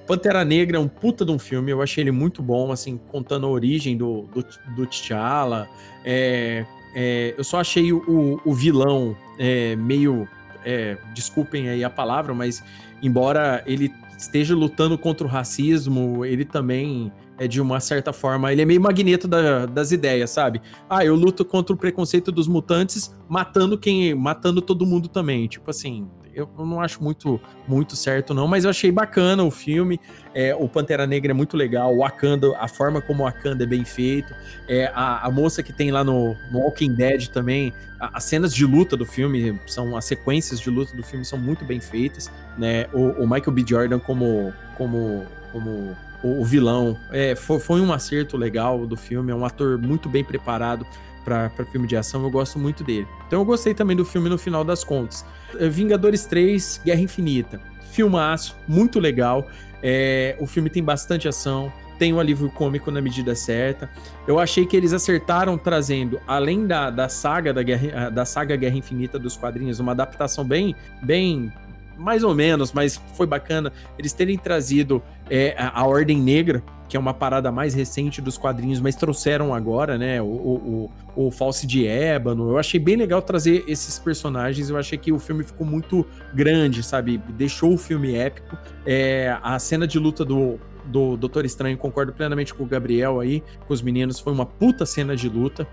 Pantera 0.07 0.45
Negra 0.45 0.77
é 0.77 0.81
um 0.81 0.89
puta 0.89 1.25
de 1.25 1.31
um 1.31 1.39
filme, 1.39 1.71
eu 1.71 1.81
achei 1.81 2.03
ele 2.03 2.11
muito 2.11 2.43
bom, 2.43 2.73
assim, 2.73 2.99
contando 3.09 3.47
a 3.47 3.49
origem 3.49 3.97
do, 3.97 4.23
do, 4.35 4.45
do 4.75 4.87
T'Challa. 4.87 5.69
É, 6.05 6.67
é, 6.95 7.35
eu 7.39 7.45
só 7.45 7.61
achei 7.61 7.93
o, 7.93 8.41
o 8.45 8.53
vilão 8.53 9.17
é, 9.39 9.77
meio. 9.77 10.29
É, 10.63 10.99
desculpem 11.15 11.71
aí 11.71 11.83
a 11.83 11.89
palavra, 11.89 12.35
mas 12.35 12.63
embora 13.03 13.63
ele 13.67 13.91
esteja 14.21 14.55
lutando 14.55 14.99
contra 14.99 15.27
o 15.27 15.31
racismo, 15.31 16.25
ele 16.25 16.45
também 16.45 17.11
é 17.39 17.49
de 17.49 17.59
uma 17.61 17.81
certa 17.81 18.13
forma, 18.13 18.53
ele 18.53 18.61
é 18.61 18.65
meio 18.67 18.81
magneto 18.81 19.27
da, 19.27 19.65
das 19.65 19.93
ideias, 19.93 20.29
sabe? 20.29 20.61
Ah, 20.89 21.05
eu 21.05 21.15
luto 21.15 21.43
contra 21.43 21.75
o 21.75 21.77
preconceito 21.77 22.31
dos 22.31 22.47
mutantes, 22.47 23.17
matando 23.27 23.79
quem, 23.79 24.15
matando 24.15 24.61
todo 24.61 24.85
mundo 24.85 25.09
também. 25.09 25.47
Tipo 25.47 25.71
assim, 25.71 26.07
eu 26.35 26.49
não 26.59 26.81
acho 26.81 27.03
muito, 27.03 27.41
muito 27.67 27.97
certo, 27.97 28.33
não, 28.33 28.47
mas 28.47 28.65
eu 28.65 28.71
achei 28.71 28.91
bacana 28.91 29.43
o 29.43 29.51
filme. 29.51 30.01
É, 30.35 30.55
o 30.55 30.69
Pantera 30.69 31.07
Negra 31.07 31.33
é 31.33 31.35
muito 31.35 31.57
legal, 31.57 31.95
o 31.95 31.99
Wakanda, 31.99 32.57
a 32.59 32.69
forma 32.69 33.01
como 33.01 33.23
o 33.23 33.27
Wakanda 33.27 33.65
é 33.65 33.67
bem 33.67 33.85
feito. 33.85 34.35
É, 34.69 34.87
a, 34.95 35.27
a 35.27 35.31
moça 35.31 35.63
que 35.63 35.73
tem 35.73 35.91
lá 35.91 36.05
no, 36.05 36.37
no 36.51 36.61
Walking 36.61 36.95
Dead 36.95 37.29
também, 37.29 37.73
a, 37.99 38.19
as 38.19 38.25
cenas 38.25 38.55
de 38.55 38.65
luta 38.65 38.97
do 38.97 39.05
filme, 39.05 39.59
são 39.67 39.97
as 39.97 40.05
sequências 40.05 40.61
de 40.61 40.71
luta 40.71 40.97
do 40.97 41.03
filme 41.03 41.25
são 41.25 41.39
muito 41.39 41.65
bem 41.65 41.81
feitas. 41.81 42.31
Né? 42.57 42.87
O, 42.93 43.23
o 43.23 43.29
Michael 43.29 43.53
B. 43.53 43.65
Jordan 43.67 43.99
como, 43.99 44.53
como, 44.77 45.27
como 45.53 45.97
o, 46.23 46.45
vilão 46.45 46.97
é, 47.11 47.35
foi, 47.35 47.59
foi 47.59 47.81
um 47.81 47.93
acerto 47.93 48.37
legal 48.37 48.87
do 48.87 48.97
filme, 48.97 49.33
é 49.33 49.35
um 49.35 49.45
ator 49.45 49.79
muito 49.79 50.09
bem 50.09 50.23
preparado 50.23 50.87
para 51.25 51.51
filme 51.71 51.87
de 51.87 51.97
ação, 51.97 52.23
eu 52.23 52.31
gosto 52.31 52.59
muito 52.59 52.83
dele. 52.83 53.07
Então 53.27 53.41
eu 53.41 53.45
gostei 53.45 53.75
também 53.75 53.97
do 53.97 54.05
filme 54.05 54.29
no 54.29 54.39
final 54.39 54.65
das 54.65 54.85
contas. 54.85 55.25
É, 55.59 55.69
Vingadores 55.69 56.25
3, 56.27 56.83
Guerra 56.85 57.01
Infinita. 57.01 57.61
Filmaço, 57.93 58.57
muito 58.67 58.99
legal. 58.99 59.47
É, 59.83 60.37
o 60.39 60.47
filme 60.47 60.71
tem 60.71 60.83
bastante 60.83 61.27
ação, 61.27 61.73
tem 61.99 62.13
um 62.13 62.21
alívio 62.21 62.51
cômico 62.51 62.91
na 62.91 63.01
medida 63.01 63.35
certa. 63.35 63.91
Eu 64.27 64.39
achei 64.39 64.65
que 64.65 64.77
eles 64.77 64.93
acertaram 64.93 65.59
trazendo, 65.59 66.21
além 66.27 66.67
da, 66.67 66.91
da 66.91 67.09
saga 67.09 67.53
da 67.53 67.63
Guerra, 67.63 68.11
da 68.11 68.25
saga 68.25 68.57
Guerra 68.57 68.77
Infinita 68.77 69.19
dos 69.19 69.37
quadrinhos, 69.37 69.81
uma 69.81 69.93
adaptação 69.93 70.45
bem, 70.45 70.75
bem 71.03 71.53
mais 71.99 72.25
ou 72.25 72.35
menos, 72.35 72.73
mas 72.73 73.01
foi 73.15 73.27
bacana 73.27 73.71
eles 73.99 74.15
terem 74.15 74.39
trazido 74.39 75.03
é, 75.29 75.55
a, 75.59 75.81
a 75.81 75.87
Ordem 75.87 76.19
Negra 76.19 76.63
que 76.91 76.97
é 76.97 77.01
uma 77.01 77.15
parada 77.15 77.53
mais 77.53 77.73
recente 77.73 78.21
dos 78.21 78.37
quadrinhos, 78.37 78.81
mas 78.81 78.97
trouxeram 78.97 79.55
agora, 79.55 79.97
né? 79.97 80.21
O, 80.21 80.25
o, 80.25 80.91
o, 81.15 81.27
o 81.27 81.31
False 81.31 81.65
de 81.65 81.87
Ébano. 81.87 82.51
Eu 82.51 82.59
achei 82.59 82.81
bem 82.81 82.97
legal 82.97 83.23
trazer 83.23 83.63
esses 83.69 83.97
personagens. 83.97 84.69
Eu 84.69 84.77
achei 84.77 84.99
que 84.99 85.13
o 85.13 85.19
filme 85.21 85.45
ficou 85.45 85.65
muito 85.65 86.05
grande, 86.35 86.83
sabe? 86.83 87.17
Deixou 87.39 87.73
o 87.73 87.79
filme 87.79 88.17
épico. 88.17 88.59
É, 88.85 89.39
a 89.41 89.57
cena 89.61 89.87
de 89.87 90.01
luta 90.01 90.25
do, 90.25 90.59
do 90.85 91.17
Doutor 91.17 91.45
Estranho, 91.45 91.79
concordo 91.79 92.13
plenamente 92.13 92.53
com 92.53 92.65
o 92.65 92.67
Gabriel 92.67 93.21
aí, 93.21 93.41
com 93.69 93.73
os 93.73 93.81
meninos. 93.81 94.19
Foi 94.19 94.33
uma 94.33 94.45
puta 94.45 94.85
cena 94.85 95.15
de 95.15 95.29
luta. 95.29 95.69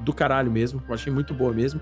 Do 0.00 0.12
caralho 0.12 0.52
mesmo. 0.52 0.82
Eu 0.86 0.94
achei 0.94 1.10
muito 1.10 1.32
boa 1.32 1.54
mesmo. 1.54 1.80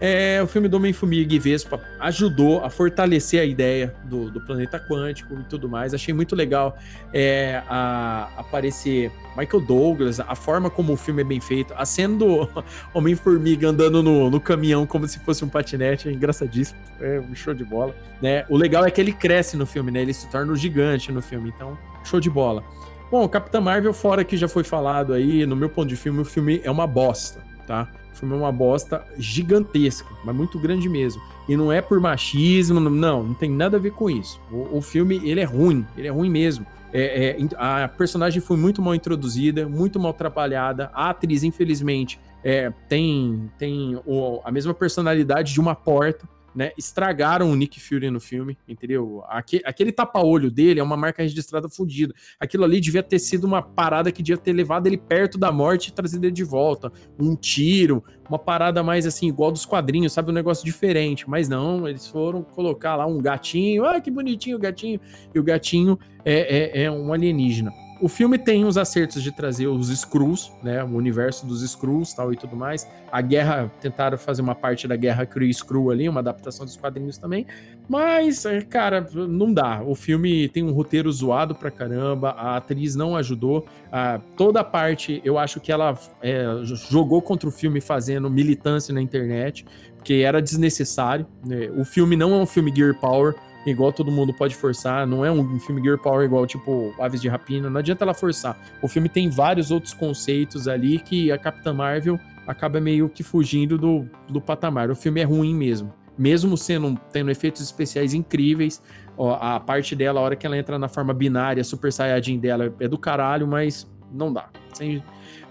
É, 0.00 0.40
o 0.40 0.46
filme 0.46 0.68
do 0.68 0.76
Homem-Formiga 0.76 1.34
e 1.34 1.38
Vespa 1.40 1.80
ajudou 1.98 2.64
a 2.64 2.70
fortalecer 2.70 3.40
a 3.40 3.44
ideia 3.44 3.92
do, 4.04 4.30
do, 4.30 4.40
planeta 4.40 4.78
quântico 4.78 5.34
e 5.34 5.42
tudo 5.44 5.68
mais. 5.68 5.92
Achei 5.92 6.14
muito 6.14 6.36
legal 6.36 6.78
é, 7.12 7.60
a, 7.68 8.28
aparecer 8.36 9.10
Michael 9.36 9.64
Douglas, 9.64 10.20
a 10.20 10.36
forma 10.36 10.70
como 10.70 10.92
o 10.92 10.96
filme 10.96 11.22
é 11.22 11.24
bem 11.24 11.40
feito, 11.40 11.74
a 11.76 11.84
cena 11.84 12.16
do 12.16 12.48
Homem-Formiga 12.94 13.68
andando 13.68 14.00
no, 14.00 14.30
no, 14.30 14.40
caminhão 14.40 14.86
como 14.86 15.08
se 15.08 15.18
fosse 15.18 15.44
um 15.44 15.48
patinete, 15.48 16.08
é 16.08 16.12
engraçadíssimo, 16.12 16.78
é 17.00 17.18
um 17.18 17.34
show 17.34 17.52
de 17.52 17.64
bola. 17.64 17.94
Né? 18.22 18.44
O 18.48 18.56
legal 18.56 18.84
é 18.84 18.90
que 18.92 19.00
ele 19.00 19.12
cresce 19.12 19.56
no 19.56 19.66
filme, 19.66 19.90
né? 19.90 20.00
ele 20.00 20.14
se 20.14 20.30
torna 20.30 20.52
um 20.52 20.56
gigante 20.56 21.10
no 21.10 21.20
filme, 21.20 21.52
então 21.54 21.76
show 22.04 22.20
de 22.20 22.30
bola. 22.30 22.62
Bom, 23.10 23.26
Capitã 23.28 23.60
Marvel, 23.60 23.92
fora 23.92 24.22
que 24.22 24.36
já 24.36 24.46
foi 24.46 24.62
falado 24.62 25.12
aí, 25.12 25.44
no 25.44 25.56
meu 25.56 25.68
ponto 25.68 25.88
de 25.88 25.96
filme, 25.96 26.20
o 26.20 26.24
filme 26.24 26.60
é 26.62 26.70
uma 26.70 26.86
bosta, 26.86 27.40
tá? 27.66 27.88
O 28.18 28.20
filme 28.20 28.34
é 28.34 28.38
uma 28.38 28.50
bosta 28.50 29.04
gigantesca, 29.16 30.08
mas 30.24 30.34
muito 30.34 30.58
grande 30.58 30.88
mesmo. 30.88 31.22
E 31.48 31.56
não 31.56 31.70
é 31.70 31.80
por 31.80 32.00
machismo, 32.00 32.80
não, 32.80 33.22
não 33.22 33.34
tem 33.34 33.48
nada 33.48 33.76
a 33.76 33.80
ver 33.80 33.92
com 33.92 34.10
isso. 34.10 34.40
O, 34.50 34.78
o 34.78 34.82
filme, 34.82 35.20
ele 35.24 35.40
é 35.40 35.44
ruim, 35.44 35.86
ele 35.96 36.08
é 36.08 36.10
ruim 36.10 36.28
mesmo. 36.28 36.66
É, 36.92 37.36
é, 37.38 37.48
a 37.56 37.86
personagem 37.86 38.40
foi 38.40 38.56
muito 38.56 38.82
mal 38.82 38.92
introduzida, 38.92 39.68
muito 39.68 40.00
mal 40.00 40.10
atrapalhada. 40.10 40.90
A 40.92 41.10
atriz, 41.10 41.44
infelizmente, 41.44 42.18
é, 42.42 42.72
tem, 42.88 43.48
tem 43.56 44.00
o, 44.04 44.40
a 44.44 44.50
mesma 44.50 44.74
personalidade 44.74 45.52
de 45.52 45.60
uma 45.60 45.76
porta 45.76 46.28
né, 46.58 46.72
estragaram 46.76 47.52
o 47.52 47.54
Nick 47.54 47.78
Fury 47.78 48.10
no 48.10 48.18
filme, 48.18 48.58
entendeu? 48.66 49.22
Aquele, 49.28 49.92
tapa-olho 49.92 50.50
dele 50.50 50.80
é 50.80 50.82
uma 50.82 50.96
marca 50.96 51.22
registrada 51.22 51.68
fodida. 51.68 52.12
Aquilo 52.40 52.64
ali 52.64 52.80
devia 52.80 53.00
ter 53.00 53.20
sido 53.20 53.44
uma 53.44 53.62
parada 53.62 54.10
que 54.10 54.24
devia 54.24 54.42
ter 54.42 54.52
levado 54.52 54.88
ele 54.88 54.98
perto 54.98 55.38
da 55.38 55.52
morte 55.52 55.86
e 55.86 55.92
trazido 55.92 56.26
ele 56.26 56.32
de 56.32 56.42
volta. 56.42 56.90
Um 57.16 57.36
tiro, 57.36 58.02
uma 58.28 58.40
parada 58.40 58.82
mais 58.82 59.06
assim, 59.06 59.28
igual 59.28 59.52
dos 59.52 59.64
quadrinhos, 59.64 60.12
sabe? 60.12 60.32
Um 60.32 60.34
negócio 60.34 60.64
diferente. 60.64 61.30
Mas 61.30 61.48
não, 61.48 61.86
eles 61.86 62.08
foram 62.08 62.42
colocar 62.42 62.96
lá 62.96 63.06
um 63.06 63.22
gatinho. 63.22 63.84
Ah, 63.84 64.00
que 64.00 64.10
bonitinho 64.10 64.56
o 64.56 64.60
gatinho. 64.60 65.00
E 65.32 65.38
o 65.38 65.44
gatinho 65.44 65.96
é, 66.24 66.80
é, 66.80 66.82
é 66.86 66.90
um 66.90 67.12
alienígena. 67.12 67.70
O 68.00 68.08
filme 68.08 68.38
tem 68.38 68.64
os 68.64 68.78
acertos 68.78 69.22
de 69.22 69.32
trazer 69.32 69.66
os 69.66 69.88
Skrulls, 69.88 70.52
né? 70.62 70.84
O 70.84 70.94
universo 70.94 71.44
dos 71.44 71.62
Skrulls 71.62 72.14
tal 72.14 72.32
e 72.32 72.36
tudo 72.36 72.54
mais. 72.54 72.88
A 73.10 73.20
guerra, 73.20 73.70
tentaram 73.80 74.16
fazer 74.16 74.40
uma 74.40 74.54
parte 74.54 74.86
da 74.86 74.94
guerra 74.94 75.26
Kree 75.26 75.50
Skrull 75.50 75.90
ali, 75.90 76.08
uma 76.08 76.20
adaptação 76.20 76.64
dos 76.64 76.76
quadrinhos 76.76 77.18
também. 77.18 77.46
Mas, 77.88 78.44
é, 78.44 78.60
cara, 78.60 79.06
não 79.12 79.52
dá. 79.52 79.82
O 79.82 79.94
filme 79.94 80.48
tem 80.48 80.62
um 80.62 80.72
roteiro 80.72 81.10
zoado 81.10 81.54
pra 81.54 81.70
caramba, 81.70 82.30
a 82.30 82.56
atriz 82.56 82.94
não 82.94 83.16
ajudou. 83.16 83.66
Ah, 83.90 84.20
toda 84.36 84.60
a 84.60 84.64
parte, 84.64 85.20
eu 85.24 85.36
acho 85.36 85.58
que 85.58 85.72
ela 85.72 85.98
é, 86.22 86.44
jogou 86.62 87.20
contra 87.20 87.48
o 87.48 87.52
filme 87.52 87.80
fazendo 87.80 88.30
militância 88.30 88.94
na 88.94 89.02
internet, 89.02 89.64
porque 89.96 90.14
era 90.14 90.40
desnecessário. 90.40 91.26
Né? 91.44 91.70
O 91.76 91.84
filme 91.84 92.14
não 92.14 92.32
é 92.32 92.36
um 92.36 92.46
filme 92.46 92.72
Gear 92.74 92.94
Power 93.00 93.34
igual 93.70 93.92
todo 93.92 94.10
mundo 94.10 94.32
pode 94.32 94.54
forçar. 94.54 95.06
Não 95.06 95.24
é 95.24 95.30
um 95.30 95.58
filme 95.60 95.82
Gear 95.82 95.98
Power 95.98 96.24
igual, 96.24 96.46
tipo, 96.46 96.94
Aves 97.00 97.20
de 97.20 97.28
Rapina. 97.28 97.68
Não 97.70 97.78
adianta 97.78 98.04
ela 98.04 98.14
forçar. 98.14 98.58
O 98.82 98.88
filme 98.88 99.08
tem 99.08 99.28
vários 99.28 99.70
outros 99.70 99.92
conceitos 99.94 100.68
ali 100.68 100.98
que 100.98 101.30
a 101.32 101.38
Capitã 101.38 101.72
Marvel 101.72 102.18
acaba 102.46 102.80
meio 102.80 103.08
que 103.08 103.22
fugindo 103.22 103.76
do, 103.76 104.08
do 104.28 104.40
patamar. 104.40 104.90
O 104.90 104.96
filme 104.96 105.20
é 105.20 105.24
ruim 105.24 105.54
mesmo. 105.54 105.92
Mesmo 106.16 106.56
sendo 106.56 106.98
tendo 107.12 107.30
efeitos 107.30 107.62
especiais 107.62 108.14
incríveis, 108.14 108.82
ó, 109.16 109.38
a 109.40 109.60
parte 109.60 109.94
dela, 109.94 110.18
a 110.18 110.22
hora 110.22 110.36
que 110.36 110.46
ela 110.46 110.56
entra 110.56 110.78
na 110.78 110.88
forma 110.88 111.14
binária, 111.14 111.62
Super 111.62 111.92
Saiyajin 111.92 112.38
dela 112.38 112.74
é 112.80 112.88
do 112.88 112.98
caralho, 112.98 113.46
mas 113.46 113.88
não 114.12 114.32
dá. 114.32 114.48
Sem... 114.72 115.02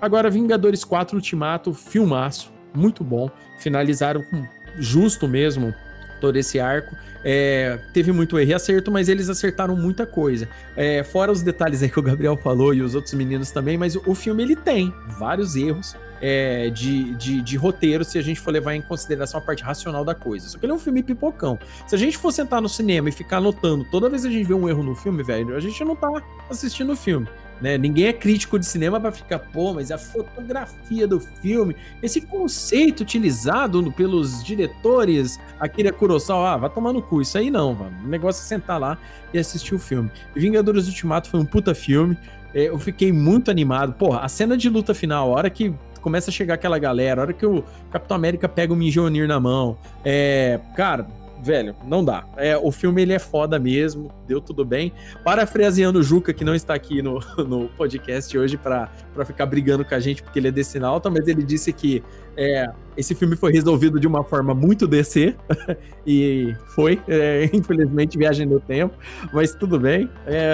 Agora, 0.01 0.29
Vingadores 0.29 0.83
4 0.83 1.15
Ultimato, 1.15 1.73
filmaço, 1.73 2.51
muito 2.75 3.03
bom. 3.03 3.29
Finalizaram 3.59 4.21
com 4.23 4.43
justo 4.77 5.27
mesmo 5.27 5.73
todo 6.19 6.35
esse 6.37 6.59
arco. 6.59 6.95
É, 7.23 7.79
teve 7.91 8.11
muito 8.11 8.39
erro 8.39 8.51
e 8.51 8.53
acerto, 8.53 8.91
mas 8.91 9.09
eles 9.09 9.29
acertaram 9.29 9.75
muita 9.75 10.05
coisa. 10.05 10.47
É, 10.75 11.03
fora 11.03 11.31
os 11.31 11.41
detalhes 11.41 11.83
aí 11.83 11.89
que 11.89 11.99
o 11.99 12.03
Gabriel 12.03 12.37
falou 12.37 12.73
e 12.73 12.81
os 12.81 12.95
outros 12.95 13.13
meninos 13.13 13.51
também, 13.51 13.77
mas 13.77 13.95
o 13.95 14.15
filme 14.15 14.43
ele 14.43 14.55
tem 14.55 14.93
vários 15.17 15.55
erros 15.55 15.95
é, 16.21 16.69
de, 16.69 17.13
de, 17.15 17.41
de, 17.41 17.57
roteiro 17.57 18.03
se 18.03 18.17
a 18.17 18.21
gente 18.21 18.39
for 18.39 18.51
levar 18.51 18.73
em 18.73 18.81
consideração 18.81 19.39
a 19.39 19.41
parte 19.41 19.63
racional 19.63 20.03
da 20.03 20.15
coisa. 20.15 20.47
Só 20.47 20.57
que 20.57 20.65
ele 20.65 20.71
é 20.71 20.75
um 20.75 20.79
filme 20.79 21.03
pipocão. 21.03 21.59
Se 21.85 21.95
a 21.95 21.97
gente 21.97 22.17
for 22.17 22.31
sentar 22.31 22.61
no 22.61 22.69
cinema 22.69 23.09
e 23.09 23.11
ficar 23.11 23.37
anotando 23.37 23.85
toda 23.85 24.09
vez 24.09 24.23
que 24.23 24.27
a 24.27 24.31
gente 24.31 24.47
vê 24.47 24.53
um 24.53 24.67
erro 24.67 24.83
no 24.83 24.95
filme, 24.95 25.23
velho, 25.23 25.55
a 25.55 25.59
gente 25.59 25.83
não 25.83 25.95
tá 25.95 26.09
assistindo 26.49 26.93
o 26.93 26.95
filme. 26.95 27.27
Né? 27.61 27.77
Ninguém 27.77 28.05
é 28.05 28.13
crítico 28.13 28.59
de 28.59 28.65
cinema 28.65 28.99
para 28.99 29.11
ficar, 29.11 29.39
pô, 29.39 29.73
mas 29.73 29.91
a 29.91 29.97
fotografia 29.97 31.07
do 31.07 31.19
filme, 31.19 31.75
esse 32.01 32.21
conceito 32.21 33.01
utilizado 33.01 33.91
pelos 33.91 34.43
diretores, 34.43 35.39
Akira 35.59 35.91
Kurosawa, 35.91 36.51
ah, 36.51 36.57
vai 36.57 36.69
tomar 36.69 36.93
no 36.93 37.01
cu, 37.01 37.21
isso 37.21 37.37
aí 37.37 37.49
não, 37.49 37.73
mano. 37.73 37.97
O 38.05 38.07
negócio 38.07 38.41
é 38.41 38.45
sentar 38.45 38.79
lá 38.79 38.97
e 39.33 39.39
assistir 39.39 39.73
o 39.73 39.79
filme. 39.79 40.11
Vingadores 40.35 40.87
Ultimato 40.87 41.29
foi 41.29 41.39
um 41.39 41.45
puta 41.45 41.73
filme, 41.73 42.17
é, 42.53 42.69
eu 42.69 42.77
fiquei 42.77 43.11
muito 43.11 43.51
animado. 43.51 43.93
Porra, 43.93 44.19
a 44.19 44.29
cena 44.29 44.55
de 44.55 44.69
luta 44.69 44.93
final, 44.93 45.31
a 45.31 45.35
hora 45.35 45.49
que 45.49 45.73
começa 46.01 46.29
a 46.29 46.33
chegar 46.33 46.53
aquela 46.53 46.79
galera, 46.79 47.21
a 47.21 47.23
hora 47.23 47.33
que 47.33 47.45
o 47.45 47.63
Capitão 47.91 48.15
América 48.15 48.47
pega 48.47 48.71
o 48.71 48.75
Mjolnir 48.75 49.27
na 49.27 49.39
mão, 49.39 49.77
é, 50.05 50.59
cara, 50.75 51.07
velho, 51.41 51.75
não 51.85 52.03
dá. 52.03 52.25
É, 52.35 52.57
o 52.57 52.71
filme 52.71 53.01
ele 53.01 53.13
é 53.13 53.19
foda 53.19 53.59
mesmo, 53.59 54.11
deu 54.27 54.41
tudo 54.41 54.65
bem. 54.65 54.93
Parafraseando 55.23 55.99
o 55.99 56.03
Juca, 56.03 56.33
que 56.33 56.43
não 56.43 56.55
está 56.55 56.73
aqui 56.73 57.01
no, 57.01 57.19
no 57.47 57.67
podcast 57.69 58.37
hoje 58.37 58.57
para 58.57 58.89
ficar 59.25 59.45
brigando 59.45 59.85
com 59.85 59.95
a 59.95 59.99
gente 59.99 60.23
porque 60.23 60.39
ele 60.39 60.47
é 60.47 60.51
desse 60.51 60.77
alta, 60.79 61.09
mas 61.09 61.27
ele 61.27 61.43
disse 61.43 61.71
que 61.73 62.03
é, 62.35 62.69
esse 62.95 63.15
filme 63.15 63.35
foi 63.35 63.51
resolvido 63.51 63.99
de 63.99 64.07
uma 64.07 64.23
forma 64.23 64.53
muito 64.53 64.87
DC, 64.87 65.35
e 66.05 66.55
foi, 66.75 67.01
é, 67.07 67.49
infelizmente, 67.53 68.17
viagem 68.17 68.45
no 68.45 68.59
tempo, 68.59 68.95
mas 69.33 69.55
tudo 69.55 69.79
bem, 69.79 70.09
é, 70.25 70.53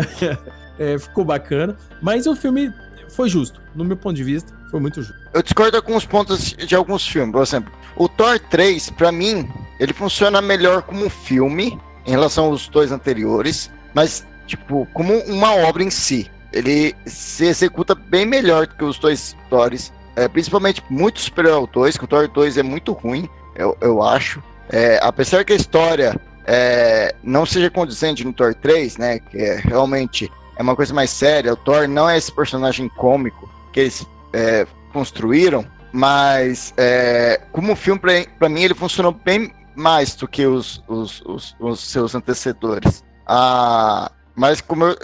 é, 0.79 0.97
ficou 0.97 1.25
bacana. 1.25 1.75
Mas 2.01 2.25
o 2.25 2.35
filme 2.35 2.71
foi 3.15 3.29
justo, 3.29 3.61
no 3.75 3.83
meu 3.83 3.95
ponto 3.95 4.15
de 4.15 4.23
vista, 4.23 4.53
foi 4.69 4.79
muito 4.79 5.01
justo. 5.01 5.15
Eu 5.33 5.43
discordo 5.43 5.81
com 5.81 5.95
os 5.95 6.05
pontos 6.05 6.53
de 6.53 6.75
alguns 6.75 7.07
filmes, 7.07 7.31
por 7.31 7.41
exemplo, 7.41 7.71
o 7.95 8.09
Thor 8.09 8.39
3, 8.39 8.89
para 8.91 9.11
mim, 9.11 9.47
ele 9.79 9.93
funciona 9.93 10.41
melhor 10.41 10.81
como 10.81 11.05
um 11.05 11.09
filme 11.09 11.79
em 12.05 12.11
relação 12.11 12.45
aos 12.45 12.67
dois 12.67 12.91
anteriores, 12.91 13.71
mas, 13.93 14.25
tipo, 14.47 14.87
como 14.93 15.13
uma 15.19 15.55
obra 15.55 15.83
em 15.83 15.89
si. 15.89 16.29
Ele 16.51 16.95
se 17.05 17.45
executa 17.45 17.95
bem 17.95 18.25
melhor 18.25 18.67
que 18.67 18.83
os 18.83 18.97
dois 18.97 19.35
Thors, 19.49 19.91
é, 20.15 20.27
principalmente 20.27 20.83
muito 20.89 21.19
superior 21.19 21.53
ao 21.53 21.67
2, 21.67 21.97
que 21.97 22.03
o 22.03 22.07
Thor 22.07 22.27
2 22.27 22.57
é 22.57 22.63
muito 22.63 22.91
ruim, 22.93 23.27
eu, 23.55 23.77
eu 23.81 24.01
acho. 24.01 24.41
É, 24.69 24.99
apesar 25.01 25.43
que 25.43 25.53
a 25.53 25.55
história 25.55 26.19
é, 26.45 27.15
não 27.23 27.45
seja 27.45 27.69
condizente 27.69 28.23
no 28.23 28.33
Thor 28.33 28.53
3, 28.53 28.97
né, 28.97 29.19
que 29.19 29.37
é, 29.37 29.55
realmente 29.57 30.31
é 30.55 30.61
uma 30.61 30.75
coisa 30.75 30.93
mais 30.93 31.09
séria, 31.09 31.53
o 31.53 31.57
Thor 31.57 31.87
não 31.87 32.09
é 32.09 32.17
esse 32.17 32.31
personagem 32.31 32.89
cômico 32.89 33.49
que 33.71 33.79
eles 33.79 34.05
é, 34.31 34.67
construíram, 34.91 35.65
mas 35.91 36.73
é, 36.77 37.41
como 37.51 37.75
filme, 37.75 37.99
para 38.39 38.49
mim, 38.49 38.63
ele 38.63 38.73
funcionou 38.73 39.11
bem 39.11 39.53
mais 39.75 40.15
do 40.15 40.27
que 40.27 40.45
os, 40.45 40.83
os, 40.87 41.21
os, 41.21 41.55
os 41.59 41.79
seus 41.79 42.15
antecessores. 42.15 43.03
Ah, 43.27 44.11
mas 44.35 44.61
como 44.61 44.85
eu, 44.85 44.97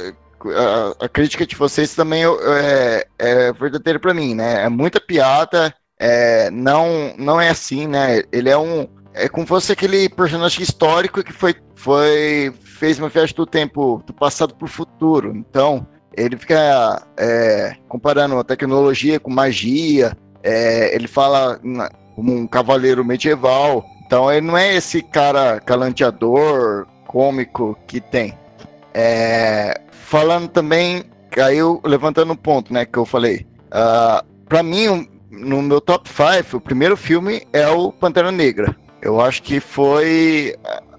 a, 0.46 1.06
a, 1.06 1.10
crítica 1.10 1.46
de 1.46 1.56
vocês 1.56 1.94
também 1.96 2.24
é, 2.24 3.08
é 3.18 3.54
verdadeira 3.54 4.00
para 4.00 4.14
mim, 4.14 4.36
né? 4.36 4.64
É 4.64 4.70
muita 4.70 5.00
piada, 5.00 5.74
é, 6.00 6.50
não, 6.50 7.14
não 7.18 7.40
é 7.40 7.50
assim, 7.50 7.88
né? 7.88 8.24
Ele 8.32 8.50
é 8.50 8.58
um. 8.58 8.88
É 9.14 9.28
como 9.28 9.46
se 9.46 9.50
fosse 9.50 9.72
aquele 9.72 10.08
personagem 10.08 10.64
histórico 10.64 11.24
que 11.24 11.34
foi, 11.34 11.56
foi 11.76 12.54
fez 12.80 12.98
uma 12.98 13.10
viagem 13.10 13.36
do 13.36 13.46
tempo 13.46 14.02
do 14.06 14.14
passado 14.14 14.56
para 14.56 14.66
o 14.66 14.70
futuro. 14.70 15.36
Então, 15.36 15.86
ele 16.16 16.38
fica 16.38 17.06
é, 17.18 17.76
comparando 17.90 18.40
a 18.40 18.44
tecnologia 18.44 19.20
com 19.20 19.30
magia. 19.30 20.18
É, 20.42 20.96
ele 20.96 21.08
fala 21.08 21.60
como 22.16 22.34
um 22.34 22.48
cavaleiro 22.48 23.04
medieval. 23.04 23.86
Então 24.06 24.32
ele 24.32 24.48
não 24.48 24.58
é 24.58 24.76
esse 24.76 25.02
cara 25.02 25.60
calanteador, 25.60 26.88
cômico 27.06 27.78
que 27.86 28.00
tem. 28.00 28.34
É, 28.94 29.80
falando 29.92 30.48
também, 30.48 31.04
caiu 31.30 31.82
levantando 31.84 32.32
um 32.32 32.36
ponto, 32.36 32.74
né, 32.74 32.86
que 32.86 32.98
eu 32.98 33.06
falei. 33.06 33.46
Uh, 33.68 34.26
para 34.48 34.64
mim, 34.64 35.08
no 35.30 35.62
meu 35.62 35.80
top 35.80 36.10
5, 36.10 36.58
o 36.58 36.62
primeiro 36.62 36.98
filme 36.98 37.44
é 37.54 37.68
o 37.68 37.92
Pantera 37.92 38.32
Negra. 38.32 38.76
Eu 39.02 39.22
acho 39.22 39.44
que 39.44 39.60
foi 39.60 40.56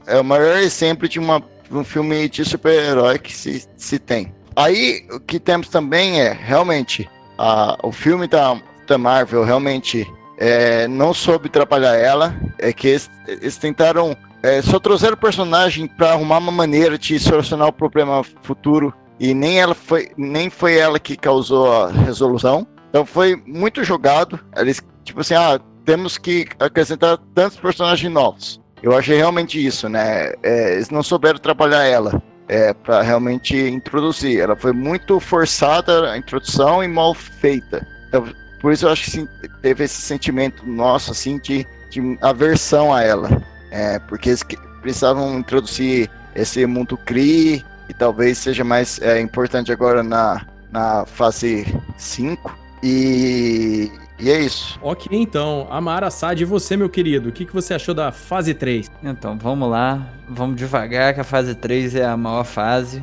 é 0.06 0.20
o 0.20 0.24
maior 0.24 0.58
exemplo 0.58 1.08
de 1.08 1.18
uma, 1.18 1.42
um 1.70 1.84
filme 1.84 2.28
de 2.28 2.44
super-herói 2.44 3.18
que 3.18 3.32
se, 3.32 3.66
se 3.76 3.98
tem. 3.98 4.34
Aí 4.56 5.06
o 5.12 5.20
que 5.20 5.38
temos 5.38 5.68
também 5.68 6.20
é 6.20 6.32
realmente 6.32 7.08
a, 7.38 7.78
o 7.82 7.92
filme 7.92 8.26
da, 8.26 8.60
da 8.86 8.98
Marvel 8.98 9.44
realmente 9.44 10.06
é, 10.38 10.88
não 10.88 11.14
soube 11.14 11.46
atrapalhar 11.48 11.94
ela, 11.96 12.34
é 12.58 12.72
que 12.72 12.88
eles, 12.88 13.10
eles 13.26 13.56
tentaram 13.56 14.16
é, 14.42 14.62
só 14.62 14.78
trouxeram 14.78 15.14
o 15.14 15.20
personagem 15.20 15.86
para 15.86 16.12
arrumar 16.12 16.38
uma 16.38 16.52
maneira 16.52 16.96
de 16.96 17.18
solucionar 17.18 17.68
o 17.68 17.72
problema 17.72 18.24
futuro 18.42 18.92
e 19.18 19.34
nem 19.34 19.60
ela 19.60 19.74
foi 19.74 20.10
nem 20.16 20.48
foi 20.48 20.78
ela 20.78 20.98
que 20.98 21.16
causou 21.16 21.70
a 21.70 21.90
resolução. 21.90 22.66
Então 22.88 23.04
foi 23.04 23.36
muito 23.46 23.84
jogado. 23.84 24.40
Eles 24.56 24.82
tipo 25.04 25.20
assim, 25.20 25.34
ah, 25.34 25.60
temos 25.84 26.16
que 26.16 26.46
acrescentar 26.58 27.18
tantos 27.34 27.58
personagens 27.58 28.10
novos. 28.12 28.60
Eu 28.82 28.96
achei 28.96 29.16
realmente 29.16 29.64
isso, 29.64 29.88
né? 29.88 30.32
É, 30.42 30.74
eles 30.74 30.90
não 30.90 31.02
souberam 31.02 31.36
atrapalhar 31.36 31.84
ela. 31.84 32.22
É, 32.48 32.74
para 32.74 33.00
realmente 33.00 33.56
introduzir. 33.56 34.40
Ela 34.40 34.56
foi 34.56 34.72
muito 34.72 35.20
forçada 35.20 36.10
a 36.10 36.18
introdução 36.18 36.82
e 36.82 36.88
mal 36.88 37.14
feita. 37.14 37.86
Então, 38.08 38.24
por 38.60 38.72
isso 38.72 38.86
eu 38.86 38.90
acho 38.90 39.04
que 39.04 39.10
sim, 39.12 39.28
teve 39.62 39.84
esse 39.84 40.02
sentimento 40.02 40.66
nosso, 40.66 41.12
assim, 41.12 41.38
de, 41.38 41.64
de 41.90 42.18
aversão 42.20 42.92
a 42.92 43.04
ela. 43.04 43.30
É, 43.70 44.00
porque 44.00 44.30
eles 44.30 44.42
precisavam 44.82 45.38
introduzir 45.38 46.10
esse 46.34 46.66
mundo 46.66 46.96
CRI, 46.96 47.64
e 47.90 47.94
talvez 47.94 48.38
seja 48.38 48.62
mais 48.62 49.00
é, 49.02 49.20
importante 49.20 49.72
agora 49.72 50.00
na, 50.02 50.46
na 50.70 51.04
fase 51.04 51.66
5. 51.98 52.56
E, 52.84 53.90
e 54.20 54.30
é 54.30 54.40
isso. 54.40 54.78
Ok, 54.82 55.08
então. 55.18 55.66
Amara 55.70 56.08
Assad, 56.08 56.40
e 56.40 56.44
você, 56.44 56.76
meu 56.76 56.88
querido? 56.88 57.28
O 57.28 57.32
que, 57.32 57.44
que 57.44 57.54
você 57.54 57.74
achou 57.74 57.94
da 57.94 58.12
fase 58.12 58.54
3? 58.54 58.90
Então, 59.02 59.38
vamos 59.38 59.68
lá. 59.68 60.06
Vamos 60.28 60.56
devagar, 60.56 61.14
que 61.14 61.20
a 61.20 61.24
fase 61.24 61.54
3 61.54 61.94
é 61.94 62.04
a 62.04 62.16
maior 62.16 62.44
fase. 62.44 63.02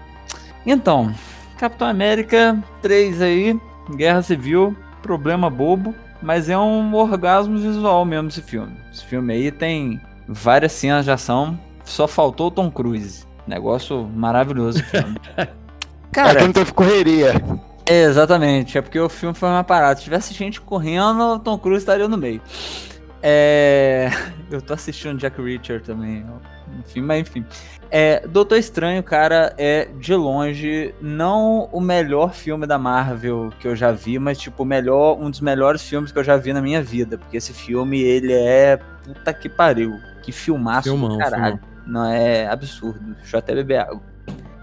Então, 0.66 1.14
Capitão 1.58 1.88
América 1.88 2.62
3 2.82 3.22
aí, 3.22 3.60
Guerra 3.96 4.22
Civil, 4.22 4.76
problema 5.02 5.50
bobo, 5.50 5.96
mas 6.22 6.50
é 6.50 6.58
um 6.58 6.94
orgasmo 6.94 7.58
visual 7.58 8.06
mesmo 8.06 8.30
esse 8.30 8.42
filme. 8.42 8.74
Esse 8.94 9.06
filme 9.06 9.34
aí 9.34 9.52
tem 9.52 10.00
várias 10.28 10.74
cenas 10.74 11.06
de 11.06 11.12
ação, 11.12 11.60
só 11.84 12.08
faltou 12.08 12.48
o 12.48 12.52
Tom 12.52 12.70
Cruise. 12.70 13.26
Negócio 13.48 14.04
maravilhoso. 14.14 14.84
Cara, 16.12 16.42
é 16.42 16.44
não 16.44 16.52
teve 16.52 16.74
correria. 16.74 17.34
Exatamente, 17.90 18.78
é 18.78 18.82
porque 18.82 19.00
o 19.00 19.10
filme 19.10 19.34
foi 19.34 19.50
uma 19.50 19.64
parada. 19.64 19.98
Se 19.98 20.04
tivesse 20.04 20.34
gente 20.34 20.60
correndo, 20.60 21.36
o 21.36 21.40
Tom 21.40 21.58
Cruise 21.58 21.80
estaria 21.80 22.08
no 22.08 22.18
meio. 22.18 22.42
É... 23.22 24.10
Eu 24.52 24.62
tô 24.62 24.74
assistindo 24.74 25.18
Jack 25.18 25.42
Reacher 25.42 25.82
também. 25.82 26.26
Enfim, 26.80 27.02
mas 27.02 27.22
enfim. 27.22 27.46
É, 27.90 28.26
Doutor 28.28 28.58
Estranho, 28.58 29.02
cara, 29.02 29.54
é 29.58 29.86
de 30.00 30.14
longe 30.14 30.94
não 31.02 31.70
o 31.72 31.80
melhor 31.80 32.34
filme 32.34 32.68
da 32.68 32.78
Marvel 32.78 33.50
que 33.60 33.68
eu 33.68 33.76
já 33.76 33.92
vi, 33.92 34.20
mas 34.20 34.38
tipo, 34.38 34.66
melhor, 34.66 35.18
um 35.18 35.30
dos 35.30 35.40
melhores 35.40 35.82
filmes 35.82 36.12
que 36.12 36.20
eu 36.20 36.24
já 36.24 36.36
vi 36.36 36.52
na 36.52 36.62
minha 36.62 36.82
vida, 36.82 37.18
porque 37.18 37.38
esse 37.38 37.54
filme 37.54 38.02
ele 38.02 38.34
é 38.34 38.78
puta 39.04 39.34
que 39.34 39.48
pariu, 39.48 39.94
que 40.22 40.32
filmaço 40.34 40.90
filmão, 40.90 41.10
do 41.10 41.18
caralho. 41.18 41.60
Filmão. 41.60 41.78
Não 41.88 42.06
é 42.06 42.48
absurdo. 42.48 43.16
Deixa 43.16 43.38
eu 43.38 43.40
até 43.40 43.56
beber 43.56 43.80
água. 43.80 44.02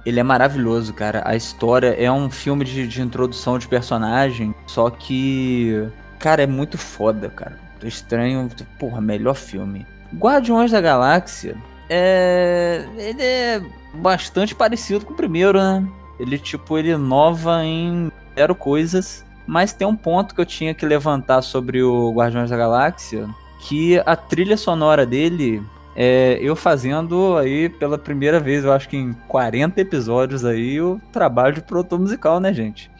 Ele 0.04 0.20
é 0.20 0.22
maravilhoso, 0.22 0.92
cara. 0.92 1.22
A 1.24 1.34
história 1.34 1.94
é 1.98 2.10
um 2.10 2.30
filme 2.30 2.64
de, 2.64 2.86
de 2.86 3.00
introdução 3.00 3.58
de 3.58 3.66
personagem, 3.66 4.54
só 4.66 4.90
que 4.90 5.88
cara, 6.18 6.42
é 6.42 6.46
muito 6.46 6.78
foda, 6.78 7.28
cara. 7.28 7.58
Estranho, 7.82 8.48
porra, 8.78 9.00
melhor 9.00 9.34
filme. 9.34 9.86
Guardiões 10.14 10.70
da 10.70 10.80
Galáxia 10.80 11.54
é. 11.88 12.86
Ele 12.96 13.22
é 13.22 13.62
bastante 13.94 14.54
parecido 14.54 15.04
com 15.04 15.12
o 15.12 15.16
primeiro, 15.16 15.58
né? 15.58 15.86
Ele, 16.18 16.38
tipo, 16.38 16.78
ele 16.78 16.90
inova 16.90 17.62
em 17.64 18.10
zero 18.34 18.54
coisas. 18.54 19.24
Mas 19.46 19.74
tem 19.74 19.86
um 19.86 19.96
ponto 19.96 20.34
que 20.34 20.40
eu 20.40 20.46
tinha 20.46 20.72
que 20.72 20.86
levantar 20.86 21.42
sobre 21.42 21.82
o 21.82 22.10
Guardiões 22.12 22.48
da 22.48 22.56
Galáxia. 22.56 23.28
Que 23.60 24.02
a 24.06 24.16
trilha 24.16 24.56
sonora 24.56 25.04
dele. 25.04 25.62
É, 25.96 26.38
eu 26.40 26.56
fazendo 26.56 27.36
aí 27.36 27.68
pela 27.68 27.96
primeira 27.96 28.40
vez, 28.40 28.64
eu 28.64 28.72
acho 28.72 28.88
que 28.88 28.96
em 28.96 29.12
40 29.28 29.80
episódios 29.80 30.44
aí, 30.44 30.80
o 30.80 31.00
trabalho 31.12 31.54
de 31.54 31.62
produtor 31.62 32.00
musical, 32.00 32.40
né, 32.40 32.52
gente? 32.52 32.90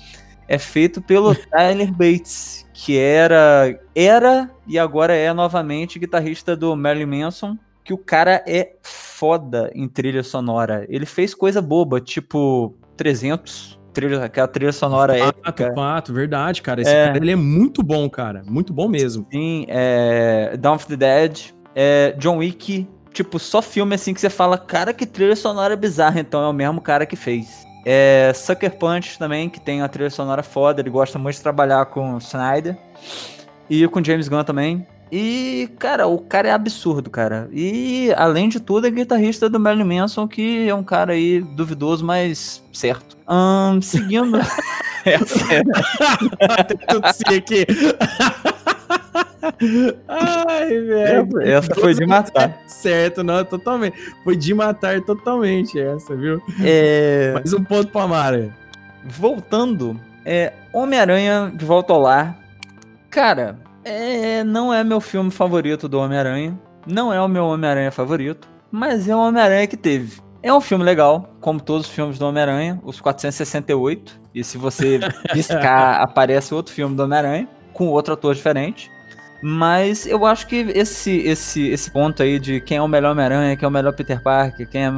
É 0.46 0.58
feito 0.58 1.02
pelo 1.02 1.34
Tyler 1.50 1.92
Bates, 1.92 2.66
que 2.72 2.98
era, 2.98 3.78
era 3.94 4.50
e 4.66 4.78
agora 4.78 5.14
é 5.14 5.32
novamente 5.32 5.98
guitarrista 5.98 6.56
do 6.56 6.76
Marilyn 6.76 7.22
Manson, 7.22 7.58
que 7.82 7.92
o 7.92 7.98
cara 7.98 8.42
é 8.46 8.76
foda 8.82 9.70
em 9.74 9.88
trilha 9.88 10.22
sonora. 10.22 10.86
Ele 10.88 11.04
fez 11.04 11.34
coisa 11.34 11.60
boba, 11.60 12.00
tipo 12.00 12.74
300, 12.96 13.78
trilha, 13.92 14.24
aquela 14.24 14.48
trilha 14.48 14.72
sonora 14.72 15.18
fato, 15.18 15.38
épica. 15.38 15.72
Fato, 15.74 16.12
verdade, 16.12 16.62
cara. 16.62 16.80
Esse 16.80 16.90
é... 16.90 17.06
cara, 17.06 17.16
ele 17.18 17.32
é 17.32 17.36
muito 17.36 17.82
bom, 17.82 18.08
cara. 18.08 18.42
Muito 18.46 18.72
bom 18.72 18.88
mesmo. 18.88 19.26
Sim, 19.32 19.66
é... 19.68 20.56
Dawn 20.56 20.76
of 20.76 20.86
the 20.86 20.96
Dead, 20.96 21.54
é... 21.74 22.14
John 22.18 22.38
Wick, 22.38 22.86
tipo, 23.12 23.38
só 23.38 23.60
filme 23.62 23.94
assim 23.94 24.12
que 24.14 24.20
você 24.20 24.30
fala, 24.30 24.58
cara, 24.58 24.92
que 24.92 25.06
trilha 25.06 25.36
sonora 25.36 25.76
bizarra, 25.76 26.20
então 26.20 26.42
é 26.42 26.48
o 26.48 26.52
mesmo 26.52 26.80
cara 26.80 27.06
que 27.06 27.16
fez. 27.16 27.64
É 27.86 28.32
Sucker 28.34 28.76
Punch 28.78 29.18
também, 29.18 29.48
que 29.50 29.60
tem 29.60 29.80
uma 29.82 29.88
trilha 29.88 30.10
sonora 30.10 30.42
foda, 30.42 30.80
ele 30.80 30.90
gosta 30.90 31.18
muito 31.18 31.36
de 31.36 31.42
trabalhar 31.42 31.84
com 31.86 32.16
Snyder. 32.18 32.76
E 33.68 33.86
com 33.88 34.02
James 34.02 34.28
Gunn 34.28 34.44
também. 34.44 34.86
E, 35.12 35.70
cara, 35.78 36.06
o 36.06 36.18
cara 36.18 36.48
é 36.48 36.50
absurdo, 36.50 37.08
cara. 37.08 37.48
E, 37.52 38.12
além 38.16 38.48
de 38.48 38.58
tudo, 38.58 38.86
é 38.86 38.90
guitarrista 38.90 39.48
do 39.48 39.60
Marilyn 39.60 39.84
Manson, 40.00 40.26
que 40.26 40.68
é 40.68 40.74
um 40.74 40.82
cara 40.82 41.12
aí 41.12 41.40
duvidoso, 41.40 42.04
mas 42.04 42.62
certo. 42.72 43.16
Ahn, 43.26 43.80
seguindo. 43.80 44.38
Essa 45.04 45.54
é- 45.54 46.64
Tossi 46.92 47.22
aqui. 47.36 47.66
Ai, 50.08 50.68
velho. 50.80 51.40
essa 51.42 51.74
foi 51.74 51.94
de 51.94 52.06
matar. 52.06 52.58
Certo, 52.66 53.22
não, 53.22 53.44
totalmente. 53.44 53.96
Foi 54.22 54.36
de 54.36 54.54
matar 54.54 55.00
totalmente 55.02 55.78
essa, 55.78 56.14
viu? 56.16 56.40
É, 56.62 57.32
Mais 57.34 57.52
um 57.52 57.62
ponto 57.64 57.90
pra 57.90 58.06
Mara. 58.06 58.54
voltando, 59.04 59.98
é 60.24 60.52
Homem-Aranha 60.72 61.52
de 61.54 61.64
Volta 61.64 61.92
ao 61.92 62.00
Lar. 62.00 62.38
Cara, 63.10 63.58
é, 63.84 64.42
não 64.44 64.72
é 64.72 64.82
meu 64.82 65.00
filme 65.00 65.30
favorito 65.30 65.88
do 65.88 65.98
Homem-Aranha. 65.98 66.58
Não 66.86 67.12
é 67.12 67.20
o 67.20 67.28
meu 67.28 67.44
Homem-Aranha 67.46 67.90
favorito. 67.90 68.48
Mas 68.70 69.08
é 69.08 69.14
o 69.14 69.18
Homem-Aranha 69.20 69.66
que 69.66 69.76
teve. 69.76 70.20
É 70.42 70.52
um 70.52 70.60
filme 70.60 70.84
legal, 70.84 71.34
como 71.40 71.58
todos 71.60 71.86
os 71.86 71.92
filmes 71.92 72.18
do 72.18 72.26
Homem-Aranha, 72.26 72.78
os 72.84 73.00
468. 73.00 74.20
E 74.34 74.44
se 74.44 74.58
você 74.58 74.98
piscar, 75.32 76.02
aparece 76.02 76.52
outro 76.52 76.74
filme 76.74 76.94
do 76.94 77.02
Homem-Aranha, 77.04 77.48
com 77.72 77.86
outro 77.88 78.12
ator 78.14 78.34
diferente. 78.34 78.90
Mas 79.46 80.06
eu 80.06 80.24
acho 80.24 80.46
que 80.46 80.56
esse, 80.74 81.18
esse, 81.18 81.68
esse 81.68 81.90
ponto 81.90 82.22
aí 82.22 82.38
de 82.38 82.62
quem 82.62 82.78
é 82.78 82.82
o 82.82 82.88
melhor 82.88 83.12
Homem-Aranha, 83.12 83.54
quem 83.58 83.66
é 83.66 83.68
o 83.68 83.70
melhor 83.70 83.92
Peter 83.92 84.18
Parker, 84.18 84.66
quem 84.66 84.86
é. 84.86 84.90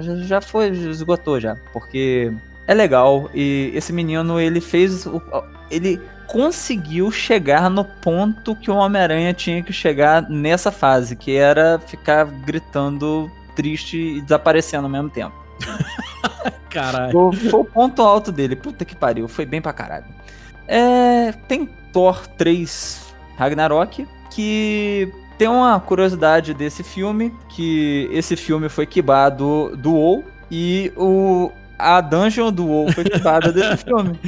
já- 0.00 0.14
Já 0.18 0.40
foi, 0.40 0.72
já 0.72 0.88
esgotou 0.88 1.40
já. 1.40 1.56
Porque 1.72 2.32
é 2.68 2.74
legal 2.74 3.28
e 3.34 3.72
esse 3.74 3.92
menino 3.92 4.38
ele 4.38 4.60
fez. 4.60 5.04
o- 5.04 5.20
Ele 5.68 6.00
conseguiu 6.28 7.10
chegar 7.10 7.68
no 7.68 7.84
ponto 7.84 8.54
que 8.54 8.70
o 8.70 8.76
Homem-Aranha 8.76 9.34
tinha 9.34 9.62
que 9.64 9.72
chegar 9.72 10.30
nessa 10.30 10.70
fase, 10.70 11.16
que 11.16 11.34
era 11.34 11.80
ficar 11.84 12.24
gritando 12.26 13.28
triste 13.56 13.96
e 13.98 14.20
desaparecendo 14.20 14.84
ao 14.84 14.90
mesmo 14.90 15.10
tempo. 15.10 15.34
Caralho. 16.70 17.10
Foi, 17.12 17.32
foi 17.50 17.60
o 17.60 17.64
ponto 17.64 18.00
alto 18.02 18.30
dele. 18.30 18.54
Puta 18.54 18.84
que 18.84 18.94
pariu, 18.94 19.26
foi 19.26 19.44
bem 19.44 19.60
pra 19.60 19.72
caralho. 19.72 20.04
É, 20.68 21.32
tem 21.48 21.66
Thor 21.92 22.26
3 22.36 23.07
Ragnarok, 23.38 24.06
que 24.30 25.10
tem 25.38 25.46
uma 25.46 25.78
curiosidade 25.78 26.52
desse 26.52 26.82
filme, 26.82 27.32
que 27.48 28.08
esse 28.12 28.34
filme 28.36 28.68
foi 28.68 28.84
quibado 28.84 29.76
do 29.76 29.94
WoW 29.94 30.24
e 30.50 30.92
o, 30.96 31.52
a 31.78 32.00
dungeon 32.00 32.50
do 32.50 32.66
WoW 32.66 32.92
foi 32.92 33.04
quibada 33.04 33.52
desse 33.52 33.84
filme. 33.86 34.18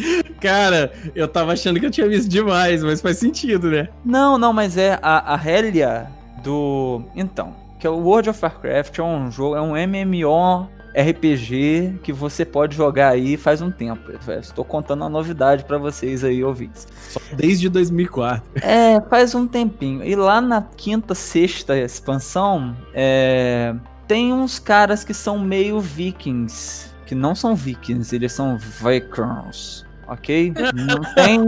Cara, 0.41 0.93
eu 1.15 1.27
tava 1.27 1.53
achando 1.53 1.81
que 1.81 1.87
eu 1.87 1.91
tinha 1.91 2.09
visto 2.09 2.29
demais, 2.29 2.85
mas 2.85 3.01
faz 3.01 3.19
sentido, 3.19 3.69
né? 3.69 3.89
Não, 4.05 4.39
não, 4.39 4.53
mas 4.53 4.77
é 4.77 4.99
a, 5.03 5.35
a 5.35 5.37
Hellia 5.45 6.07
do... 6.45 7.03
Então, 7.17 7.53
que 7.81 7.87
é 7.87 7.91
o 7.91 7.99
World 7.99 8.31
of 8.31 8.39
Warcraft, 8.41 8.99
é 8.99 9.03
um 9.03 9.33
jogo, 9.33 9.57
é 9.57 9.61
um 9.61 9.73
MMO 9.73 10.69
RPG 10.95 12.01
que 12.03 12.13
você 12.13 12.45
pode 12.45 12.77
jogar 12.77 13.11
aí 13.11 13.37
faz 13.37 13.63
um 13.63 13.71
tempo. 13.71 14.11
Estou 14.41 14.65
contando 14.65 15.03
uma 15.03 15.09
novidade 15.09 15.65
pra 15.65 15.79
vocês 15.79 16.25
aí, 16.25 16.43
ouvintes. 16.43 16.87
Só 17.09 17.21
desde 17.35 17.69
2004. 17.69 18.43
É, 18.63 19.01
faz 19.09 19.35
um 19.35 19.47
tempinho. 19.47 20.05
E 20.05 20.15
lá 20.17 20.41
na 20.41 20.63
quinta, 20.63 21.15
sexta 21.15 21.77
expansão, 21.77 22.77
é, 22.93 23.75
tem 24.07 24.33
uns 24.33 24.59
caras 24.59 25.05
que 25.05 25.15
são 25.15 25.39
meio 25.39 25.81
vikings. 25.81 26.91
Que 27.07 27.15
não 27.15 27.35
são 27.35 27.55
vikings, 27.55 28.15
eles 28.15 28.33
são 28.33 28.57
Vikings. 28.57 29.85
Ok? 30.07 30.53
Não 30.75 31.15
tem, 31.15 31.41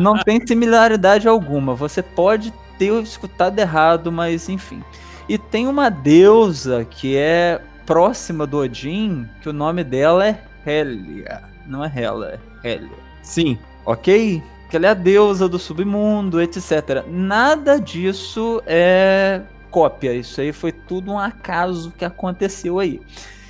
não 0.00 0.18
tem 0.18 0.44
similaridade 0.46 1.26
alguma. 1.26 1.74
Você 1.74 2.02
pode 2.02 2.52
ter 2.78 2.92
escutado 3.02 3.58
errado, 3.58 4.10
mas 4.10 4.48
enfim. 4.48 4.82
E 5.28 5.38
tem 5.38 5.68
uma 5.68 5.88
deusa 5.88 6.84
que 6.84 7.16
é 7.16 7.60
próxima 7.86 8.46
do 8.46 8.58
Odin, 8.58 9.28
que 9.40 9.48
o 9.48 9.52
nome 9.52 9.84
dela 9.84 10.26
é 10.26 10.38
Helia. 10.66 11.42
Não 11.66 11.84
é 11.84 11.92
Hela, 11.94 12.40
é 12.62 12.72
Helia 12.72 12.90
Sim. 13.22 13.58
ok? 13.84 14.42
Que 14.68 14.76
ela 14.76 14.86
é 14.86 14.90
a 14.90 14.94
deusa 14.94 15.48
do 15.48 15.58
submundo, 15.58 16.40
etc. 16.40 17.04
Nada 17.08 17.78
disso 17.78 18.62
é 18.66 19.42
cópia. 19.70 20.12
Isso 20.12 20.40
aí 20.40 20.52
foi 20.52 20.72
tudo 20.72 21.12
um 21.12 21.18
acaso 21.18 21.92
que 21.96 22.04
aconteceu 22.04 22.78
aí. 22.78 23.00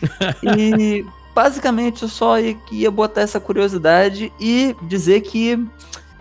E 0.58 1.06
basicamente 1.32 2.02
eu 2.02 2.08
só 2.08 2.36
ia, 2.38 2.90
botar 2.90 3.20
essa 3.20 3.38
curiosidade 3.38 4.32
e 4.40 4.74
dizer 4.82 5.20
que 5.20 5.64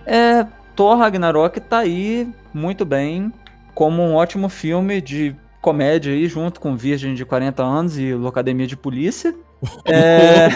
é, 0.06 0.46
Thor 0.76 0.98
Ragnarok 0.98 1.60
tá 1.60 1.80
aí 1.80 2.32
muito 2.54 2.86
bem 2.86 3.34
como 3.74 4.04
um 4.04 4.14
ótimo 4.14 4.50
filme 4.50 5.02
de 5.02 5.36
comédia 5.62 6.12
aí, 6.14 6.28
junto 6.28 6.60
com 6.60 6.76
Virgem 6.76 7.14
de 7.14 7.24
40 7.26 7.64
anos 7.64 7.98
e 7.98 8.14
Locademia 8.14 8.68
de 8.68 8.76
Polícia. 8.78 9.34
É, 9.86 10.50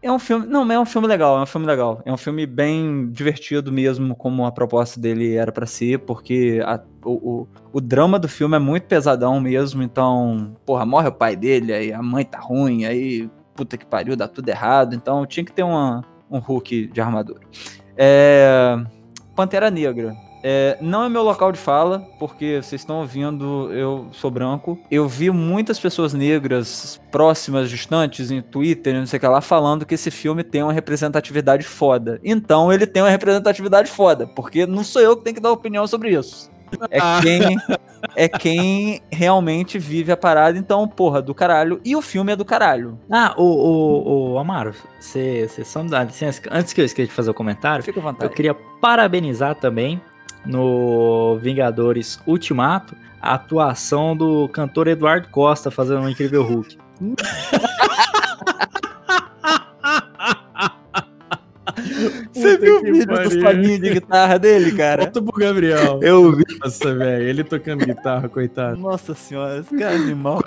é 0.00 0.10
um 0.12 0.18
filme. 0.18 0.46
Não, 0.46 0.70
é 0.70 0.78
um 0.78 0.84
filme 0.84 1.06
legal, 1.06 1.38
é 1.38 1.42
um 1.42 1.46
filme 1.46 1.66
legal. 1.66 2.00
É 2.04 2.12
um 2.12 2.16
filme 2.16 2.46
bem 2.46 3.08
divertido 3.10 3.72
mesmo, 3.72 4.14
como 4.16 4.44
a 4.46 4.52
proposta 4.52 5.00
dele 5.00 5.34
era 5.34 5.50
pra 5.52 5.66
ser, 5.66 5.98
porque 6.00 6.60
a- 6.64 6.80
o, 7.04 7.10
o, 7.42 7.48
o 7.72 7.80
drama 7.80 8.18
do 8.18 8.28
filme 8.28 8.56
é 8.56 8.58
muito 8.58 8.84
pesadão 8.84 9.40
mesmo, 9.40 9.82
então, 9.82 10.56
porra, 10.64 10.84
morre 10.86 11.08
o 11.08 11.12
pai 11.12 11.34
dele, 11.36 11.72
aí 11.72 11.92
a 11.92 12.02
mãe 12.02 12.24
tá 12.24 12.38
ruim, 12.38 12.84
aí 12.84 13.28
puta 13.54 13.76
que 13.76 13.84
pariu, 13.86 14.16
dá 14.16 14.26
tudo 14.26 14.48
errado, 14.48 14.94
então 14.94 15.26
tinha 15.26 15.44
que 15.44 15.52
ter 15.52 15.62
uma, 15.62 16.04
um 16.30 16.38
Hulk 16.38 16.86
de 16.86 17.00
armadura. 17.00 17.40
É, 17.96 18.76
Pantera 19.36 19.70
Negra. 19.70 20.14
É, 20.42 20.76
não 20.80 21.04
é 21.04 21.08
meu 21.08 21.22
local 21.22 21.52
de 21.52 21.58
fala, 21.58 22.00
porque 22.18 22.60
vocês 22.62 22.80
estão 22.80 22.98
ouvindo, 23.00 23.72
eu 23.72 24.08
sou 24.12 24.30
branco. 24.30 24.78
Eu 24.90 25.08
vi 25.08 25.30
muitas 25.30 25.78
pessoas 25.78 26.12
negras 26.12 27.00
próximas, 27.10 27.70
distantes, 27.70 28.30
em 28.30 28.42
Twitter, 28.42 28.94
não 28.94 29.06
sei 29.06 29.18
o 29.18 29.20
que 29.20 29.26
lá, 29.26 29.40
falando 29.40 29.86
que 29.86 29.94
esse 29.94 30.10
filme 30.10 30.42
tem 30.42 30.62
uma 30.62 30.72
representatividade 30.72 31.64
foda. 31.64 32.20
Então 32.24 32.72
ele 32.72 32.86
tem 32.86 33.02
uma 33.02 33.10
representatividade 33.10 33.90
foda, 33.90 34.26
porque 34.26 34.66
não 34.66 34.82
sou 34.82 35.00
eu 35.00 35.16
que 35.16 35.24
tenho 35.24 35.36
que 35.36 35.42
dar 35.42 35.52
opinião 35.52 35.86
sobre 35.86 36.10
isso. 36.10 36.50
É 36.90 36.98
quem, 37.20 37.56
é 38.16 38.28
quem 38.28 39.02
realmente 39.10 39.78
vive 39.78 40.10
a 40.10 40.16
parada, 40.16 40.58
então, 40.58 40.88
porra, 40.88 41.20
do 41.20 41.34
caralho. 41.34 41.80
E 41.84 41.94
o 41.94 42.00
filme 42.00 42.32
é 42.32 42.36
do 42.36 42.44
caralho. 42.46 42.98
Ah, 43.10 43.34
o, 43.36 43.42
o, 43.44 44.32
o 44.32 44.38
Amaro, 44.38 44.74
você 44.98 45.46
só 45.64 45.82
me 45.82 45.90
dá 45.90 46.02
licença. 46.02 46.40
Antes 46.50 46.72
que 46.72 46.80
eu 46.80 46.84
esqueça 46.84 47.08
de 47.08 47.14
fazer 47.14 47.30
o 47.30 47.34
comentário, 47.34 47.84
Fica 47.84 47.98
à 47.98 48.00
eu 48.00 48.04
vontade. 48.04 48.34
queria 48.34 48.54
parabenizar 48.54 49.54
também 49.54 50.00
no 50.44 51.38
Vingadores 51.40 52.20
Ultimato 52.26 52.94
a 53.20 53.34
atuação 53.34 54.16
do 54.16 54.48
cantor 54.48 54.88
Eduardo 54.88 55.28
Costa 55.28 55.70
fazendo 55.70 56.00
um 56.00 56.08
incrível 56.08 56.42
Hulk. 56.42 56.76
Você 62.32 62.56
Puta 62.56 62.58
viu 62.58 62.78
o 62.80 62.82
vídeo 62.82 63.06
pariu. 63.06 63.30
do 63.30 63.40
solinho 63.40 63.80
de 63.80 63.90
guitarra 63.90 64.38
dele, 64.38 64.72
cara? 64.72 65.02
Volta 65.04 65.22
pro 65.22 65.32
Gabriel. 65.40 66.00
Eu 66.02 66.32
vi 66.36 66.44
Nossa, 66.62 66.94
velho, 66.94 67.22
ele 67.28 67.44
tocando 67.44 67.84
guitarra, 67.86 68.28
coitado. 68.28 68.76
Nossa 68.78 69.14
senhora, 69.14 69.60
esse 69.60 69.76
cara 69.76 69.92
é 69.94 69.96
animal. 69.96 70.42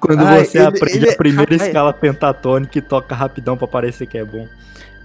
quando 0.00 0.20
Ai, 0.24 0.44
você 0.44 0.58
ele- 0.58 0.66
aprende 0.66 0.98
ele- 0.98 1.10
a 1.10 1.16
primeira 1.16 1.54
ai. 1.54 1.66
escala 1.68 1.92
pentatônica 1.92 2.76
e 2.78 2.82
toca 2.82 3.14
rapidão 3.14 3.56
pra 3.56 3.66
parecer 3.68 4.06
que 4.06 4.18
é 4.18 4.24
bom. 4.24 4.46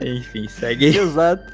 Enfim, 0.02 0.48
segue 0.48 0.86
aí. 0.88 0.98
Exato. 0.98 1.54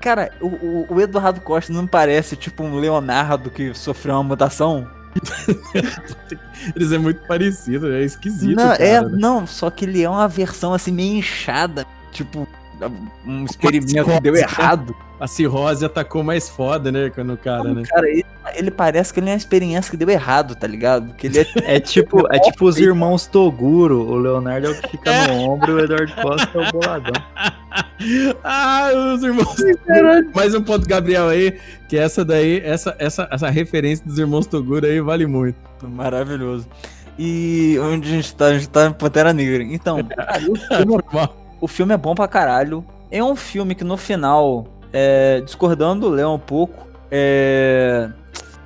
Cara, 0.00 0.30
o, 0.40 0.86
o- 0.88 1.00
Eduardo 1.00 1.40
Costa 1.40 1.72
não 1.72 1.86
parece 1.86 2.36
tipo 2.36 2.62
um 2.62 2.78
Leonardo 2.78 3.50
que 3.50 3.74
sofreu 3.74 4.14
uma 4.14 4.22
mutação? 4.22 4.86
Eles 6.76 6.92
é 6.92 6.98
muito 6.98 7.20
parecido, 7.26 7.92
é 7.92 8.02
esquisito. 8.02 8.56
não, 8.56 8.68
cara, 8.68 8.82
é, 8.84 9.00
né? 9.00 9.08
não, 9.12 9.46
só 9.46 9.70
que 9.70 9.84
ele 9.84 10.02
é 10.02 10.08
uma 10.08 10.28
versão 10.28 10.72
assim 10.72 10.92
meio 10.92 11.16
inchada. 11.16 11.84
Tipo, 12.12 12.46
um 13.26 13.44
experimento 13.44 14.10
que 14.10 14.20
deu 14.20 14.36
errado. 14.36 14.94
A 15.20 15.26
cirrose 15.26 15.84
atacou 15.84 16.22
mais 16.22 16.48
foda, 16.48 16.92
né? 16.92 17.10
Quando 17.12 17.32
o 17.32 17.36
cara, 17.36 17.74
né? 17.74 17.82
Cara, 17.88 18.08
ele, 18.08 18.24
ele 18.54 18.70
parece 18.70 19.12
que 19.12 19.18
ele 19.18 19.28
é 19.28 19.32
uma 19.32 19.36
experiência 19.36 19.90
que 19.90 19.96
deu 19.96 20.08
errado, 20.08 20.54
tá 20.54 20.66
ligado? 20.66 21.12
Que 21.14 21.26
ele 21.26 21.40
é 21.40 21.46
É 21.76 21.80
tipo, 21.80 22.26
é 22.32 22.38
tipo 22.38 22.64
os 22.64 22.78
irmãos 22.78 23.26
Toguro. 23.26 24.00
O 24.00 24.16
Leonardo 24.16 24.68
é 24.68 24.70
o 24.70 24.80
que 24.80 24.90
fica 24.90 25.26
no 25.28 25.50
ombro 25.50 25.72
e 25.72 25.74
o 25.74 25.84
Eduardo 25.84 26.12
Costa 26.22 26.50
é 26.54 26.68
o 26.68 26.72
boladão. 26.72 27.22
ah, 28.44 28.90
os 29.14 29.22
irmãos. 29.24 29.56
Mais 30.34 30.54
um 30.54 30.62
ponto, 30.62 30.86
Gabriel, 30.86 31.28
aí. 31.28 31.58
Que 31.88 31.96
essa 31.96 32.24
daí, 32.24 32.60
essa, 32.64 32.94
essa, 32.98 33.28
essa 33.30 33.50
referência 33.50 34.04
dos 34.06 34.18
irmãos 34.18 34.46
Toguro 34.46 34.86
aí 34.86 35.00
vale 35.00 35.26
muito. 35.26 35.58
maravilhoso. 35.82 36.68
E 37.18 37.76
onde 37.80 38.08
a 38.08 38.12
gente 38.12 38.34
tá? 38.36 38.46
A 38.46 38.54
gente 38.54 38.68
tá 38.68 38.86
em 38.86 38.92
Pantera 38.92 39.32
Negra. 39.32 39.64
Então, 39.64 39.98
cara, 40.04 40.40
mal. 41.12 41.47
O 41.60 41.68
filme 41.68 41.94
é 41.94 41.96
bom 41.96 42.14
pra 42.14 42.28
caralho. 42.28 42.84
É 43.10 43.22
um 43.22 43.34
filme 43.34 43.74
que 43.74 43.84
no 43.84 43.96
final, 43.96 44.66
é, 44.92 45.40
discordando 45.40 46.08
do 46.08 46.14
Léo 46.14 46.32
um 46.32 46.38
pouco, 46.38 46.86
é, 47.10 48.10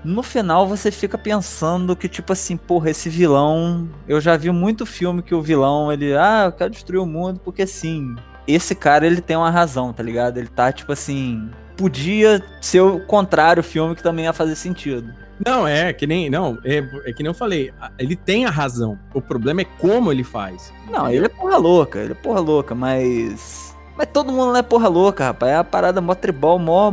no 0.04 0.22
final 0.22 0.66
você 0.66 0.90
fica 0.90 1.16
pensando 1.16 1.94
que, 1.94 2.08
tipo 2.08 2.32
assim, 2.32 2.56
porra, 2.56 2.90
esse 2.90 3.08
vilão. 3.08 3.88
Eu 4.08 4.20
já 4.20 4.36
vi 4.36 4.50
muito 4.50 4.84
filme 4.84 5.22
que 5.22 5.34
o 5.34 5.40
vilão, 5.40 5.92
ele, 5.92 6.16
ah, 6.16 6.44
eu 6.46 6.52
quero 6.52 6.70
destruir 6.70 7.00
o 7.00 7.06
mundo 7.06 7.40
porque 7.44 7.66
sim. 7.66 8.14
Esse 8.46 8.74
cara, 8.74 9.06
ele 9.06 9.20
tem 9.20 9.36
uma 9.36 9.50
razão, 9.50 9.92
tá 9.92 10.02
ligado? 10.02 10.38
Ele 10.38 10.48
tá, 10.48 10.72
tipo 10.72 10.92
assim, 10.92 11.48
podia 11.76 12.42
ser 12.60 12.80
o 12.80 13.06
contrário 13.06 13.60
o 13.60 13.64
filme 13.64 13.94
que 13.94 14.02
também 14.02 14.24
ia 14.24 14.32
fazer 14.32 14.56
sentido. 14.56 15.14
Não, 15.44 15.66
é 15.66 15.92
que 15.92 16.06
nem. 16.06 16.30
Não, 16.30 16.58
é, 16.64 16.78
é 17.04 17.12
que 17.12 17.22
nem 17.22 17.30
eu 17.30 17.34
falei. 17.34 17.72
Ele 17.98 18.16
tem 18.16 18.44
a 18.44 18.50
razão. 18.50 18.98
O 19.12 19.20
problema 19.20 19.62
é 19.62 19.66
como 19.78 20.12
ele 20.12 20.24
faz. 20.24 20.72
Não, 20.90 21.10
ele 21.10 21.26
é 21.26 21.28
porra 21.28 21.56
louca, 21.56 21.98
ele 21.98 22.12
é 22.12 22.14
porra 22.14 22.40
louca, 22.40 22.74
mas. 22.74 23.72
Mas 23.96 24.08
todo 24.10 24.32
mundo 24.32 24.46
não 24.46 24.56
é 24.56 24.62
porra 24.62 24.88
louca, 24.88 25.24
rapaz. 25.24 25.52
É 25.52 25.56
a 25.56 25.64
parada 25.64 26.00
mó 26.00 26.14
tribal, 26.14 26.58
mó. 26.58 26.92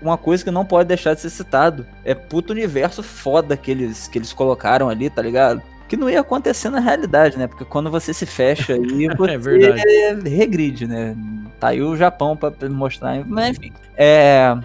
Uma 0.00 0.18
coisa 0.18 0.42
que 0.42 0.50
não 0.50 0.64
pode 0.64 0.88
deixar 0.88 1.14
de 1.14 1.20
ser 1.20 1.30
citado. 1.30 1.86
É 2.04 2.14
puto 2.14 2.52
universo 2.52 3.02
foda 3.02 3.56
que 3.56 3.70
eles, 3.70 4.08
que 4.08 4.18
eles 4.18 4.32
colocaram 4.32 4.88
ali, 4.88 5.08
tá 5.08 5.22
ligado? 5.22 5.62
Que 5.88 5.96
não 5.96 6.08
ia 6.08 6.20
acontecer 6.20 6.70
na 6.70 6.80
realidade, 6.80 7.36
né? 7.36 7.46
Porque 7.46 7.64
quando 7.64 7.90
você 7.90 8.12
se 8.14 8.26
fecha 8.26 8.74
aí, 8.74 9.08
você 9.16 9.38
verdade. 9.38 10.28
regride, 10.28 10.86
né? 10.86 11.16
Tá 11.58 11.68
aí 11.68 11.82
o 11.82 11.96
Japão 11.96 12.36
pra 12.36 12.52
mostrar. 12.68 13.24
Mas 13.26 13.56
enfim. 13.56 13.72
É. 13.96 14.56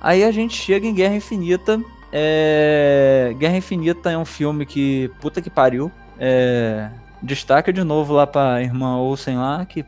Aí 0.00 0.24
a 0.24 0.30
gente 0.30 0.54
chega 0.54 0.86
em 0.86 0.94
Guerra 0.94 1.14
Infinita. 1.14 1.80
É... 2.12 3.34
Guerra 3.38 3.56
Infinita 3.56 4.10
é 4.10 4.18
um 4.18 4.24
filme 4.24 4.66
que. 4.66 5.10
Puta 5.20 5.40
que 5.40 5.50
pariu. 5.50 5.90
É... 6.18 6.90
Destaque 7.22 7.72
de 7.72 7.82
novo 7.82 8.14
lá 8.14 8.26
pra 8.26 8.60
irmã 8.60 8.98
Olsen 8.98 9.38
lá, 9.38 9.64
que 9.64 9.84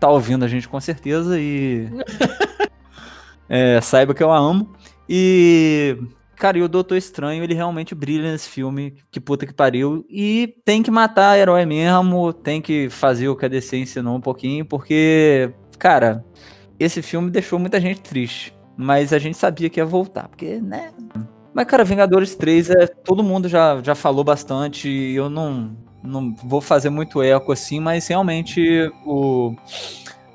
tá 0.00 0.08
ouvindo 0.08 0.44
a 0.44 0.48
gente 0.48 0.68
com 0.68 0.80
certeza 0.80 1.38
e. 1.38 1.88
É, 3.48 3.80
saiba 3.80 4.12
que 4.12 4.22
eu 4.22 4.30
a 4.30 4.38
amo. 4.38 4.70
E. 5.08 5.96
Cara, 6.36 6.58
e 6.58 6.62
o 6.62 6.68
Doutor 6.68 6.96
Estranho, 6.96 7.42
ele 7.42 7.54
realmente 7.54 7.94
brilha 7.94 8.30
nesse 8.30 8.48
filme, 8.48 8.94
que 9.10 9.18
puta 9.18 9.44
que 9.44 9.52
pariu. 9.52 10.04
E 10.08 10.54
tem 10.64 10.82
que 10.82 10.90
matar 10.90 11.36
herói 11.36 11.66
mesmo, 11.66 12.32
tem 12.32 12.62
que 12.62 12.88
fazer 12.88 13.28
o 13.28 13.34
que 13.34 13.44
a 13.44 13.48
DC 13.48 13.76
ensinou 13.76 14.16
um 14.16 14.20
pouquinho, 14.20 14.64
porque, 14.64 15.50
cara, 15.78 16.24
esse 16.78 17.02
filme 17.02 17.30
deixou 17.30 17.58
muita 17.58 17.80
gente 17.80 18.02
triste. 18.02 18.54
Mas 18.76 19.12
a 19.12 19.18
gente 19.18 19.36
sabia 19.36 19.68
que 19.68 19.80
ia 19.80 19.86
voltar, 19.86 20.28
porque, 20.28 20.60
né? 20.60 20.92
Mas, 21.58 21.66
cara, 21.66 21.82
Vingadores 21.82 22.36
3, 22.36 22.70
é, 22.70 22.86
todo 22.86 23.20
mundo 23.20 23.48
já, 23.48 23.82
já 23.82 23.96
falou 23.96 24.22
bastante, 24.22 24.88
e 24.88 25.16
eu 25.16 25.28
não, 25.28 25.76
não 26.04 26.32
vou 26.32 26.60
fazer 26.60 26.88
muito 26.88 27.20
eco 27.20 27.50
assim, 27.50 27.80
mas 27.80 28.06
realmente 28.06 28.88
o, 29.04 29.56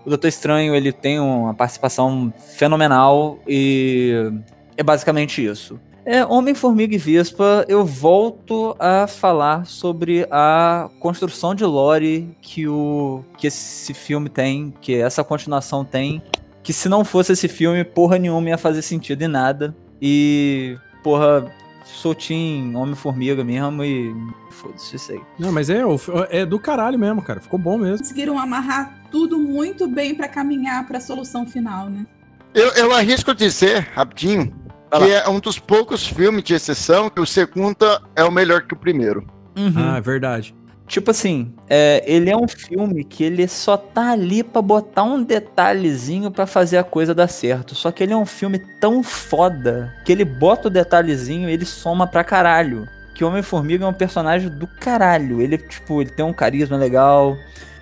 o 0.05 0.09
Doutor 0.09 0.27
Estranho, 0.27 0.75
ele 0.75 0.91
tem 0.91 1.21
uma 1.21 1.53
participação 1.53 2.33
fenomenal 2.57 3.39
e 3.47 4.33
é 4.75 4.83
basicamente 4.83 5.45
isso. 5.45 5.79
É, 6.05 6.25
Homem, 6.25 6.53
Formiga 6.53 6.93
e 6.93 6.97
Vespa, 6.97 7.63
eu 7.69 7.85
volto 7.85 8.75
a 8.77 9.07
falar 9.07 9.65
sobre 9.65 10.27
a 10.29 10.89
construção 10.99 11.55
de 11.55 11.63
lore 11.63 12.35
que, 12.41 12.67
o, 12.67 13.23
que 13.37 13.47
esse 13.47 13.93
filme 13.93 14.27
tem, 14.27 14.73
que 14.81 14.93
essa 14.93 15.23
continuação 15.23 15.85
tem, 15.85 16.21
que 16.61 16.73
se 16.73 16.89
não 16.89 17.05
fosse 17.05 17.31
esse 17.31 17.47
filme, 17.47 17.81
porra 17.85 18.19
nenhuma 18.19 18.49
ia 18.49 18.57
fazer 18.57 18.81
sentido 18.81 19.21
em 19.21 19.29
nada. 19.29 19.73
E, 20.01 20.75
porra, 21.03 21.45
sou 21.85 22.15
Team 22.15 22.73
Homem-Formiga 22.75 23.43
mesmo 23.43 23.83
e 23.83 24.15
foda-se 24.51 24.95
isso 24.95 25.11
aí. 25.11 25.21
Não, 25.37 25.51
mas 25.51 25.69
é, 25.69 25.85
o- 25.85 25.99
é 26.29 26.45
do 26.45 26.57
caralho 26.59 26.97
mesmo, 26.97 27.21
cara. 27.21 27.39
Ficou 27.41 27.59
bom 27.59 27.77
mesmo. 27.77 27.99
Conseguiram 27.99 28.39
amarrar 28.39 29.03
tudo 29.11 29.37
muito 29.37 29.87
bem 29.87 30.15
pra 30.15 30.27
caminhar 30.27 30.87
pra 30.87 30.99
solução 30.99 31.45
final, 31.45 31.89
né? 31.89 32.05
Eu, 32.53 32.69
eu 32.73 32.91
arrisco 32.93 33.33
dizer, 33.33 33.89
rapidinho, 33.93 34.53
que 34.91 35.11
é 35.11 35.27
um 35.27 35.39
dos 35.39 35.57
poucos 35.59 36.05
filmes 36.07 36.43
de 36.43 36.53
exceção 36.53 37.09
que 37.09 37.19
o 37.19 37.25
segundo 37.25 37.77
é 38.15 38.23
o 38.23 38.31
melhor 38.31 38.61
que 38.63 38.73
o 38.73 38.77
primeiro. 38.77 39.25
Uhum. 39.57 39.73
Ah, 39.75 39.97
é 39.97 40.01
verdade. 40.01 40.55
Tipo 40.93 41.09
assim, 41.09 41.51
é, 41.67 42.03
ele 42.05 42.29
é 42.29 42.37
um 42.37 42.47
filme 42.47 43.03
que 43.03 43.23
ele 43.23 43.47
só 43.47 43.75
tá 43.75 44.11
ali 44.11 44.43
pra 44.43 44.61
botar 44.61 45.01
um 45.01 45.23
detalhezinho 45.23 46.29
pra 46.29 46.45
fazer 46.45 46.77
a 46.77 46.83
coisa 46.83 47.15
dar 47.15 47.27
certo. 47.27 47.73
Só 47.73 47.91
que 47.91 48.03
ele 48.03 48.13
é 48.13 48.15
um 48.15 48.27
filme 48.27 48.59
tão 48.79 49.01
foda 49.01 49.91
que 50.05 50.11
ele 50.11 50.23
bota 50.23 50.67
o 50.67 50.71
detalhezinho 50.71 51.49
e 51.49 51.53
ele 51.53 51.65
soma 51.65 52.05
pra 52.05 52.23
caralho. 52.23 52.87
Que 53.15 53.23
Homem-Formiga 53.23 53.85
é 53.85 53.87
um 53.87 53.93
personagem 53.93 54.51
do 54.51 54.67
caralho. 54.67 55.41
Ele, 55.41 55.57
tipo, 55.57 55.99
ele 55.99 56.11
tem 56.11 56.23
um 56.23 56.31
carisma 56.31 56.77
legal. 56.77 57.35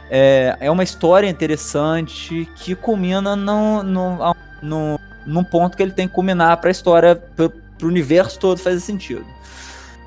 É, 0.09 0.55
é 0.61 0.71
uma 0.71 0.81
história 0.81 1.27
interessante 1.27 2.49
que 2.55 2.75
culmina 2.75 3.35
no, 3.35 3.83
no, 3.83 4.35
no, 4.61 4.99
num 5.25 5.43
ponto 5.43 5.75
que 5.75 5.83
ele 5.83 5.91
tem 5.91 6.07
que 6.07 6.13
culminar 6.13 6.55
pra 6.61 6.71
história, 6.71 7.17
pro, 7.17 7.49
pro 7.77 7.89
universo 7.89 8.39
todo 8.39 8.57
fazer 8.57 8.79
sentido. 8.79 9.25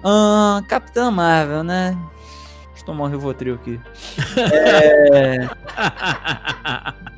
Ahn, 0.02 0.62
Capitã 0.62 1.10
Marvel, 1.10 1.62
né? 1.62 1.94
Deixa 2.85 2.90
eu 2.90 2.97
tomar 2.97 3.05
um 3.05 3.09
Rivotril 3.09 3.55
aqui. 3.55 3.81
É... 4.52 5.48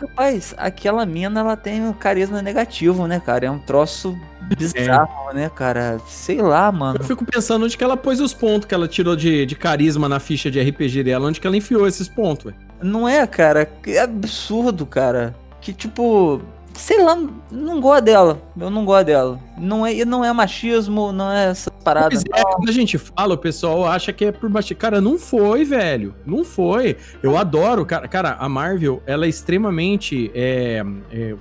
Rapaz, 0.00 0.54
aquela 0.56 1.04
mina, 1.04 1.40
ela 1.40 1.56
tem 1.56 1.82
um 1.84 1.92
carisma 1.92 2.40
negativo, 2.40 3.08
né, 3.08 3.18
cara? 3.18 3.46
É 3.46 3.50
um 3.50 3.58
troço 3.58 4.16
bizarro, 4.56 5.32
né, 5.34 5.50
cara? 5.52 5.98
Sei 6.06 6.40
lá, 6.40 6.70
mano. 6.70 7.00
Eu 7.00 7.04
fico 7.04 7.24
pensando 7.24 7.64
onde 7.64 7.76
que 7.76 7.82
ela 7.82 7.96
pôs 7.96 8.20
os 8.20 8.32
pontos 8.32 8.68
que 8.68 8.74
ela 8.74 8.86
tirou 8.86 9.16
de, 9.16 9.44
de 9.44 9.56
carisma 9.56 10.08
na 10.08 10.20
ficha 10.20 10.52
de 10.52 10.60
RPG 10.60 11.02
dela, 11.02 11.26
onde 11.26 11.40
que 11.40 11.46
ela 11.46 11.56
enfiou 11.56 11.86
esses 11.86 12.06
pontos, 12.06 12.44
velho. 12.44 12.56
Não 12.80 13.08
é, 13.08 13.26
cara? 13.26 13.66
Que 13.66 13.98
absurdo, 13.98 14.86
cara. 14.86 15.34
Que 15.60 15.72
tipo. 15.72 16.40
Sei 16.78 17.02
lá, 17.02 17.18
não 17.50 17.80
gosto 17.80 18.04
dela. 18.04 18.40
Eu 18.58 18.70
não 18.70 18.84
gosto 18.84 19.06
dela. 19.06 19.40
Não 19.58 19.84
é, 19.84 20.04
não 20.04 20.24
é 20.24 20.32
machismo, 20.32 21.10
não 21.10 21.30
é 21.30 21.50
essa 21.50 21.70
parada. 21.70 22.08
Pois 22.10 22.22
é, 22.22 22.42
quando 22.44 22.68
a 22.68 22.72
gente 22.72 22.96
fala, 22.96 23.34
o 23.34 23.38
pessoal 23.38 23.84
acha 23.84 24.12
que 24.12 24.26
é 24.26 24.32
por 24.32 24.48
baixo. 24.48 24.74
Cara, 24.76 25.00
não 25.00 25.18
foi, 25.18 25.64
velho. 25.64 26.14
Não 26.24 26.44
foi. 26.44 26.96
Eu 27.20 27.36
adoro, 27.36 27.84
cara. 27.84 28.06
Cara, 28.06 28.36
a 28.38 28.48
Marvel, 28.48 29.02
ela 29.06 29.26
é 29.26 29.28
extremamente. 29.28 30.30
é, 30.32 30.84
é, 31.10 31.34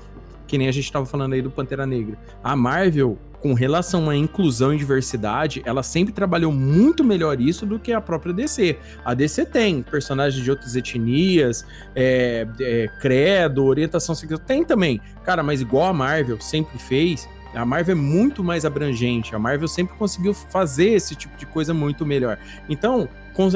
que 0.47 0.57
nem 0.57 0.67
a 0.67 0.71
gente 0.71 0.91
tava 0.91 1.05
falando 1.05 1.33
aí 1.33 1.41
do 1.41 1.51
Pantera 1.51 1.85
Negra. 1.85 2.17
A 2.43 2.55
Marvel, 2.55 3.19
com 3.47 3.53
relação 3.53 4.09
à 4.09 4.15
inclusão 4.15 4.73
e 4.73 4.77
diversidade, 4.77 5.61
ela 5.65 5.81
sempre 5.81 6.13
trabalhou 6.13 6.51
muito 6.51 7.01
melhor 7.01 7.39
isso 7.39 7.65
do 7.65 7.79
que 7.79 7.93
a 7.93 8.01
própria 8.01 8.33
DC. 8.33 8.77
A 9.05 9.13
DC 9.13 9.45
tem 9.45 9.81
personagens 9.81 10.43
de 10.43 10.51
outras 10.51 10.75
etnias, 10.75 11.65
é, 11.95 12.45
é, 12.59 12.89
credo, 12.99 13.63
orientação 13.63 14.13
sexual. 14.13 14.37
Tem 14.37 14.65
também. 14.65 14.99
Cara, 15.23 15.41
mas 15.43 15.61
igual 15.61 15.85
a 15.85 15.93
Marvel 15.93 16.41
sempre 16.41 16.77
fez, 16.77 17.25
a 17.55 17.65
Marvel 17.65 17.95
é 17.95 17.97
muito 17.97 18.43
mais 18.43 18.65
abrangente. 18.65 19.33
A 19.33 19.39
Marvel 19.39 19.69
sempre 19.69 19.95
conseguiu 19.95 20.33
fazer 20.33 20.89
esse 20.89 21.15
tipo 21.15 21.37
de 21.37 21.45
coisa 21.45 21.73
muito 21.73 22.05
melhor. 22.05 22.37
Então, 22.67 23.07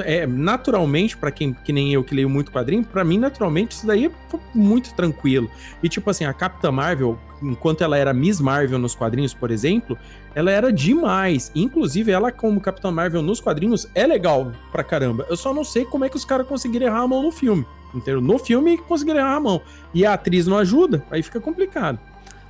é, 0.03 0.27
naturalmente, 0.27 1.17
pra 1.17 1.31
quem 1.31 1.53
que 1.53 1.73
nem 1.73 1.93
eu 1.93 2.03
que 2.03 2.13
leio 2.13 2.29
muito 2.29 2.51
quadrinho, 2.51 2.83
pra 2.83 3.03
mim, 3.03 3.17
naturalmente, 3.17 3.71
isso 3.71 3.87
daí 3.87 4.05
é 4.05 4.11
muito 4.53 4.93
tranquilo. 4.93 5.49
E 5.81 5.89
tipo 5.89 6.09
assim, 6.09 6.25
a 6.25 6.33
Capitã 6.33 6.71
Marvel, 6.71 7.17
enquanto 7.41 7.81
ela 7.81 7.97
era 7.97 8.13
Miss 8.13 8.39
Marvel 8.39 8.77
nos 8.77 8.93
quadrinhos, 8.93 9.33
por 9.33 9.49
exemplo, 9.49 9.97
ela 10.35 10.51
era 10.51 10.71
demais. 10.71 11.51
Inclusive, 11.55 12.11
ela 12.11 12.31
como 12.31 12.61
Capitã 12.61 12.91
Marvel 12.91 13.21
nos 13.21 13.39
quadrinhos 13.39 13.87
é 13.95 14.05
legal 14.05 14.51
pra 14.71 14.83
caramba. 14.83 15.25
Eu 15.29 15.37
só 15.37 15.53
não 15.53 15.63
sei 15.63 15.83
como 15.85 16.05
é 16.05 16.09
que 16.09 16.17
os 16.17 16.25
caras 16.25 16.47
conseguiram 16.47 16.87
errar 16.87 17.01
a 17.01 17.07
mão 17.07 17.23
no 17.23 17.31
filme. 17.31 17.65
Entendeu? 17.93 18.21
No 18.21 18.39
filme 18.39 18.77
conseguiram 18.77 19.19
errar 19.19 19.35
a 19.35 19.39
mão. 19.39 19.61
E 19.93 20.05
a 20.05 20.13
atriz 20.13 20.47
não 20.47 20.57
ajuda, 20.57 21.03
aí 21.11 21.21
fica 21.21 21.39
complicado. 21.39 21.99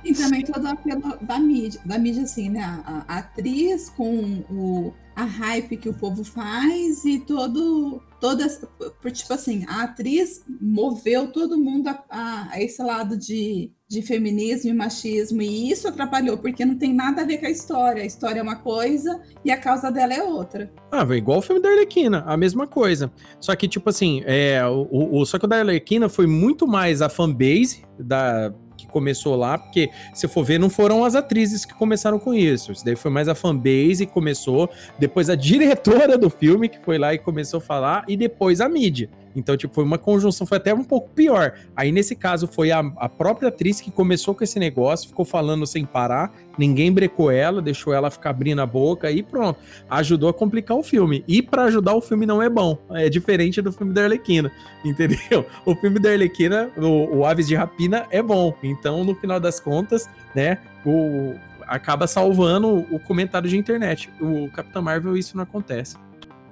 E 0.04 0.12
também 0.14 0.44
todo 0.44 0.64
o 0.64 0.68
apelo 0.68 1.16
da 1.20 1.38
mídia, 1.38 1.80
da 1.84 1.98
mídia 1.98 2.24
assim, 2.24 2.50
né? 2.50 2.62
A, 2.84 3.04
a 3.06 3.18
atriz 3.18 3.88
com 3.90 4.42
o, 4.50 4.92
a 5.14 5.24
hype 5.24 5.76
que 5.76 5.88
o 5.88 5.94
povo 5.94 6.24
faz 6.24 7.04
e 7.04 7.18
todo, 7.20 8.00
toda, 8.20 8.44
essa- 8.44 8.66
por, 9.00 9.10
tipo 9.10 9.32
assim, 9.34 9.64
a 9.68 9.82
atriz 9.82 10.42
moveu 10.60 11.28
todo 11.30 11.58
mundo 11.58 11.88
a, 11.88 12.02
a- 12.08 12.48
a 12.52 12.62
esse 12.62 12.82
lado 12.82 13.16
de, 13.16 13.70
de 13.88 14.00
feminismo 14.00 14.70
e 14.70 14.74
machismo 14.74 15.42
e 15.42 15.70
isso 15.70 15.86
atrapalhou 15.86 16.38
porque 16.38 16.64
não 16.64 16.76
tem 16.76 16.94
nada 16.94 17.22
a 17.22 17.24
ver 17.26 17.38
com 17.38 17.46
a 17.46 17.50
história. 17.50 18.02
A 18.02 18.06
história 18.06 18.40
é 18.40 18.42
uma 18.42 18.56
coisa 18.56 19.20
e 19.44 19.50
a 19.50 19.56
causa 19.58 19.90
dela 19.90 20.14
é 20.14 20.22
outra. 20.22 20.72
Ah, 20.90 21.02
igual 21.14 21.38
o 21.38 21.42
filme 21.42 21.60
da 21.60 21.68
Arlequina, 21.68 22.24
a 22.26 22.36
mesma 22.36 22.66
coisa. 22.66 23.12
Só 23.38 23.54
que, 23.54 23.68
tipo 23.68 23.90
assim, 23.90 24.22
é, 24.24 24.64
o- 24.66 25.18
o- 25.20 25.26
só 25.26 25.38
que 25.38 25.44
o 25.44 25.48
da 25.48 25.58
Arlequina 25.58 26.08
foi 26.08 26.26
muito 26.26 26.66
mais 26.66 27.02
a 27.02 27.08
fanbase 27.08 27.84
da, 27.98 28.52
que 28.76 28.86
começou 28.86 29.36
lá, 29.36 29.58
porque 29.58 29.90
se 30.12 30.26
for 30.28 30.44
ver, 30.44 30.58
não 30.58 30.70
foram 30.70 31.04
as 31.04 31.14
atrizes 31.14 31.64
que 31.64 31.74
começaram 31.74 32.18
com 32.18 32.34
isso. 32.34 32.72
Isso 32.72 32.84
daí 32.84 32.96
foi 32.96 33.10
mais 33.10 33.28
a 33.28 33.34
fanbase 33.34 34.06
que 34.06 34.12
começou, 34.12 34.70
depois 34.98 35.28
a 35.30 35.34
diretora 35.34 36.16
do 36.18 36.30
filme 36.30 36.68
que 36.68 36.78
foi 36.84 36.98
lá 36.98 37.14
e 37.14 37.18
começou 37.18 37.58
a 37.58 37.60
falar, 37.60 38.04
e 38.08 38.16
depois 38.16 38.60
a 38.60 38.68
mídia. 38.68 39.08
Então, 39.34 39.56
tipo, 39.56 39.74
foi 39.74 39.84
uma 39.84 39.98
conjunção, 39.98 40.46
foi 40.46 40.58
até 40.58 40.74
um 40.74 40.84
pouco 40.84 41.10
pior. 41.10 41.54
Aí, 41.76 41.90
nesse 41.92 42.14
caso, 42.14 42.46
foi 42.46 42.70
a, 42.70 42.80
a 42.96 43.08
própria 43.08 43.48
atriz 43.48 43.80
que 43.80 43.90
começou 43.90 44.34
com 44.34 44.44
esse 44.44 44.58
negócio, 44.58 45.08
ficou 45.08 45.24
falando 45.24 45.66
sem 45.66 45.84
parar, 45.84 46.32
ninguém 46.58 46.92
brecou 46.92 47.30
ela, 47.30 47.62
deixou 47.62 47.94
ela 47.94 48.10
ficar 48.10 48.30
abrindo 48.30 48.60
a 48.60 48.66
boca 48.66 49.10
e 49.10 49.22
pronto 49.22 49.58
ajudou 49.88 50.28
a 50.28 50.34
complicar 50.34 50.76
o 50.76 50.82
filme. 50.82 51.24
E 51.26 51.42
pra 51.42 51.64
ajudar 51.64 51.94
o 51.94 52.00
filme 52.00 52.26
não 52.26 52.42
é 52.42 52.48
bom. 52.48 52.78
É 52.90 53.08
diferente 53.08 53.60
do 53.60 53.72
filme 53.72 53.92
da 53.92 54.04
Arlequina, 54.04 54.50
entendeu? 54.84 55.46
O 55.64 55.74
filme 55.74 55.98
da 55.98 56.10
Arlequina, 56.10 56.70
o, 56.76 57.18
o 57.18 57.26
Aves 57.26 57.46
de 57.46 57.54
Rapina, 57.54 58.06
é 58.10 58.22
bom. 58.22 58.54
Então, 58.62 59.04
no 59.04 59.14
final 59.14 59.38
das 59.38 59.60
contas, 59.60 60.08
né, 60.34 60.58
o, 60.84 61.34
acaba 61.66 62.06
salvando 62.06 62.86
o 62.90 62.98
comentário 62.98 63.48
de 63.48 63.56
internet. 63.56 64.10
O 64.20 64.50
Capitão 64.50 64.82
Marvel, 64.82 65.16
isso 65.16 65.36
não 65.36 65.44
acontece. 65.44 65.96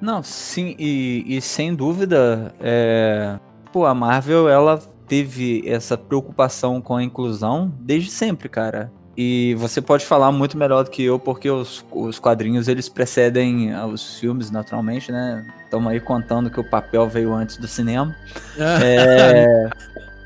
Não, 0.00 0.22
sim, 0.22 0.74
e, 0.78 1.24
e 1.26 1.40
sem 1.40 1.74
dúvida, 1.74 2.54
é... 2.60 3.38
pô, 3.72 3.84
a 3.84 3.94
Marvel, 3.94 4.48
ela 4.48 4.80
teve 5.06 5.62
essa 5.66 5.98
preocupação 5.98 6.80
com 6.80 6.96
a 6.96 7.02
inclusão 7.02 7.72
desde 7.80 8.10
sempre, 8.10 8.48
cara. 8.48 8.90
E 9.16 9.54
você 9.58 9.82
pode 9.82 10.06
falar 10.06 10.30
muito 10.32 10.56
melhor 10.56 10.84
do 10.84 10.90
que 10.90 11.02
eu, 11.02 11.18
porque 11.18 11.50
os, 11.50 11.84
os 11.90 12.18
quadrinhos 12.18 12.68
eles 12.68 12.88
precedem 12.88 13.74
os 13.86 14.18
filmes, 14.18 14.50
naturalmente, 14.50 15.10
né? 15.12 15.44
Estamos 15.64 15.90
aí 15.92 16.00
contando 16.00 16.48
que 16.48 16.60
o 16.60 16.64
papel 16.64 17.08
veio 17.08 17.34
antes 17.34 17.56
do 17.56 17.66
cinema. 17.68 18.14
É, 18.82 19.68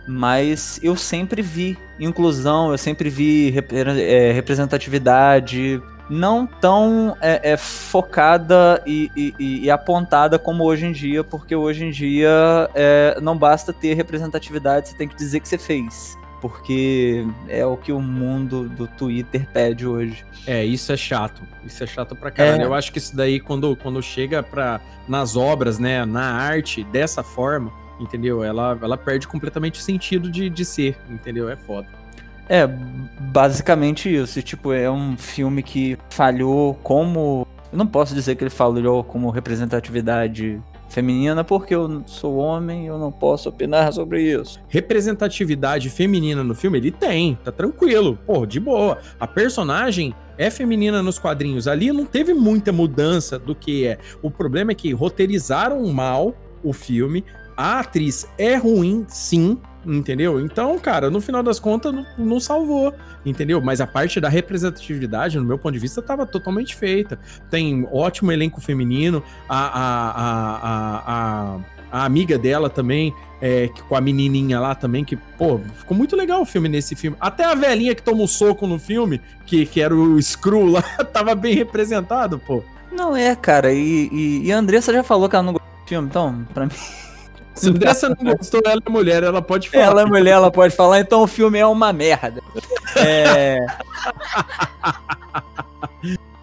mas 0.07 0.79
eu 0.83 0.95
sempre 0.97 1.41
vi 1.41 1.79
inclusão, 1.99 2.71
eu 2.71 2.79
sempre 2.79 3.09
vi 3.09 3.51
repre- 3.51 4.01
é, 4.03 4.33
representatividade, 4.33 5.83
não 6.09 6.47
tão 6.47 7.17
é, 7.21 7.53
é, 7.53 7.57
focada 7.57 8.83
e, 8.87 9.11
e- 9.17 9.35
e- 9.65 9.71
apontada 9.71 10.39
como 10.39 10.65
hoje 10.65 10.87
em 10.87 10.93
dia, 10.93 11.25
porque 11.25 11.55
hoje 11.57 11.85
em 11.85 11.91
dia 11.91 12.31
é, 12.75 13.19
não 13.23 13.37
basta 13.37 13.73
ter 13.73 13.95
representatividade, 13.95 14.89
você 14.89 14.97
tem 14.97 15.09
que 15.09 15.15
dizer 15.17 15.41
que 15.41 15.49
você 15.49 15.59
fez. 15.59 16.17
Porque 16.41 17.27
é 17.49 17.65
o 17.65 17.75
que 17.75 17.91
o 17.91 18.01
mundo 18.01 18.69
do 18.69 18.87
Twitter 18.87 19.47
pede 19.51 19.87
hoje. 19.87 20.27
É, 20.47 20.63
isso 20.63 20.93
é 20.93 20.97
chato. 20.97 21.41
Isso 21.65 21.83
é 21.83 21.87
chato 21.87 22.15
pra 22.15 22.31
caralho. 22.31 22.63
É. 22.63 22.67
Eu 22.67 22.75
acho 22.75 22.93
que 22.93 22.99
isso 22.99 23.17
daí, 23.17 23.41
quando, 23.41 23.75
quando 23.77 24.03
chega 24.03 24.43
pra, 24.43 24.79
nas 25.09 25.37
obras, 25.37 25.79
né, 25.79 26.05
na 26.05 26.33
arte, 26.35 26.85
dessa 26.85 27.23
forma, 27.23 27.73
entendeu? 27.99 28.45
Ela, 28.45 28.79
ela 28.83 28.99
perde 28.99 29.27
completamente 29.27 29.81
o 29.81 29.83
sentido 29.83 30.31
de, 30.31 30.51
de 30.51 30.65
ser, 30.67 30.99
entendeu? 31.09 31.49
É 31.49 31.57
foda. 31.57 31.89
É, 32.49 32.67
basicamente 32.67 34.15
isso. 34.15 34.43
Tipo, 34.43 34.73
é 34.73 34.91
um 34.91 35.17
filme 35.17 35.63
que 35.63 35.99
falhou 36.11 36.75
como. 36.83 37.47
Eu 37.73 37.79
não 37.79 37.87
posso 37.87 38.15
dizer 38.15 38.37
que 38.37 38.45
ele 38.45 38.51
falhou 38.51 39.03
como 39.03 39.31
representatividade 39.31 40.63
feminina, 40.89 41.43
porque 41.43 41.75
eu 41.75 42.05
sou 42.07 42.37
homem 42.37 42.85
e 42.85 42.87
eu 42.87 42.99
não 42.99 43.11
posso 43.11 43.49
opinar 43.49 43.93
sobre 43.93 44.23
isso. 44.23 44.61
Representatividade 44.69 45.91
feminina 45.91 46.45
no 46.45 46.55
filme, 46.55 46.79
ele 46.79 46.93
tem, 46.93 47.37
tá 47.43 47.51
tranquilo. 47.51 48.17
Pô, 48.25 48.47
de 48.47 48.61
boa. 48.61 48.99
A 49.19 49.27
personagem 49.27 50.15
é 50.39 50.51
feminina 50.51 51.03
nos 51.03 51.19
quadrinhos. 51.19 51.67
Ali 51.67 51.93
não 51.93 52.07
teve 52.07 52.33
muita 52.33 52.73
mudança 52.73 53.39
do 53.39 53.55
que 53.55 53.87
é. 53.87 53.99
O 54.23 54.31
problema 54.31 54.71
é 54.71 54.75
que 54.75 54.93
roteirizaram 54.93 55.85
mal 55.93 56.35
o 56.63 56.73
filme. 56.73 57.25
A 57.57 57.81
atriz 57.81 58.29
é 58.39 58.57
ruim, 58.57 59.05
sim, 59.09 59.59
entendeu? 59.87 60.41
Então, 60.41 60.79
cara, 60.79 61.11
no 61.11 61.21
final 61.21 61.43
das 61.43 61.59
contas, 61.59 61.93
não, 61.93 62.07
não 62.17 62.41
salvou, 62.41 62.95
entendeu? 63.25 63.61
Mas 63.61 63.81
a 63.81 63.87
parte 63.87 64.21
da 64.21 64.29
representatividade, 64.29 65.39
no 65.39 65.45
meu 65.45 65.59
ponto 65.59 65.73
de 65.73 65.79
vista, 65.79 66.03
tava 66.03 66.27
totalmente 66.27 66.75
feita. 66.75 67.19
Tem 67.51 67.87
ótimo 67.93 68.33
elenco 68.33 68.61
feminino, 68.61 69.23
a, 69.49 69.67
a, 69.67 71.03
a, 71.03 71.61
a, 71.93 72.05
amiga 72.05 72.39
dela 72.39 72.69
também, 72.69 73.15
é, 73.41 73.69
com 73.89 73.95
a 73.95 74.01
menininha 74.01 74.61
lá 74.61 74.75
também, 74.75 75.05
que, 75.05 75.17
pô, 75.17 75.61
ficou 75.77 75.97
muito 75.97 76.17
legal 76.17 76.43
o 76.43 76.47
filme 76.47 76.69
nesse 76.69 76.95
filme. 76.95 77.17
Até 77.21 77.45
a 77.45 77.55
velhinha 77.55 77.95
que 77.95 78.03
toma 78.03 78.23
um 78.23 78.27
soco 78.27 78.67
no 78.67 78.79
filme, 78.79 79.21
que, 79.47 79.67
que 79.67 79.81
era 79.81 79.95
o 79.95 80.21
Screw 80.21 80.67
lá, 80.67 80.83
tava 81.13 81.35
bem 81.35 81.55
representado, 81.55 82.39
pô. 82.39 82.63
Não 82.91 83.17
é, 83.17 83.35
cara. 83.35 83.73
E, 83.73 84.09
e, 84.13 84.47
e 84.47 84.53
a 84.53 84.59
Andressa 84.59 84.93
já 84.93 85.03
falou 85.03 85.29
que 85.29 85.35
ela 85.35 85.43
não 85.43 85.53
gostou 85.53 85.71
do 85.83 85.89
filme, 85.89 86.09
então, 86.09 86.47
pra 86.55 86.67
mim. 86.67 86.73
Se 87.55 87.71
dessa 87.71 88.09
não 88.09 88.35
gostou, 88.37 88.61
ela 88.65 88.81
é 88.85 88.91
mulher, 88.91 89.23
ela 89.23 89.41
pode 89.41 89.71
falar. 89.71 89.85
Ela 89.85 90.03
é 90.03 90.05
mulher, 90.07 90.33
ela 90.33 90.51
pode 90.51 90.75
falar, 90.75 91.01
então 91.01 91.23
o 91.23 91.27
filme 91.27 91.59
é 91.59 91.67
uma 91.67 91.93
merda. 91.93 92.43
É. 92.97 93.59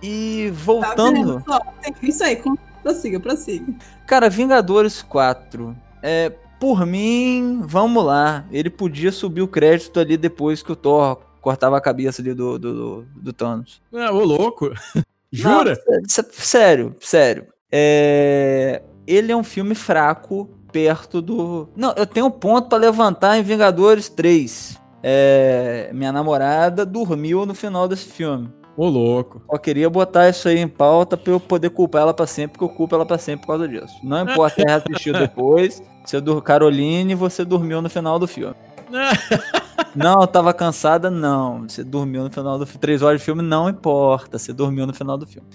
E 0.03 0.47
Tá 0.49 0.55
voltando. 0.63 1.43
tem- 1.81 1.93
Isso 2.09 2.23
aí, 2.23 2.35
com- 2.37 2.55
prossiga, 2.81 3.19
prossiga. 3.19 3.71
Cara, 4.07 4.29
Vingadores 4.29 5.01
4. 5.03 5.75
É, 6.01 6.31
por 6.59 6.85
mim, 6.87 7.61
vamos 7.63 8.03
lá. 8.03 8.45
Ele 8.51 8.69
podia 8.69 9.11
subir 9.11 9.41
o 9.43 9.47
crédito 9.47 9.99
ali 9.99 10.17
depois 10.17 10.63
que 10.63 10.71
o 10.71 10.75
Thor 10.75 11.17
cortava 11.39 11.77
a 11.77 11.81
cabeça 11.81 12.21
ali 12.21 12.33
do, 12.33 12.57
do, 12.57 12.73
do, 12.73 13.05
do 13.15 13.33
Thanos. 13.33 13.79
Ah, 13.93 14.11
ô 14.11 14.23
louco. 14.23 14.71
Jura? 15.31 15.79
Não, 15.87 16.01
sé- 16.09 16.25
sério, 16.31 16.95
sério. 16.99 17.45
É, 17.71 18.81
ele 19.07 19.31
é 19.31 19.35
um 19.35 19.43
filme 19.43 19.75
fraco 19.75 20.49
perto 20.71 21.21
do. 21.21 21.69
Não, 21.75 21.93
eu 21.95 22.05
tenho 22.05 22.27
um 22.27 22.31
ponto 22.31 22.69
pra 22.69 22.77
levantar 22.77 23.37
em 23.37 23.43
Vingadores 23.43 24.09
3. 24.09 24.79
É, 25.03 25.89
minha 25.93 26.11
namorada 26.11 26.85
dormiu 26.85 27.45
no 27.45 27.53
final 27.53 27.87
desse 27.87 28.05
filme. 28.05 28.49
Ô 28.77 28.87
louco. 28.87 29.41
Só 29.49 29.57
queria 29.57 29.89
botar 29.89 30.29
isso 30.29 30.47
aí 30.47 30.57
em 30.57 30.67
pauta 30.67 31.17
pra 31.17 31.33
eu 31.33 31.39
poder 31.39 31.69
culpar 31.69 32.03
ela 32.03 32.13
pra 32.13 32.25
sempre, 32.25 32.53
porque 32.53 32.63
eu 32.63 32.75
culpo 32.75 32.95
ela 32.95 33.05
pra 33.05 33.17
sempre 33.17 33.45
por 33.45 33.53
causa 33.53 33.67
disso. 33.67 33.93
Não 34.03 34.21
importa 34.21 34.61
ela 34.61 34.77
assistiu 34.77 35.13
depois, 35.17 35.83
você 36.05 36.21
dur 36.21 36.41
Caroline, 36.41 37.13
você 37.13 37.43
dormiu 37.43 37.81
no 37.81 37.89
final 37.89 38.17
do 38.17 38.27
filme. 38.27 38.55
Não, 39.95 40.21
eu 40.21 40.27
tava 40.27 40.53
cansada, 40.53 41.09
não. 41.09 41.67
Você 41.67 41.83
dormiu 41.83 42.23
no 42.23 42.29
final 42.29 42.57
do 42.57 42.65
filme. 42.65 42.79
Três 42.79 43.01
horas 43.01 43.19
de 43.19 43.25
filme, 43.25 43.41
não 43.41 43.67
importa. 43.67 44.39
Você 44.39 44.53
dormiu 44.53 44.87
no 44.87 44.93
final 44.93 45.17
do 45.17 45.27
filme. 45.27 45.47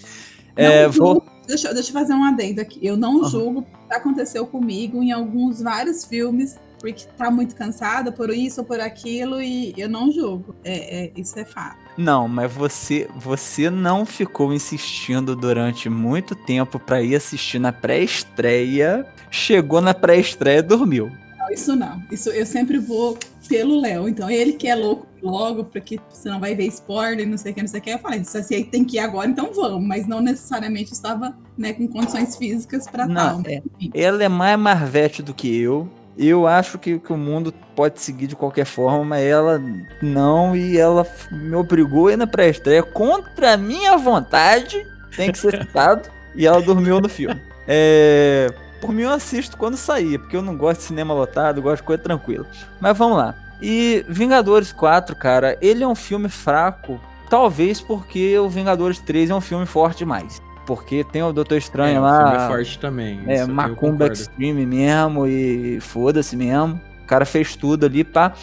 É, 0.57 0.87
vou. 0.87 1.23
deixa, 1.47 1.73
deixa 1.73 1.89
eu 1.89 1.93
fazer 1.93 2.13
um 2.13 2.23
adendo 2.23 2.61
aqui. 2.61 2.79
Eu 2.81 2.97
não 2.97 3.21
Aham. 3.21 3.29
julgo 3.29 3.59
o 3.59 3.63
que 3.89 3.95
aconteceu 3.95 4.45
comigo 4.45 5.01
em 5.03 5.11
alguns 5.11 5.61
vários 5.61 6.03
filmes, 6.05 6.57
porque 6.79 7.05
tá 7.17 7.31
muito 7.31 7.55
cansada 7.55 8.11
por 8.11 8.29
isso 8.29 8.61
ou 8.61 8.65
por 8.67 8.79
aquilo, 8.79 9.41
e 9.41 9.73
eu 9.77 9.89
não 9.89 10.11
julgo. 10.11 10.55
É, 10.63 11.05
é- 11.05 11.11
isso 11.15 11.37
é 11.39 11.45
fato. 11.45 11.77
Não, 11.97 12.27
mas 12.27 12.51
você, 12.53 13.07
você 13.17 13.69
não 13.69 14.05
ficou 14.05 14.53
insistindo 14.53 15.35
durante 15.35 15.89
muito 15.89 16.35
tempo 16.35 16.77
pra 16.79 17.01
ir 17.01 17.15
assistir 17.15 17.57
na 17.59 17.71
pré-estreia. 17.71 19.05
Chegou 19.31 19.81
na 19.81 19.93
pré-estreia 19.93 20.59
e 20.59 20.61
dormiu. 20.61 21.11
Não, 21.47 21.53
isso 21.53 21.75
não. 21.75 22.01
Isso 22.11 22.29
eu 22.29 22.45
sempre 22.45 22.77
vou 22.77 23.17
pelo 23.47 23.79
Léo. 23.79 24.07
Então, 24.09 24.29
ele 24.29 24.53
que 24.53 24.67
é 24.67 24.75
louco 24.75 25.07
logo, 25.21 25.63
porque 25.63 25.99
você 26.09 26.29
não 26.29 26.39
vai 26.39 26.53
ver 26.53 26.65
spoiler, 26.67 27.27
não 27.27 27.37
sei 27.37 27.51
o 27.51 27.55
que, 27.55 27.61
não 27.61 27.67
sei 27.67 27.79
o 27.79 27.83
que. 27.83 27.89
Eu 27.89 27.99
falei, 27.99 28.23
se 28.23 28.53
aí 28.53 28.63
tem 28.63 28.83
que 28.83 28.97
ir 28.97 28.99
agora, 28.99 29.27
então 29.29 29.51
vamos. 29.53 29.87
Mas 29.87 30.07
não 30.07 30.21
necessariamente 30.21 30.91
estava 30.93 31.35
né, 31.57 31.73
com 31.73 31.87
condições 31.87 32.35
físicas 32.35 32.87
para 32.87 33.07
tal. 33.07 33.41
é. 33.45 33.61
Ela 33.93 34.23
é 34.23 34.29
mais 34.29 34.59
Marvete 34.59 35.23
do 35.23 35.33
que 35.33 35.59
eu. 35.59 35.89
Eu 36.17 36.47
acho 36.47 36.79
que, 36.79 36.97
que 36.97 37.13
o 37.13 37.17
mundo 37.17 37.53
pode 37.75 38.01
seguir 38.01 38.25
de 38.25 38.35
qualquer 38.35 38.65
forma, 38.65 39.05
mas 39.05 39.23
ela 39.23 39.61
não, 40.01 40.55
e 40.55 40.75
ela 40.75 41.05
me 41.31 41.53
obrigou 41.53 42.07
a 42.07 42.13
ir 42.13 42.17
na 42.17 42.25
pré-estreia 42.25 42.81
contra 42.81 43.53
a 43.53 43.57
minha 43.57 43.95
vontade, 43.97 44.83
tem 45.15 45.31
que 45.31 45.37
ser 45.37 45.61
citado, 45.61 46.09
e 46.35 46.47
ela 46.47 46.59
dormiu 46.59 46.99
no 46.99 47.07
filme. 47.07 47.39
É, 47.67 48.51
por 48.81 48.91
mim 48.93 49.03
eu 49.03 49.11
assisto 49.11 49.57
quando 49.57 49.75
sair, 49.77 50.17
porque 50.19 50.35
eu 50.35 50.41
não 50.41 50.55
gosto 50.55 50.79
de 50.79 50.85
cinema 50.87 51.13
lotado, 51.13 51.61
gosto 51.61 51.77
de 51.81 51.87
coisa 51.87 52.01
tranquila. 52.03 52.45
Mas 52.79 52.97
vamos 52.97 53.17
lá. 53.17 53.35
E 53.61 54.05
Vingadores 54.07 54.71
4, 54.71 55.15
cara, 55.15 55.57
ele 55.61 55.83
é 55.83 55.87
um 55.87 55.95
filme 55.95 56.29
fraco, 56.29 56.99
talvez 57.29 57.81
porque 57.81 58.37
o 58.37 58.47
Vingadores 58.49 58.99
3 58.99 59.29
é 59.31 59.35
um 59.35 59.41
filme 59.41 59.65
forte 59.65 59.99
demais. 59.99 60.41
Porque 60.65 61.03
tem 61.05 61.23
o 61.23 61.31
Doutor 61.31 61.57
Estranho 61.57 61.95
É, 61.95 61.99
o 61.99 62.03
lá. 62.03 62.17
filme 62.29 62.43
é 62.43 62.47
forte 62.49 62.79
também. 62.79 63.23
É, 63.25 63.45
Macumba. 63.45 64.07
Extreme 64.07 64.65
mesmo 64.65 65.25
e 65.25 65.79
foda-se 65.79 66.35
mesmo. 66.35 66.79
O 67.03 67.07
cara 67.07 67.25
fez 67.25 67.55
tudo 67.55 67.85
ali, 67.85 68.03
pá. 68.03 68.33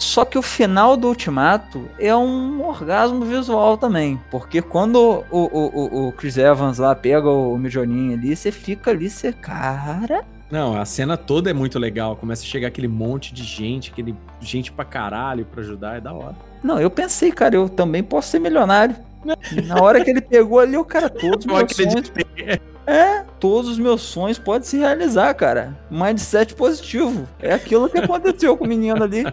Só 0.00 0.24
que 0.24 0.38
o 0.38 0.42
final 0.42 0.96
do 0.96 1.08
Ultimato 1.08 1.86
é 1.98 2.16
um 2.16 2.66
orgasmo 2.66 3.22
visual 3.24 3.76
também. 3.76 4.18
Porque 4.30 4.62
quando 4.62 5.22
o, 5.30 5.38
o, 5.38 5.66
o, 5.66 6.08
o 6.08 6.12
Chris 6.12 6.38
Evans 6.38 6.78
lá 6.78 6.94
pega 6.94 7.28
o 7.28 7.56
Mijoninho 7.58 8.14
ali, 8.14 8.34
você 8.34 8.50
fica 8.50 8.90
ali, 8.90 9.10
você, 9.10 9.30
cara. 9.30 10.24
Não, 10.50 10.80
a 10.80 10.86
cena 10.86 11.18
toda 11.18 11.50
é 11.50 11.52
muito 11.52 11.78
legal. 11.78 12.16
Começa 12.16 12.42
a 12.42 12.46
chegar 12.46 12.68
aquele 12.68 12.88
monte 12.88 13.34
de 13.34 13.44
gente, 13.44 13.90
aquele 13.92 14.16
gente 14.40 14.72
pra 14.72 14.86
caralho 14.86 15.44
pra 15.44 15.60
ajudar, 15.60 15.98
é 15.98 16.00
da 16.00 16.14
hora. 16.14 16.34
Não, 16.64 16.80
eu 16.80 16.90
pensei, 16.90 17.30
cara, 17.30 17.54
eu 17.54 17.68
também 17.68 18.02
posso 18.02 18.30
ser 18.30 18.38
milionário. 18.38 18.96
Na 19.66 19.82
hora 19.82 20.02
que 20.02 20.10
ele 20.10 20.22
pegou 20.22 20.60
ali, 20.60 20.78
o 20.78 20.84
cara, 20.84 21.08
todos 21.12 21.44
os 21.44 21.52
Eu 21.52 21.58
meus 21.58 21.72
sonhos 21.72 21.94
acreditei. 21.94 22.60
É, 22.90 23.24
todos 23.38 23.70
os 23.70 23.78
meus 23.78 24.02
sonhos 24.02 24.36
podem 24.36 24.66
se 24.66 24.76
realizar, 24.76 25.32
cara. 25.34 25.78
Mindset 25.88 26.56
positivo. 26.56 27.24
É 27.38 27.54
aquilo 27.54 27.88
que 27.88 27.98
aconteceu 27.98 28.56
com 28.56 28.64
o 28.64 28.68
menino 28.68 29.00
ali. 29.04 29.24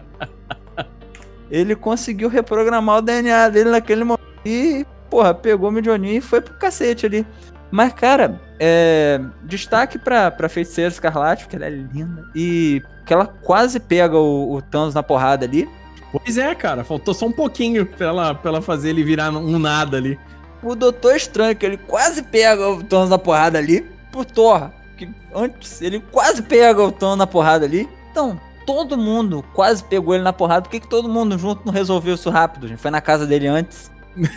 Ele 1.50 1.74
conseguiu 1.74 2.28
reprogramar 2.28 2.98
o 2.98 3.02
DNA 3.02 3.48
dele 3.48 3.70
naquele 3.70 4.04
momento 4.04 4.22
e, 4.46 4.86
porra, 5.10 5.34
pegou 5.34 5.70
o 5.70 5.72
Midioninho 5.72 6.18
e 6.18 6.20
foi 6.20 6.40
pro 6.40 6.54
cacete 6.54 7.04
ali. 7.04 7.26
Mas, 7.68 7.92
cara, 7.94 8.40
é, 8.60 9.20
destaque 9.42 9.98
pra, 9.98 10.30
pra 10.30 10.48
Feiticeira 10.48 10.92
Escarlate, 10.92 11.42
porque 11.42 11.56
ela 11.56 11.66
é 11.66 11.70
linda. 11.70 12.30
E 12.36 12.80
que 13.04 13.12
ela 13.12 13.26
quase 13.26 13.80
pega 13.80 14.16
o, 14.16 14.54
o 14.54 14.62
Thanos 14.62 14.94
na 14.94 15.02
porrada 15.02 15.44
ali. 15.44 15.68
Pois 16.12 16.38
é, 16.38 16.54
cara, 16.54 16.84
faltou 16.84 17.12
só 17.12 17.26
um 17.26 17.32
pouquinho 17.32 17.84
pra 17.84 18.06
ela, 18.06 18.34
pra 18.36 18.50
ela 18.50 18.62
fazer 18.62 18.90
ele 18.90 19.02
virar 19.02 19.30
um 19.30 19.58
nada 19.58 19.96
ali. 19.96 20.16
O 20.62 20.74
Doutor 20.74 21.14
Estranho, 21.16 21.54
que 21.56 21.64
ele 21.64 21.76
quase 21.76 22.22
pega 22.22 22.68
o 22.68 22.82
Thanos 22.82 23.10
na 23.10 23.18
porrada 23.18 23.58
ali. 23.58 23.86
Pro 24.10 24.24
Thor, 24.24 24.70
que 24.96 25.08
antes 25.34 25.80
ele 25.82 26.00
quase 26.10 26.42
pega 26.42 26.82
o 26.82 26.90
Thanos 26.92 27.18
na 27.18 27.26
porrada 27.26 27.64
ali. 27.64 27.88
Então, 28.10 28.40
todo 28.66 28.96
mundo 28.98 29.44
quase 29.54 29.84
pegou 29.84 30.14
ele 30.14 30.24
na 30.24 30.32
porrada. 30.32 30.62
Por 30.62 30.70
que, 30.70 30.80
que 30.80 30.88
todo 30.88 31.08
mundo 31.08 31.38
junto 31.38 31.64
não 31.64 31.72
resolveu 31.72 32.14
isso 32.14 32.28
rápido, 32.30 32.66
gente? 32.68 32.78
Foi 32.80 32.90
na 32.90 33.00
casa 33.00 33.26
dele 33.26 33.46
antes. 33.46 33.90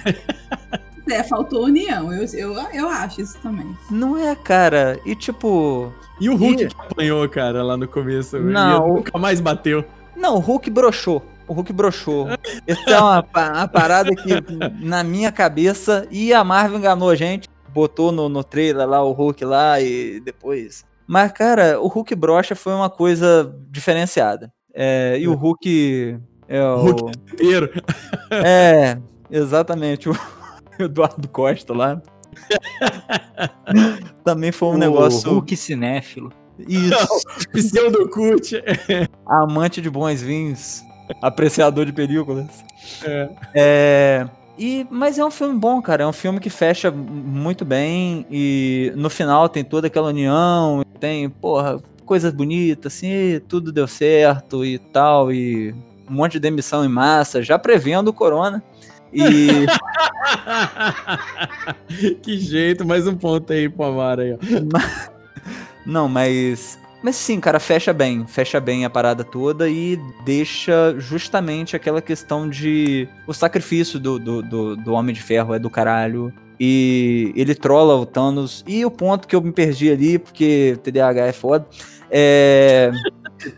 É, 1.09 1.23
faltou 1.23 1.65
união. 1.65 2.13
Eu, 2.13 2.25
eu, 2.33 2.53
eu 2.73 2.87
acho 2.87 3.21
isso 3.21 3.37
também. 3.39 3.75
Não 3.89 4.17
é, 4.17 4.33
cara. 4.35 4.97
E 5.05 5.13
tipo. 5.15 5.91
E 6.21 6.29
o 6.29 6.35
Hulk 6.37 6.63
E- 6.63 6.67
que 6.67 6.75
apanhou, 6.79 7.27
cara, 7.27 7.63
lá 7.63 7.75
no 7.75 7.87
começo. 7.87 8.39
Não, 8.39 8.87
e 8.87 8.91
o- 8.91 8.93
nunca 8.97 9.17
mais 9.17 9.41
bateu. 9.41 9.83
Não, 10.15 10.35
o 10.35 10.39
Hulk 10.39 10.69
broxou. 10.69 11.25
O 11.47 11.53
Hulk 11.53 11.73
broxou. 11.73 12.27
Essa 12.65 12.89
é 12.89 12.99
uma, 12.99 13.25
uma 13.33 13.67
parada 13.67 14.15
que, 14.15 14.29
na 14.79 15.03
minha 15.03 15.31
cabeça, 15.31 16.07
e 16.09 16.33
a 16.33 16.43
Marvel 16.43 16.77
enganou 16.79 17.09
a 17.09 17.15
gente. 17.15 17.49
Botou 17.69 18.11
no, 18.11 18.27
no 18.27 18.43
trailer 18.43 18.87
lá 18.87 19.03
o 19.03 19.11
Hulk 19.11 19.45
lá 19.45 19.79
e 19.79 20.19
depois. 20.19 20.85
Mas, 21.07 21.31
cara, 21.31 21.79
o 21.79 21.87
Hulk 21.87 22.15
brocha 22.15 22.55
foi 22.55 22.73
uma 22.73 22.89
coisa 22.89 23.53
diferenciada. 23.69 24.51
É, 24.73 25.17
e 25.19 25.27
o 25.27 25.33
Hulk. 25.33 26.19
É, 26.47 26.63
o, 26.63 26.77
Hulk 26.77 27.11
inteiro. 27.33 27.69
é 28.31 28.97
exatamente. 29.29 30.09
O 30.09 30.15
Eduardo 30.79 31.27
Costa 31.27 31.73
lá. 31.73 32.01
Também 34.23 34.51
foi 34.51 34.69
um 34.69 34.75
O 34.75 34.77
negócio. 34.77 35.29
Hulk 35.29 35.55
cinéfilo. 35.55 36.31
Isso. 36.67 37.27
Pseudocult. 37.51 38.53
amante 39.25 39.81
de 39.81 39.89
bons 39.89 40.21
vinhos, 40.21 40.81
apreciador 41.21 41.85
de 41.85 41.93
películas. 41.93 42.47
É. 43.03 43.29
É, 43.53 44.27
e, 44.57 44.85
mas 44.89 45.17
é 45.17 45.25
um 45.25 45.31
filme 45.31 45.57
bom, 45.57 45.81
cara. 45.81 46.03
É 46.03 46.07
um 46.07 46.13
filme 46.13 46.39
que 46.39 46.49
fecha 46.49 46.91
muito 46.91 47.65
bem 47.65 48.25
e 48.29 48.91
no 48.95 49.09
final 49.09 49.49
tem 49.49 49.63
toda 49.63 49.87
aquela 49.87 50.09
união, 50.09 50.83
tem, 50.99 51.29
porra, 51.29 51.81
coisas 52.05 52.33
bonitas, 52.33 52.93
assim, 52.93 53.39
tudo 53.47 53.71
deu 53.71 53.87
certo 53.87 54.65
e 54.65 54.77
tal, 54.77 55.31
e 55.31 55.73
um 56.09 56.13
monte 56.13 56.33
de 56.33 56.41
demissão 56.41 56.83
em 56.83 56.89
massa, 56.89 57.41
já 57.41 57.57
prevendo 57.57 58.09
o 58.09 58.13
corona. 58.13 58.61
E 59.13 59.65
que 62.21 62.37
jeito, 62.37 62.85
mais 62.85 63.07
um 63.07 63.15
ponto 63.15 63.51
aí 63.51 63.67
pro 63.67 63.85
Amaro 63.85 64.21
aí, 64.21 64.33
ó. 64.33 64.37
Não, 65.85 66.07
mas. 66.07 66.77
Mas 67.03 67.15
sim, 67.15 67.39
cara, 67.39 67.59
fecha 67.59 67.91
bem. 67.91 68.25
Fecha 68.27 68.59
bem 68.59 68.85
a 68.85 68.89
parada 68.89 69.23
toda 69.23 69.67
e 69.69 69.99
deixa 70.23 70.93
justamente 70.99 71.75
aquela 71.75 72.01
questão 72.01 72.47
de. 72.47 73.07
O 73.27 73.33
sacrifício 73.33 73.99
do, 73.99 74.19
do, 74.19 74.41
do, 74.41 74.75
do 74.75 74.93
Homem 74.93 75.13
de 75.15 75.21
Ferro 75.21 75.53
é 75.53 75.59
do 75.59 75.69
caralho. 75.69 76.31
E 76.59 77.33
ele 77.35 77.55
trola 77.55 77.95
o 77.95 78.05
Thanos. 78.05 78.63
E 78.67 78.85
o 78.85 78.91
ponto 78.91 79.27
que 79.27 79.35
eu 79.35 79.41
me 79.41 79.51
perdi 79.51 79.89
ali, 79.91 80.19
porque 80.19 80.77
TDAH 80.83 81.25
é 81.25 81.33
foda, 81.33 81.65
é. 82.11 82.91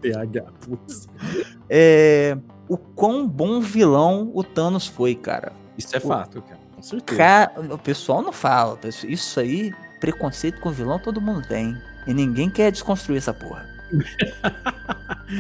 TH, 0.01 0.43
putz. 0.65 1.09
é 1.69 2.37
o 2.69 2.77
quão 2.77 3.27
bom 3.27 3.59
vilão 3.59 4.31
o 4.33 4.41
Thanos 4.41 4.87
foi, 4.87 5.15
cara. 5.15 5.51
Isso 5.77 5.93
é 5.95 5.99
fato, 5.99 6.41
cara. 6.41 6.59
Com 6.75 6.81
certeza. 6.81 7.17
Ca- 7.17 7.51
O 7.71 7.77
pessoal 7.77 8.21
não 8.21 8.31
fala. 8.31 8.79
Isso 9.05 9.37
aí, 9.37 9.73
preconceito 9.99 10.61
com 10.61 10.71
vilão, 10.71 10.97
todo 10.97 11.19
mundo 11.19 11.45
tem. 11.45 11.75
E 12.05 12.13
ninguém 12.13 12.49
quer 12.49 12.71
desconstruir 12.71 13.17
essa 13.17 13.33
porra. 13.33 13.65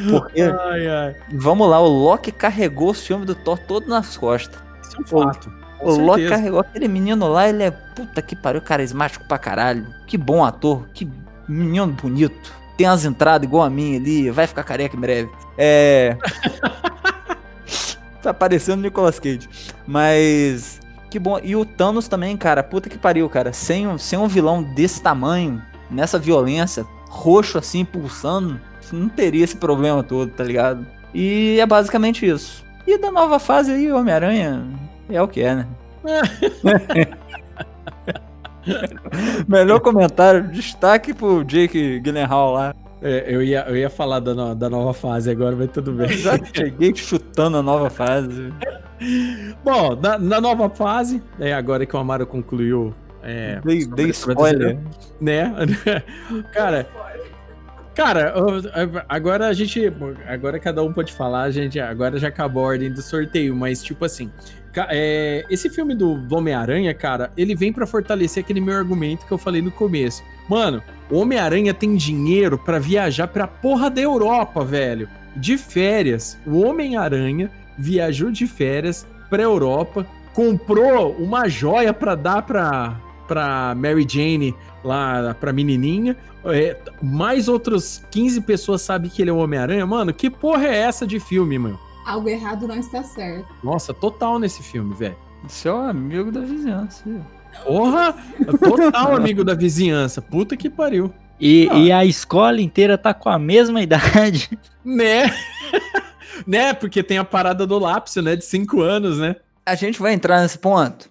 Porque, 0.09 0.41
Ai, 0.41 0.87
ai. 0.87 1.15
vamos 1.33 1.69
lá, 1.69 1.79
o 1.79 1.87
Loki 1.87 2.31
carregou 2.31 2.89
o 2.89 2.93
filme 2.93 3.25
do 3.25 3.35
Thor 3.35 3.59
todo 3.59 3.87
nas 3.87 4.17
costas. 4.17 4.59
Isso 4.81 4.97
é 4.97 5.01
um 5.01 5.05
fato. 5.05 5.51
O 5.81 5.91
Loki 5.91 6.27
carregou 6.29 6.59
aquele 6.59 6.87
menino 6.87 7.27
lá, 7.27 7.47
ele 7.47 7.63
é 7.63 7.71
puta 7.71 8.21
que 8.21 8.35
pariu, 8.35 8.61
carismático 8.61 9.25
pra 9.27 9.37
caralho. 9.37 9.85
Que 10.07 10.17
bom 10.17 10.43
ator, 10.43 10.87
que 10.93 11.07
menino 11.47 11.87
bonito. 11.87 12.51
Tem 12.77 12.87
as 12.87 13.05
entradas 13.05 13.47
igual 13.47 13.63
a 13.63 13.69
minha 13.69 13.99
ali, 13.99 14.31
vai 14.31 14.47
ficar 14.47 14.63
careca 14.63 14.95
em 14.95 14.99
breve. 14.99 15.29
É. 15.57 16.17
tá 18.21 18.33
parecendo 18.33 18.81
Nicolas 18.81 19.19
Cage. 19.19 19.49
Mas. 19.85 20.79
Que 21.11 21.19
bom. 21.19 21.39
E 21.43 21.55
o 21.55 21.65
Thanos 21.65 22.07
também, 22.07 22.35
cara. 22.35 22.63
Puta 22.63 22.89
que 22.89 22.97
pariu, 22.97 23.29
cara. 23.29 23.53
Sem, 23.53 23.95
sem 23.99 24.17
um 24.17 24.27
vilão 24.27 24.63
desse 24.63 25.01
tamanho, 25.01 25.61
nessa 25.93 26.19
violência, 26.19 26.85
roxo 27.09 27.57
assim, 27.57 27.85
pulsando, 27.85 28.59
não 28.91 29.09
teria 29.09 29.43
esse 29.43 29.55
problema 29.55 30.03
todo, 30.03 30.29
tá 30.31 30.43
ligado? 30.43 30.85
E 31.13 31.57
é 31.59 31.65
basicamente 31.65 32.27
isso. 32.27 32.63
E 32.85 32.97
da 32.97 33.11
nova 33.11 33.39
fase 33.39 33.71
aí, 33.71 33.91
Homem-Aranha, 33.91 34.63
é 35.09 35.21
o 35.21 35.27
que 35.27 35.41
é, 35.41 35.55
né? 35.55 35.67
Melhor 39.47 39.79
comentário, 39.79 40.47
destaque 40.49 41.13
pro 41.13 41.43
Jake 41.43 41.99
Gyllenhaal 41.99 42.53
lá. 42.53 42.75
É, 43.01 43.25
eu, 43.27 43.43
ia, 43.43 43.65
eu 43.67 43.75
ia 43.75 43.89
falar 43.89 44.19
da, 44.21 44.33
no- 44.33 44.55
da 44.55 44.69
nova 44.69 44.93
fase 44.93 45.29
agora, 45.29 45.53
mas 45.55 45.69
tudo 45.71 45.91
bem. 45.91 46.07
Já 46.09 46.37
cheguei 46.53 46.95
chutando 46.95 47.57
a 47.57 47.61
nova 47.61 47.89
fase. 47.89 48.53
Bom, 49.63 49.95
na, 50.01 50.17
na 50.17 50.39
nova 50.39 50.69
fase, 50.69 51.21
é, 51.37 51.53
agora 51.53 51.85
que 51.85 51.93
o 51.95 51.99
Amaro 51.99 52.25
concluiu. 52.25 52.93
É, 53.23 53.59
Dei, 53.63 53.85
dei 53.85 54.09
spoiler. 54.09 54.77
né? 55.21 55.53
Cara, 56.51 56.87
cara, 57.95 58.33
agora 59.07 59.47
a 59.47 59.53
gente, 59.53 59.81
agora 60.27 60.59
cada 60.59 60.83
um 60.83 60.91
pode 60.91 61.13
falar, 61.13 61.43
a 61.43 61.51
gente, 61.51 61.79
agora 61.79 62.17
já 62.17 62.27
acabou 62.27 62.63
a 62.63 62.67
ordem 62.69 62.91
do 62.91 63.01
sorteio, 63.01 63.55
mas 63.55 63.83
tipo 63.83 64.03
assim, 64.03 64.31
é, 64.89 65.45
esse 65.49 65.69
filme 65.69 65.93
do 65.93 66.19
Homem-Aranha, 66.35 66.93
cara, 66.93 67.31
ele 67.37 67.55
vem 67.55 67.71
pra 67.71 67.85
fortalecer 67.85 68.43
aquele 68.43 68.59
meu 68.59 68.75
argumento 68.75 69.25
que 69.25 69.31
eu 69.31 69.37
falei 69.37 69.61
no 69.61 69.71
começo. 69.71 70.23
Mano, 70.49 70.81
o 71.09 71.19
Homem-Aranha 71.19 71.73
tem 71.73 71.95
dinheiro 71.95 72.57
pra 72.57 72.79
viajar 72.79 73.27
pra 73.27 73.47
porra 73.47 73.89
da 73.89 74.01
Europa, 74.01 74.65
velho, 74.65 75.07
de 75.35 75.57
férias. 75.57 76.37
O 76.45 76.61
Homem-Aranha 76.65 77.49
viajou 77.77 78.31
de 78.31 78.47
férias 78.47 79.05
pra 79.29 79.43
Europa, 79.43 80.05
comprou 80.33 81.11
uma 81.13 81.47
joia 81.47 81.93
pra 81.93 82.15
dar 82.15 82.41
pra, 82.41 82.99
pra 83.27 83.73
Mary 83.75 84.05
Jane 84.07 84.55
lá 84.83 85.33
pra 85.39 85.51
menininha. 85.53 86.15
É, 86.45 86.77
mais 87.01 87.47
outros 87.47 88.03
15 88.11 88.41
pessoas 88.41 88.81
sabem 88.81 89.09
que 89.09 89.21
ele 89.21 89.29
é 89.29 89.33
o 89.33 89.37
Homem-Aranha. 89.37 89.85
Mano, 89.85 90.13
que 90.13 90.29
porra 90.29 90.65
é 90.67 90.77
essa 90.79 91.07
de 91.07 91.19
filme, 91.19 91.57
mano? 91.57 91.79
Algo 92.05 92.27
errado 92.27 92.67
não 92.67 92.75
está 92.77 93.01
certo. 93.03 93.47
Nossa, 93.63 93.93
total 93.93 94.37
nesse 94.39 94.61
filme, 94.61 94.93
velho. 94.93 95.15
Seu 95.47 95.77
amigo 95.77 96.31
da 96.31 96.41
vizinhança. 96.41 97.03
Porra, 97.63 98.13
total 98.59 99.15
amigo 99.15 99.43
da 99.43 99.53
vizinhança. 99.53 100.21
Puta 100.21 100.57
que 100.57 100.69
pariu. 100.69 101.13
E, 101.39 101.67
Ah. 101.71 101.75
e 101.75 101.91
a 101.91 102.05
escola 102.05 102.61
inteira 102.61 102.97
tá 102.97 103.13
com 103.13 103.29
a 103.29 103.39
mesma 103.39 103.81
idade. 103.81 104.57
Né? 104.83 105.33
né? 106.45 106.73
Porque 106.73 107.01
tem 107.03 107.17
a 107.17 107.23
parada 107.23 107.65
do 107.65 107.77
lápis, 107.79 108.15
né? 108.17 108.35
De 108.35 108.45
5 108.45 108.81
anos, 108.81 109.17
né? 109.19 109.35
A 109.65 109.75
gente 109.75 109.99
vai 110.01 110.13
entrar 110.13 110.41
nesse 110.41 110.57
ponto? 110.59 111.09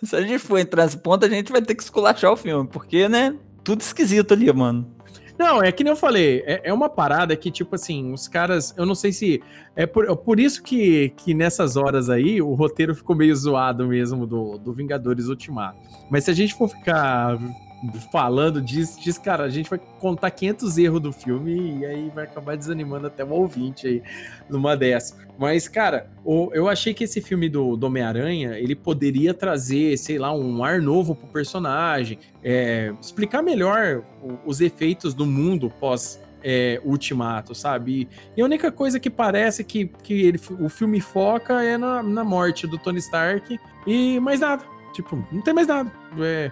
Se 0.04 0.16
a 0.16 0.22
gente 0.22 0.38
for 0.38 0.58
entrar 0.58 0.84
nesse 0.84 0.98
ponto, 0.98 1.24
a 1.24 1.28
gente 1.28 1.52
vai 1.52 1.62
ter 1.62 1.74
que 1.74 1.82
esculachar 1.82 2.32
o 2.32 2.36
filme, 2.36 2.68
porque, 2.68 3.08
né? 3.08 3.36
Tudo 3.62 3.80
esquisito 3.80 4.32
ali, 4.32 4.50
mano. 4.52 4.94
Não, 5.38 5.62
é 5.62 5.72
que 5.72 5.82
nem 5.82 5.90
eu 5.90 5.96
falei, 5.96 6.42
é, 6.44 6.60
é 6.64 6.72
uma 6.72 6.88
parada 6.90 7.34
que, 7.34 7.50
tipo 7.50 7.74
assim, 7.74 8.12
os 8.12 8.28
caras, 8.28 8.74
eu 8.76 8.84
não 8.84 8.94
sei 8.94 9.10
se. 9.10 9.42
É 9.74 9.86
por, 9.86 10.04
é 10.04 10.14
por 10.14 10.38
isso 10.38 10.62
que, 10.62 11.14
que 11.16 11.32
nessas 11.32 11.76
horas 11.76 12.10
aí 12.10 12.42
o 12.42 12.52
roteiro 12.52 12.94
ficou 12.94 13.16
meio 13.16 13.34
zoado 13.34 13.86
mesmo 13.86 14.26
do, 14.26 14.58
do 14.58 14.72
Vingadores 14.72 15.28
Ultimato. 15.28 15.78
Mas 16.10 16.24
se 16.24 16.30
a 16.30 16.34
gente 16.34 16.54
for 16.54 16.68
ficar 16.68 17.38
falando 18.12 18.60
disso, 18.60 19.00
diz, 19.00 19.16
cara, 19.16 19.44
a 19.44 19.48
gente 19.48 19.70
vai 19.70 19.80
contar 19.98 20.30
500 20.30 20.78
erros 20.78 21.00
do 21.00 21.12
filme 21.12 21.78
e 21.80 21.86
aí 21.86 22.10
vai 22.14 22.24
acabar 22.24 22.56
desanimando 22.56 23.06
até 23.06 23.24
o 23.24 23.30
ouvinte 23.30 23.86
aí 23.86 24.02
numa 24.48 24.76
dessa. 24.76 25.16
Mas, 25.38 25.66
cara, 25.68 26.10
eu 26.52 26.68
achei 26.68 26.92
que 26.92 27.04
esse 27.04 27.20
filme 27.22 27.48
do, 27.48 27.76
do 27.76 27.86
Homem-Aranha, 27.86 28.58
ele 28.58 28.74
poderia 28.76 29.32
trazer, 29.32 29.96
sei 29.96 30.18
lá, 30.18 30.32
um 30.34 30.62
ar 30.62 30.82
novo 30.82 31.14
pro 31.14 31.26
personagem, 31.28 32.18
é, 32.44 32.92
explicar 33.00 33.42
melhor 33.42 34.02
os 34.44 34.60
efeitos 34.60 35.14
do 35.14 35.24
mundo 35.24 35.72
pós 35.80 36.20
é, 36.42 36.80
Ultimato, 36.84 37.54
sabe? 37.54 38.08
E, 38.36 38.38
e 38.38 38.42
a 38.42 38.44
única 38.44 38.70
coisa 38.72 38.98
que 39.00 39.08
parece 39.10 39.62
que, 39.64 39.86
que 40.02 40.22
ele- 40.22 40.40
o 40.58 40.68
filme 40.68 41.00
foca 41.00 41.62
é 41.62 41.76
na, 41.78 42.02
na 42.02 42.24
morte 42.24 42.66
do 42.66 42.78
Tony 42.78 42.98
Stark 42.98 43.58
e 43.86 44.18
mais 44.20 44.40
nada. 44.40 44.64
Tipo, 44.92 45.22
não 45.30 45.40
tem 45.42 45.54
mais 45.54 45.66
nada. 45.66 45.90
É, 46.18 46.50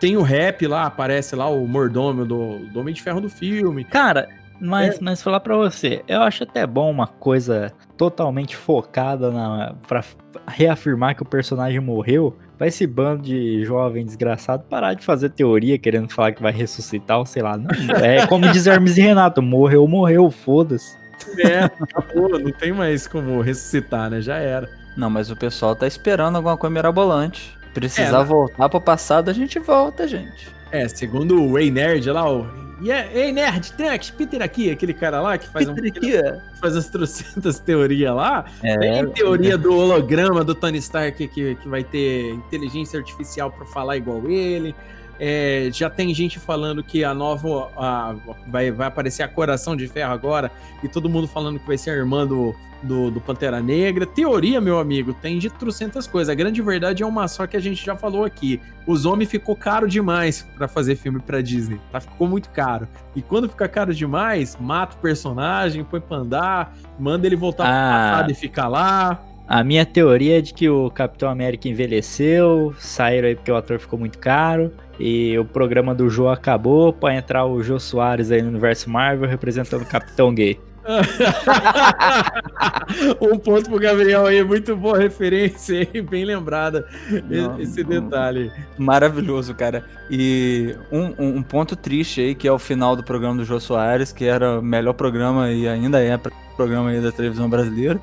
tem 0.00 0.16
o 0.16 0.22
rap 0.22 0.66
lá, 0.66 0.84
aparece 0.84 1.34
lá 1.36 1.48
o 1.48 1.66
mordomo 1.66 2.24
do, 2.24 2.58
do 2.66 2.80
Homem 2.80 2.94
de 2.94 3.02
Ferro 3.02 3.20
do 3.20 3.28
filme. 3.28 3.84
Cara, 3.84 4.28
mas, 4.60 4.98
mas 5.00 5.22
falar 5.22 5.40
pra 5.40 5.56
você, 5.56 6.02
eu 6.08 6.22
acho 6.22 6.44
até 6.44 6.66
bom 6.66 6.90
uma 6.90 7.06
coisa 7.06 7.72
totalmente 7.96 8.56
focada 8.56 9.30
na 9.30 9.74
para 9.86 10.02
reafirmar 10.48 11.14
que 11.14 11.22
o 11.22 11.26
personagem 11.26 11.80
morreu. 11.80 12.36
Pra 12.56 12.66
esse 12.66 12.86
bando 12.86 13.22
de 13.22 13.62
jovem 13.66 14.04
desgraçado 14.04 14.64
parar 14.64 14.94
de 14.94 15.04
fazer 15.04 15.28
teoria 15.28 15.78
querendo 15.78 16.08
falar 16.08 16.32
que 16.32 16.42
vai 16.42 16.52
ressuscitar 16.52 17.18
ou 17.18 17.26
sei 17.26 17.42
lá. 17.42 17.56
Não, 17.56 17.68
é 18.02 18.26
como 18.26 18.50
diz 18.50 18.66
Hermes 18.66 18.96
e 18.96 19.02
Renato, 19.02 19.42
morreu, 19.42 19.86
morreu, 19.86 20.30
foda-se. 20.30 20.96
É, 21.38 21.64
acabou, 21.64 22.38
não 22.38 22.52
tem 22.52 22.72
mais 22.72 23.06
como 23.06 23.42
ressuscitar, 23.42 24.08
né? 24.08 24.22
Já 24.22 24.36
era. 24.36 24.68
Não, 24.96 25.10
mas 25.10 25.30
o 25.30 25.36
pessoal 25.36 25.76
tá 25.76 25.86
esperando 25.86 26.36
alguma 26.36 26.56
coisa 26.56 26.72
mirabolante. 26.72 27.56
Precisar 27.80 28.08
É, 28.08 28.18
né? 28.20 28.24
voltar 28.24 28.68
pro 28.70 28.80
passado, 28.80 29.28
a 29.28 29.34
gente 29.34 29.58
volta, 29.58 30.08
gente. 30.08 30.48
É, 30.72 30.88
segundo 30.88 31.42
o 31.42 31.58
Ei 31.58 31.70
Nerd 31.70 32.10
lá, 32.10 32.30
o. 32.30 32.46
Yeah, 32.82 33.10
Ei 33.12 33.32
Nerd, 33.32 33.72
Peter 34.16 34.42
aqui, 34.42 34.70
aquele 34.70 34.92
cara 34.92 35.20
lá 35.20 35.38
que 35.38 35.48
faz, 35.48 35.68
um, 35.68 35.74
Peter 35.74 35.92
aqui, 35.96 36.16
é. 36.16 36.40
faz 36.60 36.76
as 36.76 36.88
trocentas 36.88 37.58
teorias 37.60 38.14
lá. 38.14 38.44
É, 38.62 38.76
Tem 38.76 39.08
teoria 39.10 39.56
do 39.56 39.74
holograma 39.74 40.42
do 40.42 40.54
Tony 40.54 40.78
Stark 40.78 41.28
que, 41.28 41.54
que 41.54 41.68
vai 41.68 41.84
ter 41.84 42.30
inteligência 42.32 42.98
artificial 42.98 43.50
pra 43.50 43.64
falar 43.66 43.96
igual 43.96 44.28
ele. 44.28 44.74
É, 45.18 45.68
já 45.72 45.88
tem 45.88 46.12
gente 46.14 46.38
falando 46.38 46.82
que 46.82 47.02
a 47.04 47.14
nova. 47.14 47.70
a- 47.76 48.14
vai, 48.46 48.70
vai 48.70 48.86
aparecer 48.86 49.22
a 49.22 49.28
Coração 49.28 49.74
de 49.76 49.86
Ferro 49.88 50.12
agora. 50.12 50.50
E 50.82 50.88
todo 50.88 51.08
mundo 51.08 51.26
falando 51.26 51.58
que 51.58 51.66
vai 51.66 51.78
ser 51.78 51.90
a 51.90 51.94
irmã 51.94 52.26
do, 52.26 52.54
do, 52.82 53.10
do 53.10 53.20
Pantera 53.20 53.60
Negra. 53.60 54.04
Teoria, 54.06 54.60
meu 54.60 54.78
amigo, 54.78 55.14
tem 55.14 55.38
de 55.38 55.48
trocentas 55.48 56.06
coisas. 56.06 56.30
A 56.30 56.34
grande 56.34 56.60
verdade 56.60 57.02
é 57.02 57.06
uma 57.06 57.26
só 57.28 57.46
que 57.46 57.56
a 57.56 57.60
gente 57.60 57.84
já 57.84 57.96
falou 57.96 58.24
aqui. 58.24 58.60
Os 58.86 59.06
homens 59.06 59.30
ficou 59.30 59.56
caro 59.56 59.88
demais 59.88 60.46
pra 60.56 60.68
fazer 60.68 60.96
filme 60.96 61.18
pra 61.20 61.40
Disney. 61.40 61.80
Tá? 61.90 61.98
Ficou 62.00 62.28
muito 62.28 62.50
caro. 62.50 62.86
E 63.14 63.22
quando 63.22 63.48
fica 63.48 63.66
caro 63.68 63.94
demais, 63.94 64.56
mata 64.60 64.96
o 64.96 64.98
personagem, 65.00 65.82
põe 65.82 66.00
pra 66.00 66.18
andar, 66.18 66.76
manda 66.98 67.26
ele 67.26 67.36
voltar 67.36 67.64
pro 67.64 67.72
Ah. 67.72 68.10
passado 68.12 68.30
e 68.30 68.34
ficar 68.34 68.68
lá. 68.68 69.22
A 69.48 69.62
minha 69.62 69.86
teoria 69.86 70.38
é 70.38 70.40
de 70.40 70.52
que 70.52 70.68
o 70.68 70.90
Capitão 70.90 71.28
América 71.30 71.68
envelheceu, 71.68 72.74
saíram 72.80 73.28
aí 73.28 73.36
porque 73.36 73.50
o 73.50 73.54
ator 73.56 73.78
ficou 73.78 73.96
muito 73.96 74.18
caro, 74.18 74.72
e 74.98 75.38
o 75.38 75.44
programa 75.44 75.94
do 75.94 76.08
Jô 76.08 76.28
acabou 76.28 76.92
pra 76.92 77.14
entrar 77.14 77.44
o 77.46 77.62
Jô 77.62 77.78
Soares 77.78 78.30
aí 78.30 78.42
no 78.42 78.48
universo 78.48 78.88
Marvel 78.90 79.28
representando 79.28 79.82
o 79.82 79.86
Capitão 79.86 80.34
Gay. 80.34 80.58
um 83.20 83.36
ponto 83.38 83.68
pro 83.68 83.78
Gabriel 83.80 84.24
aí, 84.26 84.42
muito 84.44 84.76
boa 84.76 84.96
referência 84.98 85.80
aí, 85.92 86.00
bem 86.00 86.24
lembrada 86.24 86.86
Não, 87.28 87.60
esse 87.60 87.82
não. 87.82 87.90
detalhe. 87.90 88.52
Maravilhoso, 88.78 89.52
cara. 89.54 89.84
E 90.08 90.76
um, 90.92 91.38
um- 91.38 91.42
ponto 91.42 91.74
triste 91.74 92.20
aí, 92.20 92.34
que 92.36 92.46
é 92.46 92.52
o 92.52 92.58
final 92.58 92.94
do 92.94 93.02
programa 93.02 93.36
do 93.36 93.44
Jô 93.44 93.58
Soares, 93.58 94.12
que 94.12 94.24
era 94.24 94.60
o 94.60 94.62
melhor 94.62 94.92
programa 94.92 95.50
e 95.50 95.66
ainda 95.68 96.00
é 96.00 96.14
o 96.14 96.20
programa 96.56 96.90
aí 96.90 97.00
da 97.00 97.10
televisão 97.12 97.50
brasileira. 97.50 98.00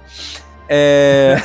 É. 0.68 1.38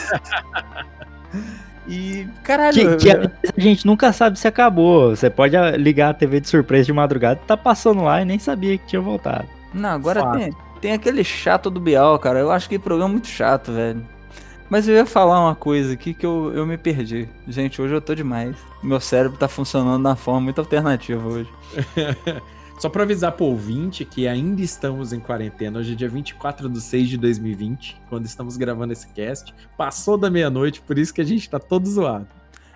e, 1.89 2.28
caralho. 2.43 2.97
Que, 2.98 3.05
que 3.05 3.10
a 3.10 3.31
a 3.56 3.60
gente 3.60 3.86
nunca 3.86 4.12
sabe 4.12 4.39
se 4.39 4.47
acabou. 4.47 5.16
Você 5.16 5.31
pode 5.31 5.56
ah, 5.56 5.70
ligar 5.70 6.10
a 6.10 6.15
TV 6.15 6.40
de 6.40 6.48
surpresa 6.48 6.85
de 6.85 6.93
madrugada, 6.93 7.40
tá 7.47 7.56
passando 7.56 8.02
lá 8.02 8.20
e 8.20 8.24
nem 8.24 8.39
sabia 8.39 8.77
que 8.77 8.86
tinha 8.86 9.01
voltado. 9.01 9.48
Não, 9.73 9.89
agora 9.89 10.20
Fato. 10.20 10.39
tem, 10.39 10.52
tem 10.81 10.93
aquele 10.93 11.24
chato 11.24 11.70
do 11.70 11.81
Bial, 11.81 12.19
cara. 12.19 12.39
Eu 12.39 12.51
acho 12.51 12.69
que 12.69 12.78
programa 12.78 13.10
é 13.10 13.15
muito 13.15 13.28
chato, 13.28 13.73
velho. 13.73 14.05
Mas 14.69 14.86
eu 14.86 14.94
ia 14.94 15.06
falar 15.06 15.40
uma 15.40 15.55
coisa 15.55 15.94
aqui 15.94 16.12
que 16.12 16.27
eu, 16.27 16.52
eu 16.55 16.66
me 16.66 16.77
perdi. 16.77 17.27
Gente, 17.48 17.81
hoje 17.81 17.94
eu 17.94 18.02
tô 18.02 18.15
demais. 18.15 18.55
Meu 18.82 19.01
cérebro 19.01 19.39
tá 19.39 19.48
funcionando 19.48 20.02
de 20.02 20.09
uma 20.09 20.16
forma 20.16 20.43
muito 20.43 20.60
alternativa 20.60 21.27
hoje. 21.27 21.51
Só 22.78 22.88
pra 22.88 23.02
avisar 23.02 23.32
pro 23.32 23.46
ouvinte 23.46 24.05
que 24.05 24.28
ainda 24.28 24.62
estamos 24.62 25.12
em 25.12 25.18
quarentena. 25.18 25.80
Hoje 25.80 25.92
é 25.92 25.96
dia 25.96 26.09
24 26.09 26.68
de 26.68 26.80
6 26.80 27.09
de 27.09 27.16
2020, 27.18 28.00
quando 28.09 28.24
estamos 28.24 28.56
gravando 28.56 28.92
esse 28.92 29.09
cast. 29.09 29.52
Passou 29.76 30.16
da 30.16 30.30
meia-noite, 30.30 30.80
por 30.82 30.96
isso 30.96 31.12
que 31.12 31.20
a 31.20 31.24
gente 31.24 31.50
tá 31.50 31.59
todo 31.59 31.88
zoado. 31.88 32.28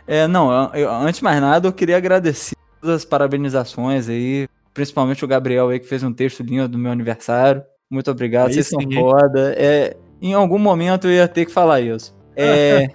É, 0.04 0.26
não, 0.26 0.50
eu- 0.50 0.80
eu- 0.80 0.90
antes 0.90 1.18
de 1.18 1.24
mais 1.24 1.40
nada, 1.40 1.68
eu 1.68 1.72
queria 1.72 1.96
agradecer 1.96 2.56
todas 2.80 2.96
as 2.96 3.04
parabenizações 3.04 4.08
aí, 4.08 4.48
principalmente 4.74 5.24
o 5.24 5.28
Gabriel 5.28 5.68
aí 5.68 5.78
que 5.78 5.86
fez 5.86 6.02
um 6.02 6.12
texto 6.12 6.42
lindo 6.42 6.66
do 6.68 6.76
meu 6.78 6.90
aniversário. 6.90 7.62
Muito 7.88 8.10
obrigado, 8.10 8.48
Aí 8.48 8.54
vocês 8.54 8.66
são 8.66 8.80
sim, 8.80 8.88
hein? 8.90 8.98
foda. 9.00 9.54
É, 9.56 9.96
em 10.20 10.34
algum 10.34 10.58
momento 10.58 11.06
eu 11.06 11.12
ia 11.12 11.28
ter 11.28 11.46
que 11.46 11.52
falar 11.52 11.80
isso. 11.80 12.12
É, 12.34 12.88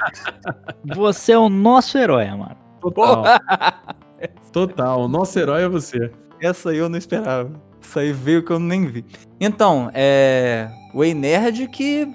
Você 0.93 1.31
é 1.31 1.37
o 1.37 1.47
nosso 1.47 1.97
herói, 1.97 2.25
mano. 2.31 2.57
Total. 2.81 3.23
Total. 4.51 5.01
O 5.01 5.07
nosso 5.07 5.37
herói 5.39 5.61
é 5.63 5.69
você. 5.69 6.11
Essa 6.41 6.69
aí 6.71 6.77
eu 6.77 6.89
não 6.89 6.97
esperava. 6.97 7.51
Isso 7.81 7.97
aí 7.99 8.11
veio 8.11 8.43
que 8.43 8.51
eu 8.51 8.59
nem 8.59 8.85
vi. 8.85 9.05
Então, 9.39 9.89
é. 9.93 10.69
O 10.93 11.03
Ei 11.03 11.13
Nerd 11.13 11.67
que 11.67 12.07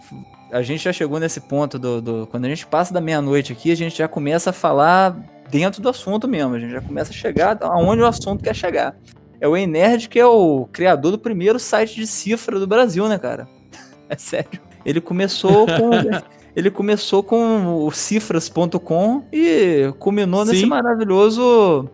a 0.51 0.61
gente 0.63 0.85
já 0.85 0.93
chegou 0.93 1.19
nesse 1.21 1.41
ponto 1.41 1.79
do, 1.79 2.01
do- 2.03 2.27
Quando 2.31 2.45
a 2.45 2.49
gente 2.49 2.67
passa 2.67 2.93
da 2.93 3.01
meia-noite 3.01 3.53
aqui, 3.53 3.71
a 3.71 3.77
gente 3.77 3.97
já 3.97 4.09
começa 4.09 4.51
a 4.51 4.53
falar 4.53 5.17
dentro 5.51 5.81
do 5.81 5.89
assunto 5.89 6.27
mesmo. 6.29 6.55
A 6.55 6.59
gente 6.59 6.73
já 6.73 6.81
começa 6.81 7.11
a 7.11 7.15
chegar 7.15 7.57
aonde 7.63 8.03
o 8.03 8.07
assunto 8.07 8.43
quer 8.43 8.55
chegar. 8.55 8.95
É 9.41 9.49
o 9.49 9.57
Ei 9.57 9.67
Nerd 9.67 10.09
que 10.09 10.19
é 10.19 10.27
o 10.27 10.69
criador 10.73 11.13
do 11.13 11.19
primeiro 11.19 11.59
site 11.59 11.95
de 11.97 12.07
cifra 12.07 12.59
do 12.61 12.67
Brasil, 12.67 13.09
né, 13.09 13.19
cara? 13.19 13.49
É 14.09 14.17
sério. 14.19 14.61
Ele 14.85 15.01
começou 15.01 15.67
com. 15.67 15.91
Ele 16.55 16.71
começou 16.71 17.23
com 17.23 17.87
o 17.87 17.91
cifras.com 17.91 19.25
e 19.33 19.91
culminou 19.99 20.45
nesse 20.45 20.61
Sim. 20.61 20.67
maravilhoso. 20.67 21.89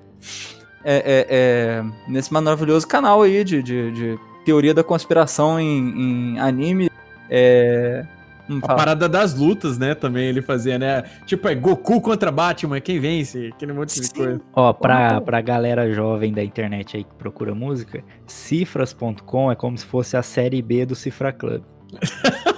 É, 0.85 0.97
é, 0.97 1.27
é, 1.29 1.85
nesse 2.07 2.33
maravilhoso 2.33 2.87
canal 2.87 3.23
aí 3.23 3.43
de, 3.45 3.63
de, 3.63 3.91
de 3.93 4.19
teoria 4.45 4.73
da 4.73 4.85
conspiração 4.85 5.59
em, 5.61 6.35
em 6.35 6.39
anime. 6.39 6.91
É. 7.29 8.07
A 8.49 8.67
fala. 8.67 8.79
parada 8.79 9.09
das 9.09 9.35
lutas, 9.35 9.77
né? 9.77 9.95
Também 9.95 10.27
ele 10.27 10.41
fazia, 10.41 10.79
né? 10.79 11.03
Tipo, 11.27 11.49
é 11.49 11.55
Goku 11.55 12.01
contra 12.01 12.33
Batman, 12.33 12.81
quem 12.81 12.99
vence? 12.99 13.51
Aquele 13.55 13.75
monte 13.75 14.01
de 14.01 14.07
Sim. 14.07 14.15
coisa. 14.15 14.41
Ó, 14.55 14.73
pra, 14.73 15.21
pra 15.21 15.43
galera 15.43 15.93
jovem 15.93 16.33
da 16.33 16.43
internet 16.43 16.97
aí 16.97 17.05
que 17.05 17.15
procura 17.17 17.55
música, 17.55 18.03
cifras.com 18.27 19.53
é 19.53 19.55
como 19.55 19.77
se 19.77 19.85
fosse 19.85 20.17
a 20.17 20.23
série 20.23 20.63
B 20.63 20.87
do 20.87 20.95
Cifra 20.95 21.31
Club. 21.31 21.63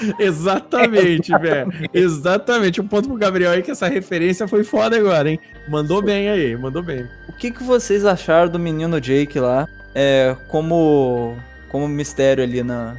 Exatamente, 0.18 1.30
velho. 1.38 1.72
Exatamente. 1.92 2.80
Um 2.80 2.86
ponto 2.86 3.08
pro 3.08 3.18
Gabriel 3.18 3.52
aí 3.52 3.62
que 3.62 3.70
essa 3.70 3.88
referência 3.88 4.48
foi 4.48 4.64
foda 4.64 4.96
agora, 4.96 5.30
hein? 5.30 5.40
Mandou 5.68 6.02
bem 6.02 6.28
aí, 6.28 6.56
mandou 6.56 6.82
bem. 6.82 7.06
O 7.28 7.32
que, 7.32 7.50
que 7.50 7.62
vocês 7.62 8.04
acharam 8.04 8.50
do 8.50 8.58
menino 8.58 9.00
Jake 9.00 9.38
lá? 9.38 9.68
É, 9.94 10.36
como. 10.48 11.36
Como 11.68 11.86
mistério 11.88 12.42
ali 12.42 12.62
na. 12.62 12.96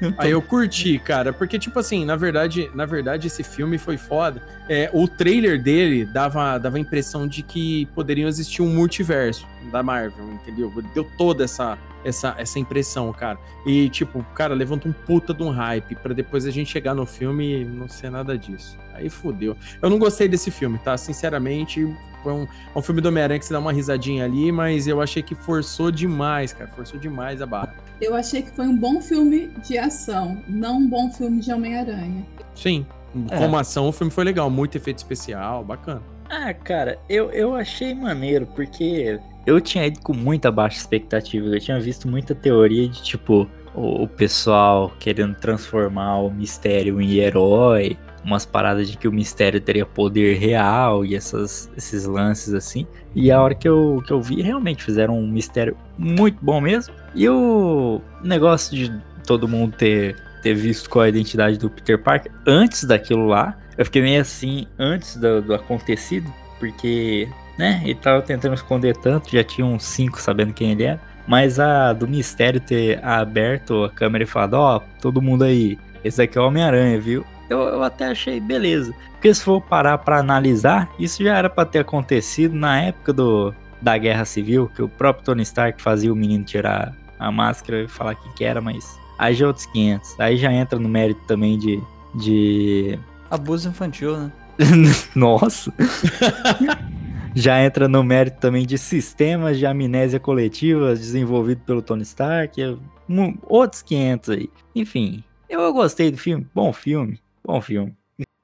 Aí 0.16 0.30
eu 0.30 0.40
curti, 0.40 0.98
cara, 0.98 1.30
porque 1.30 1.58
tipo 1.58 1.78
assim, 1.78 2.06
na 2.06 2.16
verdade, 2.16 2.70
na 2.74 2.86
verdade 2.86 3.26
esse 3.26 3.42
filme 3.42 3.76
foi 3.76 3.98
foda. 3.98 4.40
É, 4.66 4.88
o 4.94 5.06
trailer 5.06 5.62
dele 5.62 6.06
dava 6.06 6.56
dava 6.56 6.78
a 6.78 6.80
impressão 6.80 7.26
de 7.26 7.42
que 7.42 7.86
poderiam 7.94 8.26
existir 8.26 8.62
um 8.62 8.68
multiverso 8.68 9.46
da 9.70 9.82
Marvel, 9.82 10.26
entendeu? 10.32 10.72
Deu 10.94 11.06
toda 11.16 11.44
essa 11.44 11.78
essa 12.04 12.34
essa 12.38 12.58
impressão, 12.58 13.12
cara. 13.12 13.38
E 13.66 13.88
tipo, 13.88 14.22
cara, 14.34 14.54
levanta 14.54 14.88
um 14.88 14.92
puta 14.92 15.32
de 15.32 15.42
um 15.42 15.50
hype 15.50 15.94
pra 15.96 16.14
depois 16.14 16.46
a 16.46 16.50
gente 16.50 16.70
chegar 16.70 16.94
no 16.94 17.06
filme 17.06 17.62
e 17.62 17.64
não 17.64 17.88
ser 17.88 18.10
nada 18.10 18.36
disso. 18.36 18.78
Aí 18.94 19.08
fudeu. 19.08 19.56
Eu 19.80 19.90
não 19.90 19.98
gostei 19.98 20.28
desse 20.28 20.50
filme, 20.50 20.78
tá? 20.78 20.96
Sinceramente, 20.96 21.86
foi 22.22 22.32
um, 22.32 22.42
é 22.42 22.78
um 22.78 22.82
filme 22.82 23.00
do 23.00 23.08
Homem-Aranha 23.08 23.38
que 23.38 23.46
você 23.46 23.52
dá 23.52 23.58
uma 23.58 23.72
risadinha 23.72 24.24
ali, 24.24 24.52
mas 24.52 24.86
eu 24.86 25.00
achei 25.00 25.22
que 25.22 25.34
forçou 25.34 25.90
demais, 25.90 26.52
cara. 26.52 26.70
Forçou 26.70 26.98
demais 26.98 27.40
a 27.40 27.46
barra. 27.46 27.74
Eu 28.00 28.14
achei 28.14 28.42
que 28.42 28.50
foi 28.50 28.66
um 28.66 28.76
bom 28.76 29.00
filme 29.00 29.48
de 29.66 29.78
ação, 29.78 30.42
não 30.48 30.78
um 30.78 30.88
bom 30.88 31.10
filme 31.10 31.40
de 31.40 31.52
Homem-Aranha. 31.52 32.26
Sim. 32.54 32.86
É. 33.30 33.38
Como 33.38 33.56
ação, 33.56 33.88
o 33.88 33.92
filme 33.92 34.10
foi 34.10 34.24
legal. 34.24 34.48
Muito 34.48 34.76
efeito 34.76 34.98
especial, 34.98 35.64
bacana. 35.64 36.02
Ah, 36.28 36.54
cara, 36.54 36.98
eu, 37.08 37.30
eu 37.32 37.56
achei 37.56 37.92
maneiro, 37.92 38.46
porque 38.54 39.18
eu 39.50 39.60
tinha 39.60 39.86
ido 39.86 40.00
com 40.00 40.14
muita 40.14 40.50
baixa 40.50 40.78
expectativa. 40.78 41.46
Eu 41.48 41.60
tinha 41.60 41.80
visto 41.80 42.08
muita 42.08 42.34
teoria 42.34 42.88
de 42.88 43.02
tipo, 43.02 43.48
o, 43.74 44.04
o 44.04 44.08
pessoal 44.08 44.92
querendo 44.98 45.34
transformar 45.34 46.18
o 46.18 46.30
mistério 46.30 47.00
em 47.00 47.14
herói, 47.14 47.98
umas 48.24 48.46
paradas 48.46 48.90
de 48.90 48.96
que 48.96 49.08
o 49.08 49.12
mistério 49.12 49.60
teria 49.60 49.84
poder 49.84 50.38
real 50.38 51.04
e 51.04 51.14
essas, 51.16 51.70
esses 51.76 52.04
lances 52.04 52.54
assim. 52.54 52.86
E 53.14 53.30
a 53.30 53.40
hora 53.40 53.54
que 53.54 53.68
eu, 53.68 54.02
que 54.06 54.12
eu 54.12 54.20
vi, 54.20 54.40
realmente 54.40 54.84
fizeram 54.84 55.18
um 55.18 55.26
mistério 55.26 55.76
muito 55.98 56.38
bom 56.40 56.60
mesmo. 56.60 56.94
E 57.14 57.28
o 57.28 58.00
negócio 58.22 58.76
de 58.76 58.92
todo 59.26 59.48
mundo 59.48 59.74
ter, 59.76 60.16
ter 60.42 60.54
visto 60.54 60.88
qual 60.88 61.04
é 61.04 61.06
a 61.06 61.08
identidade 61.08 61.58
do 61.58 61.68
Peter 61.68 62.00
Parker 62.00 62.30
antes 62.46 62.84
daquilo 62.84 63.26
lá, 63.26 63.58
eu 63.76 63.84
fiquei 63.84 64.02
meio 64.02 64.20
assim, 64.20 64.66
antes 64.78 65.16
do, 65.16 65.42
do 65.42 65.54
acontecido, 65.54 66.32
porque, 66.58 67.26
né, 67.60 67.82
ele 67.84 67.94
tava 67.94 68.22
tentando 68.22 68.54
esconder 68.54 68.96
tanto, 68.96 69.30
já 69.30 69.44
tinha 69.44 69.66
uns 69.66 69.84
cinco 69.84 70.18
sabendo 70.18 70.54
quem 70.54 70.70
ele 70.70 70.84
era. 70.84 71.00
Mas 71.26 71.60
a 71.60 71.92
do 71.92 72.08
mistério 72.08 72.58
ter 72.58 73.04
aberto 73.04 73.84
a 73.84 73.90
câmera 73.90 74.24
e 74.24 74.26
falado, 74.26 74.54
ó, 74.54 74.80
todo 75.00 75.20
mundo 75.20 75.44
aí, 75.44 75.78
esse 76.02 76.22
aqui 76.22 76.38
é 76.38 76.40
o 76.40 76.46
Homem-Aranha, 76.46 76.98
viu? 76.98 77.24
Eu, 77.50 77.60
eu 77.60 77.82
até 77.82 78.06
achei 78.06 78.40
beleza. 78.40 78.94
Porque 79.12 79.32
se 79.34 79.44
for 79.44 79.60
parar 79.60 79.98
pra 79.98 80.18
analisar, 80.18 80.90
isso 80.98 81.22
já 81.22 81.36
era 81.36 81.50
pra 81.50 81.66
ter 81.66 81.80
acontecido 81.80 82.54
na 82.54 82.80
época 82.80 83.12
do, 83.12 83.54
da 83.80 83.98
Guerra 83.98 84.24
Civil, 84.24 84.70
que 84.74 84.82
o 84.82 84.88
próprio 84.88 85.24
Tony 85.26 85.42
Stark 85.42 85.82
fazia 85.82 86.10
o 86.10 86.16
menino 86.16 86.42
tirar 86.42 86.94
a 87.18 87.30
máscara 87.30 87.82
e 87.82 87.88
falar 87.88 88.14
quem 88.14 88.32
que 88.32 88.44
era, 88.44 88.62
mas 88.62 88.98
aí 89.18 89.34
já 89.34 89.44
é 89.44 89.48
outros 89.48 89.66
500. 89.66 90.18
Aí 90.18 90.36
já 90.38 90.50
entra 90.50 90.78
no 90.78 90.88
mérito 90.88 91.20
também 91.26 91.58
de. 91.58 91.80
de... 92.14 92.98
Abuso 93.30 93.68
infantil, 93.68 94.16
né? 94.16 94.32
Nossa! 95.14 95.70
já 97.34 97.62
entra 97.64 97.88
no 97.88 98.02
mérito 98.02 98.38
também 98.40 98.66
de 98.66 98.76
sistemas 98.78 99.58
de 99.58 99.66
amnésia 99.66 100.18
coletiva 100.20 100.94
desenvolvido 100.94 101.62
pelo 101.62 101.82
Tony 101.82 102.02
Stark. 102.02 102.60
é 102.60 102.76
mu- 103.08 103.38
Outros 103.46 103.82
500 103.82 104.30
aí. 104.30 104.50
Enfim, 104.74 105.22
eu, 105.48 105.72
gostei 105.72 106.10
do 106.10 106.16
filme. 106.18 106.46
Bom 106.54 106.72
filme. 106.72 107.18
Bom 107.44 107.60
filme. 107.60 107.94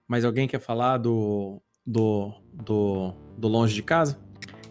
Mas 0.09 0.25
alguém 0.25 0.47
quer 0.49 0.61
falar 0.61 0.99
do. 0.99 1.61
do. 1.85 2.33
do, 2.53 3.13
do 3.37 3.49
longe 3.49 3.75
de 3.75 3.83
casa? 3.83 4.19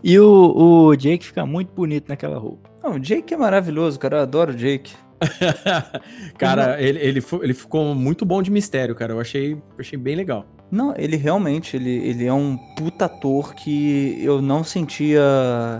E 0.04 0.20
o, 0.20 0.88
o 0.90 0.96
Jake 0.96 1.26
fica 1.26 1.46
muito 1.46 1.74
bonito 1.74 2.10
naquela 2.10 2.38
roupa. 2.38 2.70
Não, 2.84 2.96
o 2.96 3.00
Jake 3.00 3.34
é 3.34 3.38
maravilhoso, 3.38 4.00
cara. 4.00 4.18
Eu 4.18 4.22
adoro 4.22 4.52
o 4.52 4.56
Jake. 4.56 4.94
cara, 6.38 6.80
ele, 6.82 7.00
ele, 7.00 7.24
ele 7.42 7.54
ficou 7.54 7.96
muito 7.96 8.26
bom 8.26 8.42
de 8.42 8.52
mistério, 8.52 8.94
cara. 8.96 9.14
Eu 9.14 9.20
achei, 9.20 9.58
achei 9.80 9.98
bem 9.98 10.16
legal. 10.16 10.46
Não, 10.72 10.94
ele 10.98 11.16
realmente, 11.16 11.76
ele, 11.76 11.92
ele 11.92 12.26
é 12.26 12.34
um 12.34 12.58
puta 12.76 13.06
ator 13.06 13.54
que 13.54 14.18
eu 14.22 14.42
não 14.42 14.64
sentia 14.64 15.22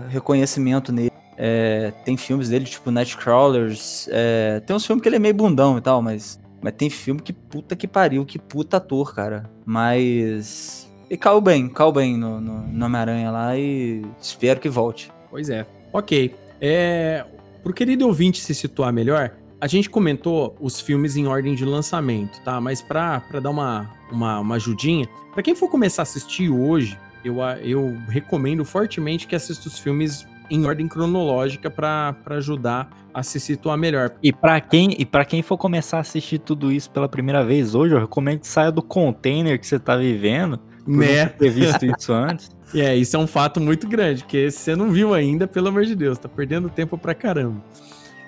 reconhecimento 0.08 0.92
nele. 0.92 1.12
É, 1.36 1.92
tem 2.04 2.16
filmes 2.16 2.48
dele, 2.48 2.64
tipo 2.64 2.90
Nightcrawlers. 2.90 4.08
É, 4.10 4.60
tem 4.60 4.74
uns 4.74 4.86
filmes 4.86 5.02
que 5.02 5.08
ele 5.08 5.16
é 5.16 5.18
meio 5.18 5.34
bundão 5.34 5.76
e 5.76 5.80
tal, 5.80 6.00
mas, 6.00 6.40
mas 6.62 6.72
tem 6.74 6.88
filme 6.88 7.20
que 7.20 7.32
puta 7.32 7.76
que 7.76 7.86
pariu, 7.86 8.24
que 8.24 8.38
puta 8.38 8.78
ator, 8.78 9.14
cara. 9.14 9.50
Mas. 9.64 10.90
E 11.10 11.16
caiu 11.16 11.40
bem, 11.40 11.68
caiu 11.68 11.92
bem 11.92 12.16
no, 12.16 12.40
no, 12.40 12.66
no 12.66 12.86
Homem-Aranha 12.86 13.30
lá 13.30 13.56
e 13.56 14.02
espero 14.20 14.58
que 14.58 14.68
volte. 14.68 15.12
Pois 15.30 15.50
é. 15.50 15.66
Ok. 15.92 16.34
É, 16.60 17.24
pro 17.62 17.72
querido 17.72 18.06
ouvinte 18.06 18.40
se 18.40 18.54
situar 18.54 18.92
melhor, 18.92 19.32
a 19.60 19.66
gente 19.66 19.88
comentou 19.88 20.56
os 20.60 20.80
filmes 20.80 21.16
em 21.16 21.26
ordem 21.26 21.54
de 21.54 21.64
lançamento, 21.64 22.40
tá? 22.42 22.60
Mas 22.60 22.82
pra, 22.82 23.20
pra 23.20 23.40
dar 23.40 23.50
uma, 23.50 23.90
uma, 24.10 24.40
uma 24.40 24.54
ajudinha, 24.56 25.08
pra 25.32 25.42
quem 25.42 25.54
for 25.54 25.68
começar 25.68 26.02
a 26.02 26.04
assistir 26.04 26.50
hoje, 26.50 26.98
eu, 27.24 27.40
eu 27.62 27.96
recomendo 28.08 28.64
fortemente 28.64 29.26
que 29.26 29.34
assista 29.34 29.68
os 29.68 29.78
filmes 29.78 30.26
em 30.50 30.64
ordem 30.64 30.86
cronológica 30.86 31.70
para 31.70 32.14
ajudar 32.30 32.88
a 33.12 33.22
se 33.22 33.40
situar 33.40 33.76
melhor. 33.76 34.12
E 34.22 34.32
para 34.32 34.60
quem 34.60 34.94
e 34.98 35.04
para 35.04 35.24
quem 35.24 35.42
for 35.42 35.56
começar 35.56 35.96
a 35.96 36.00
assistir 36.00 36.38
tudo 36.38 36.70
isso 36.70 36.90
pela 36.90 37.08
primeira 37.08 37.44
vez 37.44 37.74
hoje, 37.74 37.94
eu 37.94 38.00
recomendo 38.00 38.40
que 38.40 38.46
saia 38.46 38.70
do 38.70 38.82
container 38.82 39.58
que 39.58 39.66
você 39.66 39.78
tá 39.78 39.96
vivendo, 39.96 40.60
Né? 40.86 41.26
ter 41.26 41.50
visto 41.50 41.84
isso 41.84 42.12
antes. 42.12 42.50
E 42.72 42.80
é, 42.82 42.94
isso 42.94 43.16
é 43.16 43.18
um 43.18 43.26
fato 43.26 43.60
muito 43.60 43.88
grande, 43.88 44.24
que 44.24 44.50
se 44.50 44.58
você 44.58 44.76
não 44.76 44.90
viu 44.90 45.14
ainda, 45.14 45.48
pelo 45.48 45.68
amor 45.68 45.84
de 45.84 45.96
Deus, 45.96 46.18
tá 46.18 46.28
perdendo 46.28 46.68
tempo 46.68 46.96
pra 46.96 47.14
caramba. 47.14 47.60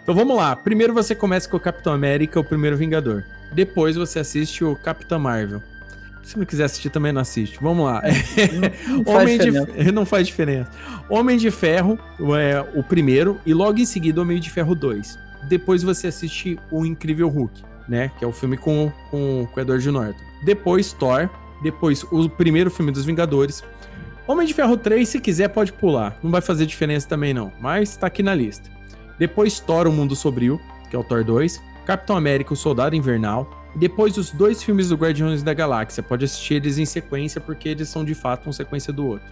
Então 0.08 0.16
vamos 0.16 0.38
lá. 0.38 0.56
Primeiro 0.56 0.94
você 0.94 1.14
começa 1.14 1.46
com 1.46 1.58
o 1.58 1.60
Capitão 1.60 1.92
América, 1.92 2.40
o 2.40 2.42
primeiro 2.42 2.78
Vingador. 2.78 3.24
Depois 3.52 3.94
você 3.94 4.18
assiste 4.18 4.64
o 4.64 4.74
Capitão 4.74 5.18
Marvel. 5.18 5.62
Se 6.22 6.38
não 6.38 6.46
quiser 6.46 6.64
assistir, 6.64 6.88
também 6.88 7.12
não 7.12 7.20
assiste. 7.20 7.58
Vamos 7.60 7.84
lá. 7.84 8.00
Não 8.88 9.04
faz 9.04 9.22
Homem 9.22 9.38
de 9.38 9.50
diferença. 9.50 9.92
não 9.92 10.06
faz 10.06 10.26
diferença. 10.26 10.70
Homem 11.10 11.36
de 11.36 11.50
Ferro 11.50 11.98
é 12.38 12.64
o 12.74 12.82
primeiro 12.82 13.38
e 13.44 13.52
logo 13.52 13.80
em 13.80 13.84
seguida 13.84 14.22
Homem 14.22 14.40
de 14.40 14.48
Ferro 14.48 14.74
2. 14.74 15.18
Depois 15.42 15.82
você 15.82 16.06
assiste 16.06 16.58
o 16.70 16.86
Incrível 16.86 17.28
Hulk, 17.28 17.62
né, 17.86 18.10
que 18.18 18.24
é 18.24 18.26
o 18.26 18.32
filme 18.32 18.56
com, 18.56 18.90
com, 19.10 19.46
com 19.52 19.60
o 19.60 19.62
Edward 19.62 19.90
Norton. 19.90 20.18
Depois 20.42 20.90
Thor, 20.94 21.28
depois 21.62 22.02
o 22.04 22.30
primeiro 22.30 22.70
filme 22.70 22.90
dos 22.90 23.04
Vingadores. 23.04 23.62
Homem 24.26 24.46
de 24.46 24.54
Ferro 24.54 24.78
3, 24.78 25.06
se 25.06 25.20
quiser 25.20 25.48
pode 25.48 25.70
pular, 25.70 26.18
não 26.22 26.30
vai 26.30 26.40
fazer 26.40 26.64
diferença 26.64 27.06
também 27.06 27.34
não, 27.34 27.52
mas 27.60 27.94
tá 27.94 28.06
aqui 28.06 28.22
na 28.22 28.34
lista. 28.34 28.77
Depois 29.18 29.58
Thor, 29.60 29.86
o 29.86 29.92
Mundo 29.92 30.14
Sombrio, 30.14 30.60
que 30.88 30.96
é 30.96 30.98
o 30.98 31.04
Thor 31.04 31.24
2, 31.24 31.60
Capitão 31.84 32.16
América, 32.16 32.52
o 32.52 32.56
Soldado 32.56 32.94
Invernal, 32.94 33.50
e 33.74 33.78
depois 33.78 34.16
os 34.16 34.30
dois 34.30 34.62
filmes 34.62 34.88
do 34.88 34.96
Guardiões 34.96 35.42
da 35.42 35.52
Galáxia. 35.52 36.02
Pode 36.02 36.24
assistir 36.24 36.54
eles 36.54 36.78
em 36.78 36.84
sequência, 36.84 37.40
porque 37.40 37.68
eles 37.68 37.88
são 37.88 38.04
de 38.04 38.14
fato 38.14 38.46
uma 38.46 38.52
sequência 38.52 38.92
do 38.92 39.06
outro. 39.06 39.26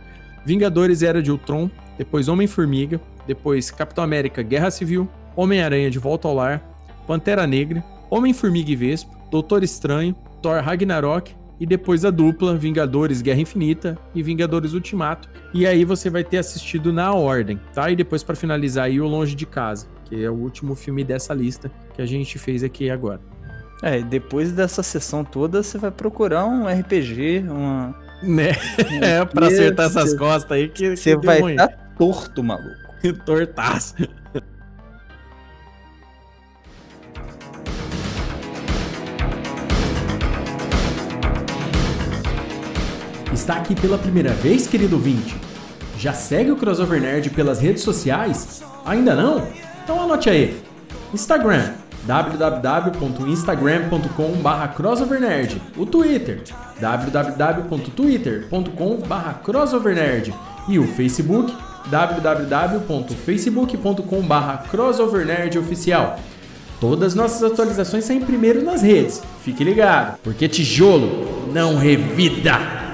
Vingadores 0.44 1.02
Era 1.02 1.22
de 1.22 1.30
Ultron, 1.30 1.70
depois 1.98 2.28
Homem-Formiga, 2.28 3.00
depois 3.26 3.70
Capitão 3.70 4.04
América 4.04 4.42
Guerra 4.42 4.70
Civil, 4.70 5.08
Homem-Aranha 5.34 5.90
de 5.90 5.98
Volta 5.98 6.28
ao 6.28 6.34
Lar, 6.34 6.62
Pantera 7.06 7.46
Negra, 7.46 7.84
Homem-Formiga 8.10 8.70
e 8.70 8.76
Vespa, 8.76 9.16
Doutor 9.30 9.62
Estranho, 9.62 10.14
Thor 10.40 10.62
Ragnarok 10.62 11.34
e 11.58 11.66
depois 11.66 12.04
a 12.04 12.10
dupla 12.10 12.56
Vingadores 12.56 13.22
Guerra 13.22 13.40
Infinita 13.40 13.98
e 14.14 14.22
Vingadores 14.22 14.72
Ultimato. 14.72 15.28
E 15.54 15.66
aí 15.66 15.84
você 15.84 16.10
vai 16.10 16.22
ter 16.22 16.38
assistido 16.38 16.92
na 16.92 17.12
ordem, 17.12 17.60
tá? 17.72 17.90
E 17.90 17.96
depois 17.96 18.22
para 18.22 18.36
finalizar 18.36 18.86
aí 18.86 19.00
o 19.00 19.06
Longe 19.06 19.34
de 19.34 19.46
Casa, 19.46 19.86
que 20.04 20.24
é 20.24 20.30
o 20.30 20.34
último 20.34 20.74
filme 20.74 21.02
dessa 21.02 21.32
lista 21.32 21.70
que 21.94 22.02
a 22.02 22.06
gente 22.06 22.38
fez 22.38 22.62
aqui 22.62 22.90
agora. 22.90 23.20
É, 23.82 24.00
depois 24.00 24.52
dessa 24.52 24.82
sessão 24.82 25.24
toda, 25.24 25.62
você 25.62 25.76
vai 25.78 25.90
procurar 25.90 26.46
um 26.46 26.66
RPG, 26.66 27.44
uma. 27.48 27.94
Né? 28.22 28.52
É, 29.02 29.24
pra 29.24 29.46
acertar 29.46 29.86
essas 29.86 30.14
costas 30.14 30.52
aí 30.52 30.68
que, 30.68 30.96
Você 30.96 31.16
vai 31.16 31.50
estar 31.50 31.68
torto, 31.98 32.42
maluco. 32.42 32.86
Tortaço. 33.26 33.94
Está 43.36 43.54
aqui 43.56 43.74
pela 43.74 43.98
primeira 43.98 44.32
vez, 44.32 44.66
querido 44.66 44.96
ouvinte? 44.96 45.36
Já 45.98 46.14
segue 46.14 46.50
o 46.50 46.56
Crossover 46.56 46.98
Nerd 46.98 47.28
pelas 47.28 47.60
redes 47.60 47.82
sociais? 47.82 48.62
Ainda 48.82 49.14
não? 49.14 49.46
Então 49.84 50.02
anote 50.02 50.30
aí. 50.30 50.58
Instagram 51.12 51.74
www.instagram.com.br 52.04 54.74
crossovernerd 54.74 55.60
O 55.76 55.84
Twitter 55.84 56.44
www.twitter.com.br 56.80 59.38
crossovernerd 59.44 60.34
E 60.66 60.78
o 60.78 60.88
Facebook 60.94 61.54
www.facebook.com.br 61.90 64.68
crossovernerd 64.70 65.60
Todas 66.80 67.14
nossas 67.14 67.52
atualizações 67.52 68.06
saem 68.06 68.20
primeiro 68.20 68.64
nas 68.64 68.80
redes. 68.80 69.22
Fique 69.42 69.62
ligado, 69.62 70.16
porque 70.22 70.48
tijolo 70.48 71.50
não 71.52 71.76
revida. 71.76 72.85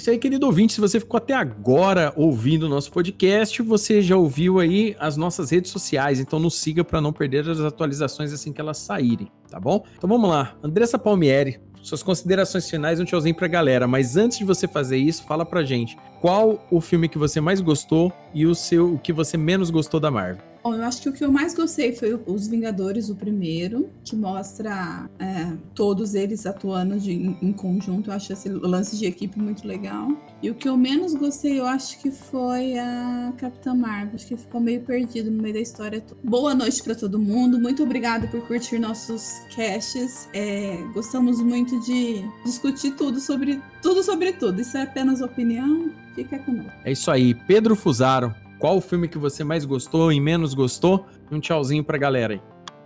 Isso 0.00 0.08
aí, 0.08 0.16
querido 0.16 0.46
ouvinte, 0.46 0.72
se 0.72 0.80
você 0.80 0.98
ficou 0.98 1.18
até 1.18 1.34
agora 1.34 2.10
ouvindo 2.16 2.62
o 2.62 2.68
nosso 2.70 2.90
podcast, 2.90 3.60
você 3.60 4.00
já 4.00 4.16
ouviu 4.16 4.58
aí 4.58 4.96
as 4.98 5.14
nossas 5.14 5.50
redes 5.50 5.70
sociais, 5.70 6.18
então 6.18 6.38
nos 6.38 6.54
siga 6.54 6.82
para 6.82 7.02
não 7.02 7.12
perder 7.12 7.46
as 7.46 7.60
atualizações 7.60 8.32
assim 8.32 8.50
que 8.50 8.62
elas 8.62 8.78
saírem, 8.78 9.30
tá 9.50 9.60
bom? 9.60 9.84
Então 9.98 10.08
vamos 10.08 10.30
lá, 10.30 10.56
Andressa 10.62 10.98
Palmieri, 10.98 11.60
suas 11.82 12.02
considerações 12.02 12.70
finais, 12.70 12.98
um 12.98 13.04
tchauzinho 13.04 13.34
pra 13.34 13.46
galera, 13.46 13.86
mas 13.86 14.16
antes 14.16 14.38
de 14.38 14.44
você 14.44 14.66
fazer 14.66 14.96
isso, 14.96 15.22
fala 15.24 15.44
pra 15.44 15.62
gente, 15.64 15.98
qual 16.22 16.66
o 16.70 16.80
filme 16.80 17.06
que 17.06 17.18
você 17.18 17.38
mais 17.38 17.60
gostou 17.60 18.10
e 18.32 18.46
o 18.46 18.54
seu 18.54 18.94
o 18.94 18.98
que 18.98 19.12
você 19.12 19.36
menos 19.36 19.68
gostou 19.68 20.00
da 20.00 20.10
Marvel? 20.10 20.49
Bom, 20.62 20.74
eu 20.74 20.84
acho 20.84 21.00
que 21.00 21.08
o 21.08 21.12
que 21.12 21.24
eu 21.24 21.32
mais 21.32 21.54
gostei 21.54 21.92
foi 21.92 22.20
Os 22.26 22.46
Vingadores, 22.46 23.08
o 23.08 23.14
primeiro, 23.16 23.88
que 24.04 24.14
mostra 24.14 25.08
é, 25.18 25.52
todos 25.74 26.14
eles 26.14 26.44
atuando 26.44 26.98
de- 27.00 27.12
em, 27.12 27.52
conjunto. 27.52 28.10
Eu 28.10 28.14
acho 28.14 28.32
esse 28.32 28.48
lance 28.48 28.96
de 28.98 29.06
equipe 29.06 29.38
muito 29.38 29.66
legal. 29.66 30.08
E 30.42 30.50
o 30.50 30.54
que 30.54 30.68
eu 30.68 30.76
menos 30.76 31.14
gostei, 31.14 31.58
eu 31.58 31.64
acho 31.66 31.98
que 32.00 32.10
foi 32.10 32.78
a 32.78 33.32
Capitã 33.38 33.74
Marvel. 33.74 34.14
Acho 34.16 34.26
que 34.26 34.36
ficou 34.36 34.60
meio 34.60 34.82
perdido 34.82 35.30
no 35.30 35.42
meio 35.42 35.54
da 35.54 35.60
história. 35.60 36.04
Boa 36.22 36.54
noite 36.54 36.82
pra 36.82 36.94
todo 36.94 37.18
mundo. 37.18 37.58
Muito 37.58 37.82
obrigada 37.82 38.26
por 38.28 38.46
curtir 38.46 38.78
nossos 38.78 39.40
casts. 39.56 40.28
É, 40.34 40.76
gostamos 40.92 41.40
muito 41.40 41.80
de 41.80 42.22
discutir 42.44 42.90
tudo 42.96 43.18
sobre 43.18 43.60
tudo 43.82 44.02
sobre 44.02 44.32
tudo. 44.34 44.60
Isso 44.60 44.76
é 44.76 44.82
apenas 44.82 45.22
opinião. 45.22 45.90
Fica 46.14 46.38
conosco. 46.40 46.70
É 46.84 46.92
isso 46.92 47.10
aí, 47.10 47.32
Pedro 47.34 47.74
Fusaro, 47.76 48.34
qual 48.60 48.76
o 48.76 48.80
filme 48.80 49.08
que 49.08 49.18
você 49.18 49.42
mais 49.42 49.64
gostou 49.64 50.12
e 50.12 50.20
menos 50.20 50.52
gostou? 50.54 51.06
Um 51.32 51.40
tchauzinho 51.40 51.82
pra 51.82 51.96
galera 51.96 52.34
aí. 52.34 52.42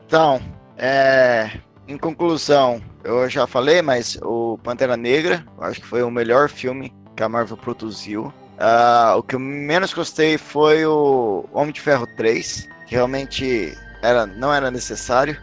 Então, 0.07 0.41
é, 0.79 1.51
em 1.89 1.99
conclusão, 1.99 2.81
eu 3.03 3.29
já 3.29 3.47
falei, 3.47 3.83
mas 3.83 4.17
o 4.23 4.57
Pantera 4.63 4.97
Negra, 4.97 5.45
acho 5.61 5.81
que 5.81 5.87
foi 5.87 6.03
o 6.03 6.11
melhor 6.11 6.49
filme 6.49 6.95
que 7.17 7.23
a 7.23 7.29
Marvel 7.29 7.57
produziu. 7.57 8.33
Ah, 8.59 9.17
o 9.19 9.23
que 9.23 9.35
eu 9.35 9.41
menos 9.41 9.93
gostei 9.93 10.39
foi 10.39 10.87
o 10.87 11.45
Homem 11.53 11.73
de 11.73 11.81
Ferro 11.81 12.07
3, 12.17 12.69
que 12.87 12.95
realmente 12.95 13.77
era, 14.01 14.27
não 14.27 14.55
era 14.55 14.71
necessário. 14.71 15.37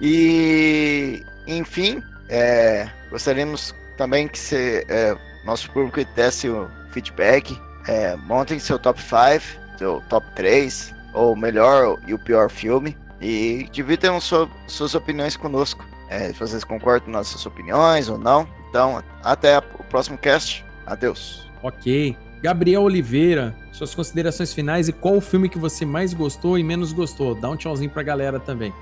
E, 0.00 1.24
enfim, 1.46 2.02
é, 2.28 2.88
gostaríamos 3.10 3.74
também 3.96 4.28
que 4.28 4.38
se, 4.38 4.84
é, 4.88 5.16
nosso 5.46 5.70
público 5.70 6.04
desse 6.14 6.48
o 6.48 6.68
feedback. 6.90 7.58
É, 7.88 8.14
montem 8.16 8.58
seu 8.58 8.78
top 8.78 9.00
5, 9.00 9.61
seu 9.82 10.00
top 10.08 10.24
3, 10.36 10.94
ou 11.12 11.34
melhor 11.34 11.98
e 12.06 12.14
o 12.14 12.18
pior 12.18 12.48
filme. 12.48 12.96
E 13.20 13.68
dividam 13.72 14.20
sua- 14.20 14.48
suas 14.68 14.94
opiniões 14.94 15.36
conosco. 15.36 15.84
É, 16.08 16.28
se 16.32 16.38
vocês 16.38 16.62
concordam 16.62 17.06
com 17.06 17.10
nossas 17.10 17.44
opiniões 17.44 18.08
ou 18.08 18.16
não. 18.16 18.46
Então, 18.68 19.02
até 19.24 19.56
a- 19.56 19.62
o 19.78 19.82
próximo 19.84 20.16
cast. 20.18 20.64
Adeus. 20.86 21.50
Ok. 21.62 22.16
Gabriel 22.42 22.82
Oliveira, 22.82 23.54
suas 23.72 23.94
considerações 23.94 24.52
finais 24.52 24.88
e 24.88 24.92
qual 24.92 25.16
o 25.16 25.20
filme 25.20 25.48
que 25.48 25.58
você 25.58 25.84
mais 25.84 26.12
gostou 26.14 26.58
e 26.58 26.62
menos 26.64 26.92
gostou? 26.92 27.34
Dá 27.34 27.48
um 27.50 27.56
tchauzinho 27.56 27.90
pra 27.90 28.02
galera 28.02 28.38
também. 28.40 28.72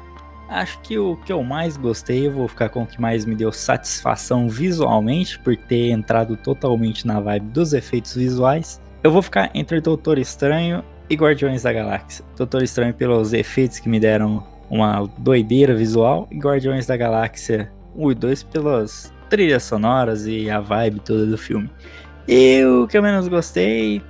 Acho 0.49 0.81
que 0.81 0.99
o 0.99 1.17
que 1.17 1.33
eu 1.33 1.43
mais 1.45 1.77
gostei, 1.77 2.27
eu 2.27 2.33
vou 2.33 2.49
ficar 2.49 2.69
com 2.71 2.83
o 2.83 2.87
que 2.87 3.01
mais 3.01 3.25
me 3.25 3.35
deu 3.37 3.53
satisfação 3.53 4.49
visualmente, 4.49 5.39
por 5.39 5.57
ter 5.57 5.91
entrado 5.91 6.37
totalmente 6.37 7.07
na 7.07 7.21
vibe 7.21 7.47
dos 7.51 7.73
efeitos 7.73 8.15
visuais. 8.15 8.81
Eu 9.03 9.13
vou 9.13 9.23
ficar 9.23 9.51
entre 9.55 9.81
Doutor 9.81 10.19
Estranho 10.19 10.83
e 11.11 11.17
Guardiões 11.17 11.65
da 11.65 11.73
Galáxia. 11.73 12.25
Doutor 12.37 12.63
Estranho 12.63 12.95
pelos 12.95 13.33
efeitos 13.33 13.81
que 13.81 13.89
me 13.89 13.99
deram 13.99 14.47
uma 14.71 15.11
doideira 15.19 15.75
visual, 15.75 16.29
e 16.31 16.39
Guardiões 16.39 16.87
da 16.87 16.97
Galáxia 16.97 17.71
1 17.97 18.13
e 18.13 18.15
2 18.15 18.43
pelas 18.45 19.13
trilhas 19.29 19.65
sonoras 19.65 20.27
e 20.27 20.49
a 20.49 20.61
vibe 20.61 21.01
toda 21.01 21.27
do 21.27 21.37
filme. 21.37 21.69
E 22.29 22.65
o 22.65 22.87
que 22.87 22.97
eu 22.97 23.03
menos 23.03 23.27
gostei. 23.27 24.01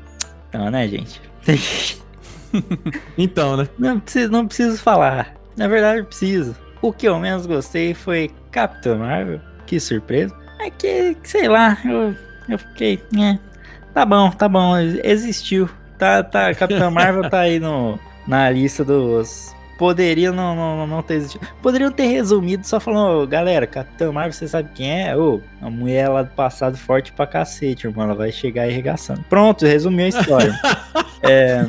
Não, 0.53 0.71
né, 0.71 0.87
gente? 0.87 1.21
Então, 3.17 3.57
né? 3.57 3.69
Não 3.79 4.01
preciso, 4.01 4.33
não 4.33 4.45
preciso 4.45 4.83
falar. 4.83 5.37
Na 5.57 5.69
verdade, 5.69 6.03
preciso. 6.03 6.57
O 6.83 6.93
que 6.93 7.07
eu 7.07 7.17
menos 7.17 7.47
gostei 7.47 7.95
foi 7.95 8.29
Capitão 8.51 8.99
Marvel. 8.99 9.41
Que 9.67 9.79
surpresa. 9.79 10.37
É 10.59 10.69
que, 10.69 11.17
sei 11.23 11.47
lá, 11.47 11.79
eu, 11.85 12.13
eu 12.49 12.59
fiquei. 12.59 13.01
É, 13.17 13.39
tá 13.95 14.05
bom, 14.05 14.33
tá 14.33 14.49
bom. 14.49 14.77
Existiu. 15.05 15.71
Tá, 16.01 16.23
tá, 16.23 16.55
Capitão 16.55 16.91
Marvel 16.91 17.29
tá 17.29 17.41
aí 17.41 17.61
no, 17.61 18.01
na 18.27 18.49
lista 18.49 18.83
dos. 18.83 19.55
Poderia 19.77 20.33
não, 20.33 20.57
não, 20.57 20.87
não 20.87 21.03
ter 21.03 21.15
existido. 21.15 21.47
Poderiam 21.61 21.93
ter 21.93 22.07
resumido 22.07 22.67
só 22.67 22.81
falando, 22.81 23.23
"Ô, 23.23 23.27
galera, 23.27 23.67
Capitão 23.67 24.11
Marvel, 24.11 24.33
você 24.33 24.49
sabe 24.49 24.71
quem 24.75 25.09
é? 25.09 25.15
Ô, 25.15 25.43
a 25.61 25.69
mulher 25.69 26.09
lá 26.09 26.23
do 26.23 26.31
passado 26.31 26.77
forte 26.79 27.13
pra 27.13 27.27
cacete, 27.27 27.87
irmão. 27.87 28.07
Ela 28.07 28.15
vai 28.15 28.33
chegar 28.33 28.63
arregaçando. 28.63 29.23
Pronto, 29.29 29.67
resumiu 29.67 30.07
a 30.07 30.09
história. 30.09 30.59
é... 31.23 31.67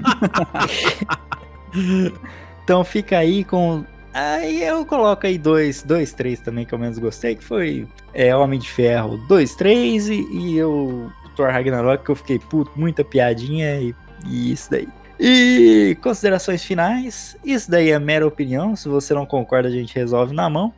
então 2.63 2.85
fica 2.85 3.17
aí 3.17 3.43
com. 3.43 3.83
Aí 4.13 4.63
eu 4.63 4.85
coloco 4.85 5.27
aí 5.27 5.37
dois, 5.37 5.83
dois, 5.83 6.13
três 6.13 6.39
também 6.39 6.65
que 6.65 6.73
eu 6.73 6.79
menos 6.79 6.99
gostei, 6.99 7.35
que 7.35 7.43
foi 7.43 7.85
é, 8.13 8.33
Homem 8.33 8.59
de 8.59 8.69
Ferro 8.69 9.17
2, 9.27 9.55
3 9.55 10.09
e, 10.09 10.27
e 10.31 10.57
eu, 10.57 11.09
Thor 11.35 11.49
Ragnarok, 11.49 12.03
que 12.03 12.11
eu 12.11 12.15
fiquei 12.15 12.39
puto, 12.39 12.71
muita 12.75 13.05
piadinha 13.05 13.79
e, 13.79 13.95
e 14.27 14.51
isso 14.51 14.69
daí. 14.69 14.87
E 15.19 15.95
considerações 16.01 16.63
finais, 16.63 17.37
isso 17.45 17.69
daí 17.69 17.91
é 17.91 17.99
mera 17.99 18.25
opinião, 18.25 18.75
se 18.75 18.89
você 18.89 19.13
não 19.13 19.25
concorda 19.25 19.69
a 19.69 19.71
gente 19.71 19.93
resolve 19.93 20.33
na 20.33 20.49
mão. 20.49 20.73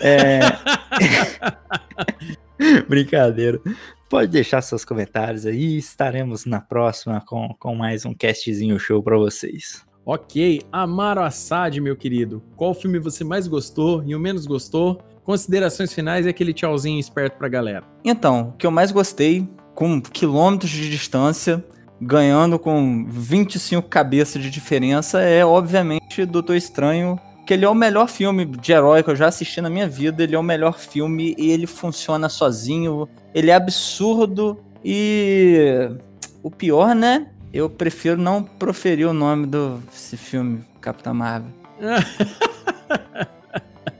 É... 0.00 0.40
Brincadeira. 2.88 3.60
Pode 4.08 4.30
deixar 4.32 4.62
seus 4.62 4.84
comentários 4.84 5.46
aí, 5.46 5.76
estaremos 5.76 6.44
na 6.44 6.60
próxima 6.60 7.20
com, 7.26 7.54
com 7.58 7.74
mais 7.74 8.04
um 8.04 8.14
castzinho 8.14 8.78
show 8.78 9.02
pra 9.02 9.16
vocês. 9.16 9.84
Ok, 10.06 10.60
Amaro 10.70 11.22
Assad, 11.22 11.80
meu 11.80 11.96
querido. 11.96 12.42
Qual 12.56 12.74
filme 12.74 12.98
você 12.98 13.24
mais 13.24 13.48
gostou 13.48 14.04
e 14.04 14.14
o 14.14 14.20
menos 14.20 14.44
gostou? 14.44 15.00
Considerações 15.24 15.94
finais 15.94 16.26
e 16.26 16.28
aquele 16.28 16.52
tchauzinho 16.52 17.00
esperto 17.00 17.38
pra 17.38 17.48
galera. 17.48 17.84
Então, 18.04 18.50
o 18.50 18.52
que 18.52 18.66
eu 18.66 18.70
mais 18.70 18.92
gostei, 18.92 19.48
com 19.74 20.02
quilômetros 20.02 20.70
de 20.70 20.90
distância, 20.90 21.64
ganhando 22.00 22.58
com 22.58 23.04
25 23.08 23.88
cabeças 23.88 24.42
de 24.42 24.50
diferença, 24.50 25.20
é 25.20 25.44
obviamente 25.44 26.24
Doutor 26.24 26.56
Estranho. 26.56 27.18
Que 27.46 27.52
ele 27.52 27.64
é 27.64 27.68
o 27.68 27.74
melhor 27.74 28.08
filme 28.08 28.46
de 28.46 28.72
herói 28.72 29.02
que 29.02 29.10
eu 29.10 29.16
já 29.16 29.26
assisti 29.26 29.60
na 29.60 29.68
minha 29.68 29.86
vida. 29.86 30.22
Ele 30.22 30.34
é 30.34 30.38
o 30.38 30.42
melhor 30.42 30.78
filme 30.78 31.34
e 31.36 31.50
ele 31.50 31.66
funciona 31.66 32.30
sozinho. 32.30 33.06
Ele 33.34 33.50
é 33.50 33.54
absurdo 33.54 34.58
e. 34.82 35.90
O 36.42 36.50
pior, 36.50 36.94
né? 36.94 37.26
Eu 37.52 37.68
prefiro 37.68 38.16
não 38.16 38.42
proferir 38.42 39.06
o 39.06 39.12
nome 39.12 39.46
desse 39.46 40.16
filme, 40.16 40.60
Capitão 40.80 41.14
Marvel. 41.14 41.50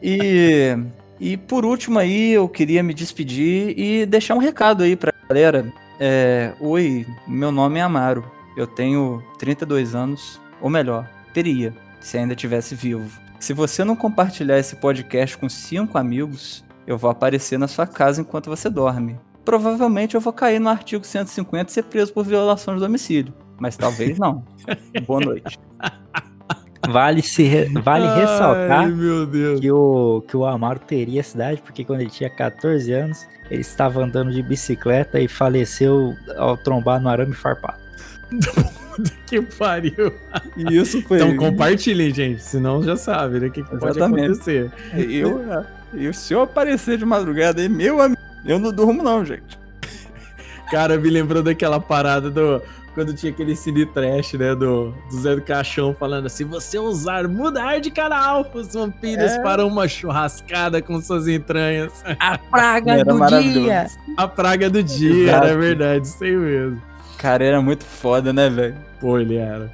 E, 0.07 0.77
e 1.19 1.35
por 1.39 1.65
último 1.65 1.99
aí, 1.99 2.33
eu 2.33 2.47
queria 2.47 2.83
me 2.83 2.93
despedir 2.93 3.73
e 3.79 4.05
deixar 4.05 4.35
um 4.35 4.39
recado 4.39 4.83
aí 4.83 4.95
pra 4.95 5.15
galera. 5.27 5.73
É, 5.99 6.53
Oi, 6.61 7.07
meu 7.27 7.53
nome 7.53 7.79
é 7.79 7.83
Amaro. 7.83 8.25
Eu 8.57 8.67
tenho 8.67 9.23
32 9.39 9.95
anos, 9.95 10.41
ou 10.61 10.71
melhor, 10.71 11.09
teria, 11.33 11.75
se 12.01 12.19
ainda 12.19 12.35
tivesse 12.35 12.75
vivo. 12.75 13.11
Se 13.39 13.53
você 13.53 13.85
não 13.85 13.97
compartilhar 13.97 14.59
esse 14.59 14.77
podcast 14.77 15.37
com 15.37 15.49
cinco 15.49 15.99
amigos, 15.99 16.65
eu 16.87 16.97
vou 16.97 17.11
aparecer 17.11 17.59
na 17.59 17.69
sua 17.69 17.87
casa 17.87 18.21
enquanto 18.21 18.49
você 18.49 18.71
dorme. 18.71 19.19
Provavelmente 19.45 20.15
eu 20.15 20.21
vou 20.21 20.33
cair 20.33 20.59
no 20.59 20.69
artigo 20.69 21.05
150 21.05 21.71
e 21.71 21.75
ser 21.75 21.85
preso 21.85 22.13
por 22.13 22.25
violação 22.25 22.75
de 22.75 22.81
domicílio. 22.81 23.35
Mas 23.59 23.77
talvez 23.77 24.19
não. 24.19 24.45
Boa 25.07 25.21
noite. 25.21 25.59
Vale, 26.91 27.23
se 27.23 27.67
vale 27.83 28.07
ressaltar 28.21 28.81
Ai, 28.81 28.91
meu 28.91 29.27
Deus. 29.27 29.61
que 29.61 29.71
o, 29.71 30.25
que 30.27 30.37
o 30.37 30.45
Amaro 30.45 30.81
teria 30.81 31.23
cidade, 31.23 31.61
porque 31.63 31.85
quando 31.85 32.01
ele 32.01 32.11
tinha 32.11 32.29
14 32.31 32.93
anos, 32.93 33.27
ele 33.51 33.61
estava 33.61 34.03
andando 34.03 34.31
de 34.33 34.43
bicicleta 34.43 35.21
e 35.21 35.29
faleceu 35.29 36.15
ao 36.37 36.57
trombar 36.57 37.01
no 37.01 37.09
arame 37.09 37.35
farpado. 37.35 37.79
Que 39.27 39.43
pariu. 39.43 40.13
Isso 40.57 41.03
foi. 41.03 41.17
Então 41.17 41.37
compartilhem, 41.37 42.15
gente. 42.15 42.41
Senão 42.41 42.81
já 42.81 42.97
sabe, 42.97 43.41
né? 43.41 43.47
O 43.49 43.51
que, 43.51 43.63
que 43.63 43.71
pode 43.71 43.99
Exatamente. 43.99 44.25
acontecer. 44.27 44.71
Eu, 44.95 45.43
e 45.93 46.13
se 46.13 46.33
eu 46.33 46.43
aparecer 46.43 46.99
de 46.99 47.05
madrugada 47.05 47.61
aí, 47.61 47.69
meu 47.69 48.01
amigo, 48.01 48.21
eu 48.45 48.59
não 48.59 48.73
durmo 48.73 49.03
não, 49.03 49.25
gente. 49.25 49.59
Cara, 50.71 50.97
me 50.97 51.11
lembrou 51.11 51.43
daquela 51.43 51.81
parada 51.81 52.31
do. 52.31 52.63
Quando 52.95 53.13
tinha 53.13 53.33
aquele 53.33 53.57
cine 53.57 53.85
trash, 53.85 54.35
né? 54.35 54.55
Do, 54.55 54.95
do 55.11 55.21
Zé 55.21 55.35
do 55.35 55.43
Caixão 55.43 55.95
falando 55.99 56.27
assim: 56.27 56.45
você 56.45 56.79
usar 56.79 57.27
mudar 57.27 57.81
de 57.81 57.91
canal, 57.91 58.47
os 58.55 58.73
vampiros 58.73 59.33
É. 59.33 59.43
para 59.43 59.67
uma 59.67 59.89
churrascada 59.89 60.81
com 60.81 61.01
suas 61.01 61.27
entranhas. 61.27 61.93
A 62.21 62.39
praga 62.39 62.93
Era 62.93 63.05
do 63.05 63.27
dia! 63.43 63.87
A 64.17 64.29
praga 64.29 64.71
do 64.71 64.83
dia, 64.83 65.25
Exato. 65.25 65.47
era 65.47 65.57
verdade, 65.59 66.07
isso 66.07 66.23
aí 66.23 66.37
mesmo. 66.37 66.81
Cara, 67.19 67.45
era 67.45 67.61
muito 67.61 67.85
foda, 67.85 68.33
né, 68.33 68.49
velho? 68.49 68.77
Pô, 69.01 69.19
ele 69.19 69.37
era. 69.37 69.73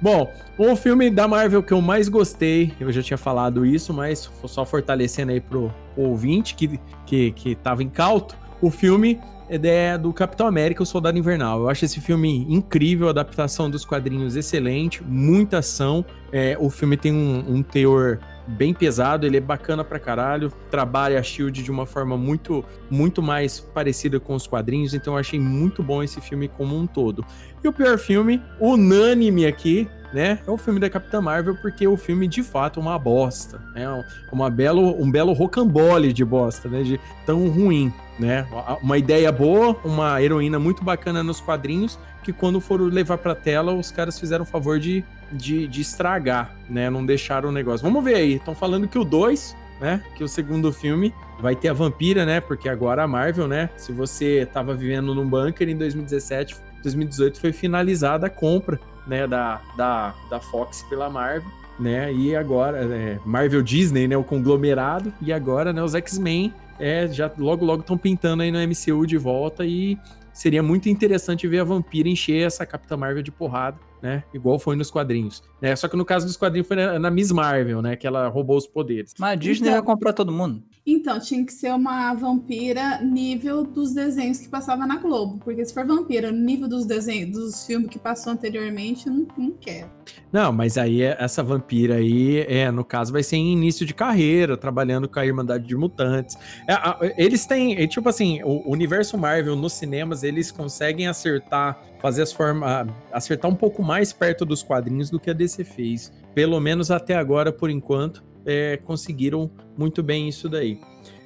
Bom, 0.00 0.32
o 0.58 0.76
filme 0.76 1.10
da 1.10 1.26
Marvel 1.26 1.62
que 1.62 1.72
eu 1.72 1.80
mais 1.80 2.08
gostei, 2.08 2.72
eu 2.78 2.92
já 2.92 3.02
tinha 3.02 3.16
falado 3.16 3.64
isso, 3.64 3.92
mas 3.92 4.30
só 4.46 4.64
fortalecendo 4.64 5.32
aí 5.32 5.40
pro 5.40 5.72
ouvinte 5.96 6.54
que, 6.54 6.78
que, 7.06 7.30
que 7.32 7.54
tava 7.54 7.82
incauto, 7.82 8.36
o 8.66 8.70
filme 8.70 9.20
é 9.46 9.98
do 9.98 10.10
Capitão 10.10 10.46
América, 10.46 10.82
o 10.82 10.86
Soldado 10.86 11.18
Invernal. 11.18 11.60
Eu 11.60 11.68
acho 11.68 11.84
esse 11.84 12.00
filme 12.00 12.46
incrível, 12.48 13.08
a 13.08 13.10
adaptação 13.10 13.68
dos 13.68 13.84
quadrinhos 13.84 14.36
excelente, 14.36 15.04
muita 15.04 15.58
ação. 15.58 16.02
É, 16.32 16.56
o 16.58 16.70
filme 16.70 16.96
tem 16.96 17.12
um, 17.12 17.44
um 17.46 17.62
teor 17.62 18.20
bem 18.46 18.72
pesado, 18.72 19.26
ele 19.26 19.36
é 19.36 19.40
bacana 19.40 19.84
pra 19.84 19.98
caralho, 19.98 20.50
trabalha 20.70 21.18
a 21.18 21.22
SHIELD 21.22 21.62
de 21.62 21.70
uma 21.70 21.84
forma 21.84 22.16
muito, 22.16 22.64
muito 22.90 23.22
mais 23.22 23.60
parecida 23.60 24.18
com 24.18 24.34
os 24.34 24.46
quadrinhos, 24.46 24.94
então 24.94 25.14
eu 25.14 25.18
achei 25.18 25.38
muito 25.38 25.82
bom 25.82 26.02
esse 26.02 26.20
filme 26.20 26.48
como 26.48 26.76
um 26.78 26.86
todo. 26.86 27.24
E 27.62 27.68
o 27.68 27.72
pior 27.72 27.98
filme, 27.98 28.42
unânime 28.60 29.46
aqui, 29.46 29.88
né? 30.14 30.38
É 30.46 30.50
o 30.50 30.56
filme 30.56 30.78
da 30.78 30.88
Capitã 30.88 31.20
Marvel, 31.20 31.56
porque 31.56 31.88
o 31.88 31.96
filme 31.96 32.28
de 32.28 32.40
fato 32.40 32.78
é 32.78 32.82
uma 32.82 32.96
bosta, 32.96 33.60
né? 33.74 33.84
Uma 34.30 34.48
belo, 34.48 34.94
um 35.02 35.10
belo 35.10 35.32
rocambole 35.32 36.12
de 36.12 36.24
bosta, 36.24 36.68
né? 36.68 36.84
De 36.84 37.00
tão 37.26 37.48
ruim, 37.48 37.92
né? 38.16 38.46
Uma 38.80 38.96
ideia 38.96 39.32
boa, 39.32 39.76
uma 39.84 40.22
heroína 40.22 40.56
muito 40.56 40.84
bacana 40.84 41.24
nos 41.24 41.40
quadrinhos, 41.40 41.98
que 42.22 42.32
quando 42.32 42.60
foram 42.60 42.84
levar 42.84 43.18
pra 43.18 43.34
tela, 43.34 43.74
os 43.74 43.90
caras 43.90 44.16
fizeram 44.18 44.44
o 44.44 44.46
favor 44.46 44.78
de, 44.78 45.04
de, 45.32 45.66
de 45.66 45.80
estragar, 45.80 46.54
né? 46.70 46.88
Não 46.88 47.04
deixaram 47.04 47.48
o 47.48 47.52
negócio. 47.52 47.84
Vamos 47.84 48.04
ver 48.04 48.14
aí, 48.14 48.34
estão 48.34 48.54
falando 48.54 48.86
que 48.86 48.96
o 48.96 49.04
2, 49.04 49.56
né? 49.80 50.00
Que 50.16 50.22
o 50.22 50.28
segundo 50.28 50.72
filme 50.72 51.12
vai 51.40 51.56
ter 51.56 51.70
a 51.70 51.72
vampira, 51.72 52.24
né? 52.24 52.40
Porque 52.40 52.68
agora 52.68 53.02
a 53.02 53.08
Marvel, 53.08 53.48
né? 53.48 53.68
Se 53.76 53.90
você 53.90 54.48
tava 54.52 54.74
vivendo 54.74 55.12
num 55.12 55.28
bunker 55.28 55.68
em 55.68 55.76
2017, 55.76 56.54
2018 56.84 57.40
foi 57.40 57.52
finalizada 57.52 58.28
a 58.28 58.30
compra, 58.30 58.78
né? 59.06 59.26
Da, 59.26 59.60
da, 59.76 60.14
da 60.30 60.40
Fox 60.40 60.82
pela 60.88 61.08
Marvel. 61.08 61.50
Né, 61.76 62.14
e 62.14 62.36
agora, 62.36 62.84
é, 62.84 63.18
Marvel 63.26 63.60
Disney, 63.60 64.06
né, 64.06 64.16
o 64.16 64.22
conglomerado, 64.22 65.12
e 65.20 65.32
agora, 65.32 65.72
né, 65.72 65.82
os 65.82 65.92
X-Men 65.96 66.54
é, 66.78 67.08
já 67.08 67.28
logo 67.36 67.64
logo 67.64 67.80
estão 67.80 67.98
pintando 67.98 68.44
aí 68.44 68.52
no 68.52 68.58
MCU 68.58 69.04
de 69.04 69.16
volta 69.16 69.64
e 69.64 69.98
seria 70.32 70.62
muito 70.62 70.88
interessante 70.88 71.46
ver 71.48 71.60
a 71.60 71.64
vampira 71.64 72.08
encher 72.08 72.46
essa 72.46 72.64
Capitã 72.64 72.96
Marvel 72.96 73.22
de 73.24 73.32
porrada, 73.32 73.76
né? 74.02 74.22
Igual 74.34 74.58
foi 74.58 74.76
nos 74.76 74.90
quadrinhos. 74.90 75.42
Né? 75.60 75.74
Só 75.76 75.88
que 75.88 75.96
no 75.96 76.04
caso 76.04 76.26
dos 76.26 76.36
quadrinhos 76.36 76.68
foi 76.68 76.76
na, 76.76 76.98
na 76.98 77.10
Miss 77.10 77.30
Marvel, 77.32 77.80
né? 77.80 77.96
Que 77.96 78.06
ela 78.06 78.28
roubou 78.28 78.56
os 78.56 78.66
poderes. 78.66 79.14
Mas 79.18 79.32
a 79.32 79.34
Disney 79.34 79.68
Então- 79.68 79.80
vai 79.80 79.94
comprar 79.94 80.12
todo 80.12 80.30
mundo. 80.30 80.62
Então, 80.86 81.18
tinha 81.18 81.42
que 81.46 81.52
ser 81.52 81.72
uma 81.72 82.12
vampira 82.12 83.00
nível 83.00 83.64
dos 83.64 83.94
desenhos 83.94 84.36
que 84.38 84.48
passava 84.50 84.86
na 84.86 84.98
Globo. 84.98 85.38
Porque 85.42 85.64
se 85.64 85.72
for 85.72 85.86
vampira 85.86 86.30
nível 86.30 86.68
dos 86.68 86.84
desenhos, 86.84 87.30
dos 87.38 87.66
filmes 87.66 87.88
que 87.88 87.98
passou 87.98 88.34
anteriormente, 88.34 89.06
eu 89.06 89.12
não, 89.14 89.26
não 89.38 89.50
quero. 89.52 89.88
Não, 90.30 90.52
mas 90.52 90.76
aí 90.76 91.00
é- 91.00 91.16
essa 91.18 91.42
vampira 91.42 91.94
aí, 91.94 92.40
é, 92.46 92.70
no 92.70 92.84
caso, 92.84 93.12
vai 93.12 93.22
ser 93.22 93.36
em 93.36 93.52
início 93.54 93.86
de 93.86 93.94
carreira, 93.94 94.58
trabalhando 94.58 95.08
com 95.08 95.18
a 95.18 95.24
Irmandade 95.24 95.66
de 95.66 95.74
Mutantes. 95.74 96.36
É, 96.68 96.74
a- 96.74 96.98
eles 97.16 97.46
têm, 97.46 97.78
é, 97.82 97.86
tipo 97.86 98.06
assim, 98.10 98.42
o 98.44 98.70
universo 98.70 99.16
Marvel 99.16 99.56
nos 99.56 99.72
cinemas, 99.72 100.22
eles 100.22 100.50
conseguem 100.50 101.06
acertar, 101.06 101.80
fazer 102.02 102.20
as 102.20 102.32
formas, 102.34 102.86
acertar 103.10 103.50
um 103.50 103.54
pouco 103.54 103.82
mais 103.82 103.93
perto 104.12 104.44
dos 104.44 104.62
quadrinhos 104.62 105.10
do 105.10 105.20
que 105.20 105.30
a 105.30 105.32
DC 105.32 105.64
fez. 105.64 106.12
Pelo 106.34 106.58
menos 106.60 106.90
até 106.90 107.14
agora, 107.14 107.52
por 107.52 107.70
enquanto, 107.70 108.24
é, 108.44 108.78
conseguiram 108.84 109.50
muito 109.76 110.02
bem 110.02 110.28
isso 110.28 110.48
daí. 110.48 110.78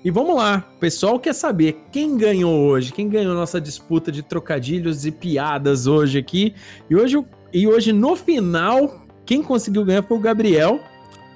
E 0.05 0.11
vamos 0.11 0.37
lá, 0.37 0.65
o 0.77 0.79
pessoal 0.79 1.19
quer 1.19 1.35
saber 1.35 1.77
quem 1.91 2.17
ganhou 2.17 2.67
hoje, 2.67 2.93
quem 2.93 3.09
ganhou 3.09 3.35
nossa 3.35 3.61
disputa 3.61 4.13
de 4.13 4.23
trocadilhos 4.23 5.05
e 5.05 5.11
piadas 5.11 5.87
hoje 5.87 6.19
aqui. 6.19 6.55
E 6.89 6.95
hoje, 6.95 7.23
e 7.53 7.67
hoje 7.67 7.93
no 7.93 8.15
final, 8.15 9.05
quem 9.27 9.43
conseguiu 9.43 9.85
ganhar 9.85 10.03
foi 10.03 10.17
o 10.17 10.21
Gabriel, 10.21 10.81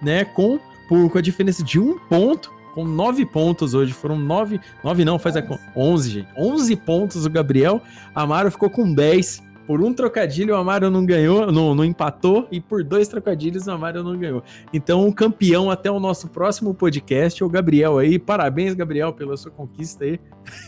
né? 0.00 0.24
Com, 0.24 0.60
por, 0.88 1.10
com 1.10 1.18
a 1.18 1.20
diferença 1.20 1.62
de 1.62 1.80
um 1.80 1.98
ponto. 2.08 2.52
com 2.74 2.84
9 2.84 3.26
pontos 3.26 3.74
hoje. 3.74 3.92
Foram 3.92 4.16
9, 4.16 4.60
9 4.82 5.04
não, 5.04 5.18
faz 5.18 5.36
a 5.36 5.44
11, 5.76 6.10
gente. 6.10 6.28
11 6.36 6.76
pontos 6.76 7.26
o 7.26 7.30
Gabriel. 7.30 7.82
Amaro 8.14 8.50
ficou 8.50 8.70
com 8.70 8.94
10. 8.94 9.42
Por 9.72 9.80
um 9.82 9.94
trocadilho, 9.94 10.52
o 10.54 10.58
Amaro 10.58 10.90
não 10.90 11.06
ganhou, 11.06 11.50
não, 11.50 11.74
não 11.74 11.82
empatou, 11.82 12.46
e 12.52 12.60
por 12.60 12.84
dois 12.84 13.08
trocadilhos, 13.08 13.66
o 13.66 13.70
Amaro 13.70 14.02
não 14.04 14.14
ganhou. 14.18 14.42
Então, 14.70 15.08
o 15.08 15.14
campeão 15.14 15.70
até 15.70 15.90
o 15.90 15.98
nosso 15.98 16.28
próximo 16.28 16.74
podcast 16.74 17.42
o 17.42 17.48
Gabriel 17.48 17.96
aí. 17.96 18.18
Parabéns, 18.18 18.74
Gabriel, 18.74 19.14
pela 19.14 19.34
sua 19.34 19.50
conquista 19.50 20.04
aí 20.04 20.20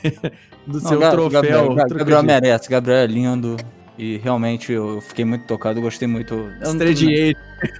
do 0.66 0.80
Não, 0.80 0.88
seu 0.88 0.98
Ga- 0.98 1.10
troféu. 1.10 1.30
Gabriel, 1.42 1.74
Ga- 1.74 1.84
Gabriel 1.98 2.22
merece, 2.22 2.70
Gabriel 2.70 2.98
é 3.00 3.06
lindo. 3.06 3.56
E 3.98 4.16
realmente 4.16 4.72
eu 4.72 5.02
fiquei 5.02 5.26
muito 5.26 5.46
tocado, 5.46 5.82
gostei 5.82 6.08
muito. 6.08 6.48
Estrediei. 6.62 7.36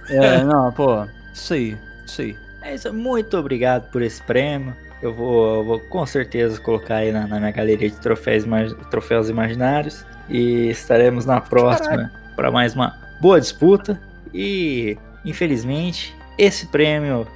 É, 0.07 0.43
não, 0.43 0.71
pô, 0.73 1.05
isso 1.33 1.55
aí, 1.55 1.75
isso 2.05 2.21
aí. 2.21 2.35
É 2.61 2.75
isso, 2.75 2.93
muito 2.93 3.35
obrigado 3.35 3.89
por 3.91 4.03
esse 4.03 4.21
prêmio. 4.21 4.75
Eu 5.05 5.13
vou, 5.13 5.55
eu 5.57 5.63
vou 5.63 5.79
com 5.79 6.05
certeza 6.05 6.59
colocar 6.59 6.95
aí 6.95 7.11
na, 7.11 7.27
na 7.27 7.39
minha 7.39 7.51
galeria 7.51 7.89
de 7.89 7.95
troféus, 7.97 8.43
troféus 8.89 9.29
imaginários. 9.29 10.05
E 10.27 10.69
estaremos 10.69 11.25
na 11.25 11.39
próxima 11.39 12.11
para 12.35 12.49
mais 12.49 12.73
uma 12.73 12.95
boa 13.21 13.39
disputa. 13.39 14.01
E 14.33 14.97
infelizmente, 15.23 16.15
esse 16.37 16.65
prêmio 16.67 17.27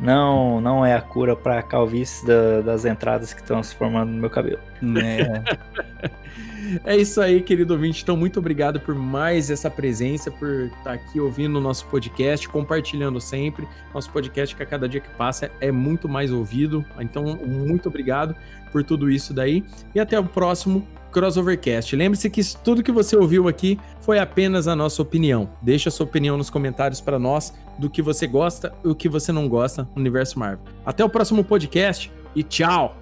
não, 0.00 0.60
não 0.60 0.84
é 0.84 0.94
a 0.96 1.00
cura 1.00 1.36
para 1.36 1.60
a 1.60 1.62
calvície 1.62 2.26
da- 2.26 2.60
das 2.60 2.84
entradas 2.84 3.32
que 3.32 3.40
estão 3.40 3.62
se 3.62 3.74
formando 3.76 4.10
no 4.10 4.18
meu 4.18 4.30
cabelo. 4.30 4.58
Né? 4.82 5.44
É 6.84 6.96
isso 6.96 7.20
aí, 7.20 7.42
querido 7.42 7.74
ouvinte. 7.74 8.02
Então, 8.02 8.16
muito 8.16 8.38
obrigado 8.38 8.80
por 8.80 8.94
mais 8.94 9.50
essa 9.50 9.70
presença, 9.70 10.30
por 10.30 10.70
estar 10.78 10.92
aqui 10.92 11.20
ouvindo 11.20 11.56
o 11.56 11.60
nosso 11.60 11.86
podcast, 11.86 12.48
compartilhando 12.48 13.20
sempre. 13.20 13.66
Nosso 13.94 14.10
podcast, 14.10 14.54
que 14.54 14.62
a 14.62 14.66
cada 14.66 14.88
dia 14.88 15.00
que 15.00 15.10
passa, 15.10 15.50
é 15.60 15.70
muito 15.70 16.08
mais 16.08 16.30
ouvido. 16.32 16.84
Então, 17.00 17.24
muito 17.46 17.88
obrigado 17.88 18.34
por 18.70 18.82
tudo 18.82 19.10
isso 19.10 19.34
daí. 19.34 19.64
E 19.94 20.00
até 20.00 20.18
o 20.18 20.24
próximo 20.24 20.86
Crossovercast. 21.12 21.94
Lembre-se 21.94 22.30
que 22.30 22.40
tudo 22.64 22.82
que 22.82 22.90
você 22.90 23.14
ouviu 23.14 23.46
aqui 23.46 23.78
foi 24.00 24.18
apenas 24.18 24.66
a 24.66 24.74
nossa 24.74 25.02
opinião. 25.02 25.50
Deixa 25.60 25.90
a 25.90 25.92
sua 25.92 26.04
opinião 26.04 26.36
nos 26.36 26.50
comentários 26.50 27.00
para 27.00 27.18
nós 27.18 27.54
do 27.78 27.90
que 27.90 28.02
você 28.02 28.26
gosta 28.26 28.72
e 28.82 28.88
o 28.88 28.94
que 28.94 29.08
você 29.08 29.30
não 29.30 29.48
gosta 29.48 29.84
no 29.94 30.00
universo 30.00 30.38
Marvel. 30.38 30.64
Até 30.84 31.04
o 31.04 31.08
próximo 31.08 31.44
podcast 31.44 32.10
e 32.34 32.42
tchau! 32.42 33.01